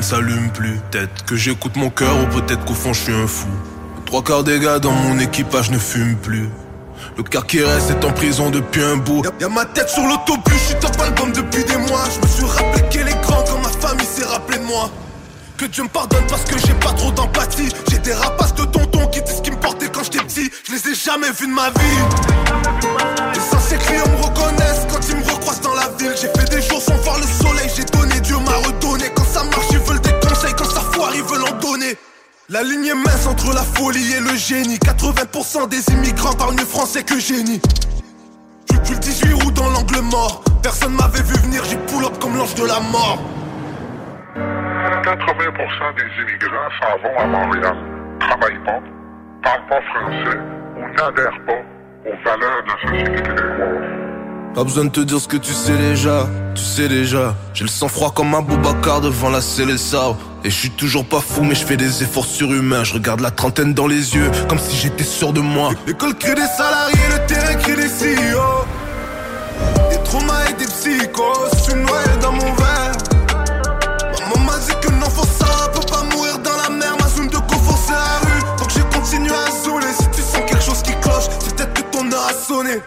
S'allume 0.03 0.49
plus. 0.51 0.79
Peut-être 0.91 1.25
que 1.25 1.35
j'écoute 1.35 1.75
mon 1.75 1.89
cœur 1.89 2.15
ou 2.21 2.25
peut-être 2.27 2.65
qu'au 2.65 2.73
fond 2.73 2.93
je 2.93 3.01
suis 3.01 3.13
un 3.13 3.27
fou. 3.27 3.47
Trois 4.05 4.23
quarts 4.23 4.43
des 4.43 4.59
gars 4.59 4.79
dans 4.79 4.91
mon 4.91 5.17
équipage 5.19 5.71
ne 5.71 5.79
fument 5.79 6.17
plus. 6.17 6.49
Le 7.17 7.23
quart 7.23 7.45
qui 7.45 7.61
reste 7.63 7.89
est 7.89 8.05
en 8.05 8.11
prison 8.11 8.49
depuis 8.49 8.83
un 8.83 8.97
bout. 8.97 9.23
Y'a, 9.39 9.49
ma 9.49 9.65
tête 9.65 9.89
sur 9.89 10.03
l'autobus, 10.03 10.53
je 10.53 10.57
suis 10.57 10.75
top 10.75 10.99
album 10.99 11.31
depuis 11.31 11.63
des 11.63 11.77
mois. 11.77 12.03
Je 12.13 12.21
me 12.21 12.27
suis 12.27 12.45
rappelé 12.45 12.83
qu'elle 12.89 13.07
est 13.07 13.21
grande 13.21 13.45
quand 13.47 13.59
ma 13.59 13.69
famille 13.69 14.05
s'est 14.05 14.25
rappelé 14.25 14.57
de 14.57 14.63
moi. 14.63 14.89
Que 15.57 15.65
Dieu 15.65 15.83
me 15.83 15.89
pardonne 15.89 16.23
parce 16.27 16.43
que 16.43 16.57
j'ai 16.57 16.73
pas 16.73 16.91
trop 16.93 17.11
d'empathie. 17.11 17.69
J'ai 17.89 17.99
des 17.99 18.13
rapaces 18.13 18.55
de 18.55 18.65
tonton 18.65 19.07
qui 19.07 19.21
disent 19.21 19.37
ce 19.37 19.41
qui 19.41 19.51
me 19.51 19.57
portait 19.57 19.89
quand 19.89 20.03
j'étais 20.03 20.23
petit. 20.23 20.49
Je 20.67 20.73
les 20.73 20.91
ai 20.91 20.95
jamais 20.95 21.31
vus 21.31 21.47
de 21.47 21.53
ma 21.53 21.69
vie 21.69 22.32
La 32.53 32.61
ligne 32.61 32.85
est 32.85 32.93
mince 32.93 33.25
entre 33.25 33.51
la 33.51 33.63
folie 33.63 34.13
et 34.13 34.19
le 34.19 34.35
génie 34.35 34.77
80% 34.77 35.69
des 35.69 35.91
immigrants 35.91 36.33
parlent 36.33 36.53
mieux 36.53 36.65
français 36.65 37.01
que 37.01 37.19
génie 37.19 37.59
Je 38.69 38.75
suis 38.85 38.93
le 38.93 38.99
18 38.99 39.33
août 39.33 39.53
dans 39.55 39.71
l'angle 39.71 40.01
mort 40.11 40.43
Personne 40.61 40.93
m'avait 40.93 41.23
vu 41.23 41.33
venir, 41.45 41.63
j'ai 41.67 41.77
pull 41.77 42.05
up 42.05 42.11
comme 42.21 42.37
l'ange 42.37 42.53
de 42.53 42.65
la 42.65 42.79
mort 42.79 43.17
80% 44.35 45.95
des 45.95 46.21
immigrants 46.21 46.69
s'en 46.79 47.01
vont 47.01 47.17
à 47.17 47.25
Montréal, 47.25 47.75
travaillent 48.19 48.63
pas, 48.63 48.79
parlent 49.41 49.67
pas 49.67 49.81
français 49.81 50.37
ou 50.77 50.81
n'adhèrent 50.95 51.45
pas 51.47 51.61
aux 52.05 52.23
valeurs 52.23 52.61
de 52.61 52.69
la 52.69 52.81
société 52.83 53.23
québécoise. 53.23 54.53
Pas 54.53 54.63
besoin 54.63 54.85
de 54.85 54.89
te 54.91 54.99
dire 54.99 55.19
ce 55.19 55.27
que 55.27 55.37
tu 55.37 55.53
sais 55.53 55.75
déjà, 55.75 56.27
tu 56.53 56.61
sais 56.61 56.87
déjà. 56.87 57.33
J'ai 57.55 57.63
le 57.63 57.69
sang 57.69 57.87
froid 57.87 58.13
comme 58.15 58.35
un 58.35 58.41
Boubacar 58.41 59.01
devant 59.01 59.31
la 59.31 59.41
Célessa. 59.41 60.15
Et 60.45 60.49
je 60.49 60.55
suis 60.55 60.71
toujours 60.71 61.05
pas 61.05 61.21
fou, 61.21 61.43
mais 61.43 61.55
je 61.55 61.65
fais 61.65 61.77
des 61.77 62.03
efforts 62.03 62.25
surhumains. 62.25 62.83
Je 62.83 62.93
regarde 62.93 63.21
la 63.21 63.31
trentaine 63.31 63.73
dans 63.73 63.87
les 63.87 64.13
yeux, 64.13 64.29
comme 64.49 64.59
si 64.59 64.75
j'étais 64.75 65.05
sûr 65.05 65.31
de 65.31 65.39
moi. 65.39 65.71
L'école 65.87 66.15
crie 66.15 66.35
des 66.35 66.41
salariés, 66.57 66.99
le 67.11 67.25
terrain 67.27 67.55
crie 67.55 67.75
des 67.75 67.87
CEO. 67.87 68.65
Des 69.89 70.03
traumas 70.03 70.49
et 70.49 70.53
des 70.53 70.65
psychos, 70.65 71.47
je 71.53 71.59
suis 71.59 71.73
noyé 71.75 72.17
dans 72.21 72.33
mon 72.33 72.53
verre. 72.55 72.91
Maman 74.19 74.45
m'a 74.45 74.57
dit 74.57 74.73
que 74.81 74.91
non, 74.91 75.09
faut 75.09 75.25
ça, 75.25 75.69
peut 75.73 75.79
pas 75.89 76.03
mourir 76.13 76.37
dans 76.39 76.57
la 76.61 76.69
mer. 76.69 76.93
Ma 76.99 77.07
zone 77.07 77.29
de 77.29 77.37
confort, 77.37 77.79
c'est 77.85 77.93
la 77.93 78.19
rue. 78.27 78.43
Donc 78.57 78.69
je 78.69 78.97
continue 78.97 79.31
à 79.31 79.63
zouler. 79.63 79.93
Si 79.97 80.09
tu 80.11 80.21
sens 80.21 80.41
quelque 80.45 80.61
chose 80.63 80.81
qui 80.81 80.91
cloche, 80.99 81.29
c'est 81.39 81.55
peut-être 81.55 81.73
que 81.73 81.81
ton 81.83 82.11
heure 82.11 82.27
a 82.27 82.33
sonné. 82.33 82.81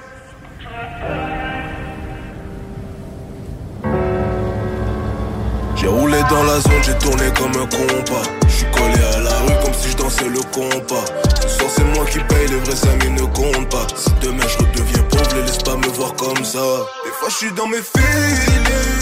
J'ai 5.86 5.92
roulé 5.92 6.18
dans 6.28 6.42
la 6.42 6.58
zone, 6.58 6.82
j'ai 6.82 6.98
tourné 6.98 7.26
comme 7.36 7.62
un 7.62 7.66
compas. 7.66 8.28
J'suis 8.48 8.66
collé 8.72 9.00
à 9.14 9.20
la 9.20 9.38
rue 9.38 9.64
comme 9.64 9.72
si 9.72 9.90
je 9.92 9.96
dansais 9.96 10.28
le 10.28 10.40
compas. 10.52 11.04
Ce 11.40 11.48
soir 11.48 11.70
c'est 11.76 11.84
moi 11.94 12.04
qui 12.06 12.18
paye, 12.18 12.48
les 12.48 12.56
vrais 12.56 12.88
amis 12.88 13.10
ne 13.10 13.24
comptent 13.26 13.70
pas. 13.70 13.86
Si 13.94 14.10
demain 14.20 14.42
je 14.48 14.58
redeviens 14.64 15.02
pauvre, 15.04 15.36
les 15.36 15.42
laisse 15.42 15.58
pas 15.58 15.76
me 15.76 15.86
voir 15.86 16.12
comme 16.16 16.44
ça. 16.44 16.58
Des 17.04 17.12
fois 17.12 17.28
je 17.28 17.54
dans 17.54 17.68
mes 17.68 17.76
feelings. 17.76 18.95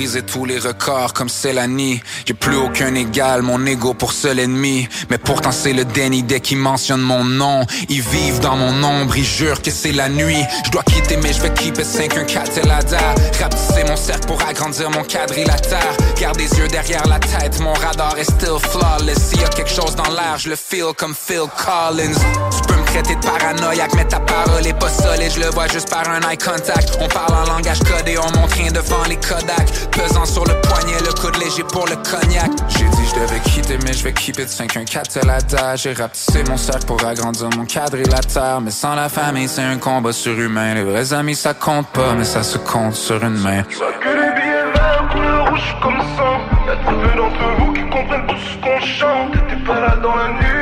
Brisé 0.00 0.22
tous 0.22 0.46
les 0.46 0.58
records 0.58 1.12
comme 1.12 1.28
Célanie. 1.28 2.00
J'ai 2.24 2.32
plus 2.32 2.56
aucun 2.56 2.94
égal, 2.94 3.42
mon 3.42 3.66
ego 3.66 3.92
pour 3.92 4.14
seul 4.14 4.38
ennemi. 4.38 4.88
Mais 5.10 5.18
pourtant 5.18 5.52
c'est 5.52 5.74
le 5.74 5.84
déni 5.84 6.22
dès 6.22 6.40
qu'ils 6.40 6.56
mentionnent 6.56 7.02
mon 7.02 7.22
nom. 7.22 7.66
Ils 7.90 8.00
vivent 8.00 8.40
dans 8.40 8.56
mon 8.56 8.82
ombre, 8.82 9.14
ils 9.18 9.26
jurent 9.26 9.60
que 9.60 9.70
c'est 9.70 9.92
la 9.92 10.08
nuit. 10.08 10.42
Je 10.64 10.70
dois 10.70 10.84
quitter 10.84 11.18
mais 11.18 11.34
je 11.34 11.42
vais 11.42 11.52
keep 11.52 11.76
it 11.78 11.84
514 11.84 12.56
et 12.56 12.66
la 12.66 12.82
dare. 12.82 13.14
Rapetisser 13.42 13.84
mon 13.86 13.96
cercle 13.96 14.26
pour 14.26 14.40
agrandir 14.40 14.90
mon 14.90 15.04
quadrilatère. 15.04 15.94
Garde 16.18 16.38
les 16.38 16.50
yeux 16.58 16.68
derrière 16.68 17.06
la 17.06 17.18
tête, 17.18 17.60
mon 17.60 17.74
radar 17.74 18.16
est 18.16 18.24
still 18.24 18.58
flawless. 18.58 19.18
S'il 19.18 19.42
y 19.42 19.44
a 19.44 19.48
quelque 19.48 19.70
chose 19.70 19.94
dans 19.96 20.10
l'air, 20.14 20.38
je 20.38 20.48
le 20.48 20.56
feel 20.56 20.94
comme 20.96 21.14
Phil 21.14 21.44
Collins. 21.58 22.69
Traité 22.90 23.14
de 23.14 23.20
paranoïaque, 23.20 23.94
mais 23.94 24.04
ta 24.04 24.18
parole 24.18 24.66
est 24.66 24.78
pas 24.78 24.88
solide, 24.88 25.30
je 25.32 25.40
le 25.40 25.50
vois 25.50 25.68
juste 25.68 25.88
par 25.88 26.08
un 26.08 26.20
eye 26.28 26.36
contact. 26.36 26.98
On 27.00 27.06
parle 27.06 27.34
en 27.34 27.54
langage 27.54 27.78
codé, 27.80 28.16
on 28.18 28.38
montre 28.38 28.56
rien 28.56 28.72
devant 28.72 29.04
les 29.08 29.16
Kodak. 29.16 29.70
Pesant 29.92 30.24
sur 30.24 30.44
le 30.44 30.54
poignet, 30.60 30.98
le 30.98 31.12
coude 31.12 31.36
léger 31.36 31.62
pour 31.62 31.86
le 31.86 31.94
cognac. 31.96 32.50
J'ai 32.68 32.88
dit 32.88 33.06
je 33.08 33.20
devais 33.20 33.38
quitter, 33.40 33.78
mais 33.84 33.92
je 33.92 34.02
vais 34.02 34.12
keep 34.12 34.40
it 34.40 34.48
514 34.48 35.06
c'est 35.08 35.24
la 35.24 35.40
date. 35.40 35.78
J'ai 35.78 35.92
rapetissé 35.92 36.42
mon 36.48 36.56
cercle 36.56 36.86
pour 36.86 37.04
agrandir 37.04 37.48
mon 37.56 37.64
quadrilatère. 37.64 38.60
Mais 38.60 38.72
sans 38.72 38.96
la 38.96 39.08
famille, 39.08 39.46
c'est 39.46 39.62
un 39.62 39.78
combat 39.78 40.12
surhumain. 40.12 40.74
Les 40.74 40.82
vrais 40.82 41.12
amis, 41.12 41.36
ça 41.36 41.54
compte 41.54 41.86
pas, 41.88 42.14
mais 42.16 42.24
ça 42.24 42.42
se 42.42 42.58
compte 42.58 42.94
sur 42.94 43.22
une 43.22 43.38
main. 43.38 43.62
que 43.62 44.08
les 44.08 44.32
billets 44.34 44.72
verts, 44.74 45.08
couleur 45.12 45.48
rouge 45.48 45.76
comme 45.80 46.00
sang. 46.16 46.40
Y'a 46.66 46.76
trop 46.84 47.00
peu 47.00 47.16
d'entre 47.16 47.56
vous 47.58 47.72
qui 47.72 47.82
comprennent 47.82 48.26
tout 48.26 48.36
ce 48.36 48.56
qu'on 48.58 48.80
chante. 48.80 49.32
T'étais 49.32 49.62
pas 49.64 49.80
là 49.80 49.96
dans 50.02 50.16
la 50.16 50.28
nuit. 50.30 50.59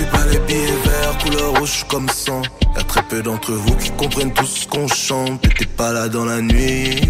Touchez 0.00 0.10
pas 0.10 0.24
les 0.30 0.38
billets 0.40 0.72
verts, 0.84 1.18
couleur 1.18 1.58
rouge 1.58 1.84
comme 1.88 2.08
sang. 2.08 2.42
Y'a 2.74 2.82
très 2.84 3.02
peu 3.02 3.22
d'entre 3.22 3.52
vous 3.52 3.76
qui 3.76 3.90
comprennent 3.90 4.32
tout 4.32 4.46
ce 4.46 4.66
qu'on 4.66 4.88
chante. 4.88 5.42
T'étais 5.42 5.66
pas 5.66 5.92
là 5.92 6.08
dans 6.08 6.24
la 6.24 6.40
nuit. 6.40 7.00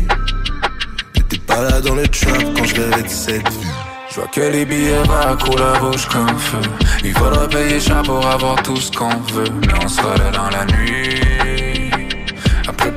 T'étais 1.12 1.38
pas 1.46 1.62
là 1.62 1.80
dans 1.80 1.94
le 1.94 2.06
trap 2.08 2.42
quand 2.56 2.64
je 2.64 2.74
rêvais 2.74 3.02
de 3.02 3.08
cette 3.08 3.48
vie. 3.48 3.66
Je 4.10 4.14
vois 4.16 4.26
que 4.28 4.40
les 4.40 4.64
billets 4.64 5.02
verts 5.04 5.38
couleur 5.38 5.80
rouge 5.84 6.06
comme 6.06 6.38
feu. 6.38 6.58
Il 7.04 7.12
faudra 7.12 7.46
payer 7.48 7.80
cher 7.80 8.02
pour 8.02 8.26
avoir 8.26 8.60
tout 8.62 8.76
ce 8.76 8.90
qu'on 8.90 9.08
veut. 9.34 9.44
Mais 9.66 9.84
on 9.84 9.88
sera 9.88 10.16
là 10.16 10.30
dans 10.32 10.50
la 10.50 10.64
nuit. 10.64 11.39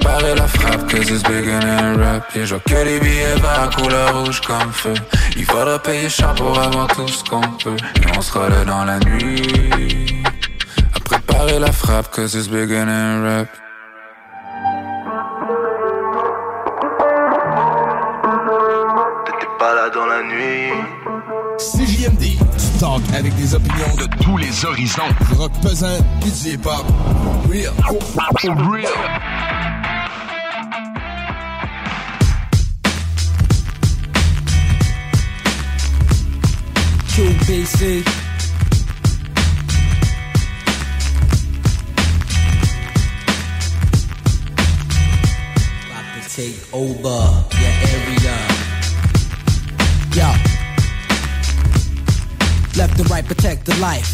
À 0.04 0.10
préparer 0.10 0.36
la 0.36 0.48
frappe, 0.48 0.92
cause 0.92 1.10
it's 1.10 1.24
bigger 1.24 1.60
than 1.62 1.98
rap. 1.98 2.36
Yeah, 2.36 2.46
je 2.46 2.56
vois 2.56 2.64
que 2.66 2.84
les 2.84 3.00
billets 3.00 3.36
verts 3.36 3.70
couleur 3.76 4.26
rouge 4.26 4.42
comme 4.42 4.72
feu. 4.74 4.94
Il 5.38 5.46
faudra 5.46 5.80
payer 5.80 6.10
cher 6.10 6.34
pour 6.36 6.60
avoir 6.60 6.88
tout 6.88 7.08
ce 7.08 7.24
qu'on 7.24 7.40
veut. 7.40 7.78
Mais 8.02 8.18
on 8.18 8.22
sera 8.22 8.50
là 8.50 8.66
dans 8.66 8.84
la 8.84 9.00
nuit. 9.00 10.24
À 10.94 11.00
préparer 11.00 11.60
la 11.60 11.72
frappe, 11.72 12.12
cause 12.12 12.36
it's 12.36 12.50
bigger 12.50 12.84
than 12.84 13.24
rap. 13.24 13.48
T'étais 19.26 19.52
pas 19.58 19.74
là 19.74 19.90
dans 19.90 20.06
la 20.06 20.24
nuit. 20.24 20.74
CJMD, 21.60 22.20
du 22.20 22.80
talk 22.80 23.02
avec 23.18 23.34
des 23.36 23.56
opinions 23.56 23.96
de 23.98 24.08
tous 24.22 24.38
les 24.38 24.66
horizons. 24.66 25.04
Rock 25.38 25.52
pesant, 25.62 25.98
pis 26.22 26.32
du 26.32 26.56
hip-hop. 26.56 26.84
Real. 27.50 27.74
Real. 28.70 29.73
QBC. 37.44 38.02
About 45.86 46.22
to 46.22 46.36
take 46.36 46.74
over 46.74 47.46
your 47.60 47.74
area. 47.92 48.36
Yo. 50.16 50.30
Left 52.78 53.00
and 53.00 53.10
right, 53.10 53.26
protect 53.26 53.66
the 53.66 53.76
life. 53.82 54.10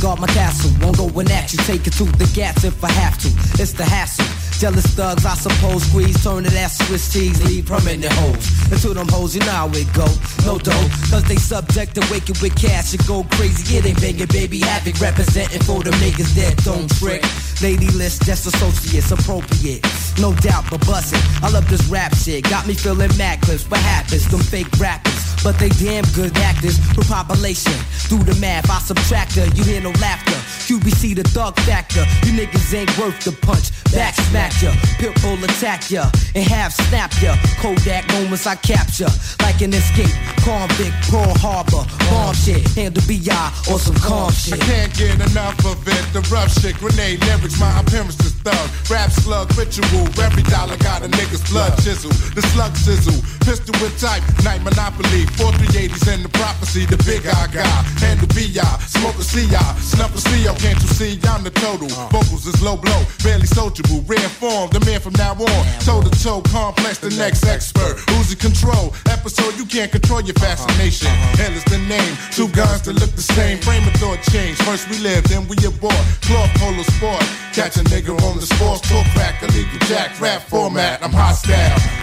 Guard 0.00 0.20
my 0.20 0.28
castle, 0.28 0.70
won't 0.80 0.96
go 0.96 1.06
in 1.18 1.30
at 1.32 1.52
you. 1.52 1.58
Take 1.64 1.88
it 1.88 1.92
to 1.94 2.04
the 2.04 2.30
gas 2.34 2.62
if 2.62 2.84
I 2.84 2.92
have 2.92 3.18
to. 3.18 3.28
It's 3.60 3.72
the 3.72 3.84
hassle. 3.84 4.29
Jealous 4.60 4.84
thugs, 4.88 5.24
I 5.24 5.32
suppose. 5.36 5.84
Squeeze, 5.84 6.22
turn 6.22 6.44
to 6.44 6.50
that 6.50 6.68
Swiss 6.68 7.10
cheese, 7.10 7.42
leave 7.48 7.64
permanent 7.64 8.12
hoes. 8.12 8.44
Into 8.70 8.92
them 8.92 9.08
hoes, 9.08 9.34
you 9.34 9.40
know 9.40 9.56
how 9.56 9.70
it 9.72 9.88
go. 9.94 10.04
No 10.44 10.58
dough, 10.58 10.88
cause 11.08 11.24
they 11.24 11.36
subject 11.36 11.94
to 11.94 12.04
waking 12.12 12.36
with 12.42 12.54
cash 12.60 12.92
and 12.92 13.00
go 13.06 13.24
crazy. 13.32 13.78
It 13.78 13.86
ain't 13.86 13.98
banging, 14.02 14.28
baby. 14.28 14.60
Havoc 14.60 15.00
representing 15.00 15.62
for 15.62 15.82
the 15.82 15.92
niggas 15.96 16.36
that 16.36 16.62
don't 16.62 16.92
trick. 17.00 17.24
Lady 17.62 17.88
list, 17.96 18.26
just 18.28 18.44
associates, 18.46 19.10
appropriate. 19.10 19.80
No 20.20 20.34
doubt, 20.44 20.68
but 20.68 20.84
bustin'. 20.84 21.20
I 21.42 21.48
love 21.48 21.66
this 21.70 21.84
rap 21.88 22.14
shit. 22.14 22.44
Got 22.44 22.66
me 22.66 22.74
feeling 22.74 23.16
mad 23.16 23.40
clips. 23.40 23.64
What 23.64 23.80
happens? 23.80 24.28
Them 24.28 24.40
fake 24.40 24.68
rappers. 24.78 25.16
But 25.42 25.58
they 25.58 25.70
damn 25.80 26.04
good 26.12 26.36
actors 26.36 26.76
for 26.92 27.00
population. 27.08 27.72
Do 28.12 28.18
the 28.18 28.36
math, 28.40 28.68
I 28.68 28.78
subtract 28.80 29.36
her. 29.36 29.46
You 29.56 29.64
hear 29.64 29.80
no 29.80 29.90
laughter. 30.04 30.36
QBC 30.68 31.16
the 31.16 31.24
thug 31.24 31.56
factor. 31.60 32.04
You 32.28 32.36
niggas 32.36 32.74
ain't 32.74 32.92
worth 32.98 33.24
the 33.24 33.32
punch. 33.32 33.72
Back 33.92 34.14
smack 34.14 34.52
ya. 34.62 34.70
Pitbull 34.98 35.42
attack 35.42 35.90
ya. 35.90 36.10
And 36.34 36.44
half 36.44 36.72
snap 36.72 37.10
ya. 37.20 37.34
Kodak 37.58 38.06
moments 38.12 38.46
I 38.46 38.54
capture. 38.54 39.10
Like 39.42 39.60
an 39.62 39.74
escape. 39.74 40.14
Convict, 40.46 40.94
Pearl 41.10 41.34
Harbor. 41.42 41.82
Bomb 42.08 42.34
shit. 42.34 42.62
Handle 42.78 43.02
BI 43.10 43.26
or 43.70 43.78
some 43.78 43.96
calm 43.96 44.30
shit. 44.32 44.54
I 44.54 44.58
can't 44.58 44.94
get 44.94 45.14
enough 45.18 45.58
of 45.66 45.82
it. 45.86 46.04
The 46.14 46.22
rough 46.30 46.54
shit, 46.60 46.76
grenade 46.78 47.20
lyrics, 47.26 47.58
my 47.58 47.80
appearance 47.80 48.18
is 48.24 48.32
thug. 48.46 48.70
Rap 48.88 49.10
slug, 49.10 49.50
ritual. 49.58 50.06
Every 50.22 50.42
dollar 50.44 50.76
got 50.78 51.02
a 51.02 51.08
nigga's 51.08 51.42
blood 51.50 51.74
chisel. 51.82 52.10
The 52.34 52.42
slug 52.54 52.76
sizzle. 52.76 53.18
Pistol 53.42 53.74
with 53.82 53.98
type. 53.98 54.22
Night 54.44 54.62
monopoly. 54.62 55.26
4380s 55.34 56.06
and 56.14 56.24
the 56.24 56.30
prophecy. 56.38 56.86
The 56.86 56.96
big 57.02 57.26
I 57.26 57.50
got. 57.50 57.82
Handle 57.98 58.30
BI. 58.30 58.70
Smoke 58.86 59.18
a 59.18 59.26
CI. 59.26 59.66
Snuff 59.82 60.14
a 60.14 60.20
CO. 60.22 60.54
Can't 60.62 60.78
you 60.78 60.90
see? 60.94 61.18
I'm 61.26 61.42
the 61.42 61.50
total. 61.50 61.90
Uh. 61.90 62.08
Vocals 62.14 62.46
is 62.46 62.62
low 62.62 62.76
blow. 62.76 63.02
Barely 63.22 63.46
sociable. 63.80 64.04
Rare 64.06 64.28
form. 64.28 64.70
The 64.70 64.80
man 64.80 65.00
from 65.00 65.14
now 65.14 65.32
on. 65.32 65.80
Toe 65.80 66.02
to 66.02 66.10
toe. 66.22 66.42
Complex. 66.42 66.98
The 66.98 67.10
next 67.10 67.44
expert. 67.46 67.98
Who's 68.10 68.32
in 68.32 68.38
control? 68.38 68.94
Episode. 69.08 69.56
You 69.56 69.64
can't 69.64 69.90
control 69.90 70.20
your 70.20 70.34
fascination. 70.34 71.08
Uh-huh. 71.08 71.42
Hell 71.42 71.52
is 71.52 71.64
the 71.64 71.78
name. 71.78 72.16
Two 72.32 72.48
guns 72.48 72.82
that 72.82 72.94
look 72.94 73.10
the 73.12 73.22
same. 73.22 73.58
Frame 73.58 73.86
of 73.86 73.94
thought 73.94 74.20
change. 74.30 74.56
First 74.58 74.88
we 74.88 74.98
live, 74.98 75.24
then 75.24 75.46
we 75.48 75.56
abort. 75.66 75.94
Cloth 76.22 76.50
polo 76.58 76.82
sport. 76.82 77.24
Catch 77.52 77.76
a 77.76 77.84
nigga 77.90 78.14
on 78.22 78.36
the 78.36 78.46
sports 78.46 78.82
talk 78.88 79.06
crack. 79.14 79.42
Illegal 79.42 79.78
jack. 79.86 80.20
Rap 80.20 80.42
format. 80.42 81.02
I'm 81.02 81.12
hostile. 81.12 81.54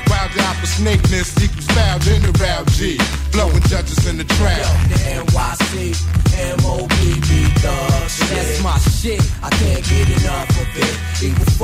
Wild 0.09 0.31
out 0.41 0.55
for 0.57 0.67
snakeness. 0.67 1.35
Equals 1.41 1.67
foul 1.67 1.99
in 2.07 2.21
the 2.23 2.33
round 2.39 2.69
G. 2.71 2.97
Blowing 3.31 3.61
judges 3.67 4.07
in 4.07 4.17
the 4.17 4.23
trap. 4.23 4.61
The 4.89 4.97
NYC, 5.21 5.93
MOBB 6.57 7.29
thug 7.59 8.09
shit. 8.09 8.29
That's 8.29 8.63
my 8.63 8.77
shit. 8.77 9.21
I 9.43 9.49
can't 9.49 9.83
get 9.85 10.09
enough 10.21 10.49
of 10.49 10.67
it. 10.77 10.97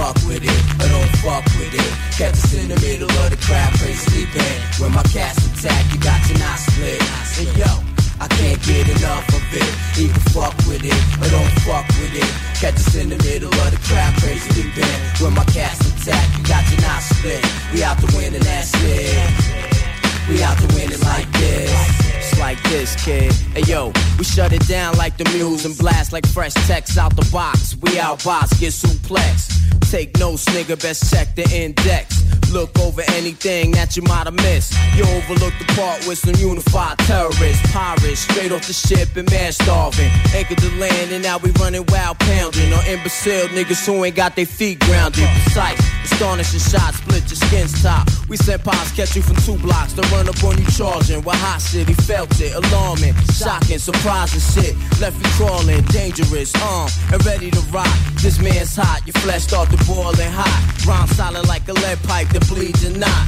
Fuck 0.03 0.19
with 0.27 0.43
it 0.43 0.63
or 0.83 0.87
don't 0.91 1.13
fuck 1.23 1.45
with 1.55 1.71
it. 1.71 1.91
Catch 2.19 2.35
us 2.35 2.53
in 2.59 2.67
the 2.67 2.79
middle 2.83 3.07
of 3.23 3.29
the 3.31 3.39
crowd, 3.39 3.71
crazy 3.79 4.03
sleeping. 4.11 4.55
When 4.79 4.91
my 4.91 5.03
cats 5.15 5.39
attack, 5.47 5.83
you 5.93 5.99
got 5.99 6.19
your 6.27 6.39
knot 6.39 6.59
split. 6.59 6.99
And 7.39 7.51
yo, 7.55 7.71
I 8.19 8.27
can't 8.27 8.59
get 8.67 8.83
enough 8.99 9.27
of 9.31 9.43
it. 9.55 9.71
Either 9.95 10.23
fuck 10.35 10.55
with 10.67 10.83
it 10.83 10.99
or 11.23 11.29
don't 11.31 11.53
fuck 11.63 11.87
with 11.99 12.13
it. 12.19 12.31
Catch 12.59 12.83
us 12.83 12.95
in 12.95 13.09
the 13.15 13.19
middle 13.23 13.53
of 13.63 13.69
the 13.71 13.79
crowd, 13.87 14.13
crazy 14.19 14.43
sleeping. 14.51 14.97
When 15.23 15.33
my 15.39 15.45
cats 15.55 15.79
attack, 15.87 16.27
you 16.35 16.43
got 16.51 16.63
your 16.67 16.81
knot 16.83 17.01
split. 17.01 17.43
We 17.71 17.83
out 17.83 17.97
to 18.03 18.07
win 18.17 18.35
and 18.35 18.43
that's 18.43 18.75
it. 18.83 19.31
We 20.27 20.43
out 20.43 20.57
to 20.59 20.67
win 20.75 20.91
it 20.91 21.01
like 21.01 21.31
this. 21.31 22.02
It's 22.33 22.39
like 22.39 22.63
this, 22.63 22.95
kid. 23.05 23.31
Hey 23.53 23.61
yo, 23.71 23.91
we 24.17 24.23
shut 24.23 24.53
it 24.53 24.67
down 24.67 24.97
like 24.97 25.17
the 25.17 25.25
muse 25.37 25.65
and 25.65 25.77
blast 25.77 26.11
like 26.11 26.25
fresh 26.25 26.53
text 26.65 26.97
out 26.97 27.15
the 27.15 27.29
box. 27.31 27.77
We 27.79 27.99
out 27.99 28.23
box, 28.23 28.59
get 28.59 28.73
suplex. 28.73 29.51
Take 29.91 30.17
notes, 30.17 30.45
nigga, 30.45 30.81
best 30.81 31.13
check 31.13 31.35
the 31.35 31.47
index. 31.53 32.23
Look 32.51 32.77
over 32.79 33.03
anything 33.13 33.71
that 33.71 33.95
you 33.95 34.01
might 34.03 34.25
have 34.25 34.33
missed. 34.33 34.73
You 34.95 35.03
overlooked 35.05 35.59
the 35.59 35.65
part 35.75 36.07
with 36.07 36.17
some 36.17 36.33
unified 36.35 36.97
terrorists, 36.99 37.71
pirates, 37.71 38.21
straight 38.21 38.51
off 38.51 38.65
the 38.65 38.73
ship 38.73 39.15
and 39.15 39.29
man 39.29 39.51
starving. 39.51 40.09
Anchored 40.33 40.59
the 40.59 40.71
land 40.77 41.11
and 41.11 41.23
now 41.23 41.37
we 41.37 41.51
running 41.61 41.85
wild 41.89 42.17
pounding. 42.19 42.73
Or 42.73 42.81
imbecile 42.89 43.47
niggas 43.49 43.85
who 43.85 44.03
ain't 44.03 44.15
got 44.15 44.35
their 44.35 44.47
feet 44.47 44.79
grounded. 44.79 45.27
Precise, 45.43 45.79
astonishing 46.05 46.59
shots, 46.59 46.97
split 46.97 47.23
your 47.29 47.37
skin's 47.37 47.81
top. 47.83 48.07
We 48.29 48.37
sent 48.37 48.63
pops 48.63 48.91
catch 48.91 49.15
you 49.15 49.21
from 49.21 49.35
two 49.37 49.57
blocks 49.61 49.93
to 49.93 50.01
run 50.13 50.27
up 50.27 50.43
on 50.43 50.57
you 50.57 50.65
charging. 50.71 51.21
With 51.23 51.35
hot 51.35 51.61
city 51.61 51.93
felt 51.93 52.22
it, 52.39 52.53
alarming, 52.55 53.13
shocking, 53.33 53.79
surprising 53.79 54.39
shit. 54.39 54.75
Left 54.99 55.17
you 55.17 55.29
crawling, 55.37 55.81
dangerous, 55.91 56.53
armed 56.61 56.91
and 57.11 57.25
ready 57.25 57.51
to 57.51 57.59
rock. 57.71 57.87
This 58.21 58.39
man's 58.39 58.75
hot, 58.75 59.01
your 59.05 59.13
flesh 59.21 59.43
start 59.43 59.69
to 59.69 59.77
boiling 59.85 60.31
hot. 60.31 60.85
Rhyme 60.85 61.07
solid 61.09 61.47
like 61.47 61.67
a 61.67 61.73
lead 61.73 62.01
pipe 62.03 62.29
that 62.29 62.47
bleeds 62.47 62.83
and 62.83 62.99
not. 62.99 63.27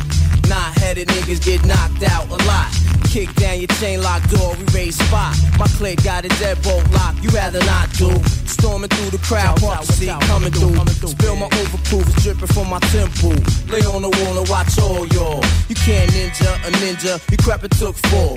Not 0.50 0.78
headed 0.78 1.08
niggas 1.08 1.44
get 1.44 1.66
knocked 1.66 2.04
out 2.04 2.28
a 2.30 2.38
lot. 2.46 2.70
Kick 3.10 3.34
down 3.36 3.60
your 3.60 3.68
chain 3.80 4.02
lock 4.02 4.22
door, 4.30 4.56
we 4.60 4.66
raise 4.74 4.98
spot. 4.98 5.36
My 5.58 5.68
clique 5.80 6.04
got 6.04 6.26
a 6.26 6.28
deadbolt 6.36 6.84
lock, 6.94 7.16
you 7.24 7.30
rather 7.30 7.60
not 7.64 7.92
do. 7.94 8.12
Storming 8.46 8.90
through 8.90 9.10
the 9.12 9.18
crowd, 9.24 9.60
park 9.62 9.84
seat 9.84 10.12
coming 10.28 10.52
through. 10.52 10.76
Spill 11.08 11.36
my 11.36 11.48
overproof, 11.48 12.06
it's 12.12 12.24
dripping 12.24 12.48
from 12.48 12.70
my 12.70 12.80
temple. 12.92 13.32
Lay 13.72 13.82
on 13.88 14.02
the 14.02 14.10
wall 14.10 14.38
and 14.38 14.50
watch 14.50 14.78
all 14.80 15.08
y'all. 15.08 15.42
You 15.70 15.76
can't 15.76 16.12
ninja 16.12 16.52
a 16.68 16.72
ninja, 16.84 17.32
you 17.32 17.38
crap 17.38 17.64
it 17.64 17.72
took 17.72 17.96
four. 18.12 18.36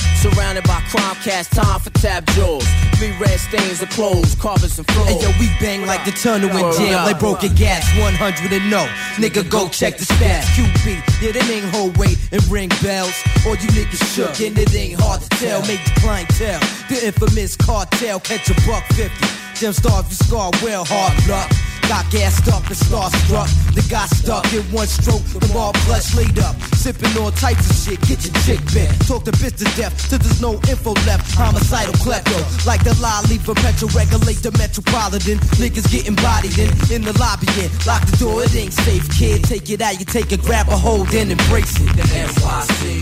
Surrounded 0.48 0.66
by 0.66 0.80
crime 0.88 1.16
cast, 1.16 1.52
time 1.52 1.78
for 1.78 1.90
tap 1.90 2.24
jaws. 2.28 2.66
Three 2.96 3.12
red 3.20 3.38
stains 3.38 3.82
of 3.82 3.90
clothes, 3.90 4.34
carpets 4.36 4.78
and 4.78 4.90
floors. 4.92 5.10
Hey 5.10 5.20
yo, 5.20 5.28
we 5.38 5.46
bang 5.60 5.84
like 5.84 6.06
the 6.06 6.10
tunnel 6.10 6.48
in 6.48 6.72
jam, 6.72 7.04
like 7.04 7.18
broken 7.18 7.54
gas, 7.54 7.84
100 7.98 8.52
and 8.54 8.70
no. 8.70 8.88
Nigga, 9.16 9.44
go 9.50 9.68
check 9.68 9.98
the 9.98 10.06
stats. 10.06 10.44
QB, 10.56 11.20
yeah, 11.20 11.32
them 11.32 11.50
ain't 11.50 11.66
whole 11.66 11.90
weight 12.00 12.16
and 12.32 12.42
ring 12.48 12.70
bells. 12.82 13.12
All 13.44 13.56
you 13.56 13.68
niggas 13.76 14.00
shook, 14.14 14.40
and 14.40 14.56
it 14.58 14.74
ain't 14.74 14.98
hard 14.98 15.20
to 15.20 15.28
tell. 15.36 15.60
Make 15.66 15.84
the 15.84 16.00
clientele, 16.00 16.60
the 16.88 17.06
infamous 17.06 17.54
cartel, 17.54 18.18
catch 18.18 18.48
a 18.48 18.54
buck 18.66 18.84
fifty. 18.94 19.28
Them 19.60 19.74
stars 19.74 20.08
you 20.08 20.16
scar 20.16 20.50
well, 20.62 20.86
hard 20.88 21.28
luck. 21.28 21.67
Got 21.88 22.04
gassed 22.12 22.48
up 22.52 22.66
and 22.68 22.76
starstruck. 22.76 23.48
They 23.72 23.80
got 23.88 24.10
stuck 24.10 24.44
in 24.52 24.62
one 24.70 24.86
stroke. 24.86 25.24
The 25.24 25.40
all 25.56 25.72
plush 25.88 26.14
laid 26.14 26.38
up. 26.38 26.54
Sipping 26.76 27.16
all 27.16 27.32
types 27.32 27.64
of 27.64 27.76
shit. 27.76 28.00
Get 28.04 28.20
your 28.28 28.36
chick 28.44 28.60
bent. 28.76 28.92
Talk 29.08 29.24
the 29.24 29.32
bitch 29.40 29.56
to 29.56 29.64
death 29.74 29.96
till 30.10 30.18
there's 30.18 30.42
no 30.42 30.60
info 30.68 30.92
left. 31.08 31.32
Homicidal 31.32 31.94
klepto. 32.04 32.36
Like 32.66 32.84
the 32.84 32.92
for 33.40 33.54
metro. 33.64 33.88
Regulate 33.96 34.44
the 34.44 34.52
metropolitan. 34.60 35.38
Niggas 35.56 35.90
getting 35.90 36.14
bodied 36.16 36.58
in, 36.58 36.68
in 36.92 37.00
the 37.02 37.16
lobby. 37.18 37.48
In. 37.56 37.72
Lock 37.86 38.04
the 38.04 38.16
door. 38.20 38.44
It 38.44 38.54
ain't 38.54 38.74
safe, 38.74 39.08
kid. 39.16 39.44
Take 39.44 39.70
it 39.70 39.80
out. 39.80 39.98
You 39.98 40.04
take 40.04 40.30
it, 40.30 40.42
grab 40.42 40.68
a 40.68 40.76
hold, 40.76 41.08
then 41.08 41.30
embrace 41.30 41.72
it. 41.80 41.88
The 41.96 42.04
NYC, 42.04 43.00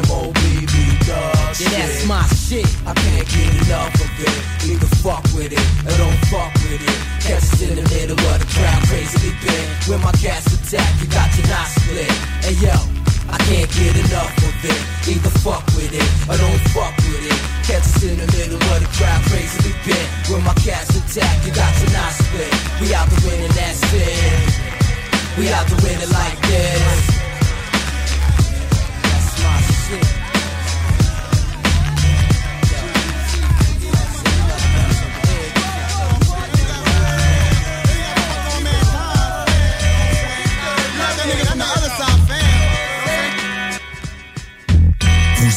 M-O-B-B, 0.00 0.93
dog 1.06 1.54
Yeah, 1.60 1.70
that's 1.70 2.06
my 2.06 2.24
shit. 2.32 2.66
I 2.88 2.92
can't 2.94 3.26
get 3.28 3.50
enough 3.64 3.94
of 3.94 4.10
it. 4.20 4.36
Either 4.68 4.90
fuck 5.04 5.24
with 5.36 5.52
it 5.52 5.66
or 5.84 5.94
don't 5.96 6.20
fuck 6.32 6.52
with 6.64 6.80
it. 6.80 6.96
Catch 7.20 7.44
us 7.44 7.60
in 7.62 7.76
the 7.76 7.84
middle 7.94 8.18
of 8.18 8.36
the 8.40 8.48
crowd, 8.52 8.80
crazily 8.88 9.32
bent. 9.44 9.68
When 9.88 10.00
my 10.00 10.12
gas 10.20 10.44
attack, 10.52 10.88
you 11.00 11.06
got 11.08 11.28
your 11.36 11.46
knot 11.48 11.68
split. 11.68 12.10
Hey 12.44 12.56
yo, 12.60 12.74
I 13.28 13.38
can't 13.48 13.70
get 13.76 13.94
enough 13.96 14.32
of 14.44 14.56
it. 14.64 14.80
Either 15.08 15.34
fuck 15.44 15.64
with 15.76 15.92
it 15.92 16.08
or 16.28 16.36
don't 16.36 16.62
fuck 16.72 16.96
with 17.08 17.24
it. 17.28 17.38
Catch 17.68 17.84
us 17.84 18.02
in 18.04 18.16
the 18.20 18.28
middle 18.36 18.60
of 18.60 18.78
the 18.80 18.88
crowd, 18.96 19.20
crazily 19.28 19.74
bent. 19.84 20.08
When 20.28 20.42
my 20.44 20.54
gas 20.64 20.88
attack, 20.92 21.44
you 21.44 21.52
got 21.52 21.72
your 21.80 21.90
knot 21.92 22.12
split. 22.12 22.52
We 22.80 22.92
out 22.94 23.08
to 23.08 23.18
win 23.24 23.40
and 23.40 23.54
that's 23.54 23.80
it. 23.92 24.64
We 25.38 25.52
out 25.52 25.66
to 25.68 25.76
win 25.84 25.98
it 26.00 26.10
like 26.12 26.38
this. 26.48 27.00
That's 29.02 29.42
my 29.42 29.60
shit. 29.60 30.23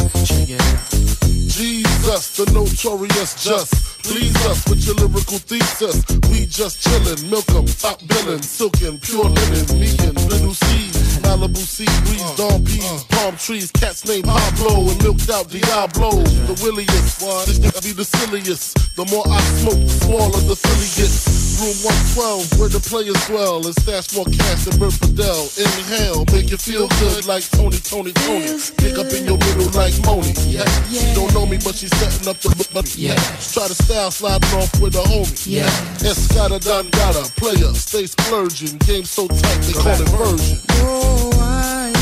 Jesus, 1.51 2.37
the 2.37 2.45
notorious 2.55 3.43
just. 3.43 3.73
Please 4.03 4.35
us 4.47 4.67
with 4.69 4.85
your 4.85 4.95
lyrical 4.95 5.37
thesis. 5.37 5.99
We 6.31 6.45
just 6.47 6.87
chillin', 6.87 7.29
milk 7.29 7.49
'em, 7.51 7.65
top 7.67 7.99
billin', 8.07 8.41
silkin', 8.41 8.97
pure 8.99 9.25
linen, 9.25 9.79
me 9.79 9.91
and 10.07 10.17
little 10.31 10.53
seeds. 10.53 11.00
Malibu 11.31 11.63
sea 11.63 11.85
breeze, 12.03 12.35
dawn 12.35 12.61
peas, 12.65 13.05
palm 13.05 13.37
trees, 13.37 13.71
cats 13.71 14.05
named 14.05 14.25
Pablo 14.25 14.89
and 14.91 15.01
milked 15.01 15.29
out 15.29 15.47
Diablo. 15.47 16.11
The 16.11 16.59
williest, 16.61 17.23
this 17.47 17.57
nigga 17.57 17.81
be 17.81 17.93
the 17.93 18.03
silliest. 18.03 18.75
The 18.97 19.05
more 19.05 19.23
I 19.25 19.39
smoke, 19.63 19.79
the 19.79 19.95
smaller 20.03 20.41
the 20.43 20.55
silly 20.59 20.91
gets. 20.99 21.41
Room 21.61 21.77
112, 22.17 22.59
where 22.59 22.73
the 22.73 22.81
players 22.81 23.21
dwell, 23.29 23.61
and 23.63 23.75
stash 23.79 24.11
more 24.17 24.25
cash 24.25 24.65
than 24.65 24.79
Bert 24.81 24.97
Fidel. 24.97 25.45
Inhale, 25.55 26.25
make 26.33 26.49
you 26.49 26.57
feel 26.57 26.89
good 26.99 27.27
like 27.27 27.47
Tony, 27.53 27.77
Tony, 27.77 28.11
Tony. 28.11 28.57
Pick 28.81 28.97
up 28.97 29.07
in 29.13 29.29
your 29.29 29.37
middle 29.37 29.69
like 29.77 29.93
Moni. 30.03 30.33
Yeah. 30.49 30.65
She 30.89 31.13
don't 31.13 31.31
know 31.37 31.45
me, 31.45 31.61
but 31.63 31.77
she's 31.77 31.93
setting 32.01 32.27
up 32.27 32.41
the 32.41 32.49
but 32.73 32.89
yeah. 32.97 33.15
Try 33.53 33.69
to 33.69 33.77
style 33.77 34.09
sliding 34.09 34.49
off 34.57 34.73
with 34.81 34.95
a 34.97 35.05
homie. 35.05 35.37
Yeah. 35.45 35.69
Escada 36.01 36.57
Don 36.59 36.89
Gata, 36.89 37.29
player, 37.37 37.71
stay 37.77 38.09
splurging. 38.09 38.81
Game 38.83 39.05
so 39.05 39.27
tight, 39.27 39.61
they 39.61 39.73
call 39.77 40.01
it 40.01 40.09
version. 40.17 41.20
I 41.33 41.93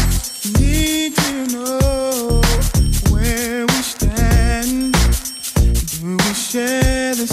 need 0.60 1.16
to 1.16 1.48
know 1.54 2.42
where 3.12 3.66
we 3.66 3.82
stand. 3.82 4.94
Do 6.00 6.18
we 6.18 6.34
share 6.34 7.16
the 7.16 7.28